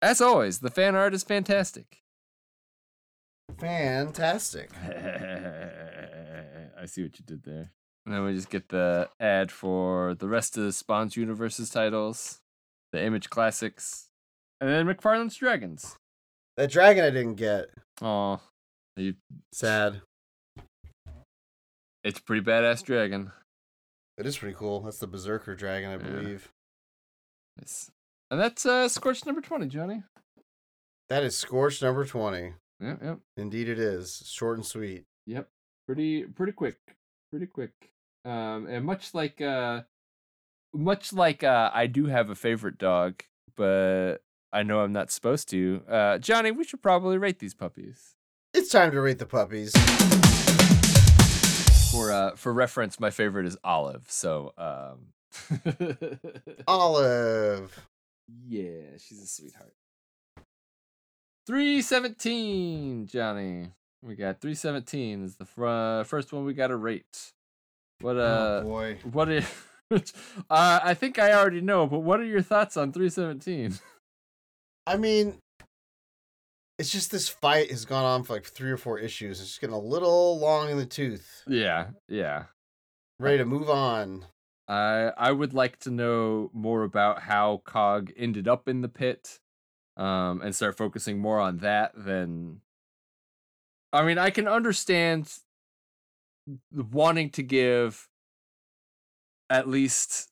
As 0.00 0.20
always, 0.20 0.60
the 0.60 0.70
fan 0.70 0.94
art 0.94 1.12
is 1.14 1.24
fantastic. 1.24 1.98
Fantastic. 3.58 4.70
I 6.80 6.84
see 6.86 7.02
what 7.02 7.18
you 7.18 7.24
did 7.26 7.42
there. 7.42 7.72
And 8.06 8.14
then 8.14 8.24
we 8.24 8.34
just 8.34 8.50
get 8.50 8.68
the 8.68 9.08
ad 9.18 9.50
for 9.50 10.14
the 10.14 10.28
rest 10.28 10.56
of 10.56 10.62
the 10.64 10.72
Spawns 10.72 11.16
Universes 11.16 11.68
titles, 11.70 12.40
the 12.92 13.02
Image 13.02 13.28
Classics, 13.28 14.08
and 14.60 14.70
then 14.70 14.86
McFarlane's 14.86 15.36
Dragons. 15.36 15.98
That 16.58 16.70
dragon 16.72 17.04
I 17.04 17.10
didn't 17.10 17.36
get. 17.36 17.66
Oh, 18.02 18.40
you 18.96 19.14
Sad. 19.52 20.02
it's 22.02 22.18
a 22.18 22.22
pretty 22.24 22.44
badass 22.44 22.82
dragon. 22.84 23.30
It 24.16 24.26
is 24.26 24.36
pretty 24.36 24.56
cool. 24.56 24.80
That's 24.80 24.98
the 24.98 25.06
Berserker 25.06 25.54
dragon, 25.54 25.90
I 25.90 25.92
Yeah. 25.92 25.98
believe. 26.20 26.48
Nice. 27.58 27.92
And 28.32 28.40
that's 28.40 28.66
uh, 28.66 28.88
Scorch 28.88 29.24
number 29.24 29.40
20, 29.40 29.68
Johnny. 29.68 30.02
That 31.08 31.22
is 31.22 31.36
Scorch 31.36 31.80
number 31.80 32.04
20. 32.04 32.54
Yep, 32.80 32.98
yep, 33.04 33.18
Indeed 33.36 33.68
it 33.68 33.78
is. 33.78 34.24
Short 34.26 34.58
and 34.58 34.66
sweet. 34.66 35.04
yep. 35.26 35.48
Pretty, 35.86 36.24
pretty 36.24 36.52
quick. 36.52 36.76
Pretty 37.30 37.46
quick. 37.46 37.70
Um, 38.24 38.66
and 38.66 38.84
much 38.84 39.14
like, 39.14 39.40
uh, 39.40 39.82
much 40.74 41.12
like, 41.12 41.44
uh, 41.44 41.70
I 41.72 41.86
do 41.86 42.06
have 42.06 42.30
a 42.30 42.34
favorite 42.34 42.78
dog, 42.78 43.22
but 43.56 44.18
I 44.52 44.62
know 44.62 44.80
I'm 44.80 44.92
not 44.92 45.10
supposed 45.10 45.48
to. 45.50 45.82
Uh, 45.88 46.18
Johnny, 46.18 46.50
we 46.50 46.64
should 46.64 46.82
probably 46.82 47.18
rate 47.18 47.38
these 47.38 47.54
puppies. 47.54 48.14
It's 48.54 48.70
time 48.70 48.90
to 48.92 49.00
rate 49.00 49.18
the 49.18 49.26
puppies. 49.26 49.72
For 51.92 52.10
uh, 52.12 52.36
for 52.36 52.52
reference, 52.52 52.98
my 52.98 53.10
favorite 53.10 53.46
is 53.46 53.56
Olive. 53.62 54.06
So, 54.08 54.52
um, 54.56 55.12
Olive. 56.66 57.86
yeah, 58.46 58.96
she's 58.98 59.22
a 59.22 59.26
sweetheart. 59.26 59.74
Three 61.46 61.82
seventeen, 61.82 63.06
Johnny. 63.06 63.68
We 64.02 64.14
got 64.14 64.40
three 64.40 64.54
seventeen 64.54 65.24
is 65.24 65.36
the 65.36 65.44
fr- 65.44 66.04
first 66.08 66.32
one 66.32 66.44
we 66.44 66.54
got 66.54 66.68
to 66.68 66.76
rate. 66.76 67.32
What 68.00 68.16
oh 68.16 68.20
uh, 68.20 68.62
boy. 68.62 68.98
what 69.10 69.28
is? 69.30 69.46
uh, 69.90 70.00
I 70.50 70.94
think 70.94 71.18
I 71.18 71.32
already 71.32 71.60
know, 71.60 71.86
but 71.86 72.00
what 72.00 72.20
are 72.20 72.24
your 72.24 72.42
thoughts 72.42 72.76
on 72.76 72.92
three 72.92 73.10
seventeen? 73.10 73.78
I 74.88 74.96
mean, 74.96 75.38
it's 76.78 76.90
just 76.90 77.10
this 77.10 77.28
fight 77.28 77.70
has 77.70 77.84
gone 77.84 78.04
on 78.04 78.22
for 78.22 78.32
like 78.32 78.46
three 78.46 78.70
or 78.70 78.78
four 78.78 78.98
issues. 78.98 79.38
It's 79.38 79.50
just 79.50 79.60
getting 79.60 79.76
a 79.76 79.78
little 79.78 80.38
long 80.38 80.70
in 80.70 80.78
the 80.78 80.86
tooth. 80.86 81.42
Yeah, 81.46 81.88
yeah. 82.08 82.44
Ready 83.20 83.36
to 83.36 83.44
move 83.44 83.68
on. 83.68 84.24
I 84.66 85.12
I 85.18 85.30
would 85.30 85.52
like 85.52 85.78
to 85.80 85.90
know 85.90 86.50
more 86.54 86.84
about 86.84 87.20
how 87.20 87.60
Cog 87.66 88.12
ended 88.16 88.48
up 88.48 88.66
in 88.66 88.80
the 88.80 88.88
pit, 88.88 89.40
um, 89.98 90.40
and 90.40 90.56
start 90.56 90.78
focusing 90.78 91.18
more 91.18 91.38
on 91.38 91.58
that 91.58 91.92
than. 91.94 92.62
I 93.92 94.04
mean, 94.04 94.16
I 94.16 94.30
can 94.30 94.48
understand 94.48 95.30
wanting 96.72 97.28
to 97.30 97.42
give 97.42 98.08
at 99.50 99.68
least 99.68 100.30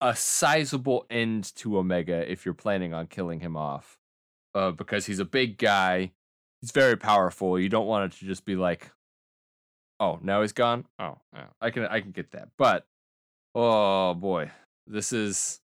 a 0.00 0.14
sizable 0.14 1.06
end 1.10 1.54
to 1.56 1.78
Omega 1.78 2.30
if 2.30 2.44
you're 2.44 2.54
planning 2.54 2.94
on 2.94 3.06
killing 3.06 3.40
him 3.40 3.56
off, 3.56 3.97
uh, 4.58 4.70
because 4.72 5.06
he's 5.06 5.18
a 5.20 5.24
big 5.24 5.58
guy, 5.58 6.12
he's 6.60 6.72
very 6.72 6.96
powerful. 6.96 7.58
You 7.58 7.68
don't 7.68 7.86
want 7.86 8.12
it 8.12 8.18
to 8.18 8.26
just 8.26 8.44
be 8.44 8.56
like, 8.56 8.90
oh, 10.00 10.18
now 10.22 10.42
he's 10.42 10.52
gone. 10.52 10.86
Oh, 10.98 11.18
yeah, 11.34 11.46
I 11.60 11.70
can 11.70 11.86
I 11.86 12.00
can 12.00 12.10
get 12.10 12.32
that, 12.32 12.48
but 12.58 12.86
Oh 13.54 14.14
boy. 14.14 14.50
This 14.86 15.12
is 15.12 15.60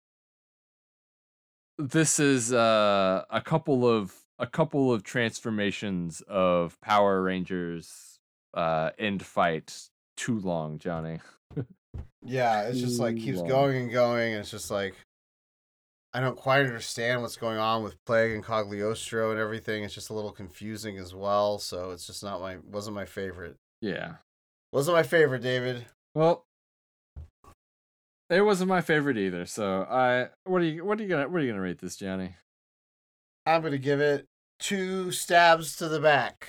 this 1.78 2.18
is 2.18 2.52
uh 2.52 3.24
a 3.30 3.40
couple 3.40 3.86
of 3.86 4.14
a 4.38 4.46
couple 4.46 4.92
of 4.92 5.02
transformations 5.02 6.22
of 6.22 6.80
Power 6.80 7.22
Rangers 7.22 8.18
uh 8.54 8.90
end 8.98 9.24
fight 9.24 9.88
too 10.16 10.38
long, 10.40 10.78
Johnny. 10.78 11.20
Yeah, 12.24 12.62
it's 12.62 12.80
just 12.80 13.00
like 13.00 13.16
keeps 13.16 13.38
long. 13.38 13.48
going 13.48 13.76
and 13.76 13.92
going. 13.92 14.32
And 14.32 14.40
it's 14.40 14.50
just 14.50 14.70
like 14.70 14.94
I 16.14 16.20
don't 16.20 16.36
quite 16.36 16.66
understand 16.66 17.22
what's 17.22 17.36
going 17.36 17.58
on 17.58 17.82
with 17.82 17.96
Plague 18.04 18.32
and 18.32 18.44
Cagliostro 18.44 19.30
and 19.30 19.40
everything. 19.40 19.82
It's 19.82 19.94
just 19.94 20.10
a 20.10 20.14
little 20.14 20.30
confusing 20.32 20.98
as 20.98 21.14
well. 21.14 21.58
So 21.58 21.90
it's 21.90 22.06
just 22.06 22.22
not 22.22 22.40
my 22.40 22.58
wasn't 22.70 22.94
my 22.96 23.06
favorite. 23.06 23.56
Yeah. 23.80 24.16
Wasn't 24.72 24.96
my 24.96 25.02
favorite, 25.02 25.42
David. 25.42 25.86
Well, 26.14 26.44
it 28.30 28.42
wasn't 28.42 28.68
my 28.68 28.80
favorite 28.80 29.16
either. 29.18 29.46
So 29.46 29.86
I 29.90 30.28
what 30.44 30.62
are 30.62 30.66
you 30.66 30.84
what 30.84 30.98
are 30.98 31.02
you 31.02 31.08
gonna 31.08 31.28
what 31.28 31.40
are 31.40 31.44
you 31.44 31.50
gonna 31.52 31.62
rate 31.62 31.78
this, 31.80 31.96
Johnny? 31.96 32.36
I'm 33.46 33.62
gonna 33.62 33.78
give 33.78 34.00
it 34.00 34.26
two 34.58 35.10
stabs 35.12 35.76
to 35.76 35.88
the 35.88 36.00
back. 36.00 36.48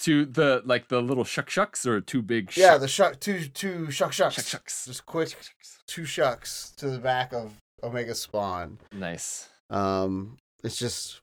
To 0.00 0.26
the 0.26 0.60
like 0.64 0.88
the 0.88 1.00
little 1.00 1.24
shuck 1.24 1.48
shucks 1.48 1.86
or 1.86 2.00
two 2.00 2.20
big 2.20 2.54
Yeah, 2.56 2.78
the 2.78 2.88
shuck 2.88 3.20
two 3.20 3.46
two 3.48 3.90
shuck 3.90 4.12
shucks. 4.12 4.34
shuck 4.34 4.44
shucks. 4.44 4.86
Just 4.86 5.06
quick 5.06 5.28
Shuck 5.30 5.42
shucks. 5.42 5.78
two 5.86 6.04
shucks 6.04 6.72
to 6.76 6.90
the 6.90 6.98
back 6.98 7.32
of 7.32 7.54
Omega 7.84 8.14
Spawn. 8.14 8.78
Nice. 8.92 9.48
Um, 9.70 10.38
it's 10.62 10.76
just, 10.76 11.20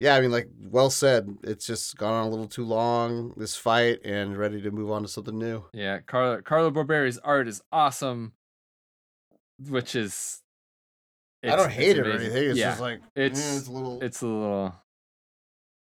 yeah, 0.00 0.16
I 0.16 0.20
mean, 0.20 0.30
like 0.30 0.48
well 0.60 0.90
said. 0.90 1.28
It's 1.42 1.66
just 1.66 1.96
gone 1.96 2.12
on 2.12 2.26
a 2.26 2.30
little 2.30 2.48
too 2.48 2.64
long. 2.64 3.32
This 3.36 3.56
fight 3.56 4.00
and 4.04 4.36
ready 4.36 4.60
to 4.60 4.70
move 4.70 4.90
on 4.90 5.02
to 5.02 5.08
something 5.08 5.38
new. 5.38 5.64
Yeah, 5.72 6.00
Carlo 6.00 6.42
Carlo 6.42 6.70
Barberi's 6.70 7.18
art 7.18 7.48
is 7.48 7.62
awesome, 7.72 8.32
which 9.68 9.94
is. 9.94 10.42
I 11.44 11.54
don't 11.54 11.70
hate 11.70 11.96
it 11.96 12.06
or 12.06 12.10
anything. 12.10 12.50
It's 12.50 12.58
yeah, 12.58 12.70
just 12.70 12.80
like 12.80 13.00
it's 13.14 13.38
it's, 13.38 13.58
it's 13.58 13.68
a 13.68 13.72
little. 13.72 14.02
it's 14.02 14.22
a 14.22 14.26
little. 14.26 14.74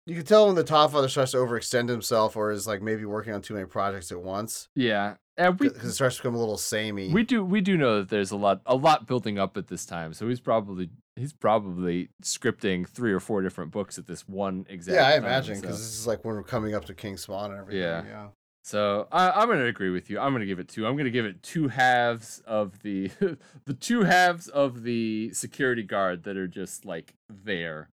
You 0.08 0.16
can 0.16 0.26
tell 0.26 0.48
when 0.48 0.56
the 0.56 0.64
Todd 0.64 0.92
Father 0.92 1.10
starts 1.10 1.32
to 1.32 1.38
overextend 1.38 1.90
himself 1.90 2.36
or 2.38 2.52
is 2.52 2.66
like 2.66 2.82
maybe 2.82 3.04
working 3.06 3.34
on 3.34 3.42
too 3.42 3.54
many 3.54 3.66
projects 3.66 4.12
at 4.12 4.22
once 4.22 4.70
Yeah, 4.74 5.16
and 5.36 5.60
we 5.60 5.68
because 5.68 5.90
it 5.90 5.94
starts 5.94 6.16
to 6.16 6.22
become 6.24 6.36
a 6.36 6.40
little 6.40 6.58
samey. 6.58 7.12
we 7.14 7.24
do 7.24 7.44
we 7.44 7.60
do 7.62 7.76
know 7.78 8.00
that 8.00 8.10
there's 8.10 8.32
a 8.32 8.38
lot 8.38 8.62
a 8.66 8.76
lot 8.76 9.06
building 9.06 9.38
up 9.38 9.58
at 9.58 9.68
this 9.68 9.86
time, 9.86 10.14
so 10.14 10.28
he's 10.30 10.40
probably 10.40 10.90
he's 11.18 11.34
probably 11.34 12.10
scripting 12.24 12.88
three 12.88 13.12
or 13.12 13.20
four 13.20 13.42
different 13.42 13.72
books 13.72 13.98
at 13.98 14.08
this 14.08 14.28
one 14.28 14.66
exact. 14.70 14.96
yeah, 14.96 15.08
I 15.08 15.18
imagine 15.18 15.56
so- 15.56 15.62
because 15.62 15.78
this 15.80 16.00
is 16.00 16.08
like 16.08 16.24
when 16.24 16.36
we're 16.36 16.44
coming 16.44 16.74
up 16.74 16.86
to 16.86 16.94
King 16.94 17.18
Spawn 17.18 17.52
and 17.52 17.60
everything. 17.60 17.82
Yeah. 17.82 18.04
yeah. 18.08 18.28
So 18.64 19.08
I, 19.14 19.32
I'm 19.32 19.48
gonna 19.48 19.66
agree 19.66 19.90
with 19.92 20.10
you. 20.10 20.20
I'm 20.20 20.34
gonna 20.34 20.46
give 20.46 20.60
it 20.60 20.68
two. 20.68 20.86
I'm 20.88 20.98
gonna 20.98 21.10
give 21.10 21.26
it 21.26 21.42
two 21.44 21.68
halves 21.70 22.42
of 22.46 22.82
the 22.82 23.12
the 23.66 23.74
two 23.74 24.04
halves 24.04 24.48
of 24.48 24.84
the 24.84 25.32
security 25.34 25.84
guard 25.84 26.24
that 26.24 26.38
are 26.38 26.48
just 26.48 26.86
like 26.86 27.14
there. 27.30 27.90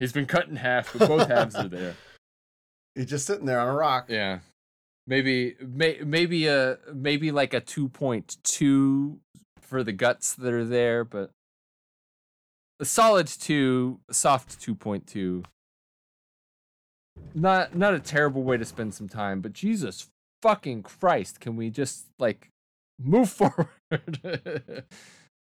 He's 0.00 0.12
been 0.12 0.26
cut 0.26 0.48
in 0.48 0.56
half, 0.56 0.92
but 0.92 1.08
both 1.08 1.28
halves 1.28 1.56
are 1.56 1.68
there. 1.68 1.94
He's 2.94 3.06
just 3.06 3.26
sitting 3.26 3.46
there 3.46 3.60
on 3.60 3.68
a 3.68 3.74
rock. 3.74 4.06
Yeah, 4.08 4.40
maybe 5.06 5.56
may, 5.60 5.98
maybe 6.04 6.46
a 6.46 6.78
maybe 6.92 7.32
like 7.32 7.52
a 7.54 7.60
two 7.60 7.88
point 7.88 8.36
two 8.44 9.18
for 9.60 9.82
the 9.82 9.92
guts 9.92 10.34
that 10.34 10.52
are 10.52 10.64
there, 10.64 11.04
but 11.04 11.30
a 12.80 12.84
solid 12.84 13.26
two, 13.26 13.98
a 14.08 14.14
soft 14.14 14.60
two 14.60 14.74
point 14.74 15.06
two. 15.06 15.42
Not 17.34 17.74
not 17.74 17.94
a 17.94 18.00
terrible 18.00 18.42
way 18.42 18.56
to 18.56 18.64
spend 18.64 18.94
some 18.94 19.08
time, 19.08 19.40
but 19.40 19.52
Jesus 19.52 20.08
fucking 20.42 20.82
Christ, 20.82 21.40
can 21.40 21.56
we 21.56 21.70
just 21.70 22.06
like 22.18 22.48
move 23.02 23.30
forward? 23.30 23.68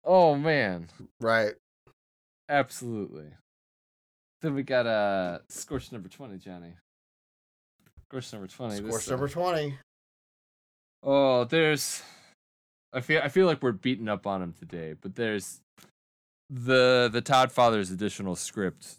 oh 0.04 0.36
man, 0.36 0.88
Right. 1.22 1.54
absolutely. 2.50 3.28
Then 4.42 4.56
we 4.56 4.64
got 4.64 4.88
uh 4.88 5.40
Scorch 5.50 5.92
number 5.92 6.10
twenty, 6.10 6.38
Johnny. 6.38 6.74
Scorch 8.08 8.32
number 8.34 8.48
twenty. 8.48 8.80
this, 8.80 8.90
Scorch 8.90 9.08
uh, 9.08 9.12
number 9.12 9.28
twenty. 9.28 9.78
Oh, 11.04 11.44
there's. 11.46 12.02
I 12.94 13.02
feel 13.02 13.22
I 13.24 13.30
feel 13.30 13.46
like 13.46 13.62
we're 13.62 13.72
beating 13.72 14.10
up 14.10 14.26
on 14.26 14.42
him 14.42 14.54
today, 14.54 14.96
but 15.00 15.16
there's 15.16 15.62
the 16.50 17.10
the 17.12 17.22
Todd 17.22 17.52
Father's 17.52 17.92
additional 17.92 18.36
script. 18.36 18.96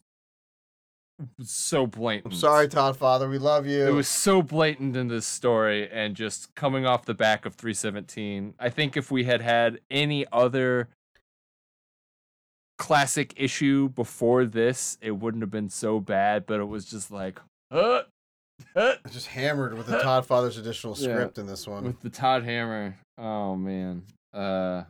was 1.38 1.50
so 1.50 1.86
blatant. 1.86 2.32
I'm 2.34 2.38
sorry, 2.38 2.68
Todd 2.68 2.96
Father. 2.96 3.28
We 3.28 3.38
love 3.38 3.66
you. 3.66 3.86
It 3.86 3.92
was 3.92 4.08
so 4.08 4.42
blatant 4.42 4.96
in 4.96 5.08
this 5.08 5.26
story, 5.26 5.88
and 5.90 6.14
just 6.14 6.54
coming 6.54 6.86
off 6.86 7.04
the 7.04 7.14
back 7.14 7.44
of 7.44 7.54
317. 7.54 8.54
I 8.58 8.68
think 8.68 8.96
if 8.96 9.10
we 9.10 9.24
had 9.24 9.40
had 9.40 9.80
any 9.90 10.26
other 10.32 10.88
classic 12.80 13.34
issue 13.36 13.90
before 13.90 14.44
this, 14.46 14.98
it 15.00 15.12
wouldn't 15.12 15.42
have 15.42 15.50
been 15.50 15.68
so 15.68 16.00
bad. 16.00 16.46
But 16.46 16.58
it 16.60 16.64
was 16.64 16.86
just 16.86 17.10
like, 17.12 17.38
uh, 17.70 18.02
huh, 18.74 18.94
just 19.10 19.28
hammered 19.28 19.76
with 19.76 19.86
the 19.86 19.98
Todd 20.00 20.26
Father's 20.26 20.56
additional 20.56 20.96
Yeah. 20.98 21.12
script 21.14 21.38
in 21.38 21.46
this 21.46 21.66
one. 21.68 21.84
with 21.84 22.00
the 22.00 22.10
Todd 22.10 22.42
Hammer. 22.44 22.96
Oh 23.18 23.54
man. 23.54 24.02
Uh 24.32 24.84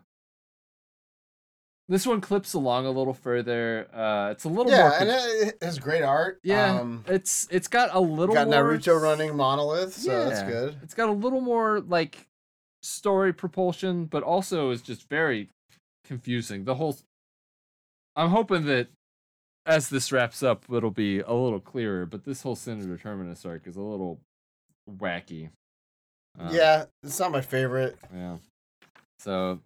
this 1.89 2.07
one 2.07 2.21
clips 2.21 2.55
along 2.55 2.87
a 2.87 2.91
little 2.91 3.15
further. 3.15 3.89
Uh 3.93 4.31
it's 4.31 4.45
a 4.45 4.49
little 4.49 4.67
more 4.67 4.75
yeah, 4.75 4.99
con- 4.99 5.09
and 5.09 5.49
it 5.49 5.59
has 5.61 5.79
great 5.79 6.03
art. 6.03 6.39
yeah, 6.45 6.79
um, 6.79 7.05
it's 7.09 7.49
it's 7.51 7.67
got 7.69 7.91
a 7.93 8.01
little 8.01 8.35
got 8.35 8.47
more 8.49 8.63
Naruto 8.63 9.01
running 9.01 9.37
monolith, 9.37 9.95
so 9.95 10.29
that's 10.29 10.43
good. 10.43 10.77
It's 10.83 10.95
got 10.95 11.09
a 11.09 11.13
little 11.13 11.41
more 11.41 11.81
like 11.81 12.29
story 12.83 13.33
propulsion, 13.33 14.05
but 14.05 14.23
also 14.23 14.71
is 14.71 14.83
just 14.83 15.09
very 15.09 15.49
confusing. 16.05 16.65
The 16.65 16.77
whole 16.77 16.97
I'm 18.21 18.31
hoping 18.31 18.67
that 18.67 18.89
as 19.65 19.89
this 19.89 20.13
wraps 20.13 20.43
up 20.43 20.65
it'll 20.71 20.91
be 20.91 21.21
a 21.21 21.33
little 21.33 21.61
clearer, 21.61 22.05
but 22.05 22.25
this 22.25 22.43
whole 22.43 22.55
Senator 22.55 22.99
Terminus 22.99 23.47
arc 23.47 23.67
is 23.67 23.77
a 23.77 23.81
little 23.81 24.21
wacky. 24.91 25.49
Uh, 26.39 26.51
yeah, 26.53 26.85
it's 27.03 27.19
not 27.19 27.33
my 27.33 27.41
favorite. 27.41 27.97
Yeah. 28.15 28.37
So 29.21 29.61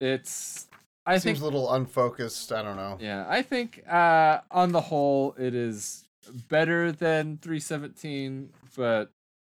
it's 0.00 0.66
I 1.06 1.14
Seems 1.18 1.24
think 1.24 1.40
a 1.40 1.44
little 1.44 1.72
unfocused. 1.72 2.50
I 2.50 2.62
don't 2.62 2.76
know. 2.76 2.98
yeah, 3.00 3.24
I 3.28 3.42
think 3.42 3.84
uh 3.88 4.40
on 4.50 4.72
the 4.72 4.80
whole 4.80 5.36
it 5.38 5.54
is 5.54 6.08
better 6.48 6.90
than 6.90 7.38
317, 7.40 8.50
but 8.76 9.10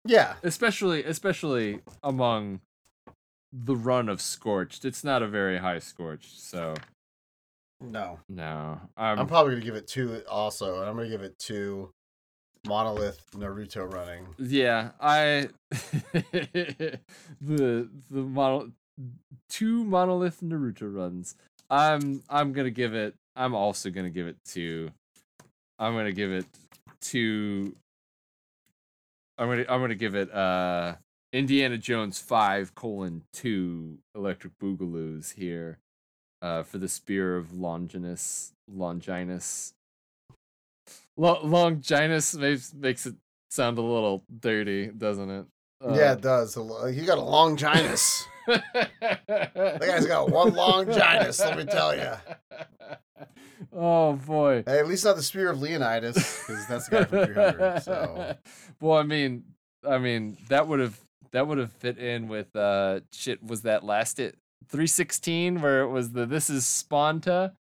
Yeah, 0.06 0.36
especially 0.42 1.04
especially 1.04 1.80
among 2.02 2.60
the 3.52 3.76
run 3.76 4.08
of 4.08 4.22
Scorched. 4.22 4.86
It's 4.86 5.04
not 5.04 5.22
a 5.22 5.28
very 5.28 5.58
high 5.58 5.80
Scorched, 5.80 6.40
so 6.40 6.74
no. 7.80 8.18
no. 8.28 8.80
I'm 8.96 9.18
Um, 9.20 9.26
probably 9.26 9.52
gonna 9.54 9.64
give 9.64 9.74
it 9.74 9.86
two. 9.86 10.22
Also, 10.28 10.80
and 10.80 10.88
I'm 10.88 10.96
gonna 10.96 11.08
give 11.08 11.22
it 11.22 11.38
two. 11.38 11.92
Monolith 12.66 13.24
Naruto 13.32 13.90
running. 13.90 14.26
yeah, 14.38 14.90
I 15.00 15.48
the 17.40 17.88
the 18.10 18.20
model 18.20 18.68
two 19.48 19.84
monolith 19.84 20.40
Naruto 20.42 20.94
runs. 20.94 21.36
I'm 21.70 22.22
I'm 22.28 22.52
gonna 22.52 22.70
give 22.70 22.94
it. 22.94 23.14
I'm 23.36 23.54
also 23.54 23.90
gonna 23.90 24.10
give 24.10 24.26
it 24.26 24.36
two. 24.44 24.90
I'm 25.78 25.94
gonna 25.94 26.12
give 26.12 26.30
it 26.32 26.44
two. 27.00 27.74
I'm 29.38 29.48
gonna 29.48 29.64
I'm 29.68 29.80
gonna 29.80 29.94
give 29.94 30.14
it 30.14 30.30
uh 30.30 30.96
Indiana 31.32 31.78
Jones 31.78 32.18
five 32.18 32.74
colon 32.74 33.22
two 33.32 33.98
Electric 34.14 34.52
Boogaloos 34.58 35.32
here, 35.32 35.78
uh 36.42 36.62
for 36.62 36.78
the 36.78 36.88
Spear 36.88 37.36
of 37.36 37.52
Longinus 37.52 38.52
Longinus. 38.72 39.74
Lo- 41.16 41.40
Longinus 41.44 42.34
makes 42.34 42.72
makes 42.74 43.06
it 43.06 43.14
sound 43.50 43.78
a 43.78 43.82
little 43.82 44.24
dirty, 44.40 44.86
doesn't 44.86 45.30
it? 45.30 45.46
yeah, 45.92 46.12
it 46.12 46.20
does. 46.20 46.56
A 46.56 46.62
lo- 46.62 46.86
He 46.86 47.04
got 47.04 47.18
a 47.18 47.22
long 47.22 47.56
ginus. 47.56 48.22
that 48.46 49.78
guy's 49.80 50.06
got 50.06 50.30
one 50.30 50.54
long 50.54 50.86
ginus, 50.86 51.40
let 51.40 51.56
me 51.56 51.64
tell 51.64 51.94
you. 51.96 52.12
oh 53.72 54.14
boy. 54.14 54.62
Hey, 54.66 54.78
at 54.78 54.88
least 54.88 55.04
not 55.04 55.16
the 55.16 55.22
Spear 55.22 55.50
of 55.50 55.60
Leonidas, 55.60 56.14
because 56.46 56.66
that's 56.66 56.88
the 56.88 56.96
guy 56.96 57.04
from 57.04 57.24
300. 57.26 57.80
So 57.82 58.34
well, 58.80 58.98
I 58.98 59.02
mean, 59.02 59.44
I 59.88 59.98
mean 59.98 60.36
that 60.48 60.68
would 60.68 60.80
have 60.80 60.98
that 61.32 61.46
would 61.46 61.58
have 61.58 61.72
fit 61.72 61.98
in 61.98 62.28
with 62.28 62.54
uh 62.56 63.00
shit. 63.12 63.42
Was 63.42 63.62
that 63.62 63.84
last 63.84 64.18
it 64.20 64.36
316 64.70 65.60
where 65.60 65.82
it 65.82 65.88
was 65.88 66.12
the 66.12 66.26
this 66.26 66.48
is 66.50 66.64
Sponta? 66.64 67.52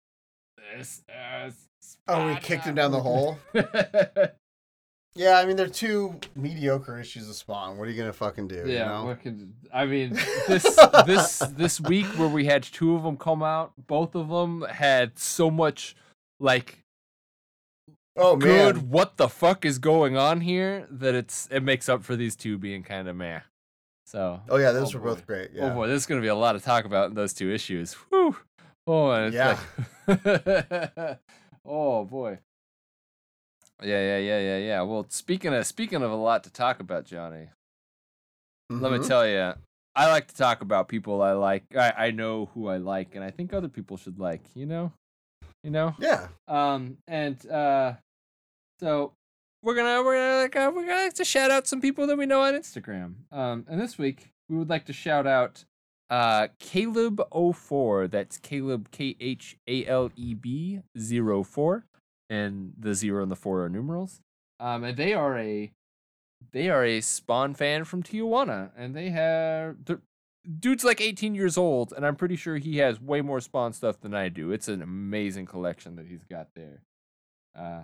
This 0.77 1.03
is 1.45 1.97
oh, 2.07 2.27
we 2.27 2.35
kicked 2.35 2.65
him 2.65 2.75
down 2.75 2.91
the 2.91 3.01
hole. 3.01 3.37
Yeah, 5.15 5.37
I 5.37 5.45
mean 5.45 5.57
they're 5.57 5.67
two 5.67 6.19
mediocre 6.35 6.99
issues 6.99 7.27
of 7.27 7.35
Spawn. 7.35 7.77
What 7.77 7.87
are 7.87 7.91
you 7.91 7.97
gonna 7.97 8.13
fucking 8.13 8.47
do? 8.47 8.63
yeah, 8.65 8.65
you 8.65 8.79
know? 8.85 9.05
what 9.05 9.21
can, 9.21 9.53
I 9.73 9.85
mean 9.85 10.13
this 10.47 10.79
this 11.05 11.39
this 11.39 11.81
week 11.81 12.05
where 12.17 12.29
we 12.29 12.45
had 12.45 12.63
two 12.63 12.95
of 12.95 13.03
them 13.03 13.17
come 13.17 13.43
out, 13.43 13.73
both 13.87 14.15
of 14.15 14.29
them 14.29 14.61
had 14.61 15.17
so 15.17 15.49
much 15.49 15.95
like 16.39 16.85
oh 18.15 18.37
man, 18.37 18.89
what 18.89 19.17
the 19.17 19.27
fuck 19.27 19.65
is 19.65 19.79
going 19.79 20.15
on 20.15 20.41
here 20.41 20.87
that 20.89 21.15
it's 21.15 21.47
it 21.51 21.63
makes 21.63 21.89
up 21.89 22.03
for 22.03 22.15
these 22.15 22.35
two 22.35 22.57
being 22.57 22.83
kind 22.83 23.07
of 23.07 23.15
meh. 23.15 23.41
So 24.09 24.41
Oh 24.49 24.57
yeah, 24.57 24.71
those 24.71 24.95
Oh, 24.95 24.97
were 24.97 25.03
boy. 25.03 25.09
both 25.13 25.27
great. 25.27 25.51
oh 25.53 25.55
Yeah. 25.55 25.73
boy, 25.75 25.87
there's 25.87 26.07
gonna 26.07 26.19
be 26.21 26.27
a 26.29 26.35
lot 26.35 26.53
to 26.53 26.59
talk 26.59 26.85
about 26.85 27.09
in 27.09 27.15
those 27.15 27.31
two 27.31 27.51
issues. 27.51 27.93
Whew. 27.93 28.35
Oh, 28.87 29.11
and 29.11 29.27
it's 29.27 29.35
Yeah. 29.35 29.59
like 30.07 31.19
oh 31.63 32.05
boy. 32.05 32.39
Yeah, 33.83 34.01
yeah, 34.01 34.17
yeah, 34.17 34.39
yeah, 34.39 34.57
yeah. 34.57 34.81
Well, 34.81 35.05
speaking 35.09 35.53
of 35.53 35.63
speaking 35.67 36.01
of 36.01 36.09
a 36.11 36.15
lot 36.15 36.43
to 36.45 36.51
talk 36.51 36.79
about, 36.79 37.05
Johnny, 37.05 37.49
let 38.71 38.91
me 38.91 38.97
Mhm. 38.97 39.07
tell 39.07 39.27
you, 39.27 39.53
I 39.95 40.07
like 40.09 40.27
to 40.29 40.35
talk 40.35 40.61
about 40.61 40.87
people 40.87 41.21
I 41.21 41.33
like. 41.33 41.63
I, 41.75 42.07
I 42.07 42.11
know 42.11 42.47
who 42.47 42.67
I 42.67 42.77
like, 42.77 43.13
and 43.13 43.23
I 43.23 43.29
think 43.29 43.53
other 43.53 43.69
people 43.69 43.95
should 43.95 44.17
like. 44.19 44.41
You 44.55 44.65
know, 44.65 44.91
you 45.63 45.69
know. 45.69 45.93
Yeah. 45.99 46.29
Um, 46.47 46.97
and 47.07 47.45
uh, 47.47 47.93
so 48.79 49.13
we're 49.61 49.75
gonna 49.75 50.03
we're 50.03 50.15
gonna 50.15 50.41
like 50.43 50.55
uh, 50.55 50.71
we're 50.73 50.85
gonna 50.85 51.03
like 51.05 51.13
to 51.15 51.25
shout 51.25 51.51
out 51.51 51.67
some 51.67 51.81
people 51.81 52.07
that 52.07 52.17
we 52.17 52.25
know 52.25 52.41
on 52.41 52.53
Instagram. 52.53 53.15
Um, 53.31 53.65
and 53.69 53.79
this 53.79 53.97
week 53.97 54.31
we 54.47 54.57
would 54.57 54.69
like 54.69 54.85
to 54.85 54.93
shout 54.93 55.27
out 55.27 55.65
uh 56.09 56.47
Khaleb04. 56.59 58.09
That's 58.09 58.39
Khaleb 58.39 58.91
K 58.91 59.15
H 59.19 59.57
A 59.67 59.85
L 59.85 60.11
E 60.15 60.33
B 60.33 60.81
zero 60.97 61.43
four, 61.43 61.85
and 62.29 62.73
the 62.77 62.93
zero 62.93 63.21
and 63.23 63.31
the 63.31 63.35
four 63.35 63.63
are 63.63 63.69
numerals. 63.69 64.21
Um, 64.59 64.83
and 64.83 64.97
they 64.97 65.13
are 65.13 65.37
a 65.37 65.71
they 66.51 66.69
are 66.69 66.85
a 66.85 67.01
Spawn 67.01 67.53
fan 67.53 67.83
from 67.83 68.01
Tijuana, 68.03 68.71
and 68.77 68.95
they 68.95 69.09
have 69.09 69.75
dude's 70.59 70.83
like 70.83 71.01
18 71.01 71.35
years 71.35 71.57
old, 71.57 71.93
and 71.95 72.05
I'm 72.05 72.15
pretty 72.15 72.35
sure 72.35 72.57
he 72.57 72.77
has 72.77 72.99
way 72.99 73.21
more 73.21 73.41
Spawn 73.41 73.73
stuff 73.73 73.99
than 73.99 74.13
I 74.13 74.29
do. 74.29 74.51
It's 74.51 74.67
an 74.67 74.81
amazing 74.81 75.45
collection 75.45 75.95
that 75.97 76.07
he's 76.07 76.23
got 76.23 76.47
there. 76.55 76.81
Uh, 77.57 77.81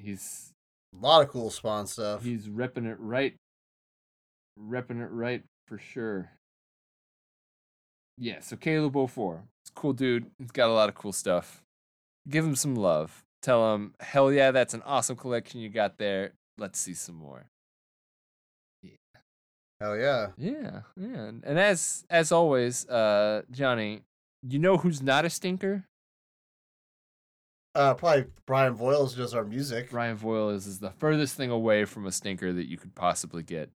he's 0.00 0.52
A 0.94 1.04
lot 1.04 1.22
of 1.22 1.28
cool 1.28 1.50
Spawn 1.50 1.86
stuff. 1.86 2.22
he's 2.22 2.48
repping 2.48 2.86
it 2.90 2.98
right, 3.00 3.34
repping 4.58 5.02
it 5.02 5.10
right 5.10 5.42
for 5.66 5.78
sure. 5.78 6.30
Yeah, 8.18 8.40
so 8.40 8.56
Khaleb 8.56 9.10
04. 9.10 9.44
He's 9.64 9.70
a 9.70 9.78
cool 9.78 9.92
dude. 9.92 10.30
He's 10.38 10.50
got 10.50 10.70
a 10.70 10.72
lot 10.72 10.88
of 10.88 10.94
cool 10.94 11.12
stuff. 11.12 11.62
Give 12.28 12.44
him 12.44 12.56
some 12.56 12.74
love. 12.74 13.22
Tell 13.42 13.74
him, 13.74 13.94
hell 14.00 14.32
yeah, 14.32 14.50
that's 14.50 14.72
an 14.74 14.82
awesome 14.86 15.16
collection 15.16 15.60
you 15.60 15.68
got 15.68 15.98
there. 15.98 16.32
Let's 16.58 16.78
see 16.80 16.94
some 16.94 17.16
more. 17.16 17.46
Yeah. 18.82 18.90
Hell 19.80 19.96
yeah. 19.98 20.28
Yeah, 20.38 20.80
yeah. 20.96 21.24
And, 21.26 21.44
and 21.44 21.58
as 21.58 22.04
as 22.08 22.32
always, 22.32 22.88
uh, 22.88 23.42
Johnny, 23.50 24.00
you 24.42 24.58
know 24.58 24.78
who's 24.78 25.02
not 25.02 25.26
a 25.26 25.30
stinker? 25.30 25.84
Uh, 27.76 27.92
probably 27.92 28.24
Bryan 28.46 28.74
Voyles 28.74 29.14
does 29.14 29.34
our 29.34 29.44
music. 29.44 29.90
Bryan 29.90 30.16
Voyle 30.16 30.48
is, 30.48 30.66
is 30.66 30.78
the 30.78 30.90
furthest 30.90 31.36
thing 31.36 31.50
away 31.50 31.84
from 31.84 32.06
a 32.06 32.12
stinker 32.12 32.52
that 32.52 32.68
you 32.68 32.78
could 32.78 32.94
possibly 32.94 33.42
get. 33.42 33.70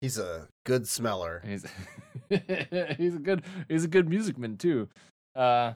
He's 0.00 0.18
a 0.18 0.48
good 0.66 0.88
smeller. 0.88 1.42
He's 1.46 1.64
he's 2.28 3.14
a 3.14 3.20
good 3.22 3.44
he's 3.68 3.84
a 3.84 3.88
good 3.88 4.08
musicman 4.08 4.58
too. 4.58 4.88
Uh, 5.36 5.74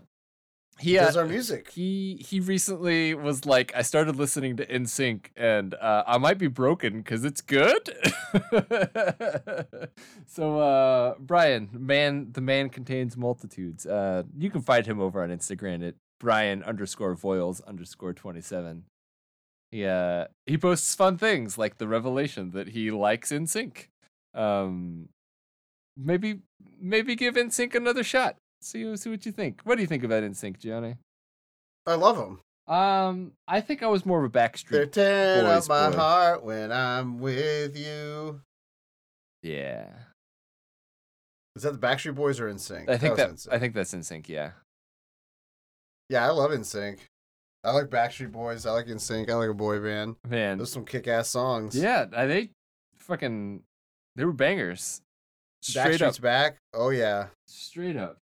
he 0.81 0.91
He 0.91 0.97
does 0.97 1.17
uh, 1.17 1.21
our 1.21 1.27
music. 1.27 1.71
he 1.71 2.25
he 2.29 2.41
recently 2.41 3.15
was 3.15 3.47
like, 3.47 3.73
I 3.75 3.83
started 3.83 4.17
listening 4.17 4.57
to 4.57 4.67
NSYNC 4.67 5.27
and 5.37 5.75
uh, 5.75 6.05
I 6.07 6.19
might 6.19 6.39
be 6.39 6.49
broken 6.49 6.99
because 6.99 7.25
it's 7.25 7.41
good. 7.41 7.89
so 10.27 10.61
uh, 10.61 11.15
Bryan, 11.21 11.71
man, 11.73 12.33
the 12.33 12.41
man 12.41 12.69
contains 12.69 13.17
multitudes. 13.17 13.87
Uh, 13.87 14.25
you 14.37 14.51
can 14.51 14.61
find 14.61 14.87
him 14.87 15.01
over 15.01 15.23
on 15.23 15.31
Instagram 15.31 15.87
at 15.87 15.95
Bryan 16.21 16.63
underscore 16.63 17.15
Voyles 17.15 17.61
underscore 17.67 18.13
twenty 18.13 18.41
seven. 18.41 18.85
He 19.71 19.83
he 20.47 20.57
posts 20.59 20.95
fun 20.95 21.19
things 21.19 21.59
like 21.59 21.79
the 21.79 21.87
revelation 21.89 22.53
that 22.53 22.69
he 22.69 22.91
likes 22.91 23.31
NSYNC. 23.31 23.87
Um, 24.35 25.09
maybe 25.97 26.41
maybe 26.81 27.15
give 27.15 27.35
NSYNC 27.35 27.75
another 27.75 28.03
shot. 28.03 28.37
See 28.63 28.97
see 28.97 29.11
what 29.11 29.27
you 29.27 29.33
think. 29.33 29.61
What 29.65 29.77
do 29.77 29.83
you 29.83 29.87
think 29.87 30.05
about 30.05 30.23
NSYNC, 30.23 30.59
Johnny? 30.59 30.97
I 31.87 31.95
love 31.95 32.17
him. 32.17 32.41
Um, 32.73 33.33
I 33.47 33.61
think 33.63 33.83
I 33.83 33.87
was 33.87 34.05
more 34.05 34.23
of 34.23 34.35
a 34.35 34.39
Backstreet. 34.39 34.71
They're 34.71 34.87
tearing 34.87 35.47
up 35.47 35.67
my 35.69 35.91
boy. 35.91 35.97
heart 35.97 36.45
when 36.45 36.71
I'm 36.71 37.19
with 37.19 37.77
you. 37.79 38.43
Yeah, 39.43 39.87
Is 41.57 41.63
that 41.63 41.81
the 41.81 41.87
Backstreet 41.87 42.15
Boys 42.15 42.41
or 42.41 42.53
NSYNC? 42.53 42.89
I 42.91 42.99
think 42.99 43.17
that, 43.17 43.31
was 43.33 43.49
I 43.51 43.59
think 43.59 43.75
that's 43.75 43.95
in 43.95 44.03
sync. 44.03 44.29
Yeah, 44.29 44.51
Yeah, 46.09 46.27
I 46.27 46.31
love 46.31 46.51
NSYNC. 46.51 46.99
I 47.65 47.73
like 47.73 47.87
Backstreet 47.87 48.33
Boys. 48.33 48.67
I 48.67 48.73
like 48.73 48.87
NSYNC. 48.87 49.29
I 49.31 49.35
like 49.35 49.51
a 49.51 49.55
boy 49.55 49.81
band. 49.81 50.17
man. 50.27 50.59
Those 50.59 50.73
some 50.73 50.85
kick-ass 50.85 51.29
songs. 51.29 51.77
Yeah, 51.77 52.05
they 52.05 52.51
fucking 52.97 53.63
they 54.17 54.25
were 54.25 54.33
bangers. 54.33 55.01
Straight 55.63 56.03
up, 56.03 56.21
back. 56.21 56.59
Oh 56.73 56.91
yeah. 56.91 57.29
straight 57.47 57.97
up. 57.97 58.19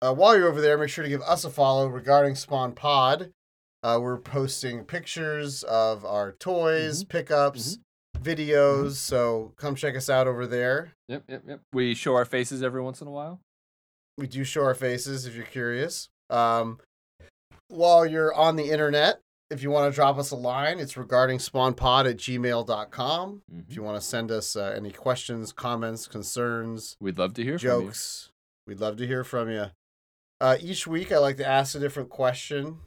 Uh, 0.00 0.12
while 0.12 0.36
you're 0.36 0.48
over 0.48 0.60
there, 0.60 0.76
make 0.78 0.88
sure 0.88 1.04
to 1.04 1.10
give 1.10 1.22
us 1.22 1.44
a 1.44 1.50
follow 1.50 1.86
regarding 1.86 2.34
Spawn 2.34 2.72
Pod. 2.72 3.30
Uh, 3.82 3.98
we're 4.00 4.18
posting 4.18 4.84
pictures 4.84 5.62
of 5.64 6.04
our 6.04 6.32
toys, 6.32 7.04
pickups, 7.04 7.78
videos. 8.20 8.92
So 8.92 9.52
come 9.56 9.74
check 9.74 9.96
us 9.96 10.08
out 10.08 10.26
over 10.26 10.46
there. 10.46 10.92
Yep, 11.08 11.24
yep, 11.28 11.42
yep. 11.46 11.60
We 11.72 11.94
show 11.94 12.14
our 12.14 12.24
faces 12.24 12.62
every 12.62 12.80
once 12.80 13.00
in 13.00 13.06
a 13.06 13.10
while. 13.10 13.40
We 14.18 14.26
do 14.26 14.44
show 14.44 14.62
our 14.64 14.74
faces 14.74 15.26
if 15.26 15.34
you're 15.34 15.44
curious. 15.44 16.08
Um, 16.30 16.78
while 17.72 18.06
you're 18.06 18.32
on 18.34 18.56
the 18.56 18.70
internet, 18.70 19.20
if 19.50 19.62
you 19.62 19.70
want 19.70 19.90
to 19.92 19.94
drop 19.94 20.16
us 20.18 20.30
a 20.30 20.36
line, 20.36 20.78
it's 20.78 20.96
regarding 20.96 21.38
spawnpod 21.38 22.08
at 22.08 22.16
gmail.com. 22.16 23.42
If 23.68 23.76
you 23.76 23.82
want 23.82 24.00
to 24.00 24.06
send 24.06 24.30
us 24.30 24.56
uh, 24.56 24.74
any 24.76 24.90
questions, 24.90 25.52
comments, 25.52 26.06
concerns, 26.06 26.96
We'd 27.00 27.18
love 27.18 27.34
to 27.34 27.42
hear 27.44 27.58
from 27.58 27.68
you. 27.68 27.86
jokes, 27.86 28.30
we'd 28.66 28.80
love 28.80 28.96
to 28.98 29.06
hear 29.06 29.24
from 29.24 29.50
you. 29.50 29.66
Uh, 30.40 30.56
each 30.60 30.86
week, 30.86 31.12
I 31.12 31.18
like 31.18 31.36
to 31.36 31.46
ask 31.46 31.74
a 31.74 31.78
different 31.78 32.08
question 32.08 32.78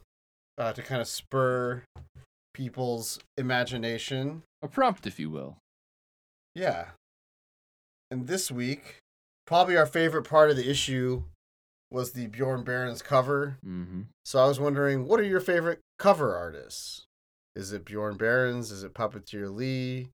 uh, 0.58 0.72
to 0.72 0.82
kind 0.82 1.00
of 1.00 1.08
spur 1.08 1.82
people's 2.52 3.18
imagination. 3.36 4.42
A 4.62 4.68
prompt, 4.68 5.06
if 5.06 5.18
you 5.20 5.30
will. 5.30 5.56
Yeah. 6.54 6.88
And 8.10 8.26
this 8.26 8.50
week, 8.50 8.98
probably 9.46 9.76
our 9.76 9.86
favorite 9.86 10.24
part 10.24 10.50
of 10.50 10.56
the 10.56 10.68
issue 10.68 11.24
was 11.96 12.12
the 12.12 12.26
Bjorn 12.28 12.64
Barends 12.64 13.02
cover. 13.02 13.58
Mm-hmm. 13.66 14.02
So 14.24 14.38
I 14.38 14.46
was 14.46 14.60
wondering, 14.60 15.06
what 15.08 15.18
are 15.18 15.24
your 15.24 15.40
favorite 15.40 15.80
cover 15.98 16.36
artists? 16.36 17.06
Is 17.56 17.72
it 17.72 17.84
Bjorn 17.86 18.18
Barends? 18.18 18.70
Is 18.70 18.84
it 18.84 18.94
Puppeteer 18.94 19.52
Lee? 19.52 20.10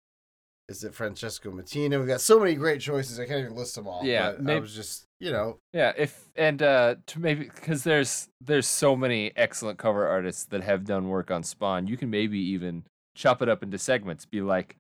Is 0.69 0.85
it 0.85 0.95
Francesco 0.95 1.51
Mattina? 1.51 2.01
We 2.01 2.07
got 2.07 2.21
so 2.21 2.39
many 2.39 2.55
great 2.55 2.81
choices. 2.81 3.19
I 3.19 3.27
can't 3.27 3.41
even 3.41 3.57
list 3.57 3.75
them 3.75 3.89
all. 3.89 4.05
Yeah, 4.05 4.31
but 4.31 4.39
I 4.39 4.43
maybe- 4.43 4.61
was 4.61 4.75
just, 4.75 5.05
you 5.19 5.33
know, 5.33 5.59
Yeah, 5.73 5.93
if 5.99 6.29
and 6.37 6.63
uh 6.63 6.95
to 7.09 7.19
maybe 7.21 7.45
because 7.45 7.83
there's 7.83 8.29
there's 8.41 8.67
so 8.69 8.95
many 8.97 9.33
excellent 9.37 9.79
cover 9.79 10.07
artists 10.07 10.45
that 10.47 10.63
have 10.63 10.85
done 10.85 11.09
work 11.09 11.31
on 11.31 11.43
Spawn. 11.43 11.89
You 11.89 11.97
can 11.97 12.11
maybe 12.11 12.39
even 12.39 12.85
chop 13.17 13.43
it 13.43 13.49
up 13.49 13.63
into 13.63 13.77
segments. 13.77 14.25
Be 14.25 14.41
like, 14.41 14.77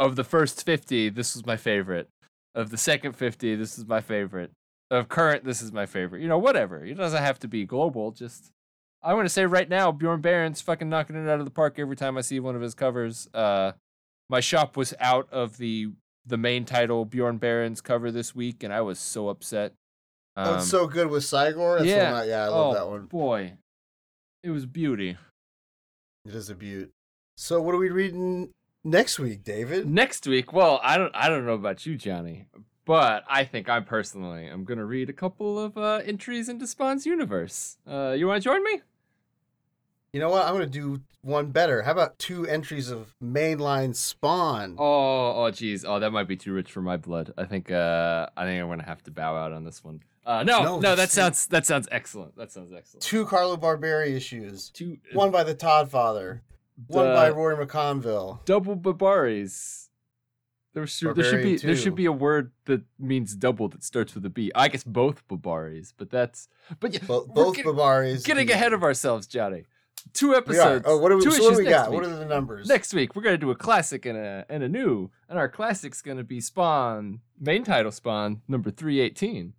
of 0.00 0.16
the 0.16 0.24
first 0.24 0.64
fifty, 0.66 1.08
this 1.10 1.34
was 1.34 1.46
my 1.46 1.56
favorite. 1.56 2.08
Of 2.56 2.70
the 2.70 2.76
second 2.76 3.12
fifty, 3.14 3.54
this 3.54 3.78
is 3.78 3.86
my 3.86 4.00
favorite. 4.00 4.50
Of 4.94 5.08
current, 5.08 5.44
this 5.44 5.60
is 5.60 5.72
my 5.72 5.86
favorite. 5.86 6.22
You 6.22 6.28
know, 6.28 6.38
whatever. 6.38 6.84
It 6.84 6.94
doesn't 6.94 7.22
have 7.22 7.38
to 7.40 7.48
be 7.48 7.64
global. 7.64 8.12
Just 8.12 8.52
I 9.02 9.12
want 9.14 9.26
to 9.26 9.30
say 9.30 9.44
right 9.44 9.68
now, 9.68 9.90
Bjorn 9.92 10.22
Barends' 10.22 10.62
fucking 10.62 10.88
knocking 10.88 11.16
it 11.16 11.28
out 11.28 11.40
of 11.40 11.44
the 11.44 11.50
park 11.50 11.78
every 11.78 11.96
time 11.96 12.16
I 12.16 12.20
see 12.20 12.38
one 12.40 12.54
of 12.56 12.62
his 12.62 12.74
covers. 12.74 13.28
Uh, 13.34 13.72
my 14.30 14.40
shop 14.40 14.76
was 14.76 14.94
out 15.00 15.28
of 15.32 15.58
the 15.58 15.88
the 16.26 16.36
main 16.38 16.64
title 16.64 17.04
Bjorn 17.04 17.38
Barends' 17.38 17.82
cover 17.82 18.10
this 18.10 18.34
week, 18.34 18.62
and 18.62 18.72
I 18.72 18.80
was 18.80 18.98
so 18.98 19.28
upset. 19.28 19.72
oh, 20.36 20.54
it's 20.54 20.62
Um, 20.64 20.68
so 20.68 20.86
good 20.86 21.08
with 21.08 21.24
Sigor. 21.24 21.78
That's 21.78 21.86
yeah. 21.86 22.14
I, 22.14 22.24
yeah, 22.24 22.44
I 22.44 22.48
love 22.48 22.70
oh, 22.70 22.74
that 22.74 22.88
one. 22.88 23.06
Boy, 23.06 23.54
it 24.42 24.50
was 24.50 24.64
beauty. 24.64 25.16
It 26.24 26.34
is 26.34 26.48
a 26.48 26.54
beaut. 26.54 26.90
So 27.36 27.60
what 27.60 27.74
are 27.74 27.78
we 27.78 27.90
reading 27.90 28.50
next 28.84 29.18
week, 29.18 29.42
David? 29.44 29.86
Next 29.86 30.26
week, 30.26 30.52
well, 30.52 30.80
I 30.82 30.96
don't 30.96 31.14
I 31.14 31.28
don't 31.28 31.44
know 31.44 31.54
about 31.54 31.84
you, 31.84 31.96
Johnny, 31.96 32.46
But 32.84 33.24
I 33.28 33.44
think 33.44 33.68
I 33.68 33.80
personally 33.80 34.46
am 34.46 34.64
gonna 34.64 34.84
read 34.84 35.08
a 35.08 35.14
couple 35.14 35.58
of 35.58 35.76
uh, 35.78 36.00
entries 36.04 36.48
into 36.48 36.66
Spawn's 36.66 37.06
universe. 37.06 37.78
Uh, 37.88 38.14
you 38.16 38.26
want 38.26 38.42
to 38.42 38.44
join 38.48 38.62
me? 38.62 38.82
You 40.12 40.20
know 40.20 40.28
what? 40.30 40.46
I'm 40.46 40.52
gonna 40.52 40.66
do 40.66 41.00
one 41.22 41.46
better. 41.46 41.82
How 41.82 41.92
about 41.92 42.18
two 42.18 42.46
entries 42.46 42.90
of 42.90 43.14
mainline 43.22 43.96
Spawn? 43.96 44.76
Oh, 44.78 45.44
oh, 45.44 45.50
geez. 45.50 45.84
Oh, 45.84 45.98
that 45.98 46.10
might 46.10 46.28
be 46.28 46.36
too 46.36 46.52
rich 46.52 46.70
for 46.70 46.82
my 46.82 46.96
blood. 46.98 47.32
I 47.38 47.44
think, 47.44 47.70
uh, 47.70 48.28
I 48.36 48.44
think 48.44 48.62
I'm 48.62 48.68
gonna 48.68 48.84
have 48.84 49.02
to 49.04 49.10
bow 49.10 49.34
out 49.34 49.52
on 49.52 49.64
this 49.64 49.82
one. 49.82 50.00
Uh, 50.26 50.42
no, 50.42 50.62
No, 50.62 50.78
no, 50.80 50.94
that 50.94 51.10
sounds 51.10 51.46
that 51.48 51.66
sounds 51.66 51.88
excellent. 51.90 52.36
That 52.36 52.52
sounds 52.52 52.72
excellent. 52.72 53.02
Two 53.02 53.26
Carlo 53.26 53.56
Barberi 53.56 54.14
issues. 54.14 54.70
Two, 54.70 54.98
One 55.12 55.30
by 55.30 55.42
the 55.42 55.54
Todd 55.54 55.90
Father. 55.90 56.42
One 56.88 57.06
by 57.06 57.30
Rory 57.30 57.56
McConville. 57.64 58.44
double 58.44 58.76
Barberis. 58.76 59.88
There 60.74 60.86
should, 60.88 61.14
there 61.14 61.24
should 61.24 61.36
be 61.36 61.52
Barbarian 61.52 61.66
there 61.66 61.76
should 61.76 61.94
be 61.94 62.06
a 62.06 62.12
word 62.12 62.50
that 62.64 62.82
means 62.98 63.36
double 63.36 63.68
that 63.68 63.84
starts 63.84 64.14
with 64.14 64.26
a 64.26 64.28
B. 64.28 64.50
I 64.56 64.66
guess 64.66 64.82
both 64.82 65.22
Barberis, 65.28 65.92
but 65.96 66.10
that's 66.10 66.48
but 66.80 66.92
yeah, 66.92 67.00
Bo- 67.06 67.26
both 67.26 67.56
Barberis. 67.56 68.24
getting 68.24 68.50
ahead 68.50 68.72
of 68.72 68.82
ourselves, 68.82 69.28
Johnny. 69.28 69.64
Two 70.12 70.34
oh, 70.34 70.38
episodes. 70.38 70.84
Oh, 70.86 70.98
what 70.98 71.10
do 71.10 71.18
we, 71.18 71.24
two 71.24 71.30
so 71.30 71.44
what 71.44 71.56
we 71.56 71.64
got? 71.64 71.90
week. 71.90 72.00
What 72.00 72.10
are 72.10 72.16
the 72.16 72.26
numbers? 72.26 72.68
Next 72.68 72.92
week 72.92 73.14
we're 73.14 73.22
gonna 73.22 73.38
do 73.38 73.52
a 73.52 73.54
classic 73.54 74.04
and 74.04 74.18
a 74.18 74.44
and 74.48 74.64
a 74.64 74.68
new, 74.68 75.10
and 75.28 75.38
our 75.38 75.48
classic's 75.48 76.02
gonna 76.02 76.24
be 76.24 76.40
Spawn 76.40 77.20
main 77.38 77.62
title 77.62 77.92
Spawn 77.92 78.42
number 78.48 78.72
three 78.72 78.98
eighteen. 78.98 79.54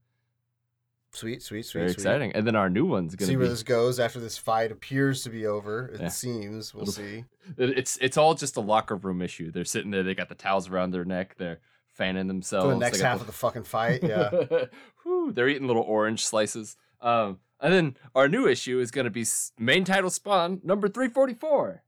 Sweet, 1.15 1.41
sweet, 1.41 1.65
sweet, 1.65 1.79
Very 1.79 1.89
sweet. 1.91 1.95
exciting, 2.03 2.31
and 2.33 2.45
then 2.45 2.55
our 2.55 2.69
new 2.69 2.85
one's 2.85 3.15
gonna 3.15 3.27
See 3.27 3.33
be 3.33 3.37
where 3.37 3.47
this 3.47 3.63
goes 3.63 3.99
after 3.99 4.19
this 4.19 4.37
fight 4.37 4.71
appears 4.71 5.23
to 5.23 5.29
be 5.29 5.45
over. 5.47 5.87
It 5.93 6.01
Yeah. 6.01 6.07
seems. 6.09 6.73
We'll 6.73 6.85
see. 6.85 7.23
it's 7.57 7.97
it's 8.01 8.17
all 8.17 8.33
just 8.35 8.57
a 8.57 8.61
locker 8.61 8.95
room 8.97 9.21
issue. 9.21 9.51
They're 9.51 9.63
sitting 9.65 9.91
there, 9.91 10.03
they 10.03 10.13
got 10.15 10.29
the 10.29 10.35
towels 10.35 10.69
around 10.69 10.91
their 10.91 11.05
neck, 11.05 11.35
they're 11.37 11.59
fanning 11.93 12.27
themselves. 12.27 12.65
For 12.65 12.73
the 12.73 12.79
next 12.79 12.99
half 12.99 13.21
of 13.21 13.27
the 13.27 13.33
fucking 13.33 13.63
fight. 13.63 14.03
Yeah. 14.03 14.29
Whew, 15.03 15.31
they're 15.31 15.47
eating 15.47 15.67
little 15.67 15.83
orange 15.83 16.25
slices. 16.25 16.75
Um, 17.01 17.39
and 17.61 17.73
then 17.73 17.97
our 18.13 18.27
new 18.27 18.47
issue 18.47 18.79
is 18.79 18.91
going 18.91 19.05
to 19.05 19.11
be 19.11 19.23
main 19.57 19.85
title 19.85 20.09
Spawn 20.09 20.59
number 20.63 20.89
344. 20.89 21.83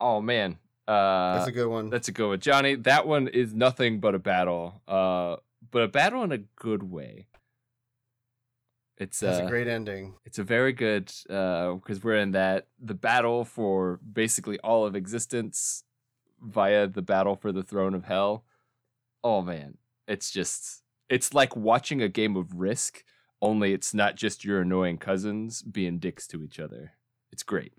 Oh, 0.00 0.20
man. 0.20 0.58
Uh, 0.88 1.36
That's 1.36 1.46
a 1.48 1.52
good 1.52 1.68
one. 1.68 1.88
that's 1.88 2.08
a 2.08 2.12
good 2.12 2.28
one. 2.28 2.40
Johnny, 2.40 2.74
that 2.74 3.06
one 3.06 3.28
is 3.28 3.54
nothing 3.54 4.00
but 4.00 4.14
a 4.14 4.18
battle. 4.18 4.82
Uh, 4.88 5.36
but 5.70 5.82
a 5.82 5.88
battle 5.88 6.24
in 6.24 6.32
a 6.32 6.38
good 6.38 6.82
way. 6.82 7.26
It's 8.98 9.20
That's 9.20 9.40
uh, 9.40 9.46
a 9.46 9.48
great 9.48 9.66
ending. 9.66 10.14
it's 10.24 10.38
a 10.38 10.44
very 10.44 10.72
good 10.72 11.12
because 11.26 12.02
we're 12.02 12.16
in 12.16 12.32
that 12.32 12.68
the 12.80 12.94
battle 12.94 13.44
for 13.44 13.98
basically 14.12 14.58
all 14.60 14.86
of 14.86 14.94
existence 14.94 15.82
via 16.40 16.86
the 16.86 17.02
battle 17.02 17.34
for 17.36 17.50
the 17.52 17.62
throne 17.62 17.94
of 17.94 18.04
hell. 18.04 18.44
Oh 19.24 19.42
man, 19.42 19.78
it's 20.06 20.30
just 20.30 20.82
it's 21.08 21.34
like 21.34 21.56
watching 21.56 22.02
a 22.02 22.08
game 22.08 22.36
of 22.36 22.54
Risk, 22.54 23.02
only 23.42 23.72
it's 23.72 23.94
not 23.94 24.14
just 24.16 24.44
your 24.44 24.60
annoying 24.60 24.98
cousins 24.98 25.62
being 25.62 25.98
dicks 25.98 26.26
to 26.28 26.42
each 26.44 26.60
other. 26.60 26.92
It's 27.32 27.42
great. 27.42 27.72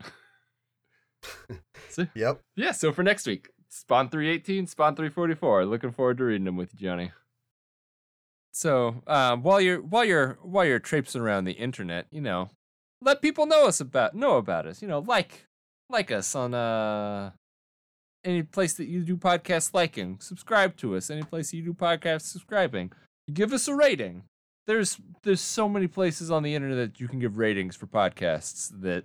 so, 1.90 2.08
Yep. 2.16 2.42
yeah, 2.56 2.72
so 2.72 2.92
for 2.92 3.04
next 3.04 3.26
week, 3.26 3.50
Spawn 3.70 4.10
318, 4.10 4.68
Spawn 4.68 4.96
344. 4.96 5.66
Looking 5.66 5.92
forward 5.92 6.18
to 6.18 6.26
reading 6.26 6.46
them 6.46 6.58
with 6.58 6.74
you, 6.74 6.88
Johnny. 6.88 7.12
So, 8.56 9.04
um, 9.06 9.44
while 9.44 9.60
you're 9.60 9.82
while 9.82 10.06
you're 10.06 10.40
while 10.42 10.64
you're 10.64 10.80
traipsing 10.80 11.20
around 11.20 11.44
the 11.44 11.52
internet, 11.52 12.08
you 12.10 12.22
know, 12.22 12.50
let 13.02 13.22
people 13.22 13.46
know 13.46 13.68
us 13.68 13.82
about 13.82 14.16
know 14.16 14.38
about 14.38 14.66
us. 14.66 14.82
You 14.82 14.88
know, 14.88 15.00
like 15.00 15.46
like 15.90 16.10
us 16.10 16.34
on 16.36 16.54
uh 16.54 17.32
any 18.24 18.44
place 18.44 18.74
that 18.76 18.88
you 18.88 19.02
do 19.02 19.18
podcast 19.18 19.74
liking. 19.74 20.20
Subscribe 20.22 20.78
to 20.78 20.96
us 20.96 21.10
any 21.10 21.24
place 21.24 21.52
you 21.54 21.64
do 21.64 21.74
podcast 21.74 22.22
subscribing. 22.22 22.94
Give 23.34 23.52
us 23.52 23.68
a 23.68 23.76
rating. 23.76 24.24
There's 24.68 25.02
there's 25.24 25.42
so 25.42 25.68
many 25.68 25.88
places 25.88 26.32
on 26.32 26.42
the 26.42 26.56
internet 26.56 26.78
that 26.78 27.02
you 27.02 27.10
can 27.10 27.20
give 27.20 27.38
ratings 27.38 27.76
for 27.76 27.88
podcasts 27.88 28.72
that 28.82 29.04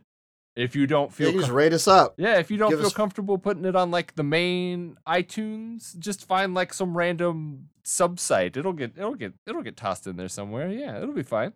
if 0.54 0.76
you 0.76 0.86
don't 0.86 1.12
feel 1.12 1.30
you 1.32 1.38
just 1.38 1.48
com- 1.48 1.56
rate 1.56 1.72
us 1.72 1.88
up. 1.88 2.14
yeah, 2.18 2.38
if 2.38 2.52
you 2.52 2.56
don't 2.56 2.70
Give 2.70 2.78
feel 2.78 2.86
us- 2.86 2.94
comfortable 2.94 3.36
putting 3.36 3.64
it 3.64 3.74
on 3.74 3.90
like 3.90 4.14
the 4.14 4.22
main 4.22 4.96
iTunes, 5.08 5.98
just 5.98 6.24
find 6.24 6.54
like 6.54 6.72
some 6.72 6.96
random 6.96 7.68
sub 7.90 8.20
site. 8.20 8.56
It'll 8.56 8.72
get 8.72 8.92
it'll 8.96 9.14
get 9.14 9.34
it'll 9.46 9.62
get 9.62 9.76
tossed 9.76 10.06
in 10.06 10.16
there 10.16 10.28
somewhere. 10.28 10.68
Yeah, 10.70 10.98
it'll 11.02 11.14
be 11.14 11.22
fine. 11.22 11.52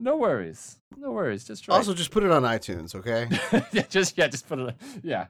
No 0.00 0.16
worries. 0.16 0.78
No 0.96 1.12
worries. 1.12 1.44
Just 1.44 1.64
try. 1.64 1.76
Also, 1.76 1.94
just 1.94 2.10
put 2.10 2.24
it 2.24 2.30
on 2.32 2.42
iTunes, 2.42 2.94
okay? 2.94 3.28
yeah, 3.72 3.84
just 3.88 4.18
yeah, 4.18 4.26
just 4.26 4.48
put 4.48 4.58
it. 4.58 4.66
On, 4.68 4.74
Yeah, 5.02 5.26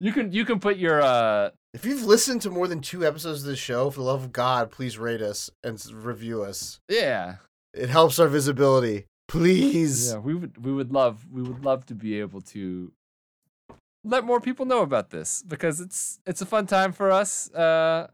you 0.00 0.12
can 0.12 0.32
you 0.32 0.44
can 0.44 0.60
put 0.60 0.76
your 0.76 1.00
uh 1.00 1.50
if 1.72 1.86
you've 1.86 2.04
listened 2.04 2.42
to 2.42 2.50
more 2.50 2.68
than 2.68 2.80
two 2.80 3.06
episodes 3.06 3.40
of 3.42 3.46
this 3.48 3.58
show, 3.58 3.88
for 3.90 4.00
the 4.00 4.04
love 4.06 4.22
of 4.24 4.32
God, 4.32 4.70
please 4.70 4.98
rate 4.98 5.22
us 5.22 5.48
and 5.64 5.82
review 5.92 6.42
us. 6.42 6.80
yeah 6.88 7.36
It 7.72 7.88
helps 7.88 8.18
our 8.18 8.28
visibility. 8.28 9.06
Please. 9.28 10.12
yeah 10.12 10.18
we 10.18 10.34
would 10.34 10.62
we 10.62 10.72
would 10.72 10.92
love 10.92 11.24
we 11.32 11.40
would 11.40 11.64
love 11.64 11.86
to 11.86 11.94
be 11.94 12.20
able 12.20 12.42
to 12.42 12.92
let 14.04 14.24
more 14.24 14.40
people 14.40 14.66
know 14.66 14.82
about 14.82 15.08
this 15.10 15.42
because 15.46 15.80
it's 15.80 16.18
it's 16.26 16.42
a 16.42 16.46
fun 16.46 16.66
time 16.66 16.92
for 16.92 17.10
us 17.10 17.50
uh 17.54 18.08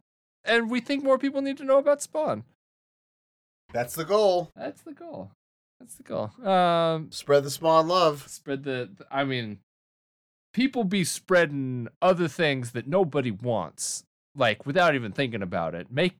and 0.48 0.70
we 0.70 0.80
think 0.80 1.04
more 1.04 1.18
people 1.18 1.42
need 1.42 1.56
to 1.58 1.64
know 1.64 1.78
about 1.78 2.02
spawn 2.02 2.44
That's 3.72 3.94
the 3.94 4.04
goal. 4.04 4.50
That's 4.56 4.82
the 4.82 4.92
goal. 4.94 5.30
That's 5.78 5.94
the 5.94 6.02
goal. 6.02 6.30
Um, 6.44 7.10
Spread 7.12 7.44
the 7.44 7.50
spawn 7.50 7.86
love. 7.86 8.26
spread 8.28 8.64
the. 8.64 8.88
I 9.10 9.24
mean, 9.24 9.58
people 10.52 10.82
be 10.84 11.04
spreading 11.04 11.88
other 12.02 12.26
things 12.28 12.72
that 12.72 12.88
nobody 12.88 13.30
wants, 13.30 14.02
like 14.34 14.66
without 14.66 14.94
even 14.94 15.12
thinking 15.12 15.42
about 15.42 15.74
it. 15.74 15.86
Make 15.92 16.16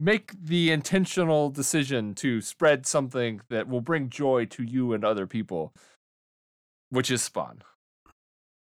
make 0.00 0.32
the 0.42 0.70
intentional 0.70 1.50
decision 1.50 2.14
to 2.14 2.40
spread 2.40 2.86
something 2.86 3.40
that 3.50 3.68
will 3.68 3.80
bring 3.82 4.08
joy 4.08 4.46
to 4.46 4.62
you 4.62 4.92
and 4.94 5.04
other 5.04 5.26
people, 5.26 5.72
which 6.88 7.10
is 7.10 7.22
Spawn. 7.22 7.62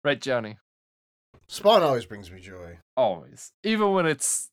Right, 0.03 0.19
Johnny? 0.19 0.57
Spawn 1.47 1.83
always 1.83 2.05
brings 2.05 2.31
me 2.31 2.39
joy. 2.39 2.79
Always, 2.97 3.51
even 3.63 3.91
when 3.91 4.05
it's 4.07 4.49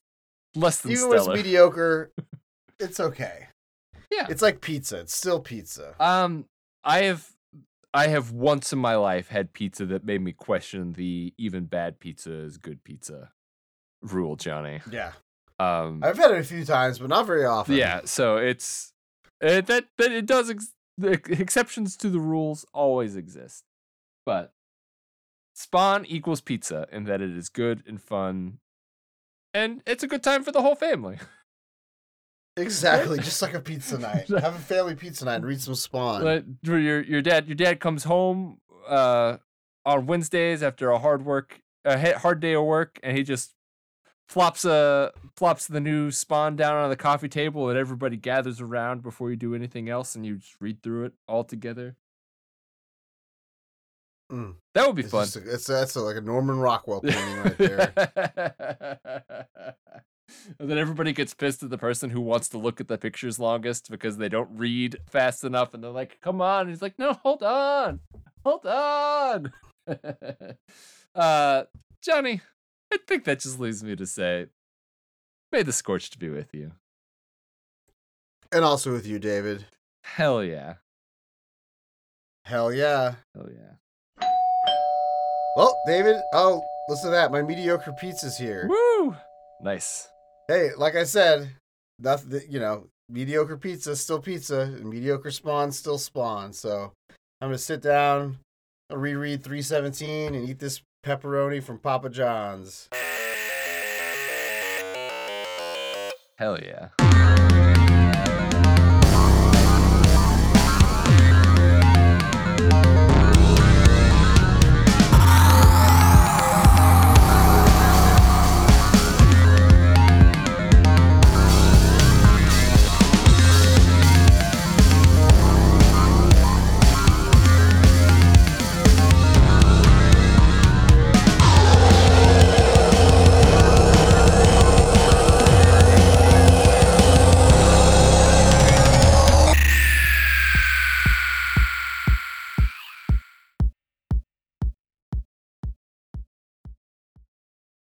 less 0.57 0.81
than 0.81 0.91
Even 0.91 1.09
stellar. 1.09 1.35
mediocre, 1.35 2.11
it's 2.79 2.99
okay. 2.99 3.47
Yeah. 4.11 4.27
It's 4.29 4.41
like 4.41 4.61
pizza. 4.61 4.99
It's 5.01 5.15
still 5.15 5.39
pizza. 5.39 5.95
Um, 5.99 6.45
I 6.83 7.03
have, 7.03 7.27
I 7.93 8.07
have 8.07 8.31
once 8.31 8.71
in 8.71 8.79
my 8.79 8.95
life 8.95 9.27
had 9.29 9.53
pizza 9.53 9.85
that 9.87 10.05
made 10.05 10.21
me 10.21 10.31
question 10.31 10.93
the 10.93 11.33
even 11.37 11.65
bad 11.65 11.99
pizza 11.99 12.31
is 12.31 12.57
good 12.57 12.83
pizza 12.83 13.31
rule, 14.01 14.35
Johnny. 14.35 14.79
Yeah. 14.91 15.11
Um, 15.59 16.01
I've 16.03 16.17
had 16.17 16.31
it 16.31 16.37
a 16.39 16.43
few 16.43 16.63
times, 16.65 16.99
but 16.99 17.09
not 17.09 17.25
very 17.25 17.43
often. 17.45 17.75
yeah. 17.75 18.01
So 18.05 18.37
it's 18.37 18.93
it, 19.41 19.65
that 19.67 19.85
that 19.97 20.11
it 20.11 20.25
does 20.25 20.49
ex- 20.49 20.73
the 20.97 21.13
exceptions 21.29 21.97
to 21.97 22.09
the 22.09 22.19
rules 22.19 22.65
always 22.73 23.15
exist, 23.15 23.63
but 24.25 24.53
Spawn 25.55 26.05
equals 26.05 26.41
pizza 26.41 26.87
in 26.91 27.05
that 27.05 27.21
it 27.21 27.35
is 27.35 27.49
good 27.49 27.83
and 27.87 27.99
fun, 28.01 28.59
and 29.57 29.81
it's 29.87 30.03
a 30.03 30.07
good 30.07 30.23
time 30.23 30.43
for 30.43 30.51
the 30.51 30.61
whole 30.61 30.75
family. 30.75 31.17
Exactly. 32.59 33.19
Just 33.19 33.39
like 33.43 33.53
a 33.53 33.59
pizza 33.59 33.97
night. 33.99 34.27
Have 34.29 34.55
a 34.55 34.57
family 34.57 34.95
pizza 34.95 35.25
night 35.25 35.35
and 35.35 35.45
read 35.45 35.61
some 35.61 35.75
Spawn. 35.75 36.23
Like, 36.23 36.43
your 36.63 36.79
your 37.03 37.21
dad 37.21 37.45
your 37.47 37.53
dad 37.53 37.79
comes 37.79 38.03
home 38.05 38.57
uh 38.87 39.37
on 39.85 40.07
Wednesdays 40.07 40.63
after 40.63 40.89
a 40.89 40.97
hard 40.97 41.23
work 41.23 41.61
a 41.85 42.17
hard 42.17 42.39
day 42.39 42.53
of 42.53 42.63
work 42.65 42.99
and 43.03 43.15
he 43.15 43.21
just 43.21 43.53
flops 44.27 44.65
a 44.65 45.11
flops 45.35 45.67
the 45.67 45.79
new 45.79 46.09
spawn 46.09 46.55
down 46.55 46.75
on 46.75 46.89
the 46.89 46.95
coffee 46.95 47.29
table 47.29 47.69
and 47.69 47.77
everybody 47.77 48.17
gathers 48.17 48.59
around 48.59 49.03
before 49.03 49.29
you 49.29 49.35
do 49.35 49.53
anything 49.53 49.87
else 49.87 50.15
and 50.15 50.25
you 50.25 50.37
just 50.37 50.55
read 50.59 50.81
through 50.81 51.05
it 51.05 51.13
all 51.27 51.43
together. 51.43 51.95
Mm. 54.31 54.55
That 54.73 54.85
would 54.87 54.95
be 54.95 55.03
It's 55.03 55.11
fun. 55.11 55.27
a- 55.35 55.53
it's 55.53 55.67
that's 55.67 55.95
a, 55.95 56.01
like 56.01 56.17
a 56.17 56.21
Norman 56.21 56.59
Rockwell 56.59 57.01
painting 57.01 57.37
right 57.43 57.57
there. 57.57 57.93
and 60.59 60.69
then 60.69 60.77
everybody 60.77 61.13
gets 61.13 61.33
pissed 61.33 61.63
at 61.63 61.69
the 61.69 61.77
person 61.77 62.09
who 62.09 62.19
wants 62.21 62.49
to 62.49 62.57
look 62.57 62.81
at 62.81 62.87
the 62.89 62.97
pictures 62.97 63.39
longest 63.39 63.89
because 63.89 64.17
they 64.17 64.27
don't 64.29 64.49
read 64.53 64.97
fast 65.09 65.43
enough 65.45 65.73
and 65.73 65.81
they're 65.83 65.91
like, 65.91 66.19
come 66.21 66.41
on. 66.41 66.61
And 66.61 66.69
he's 66.69 66.81
like, 66.81 66.99
no, 66.99 67.13
hold 67.13 67.41
on. 67.43 68.01
Hold 68.45 68.65
on. 68.65 69.53
uh, 71.15 71.63
Johnny, 72.01 72.41
I 72.93 72.97
think 73.07 73.23
that 73.23 73.39
just 73.39 73.59
leaves 73.59 73.83
me 73.83 73.95
to 73.95 74.05
say, 74.05 74.47
may 75.53 75.63
the 75.63 75.71
scorched 75.73 76.19
be 76.19 76.29
with 76.29 76.53
you. 76.53 76.73
And 78.51 78.63
also 78.65 78.91
with 78.91 79.05
you, 79.07 79.19
David. 79.19 79.65
Hell 80.03 80.43
yeah. 80.43 80.75
Hell 82.45 82.71
yeah. 82.73 83.15
Hell 83.35 83.47
yeah. 83.49 83.73
Well, 85.57 85.75
David, 85.87 86.17
oh, 86.33 86.63
listen 86.87 87.05
to 87.05 87.15
that. 87.15 87.31
My 87.31 87.41
mediocre 87.41 87.91
pizza's 87.91 88.37
here. 88.37 88.67
Woo! 88.69 89.15
Nice. 89.59 90.07
Hey, 90.47 90.69
like 90.77 90.95
I 90.95 91.03
said, 91.03 91.49
nothing. 91.97 92.41
You 92.47 92.59
know, 92.59 92.85
mediocre 93.09 93.57
pizza 93.57 93.89
is 93.89 93.99
still 93.99 94.19
pizza, 94.19 94.61
and 94.61 94.87
mediocre 94.87 95.31
spawn 95.31 95.71
still 95.71 95.97
spawn. 95.97 96.53
So 96.53 96.91
I'm 97.41 97.47
gonna 97.47 97.57
sit 97.57 97.81
down, 97.81 98.37
I'll 98.91 98.97
reread 98.97 99.43
317, 99.43 100.35
and 100.35 100.47
eat 100.47 100.59
this 100.59 100.83
pepperoni 101.03 101.63
from 101.63 101.79
Papa 101.79 102.11
John's. 102.11 102.87
Hell 106.37 106.59
yeah. 106.61 106.89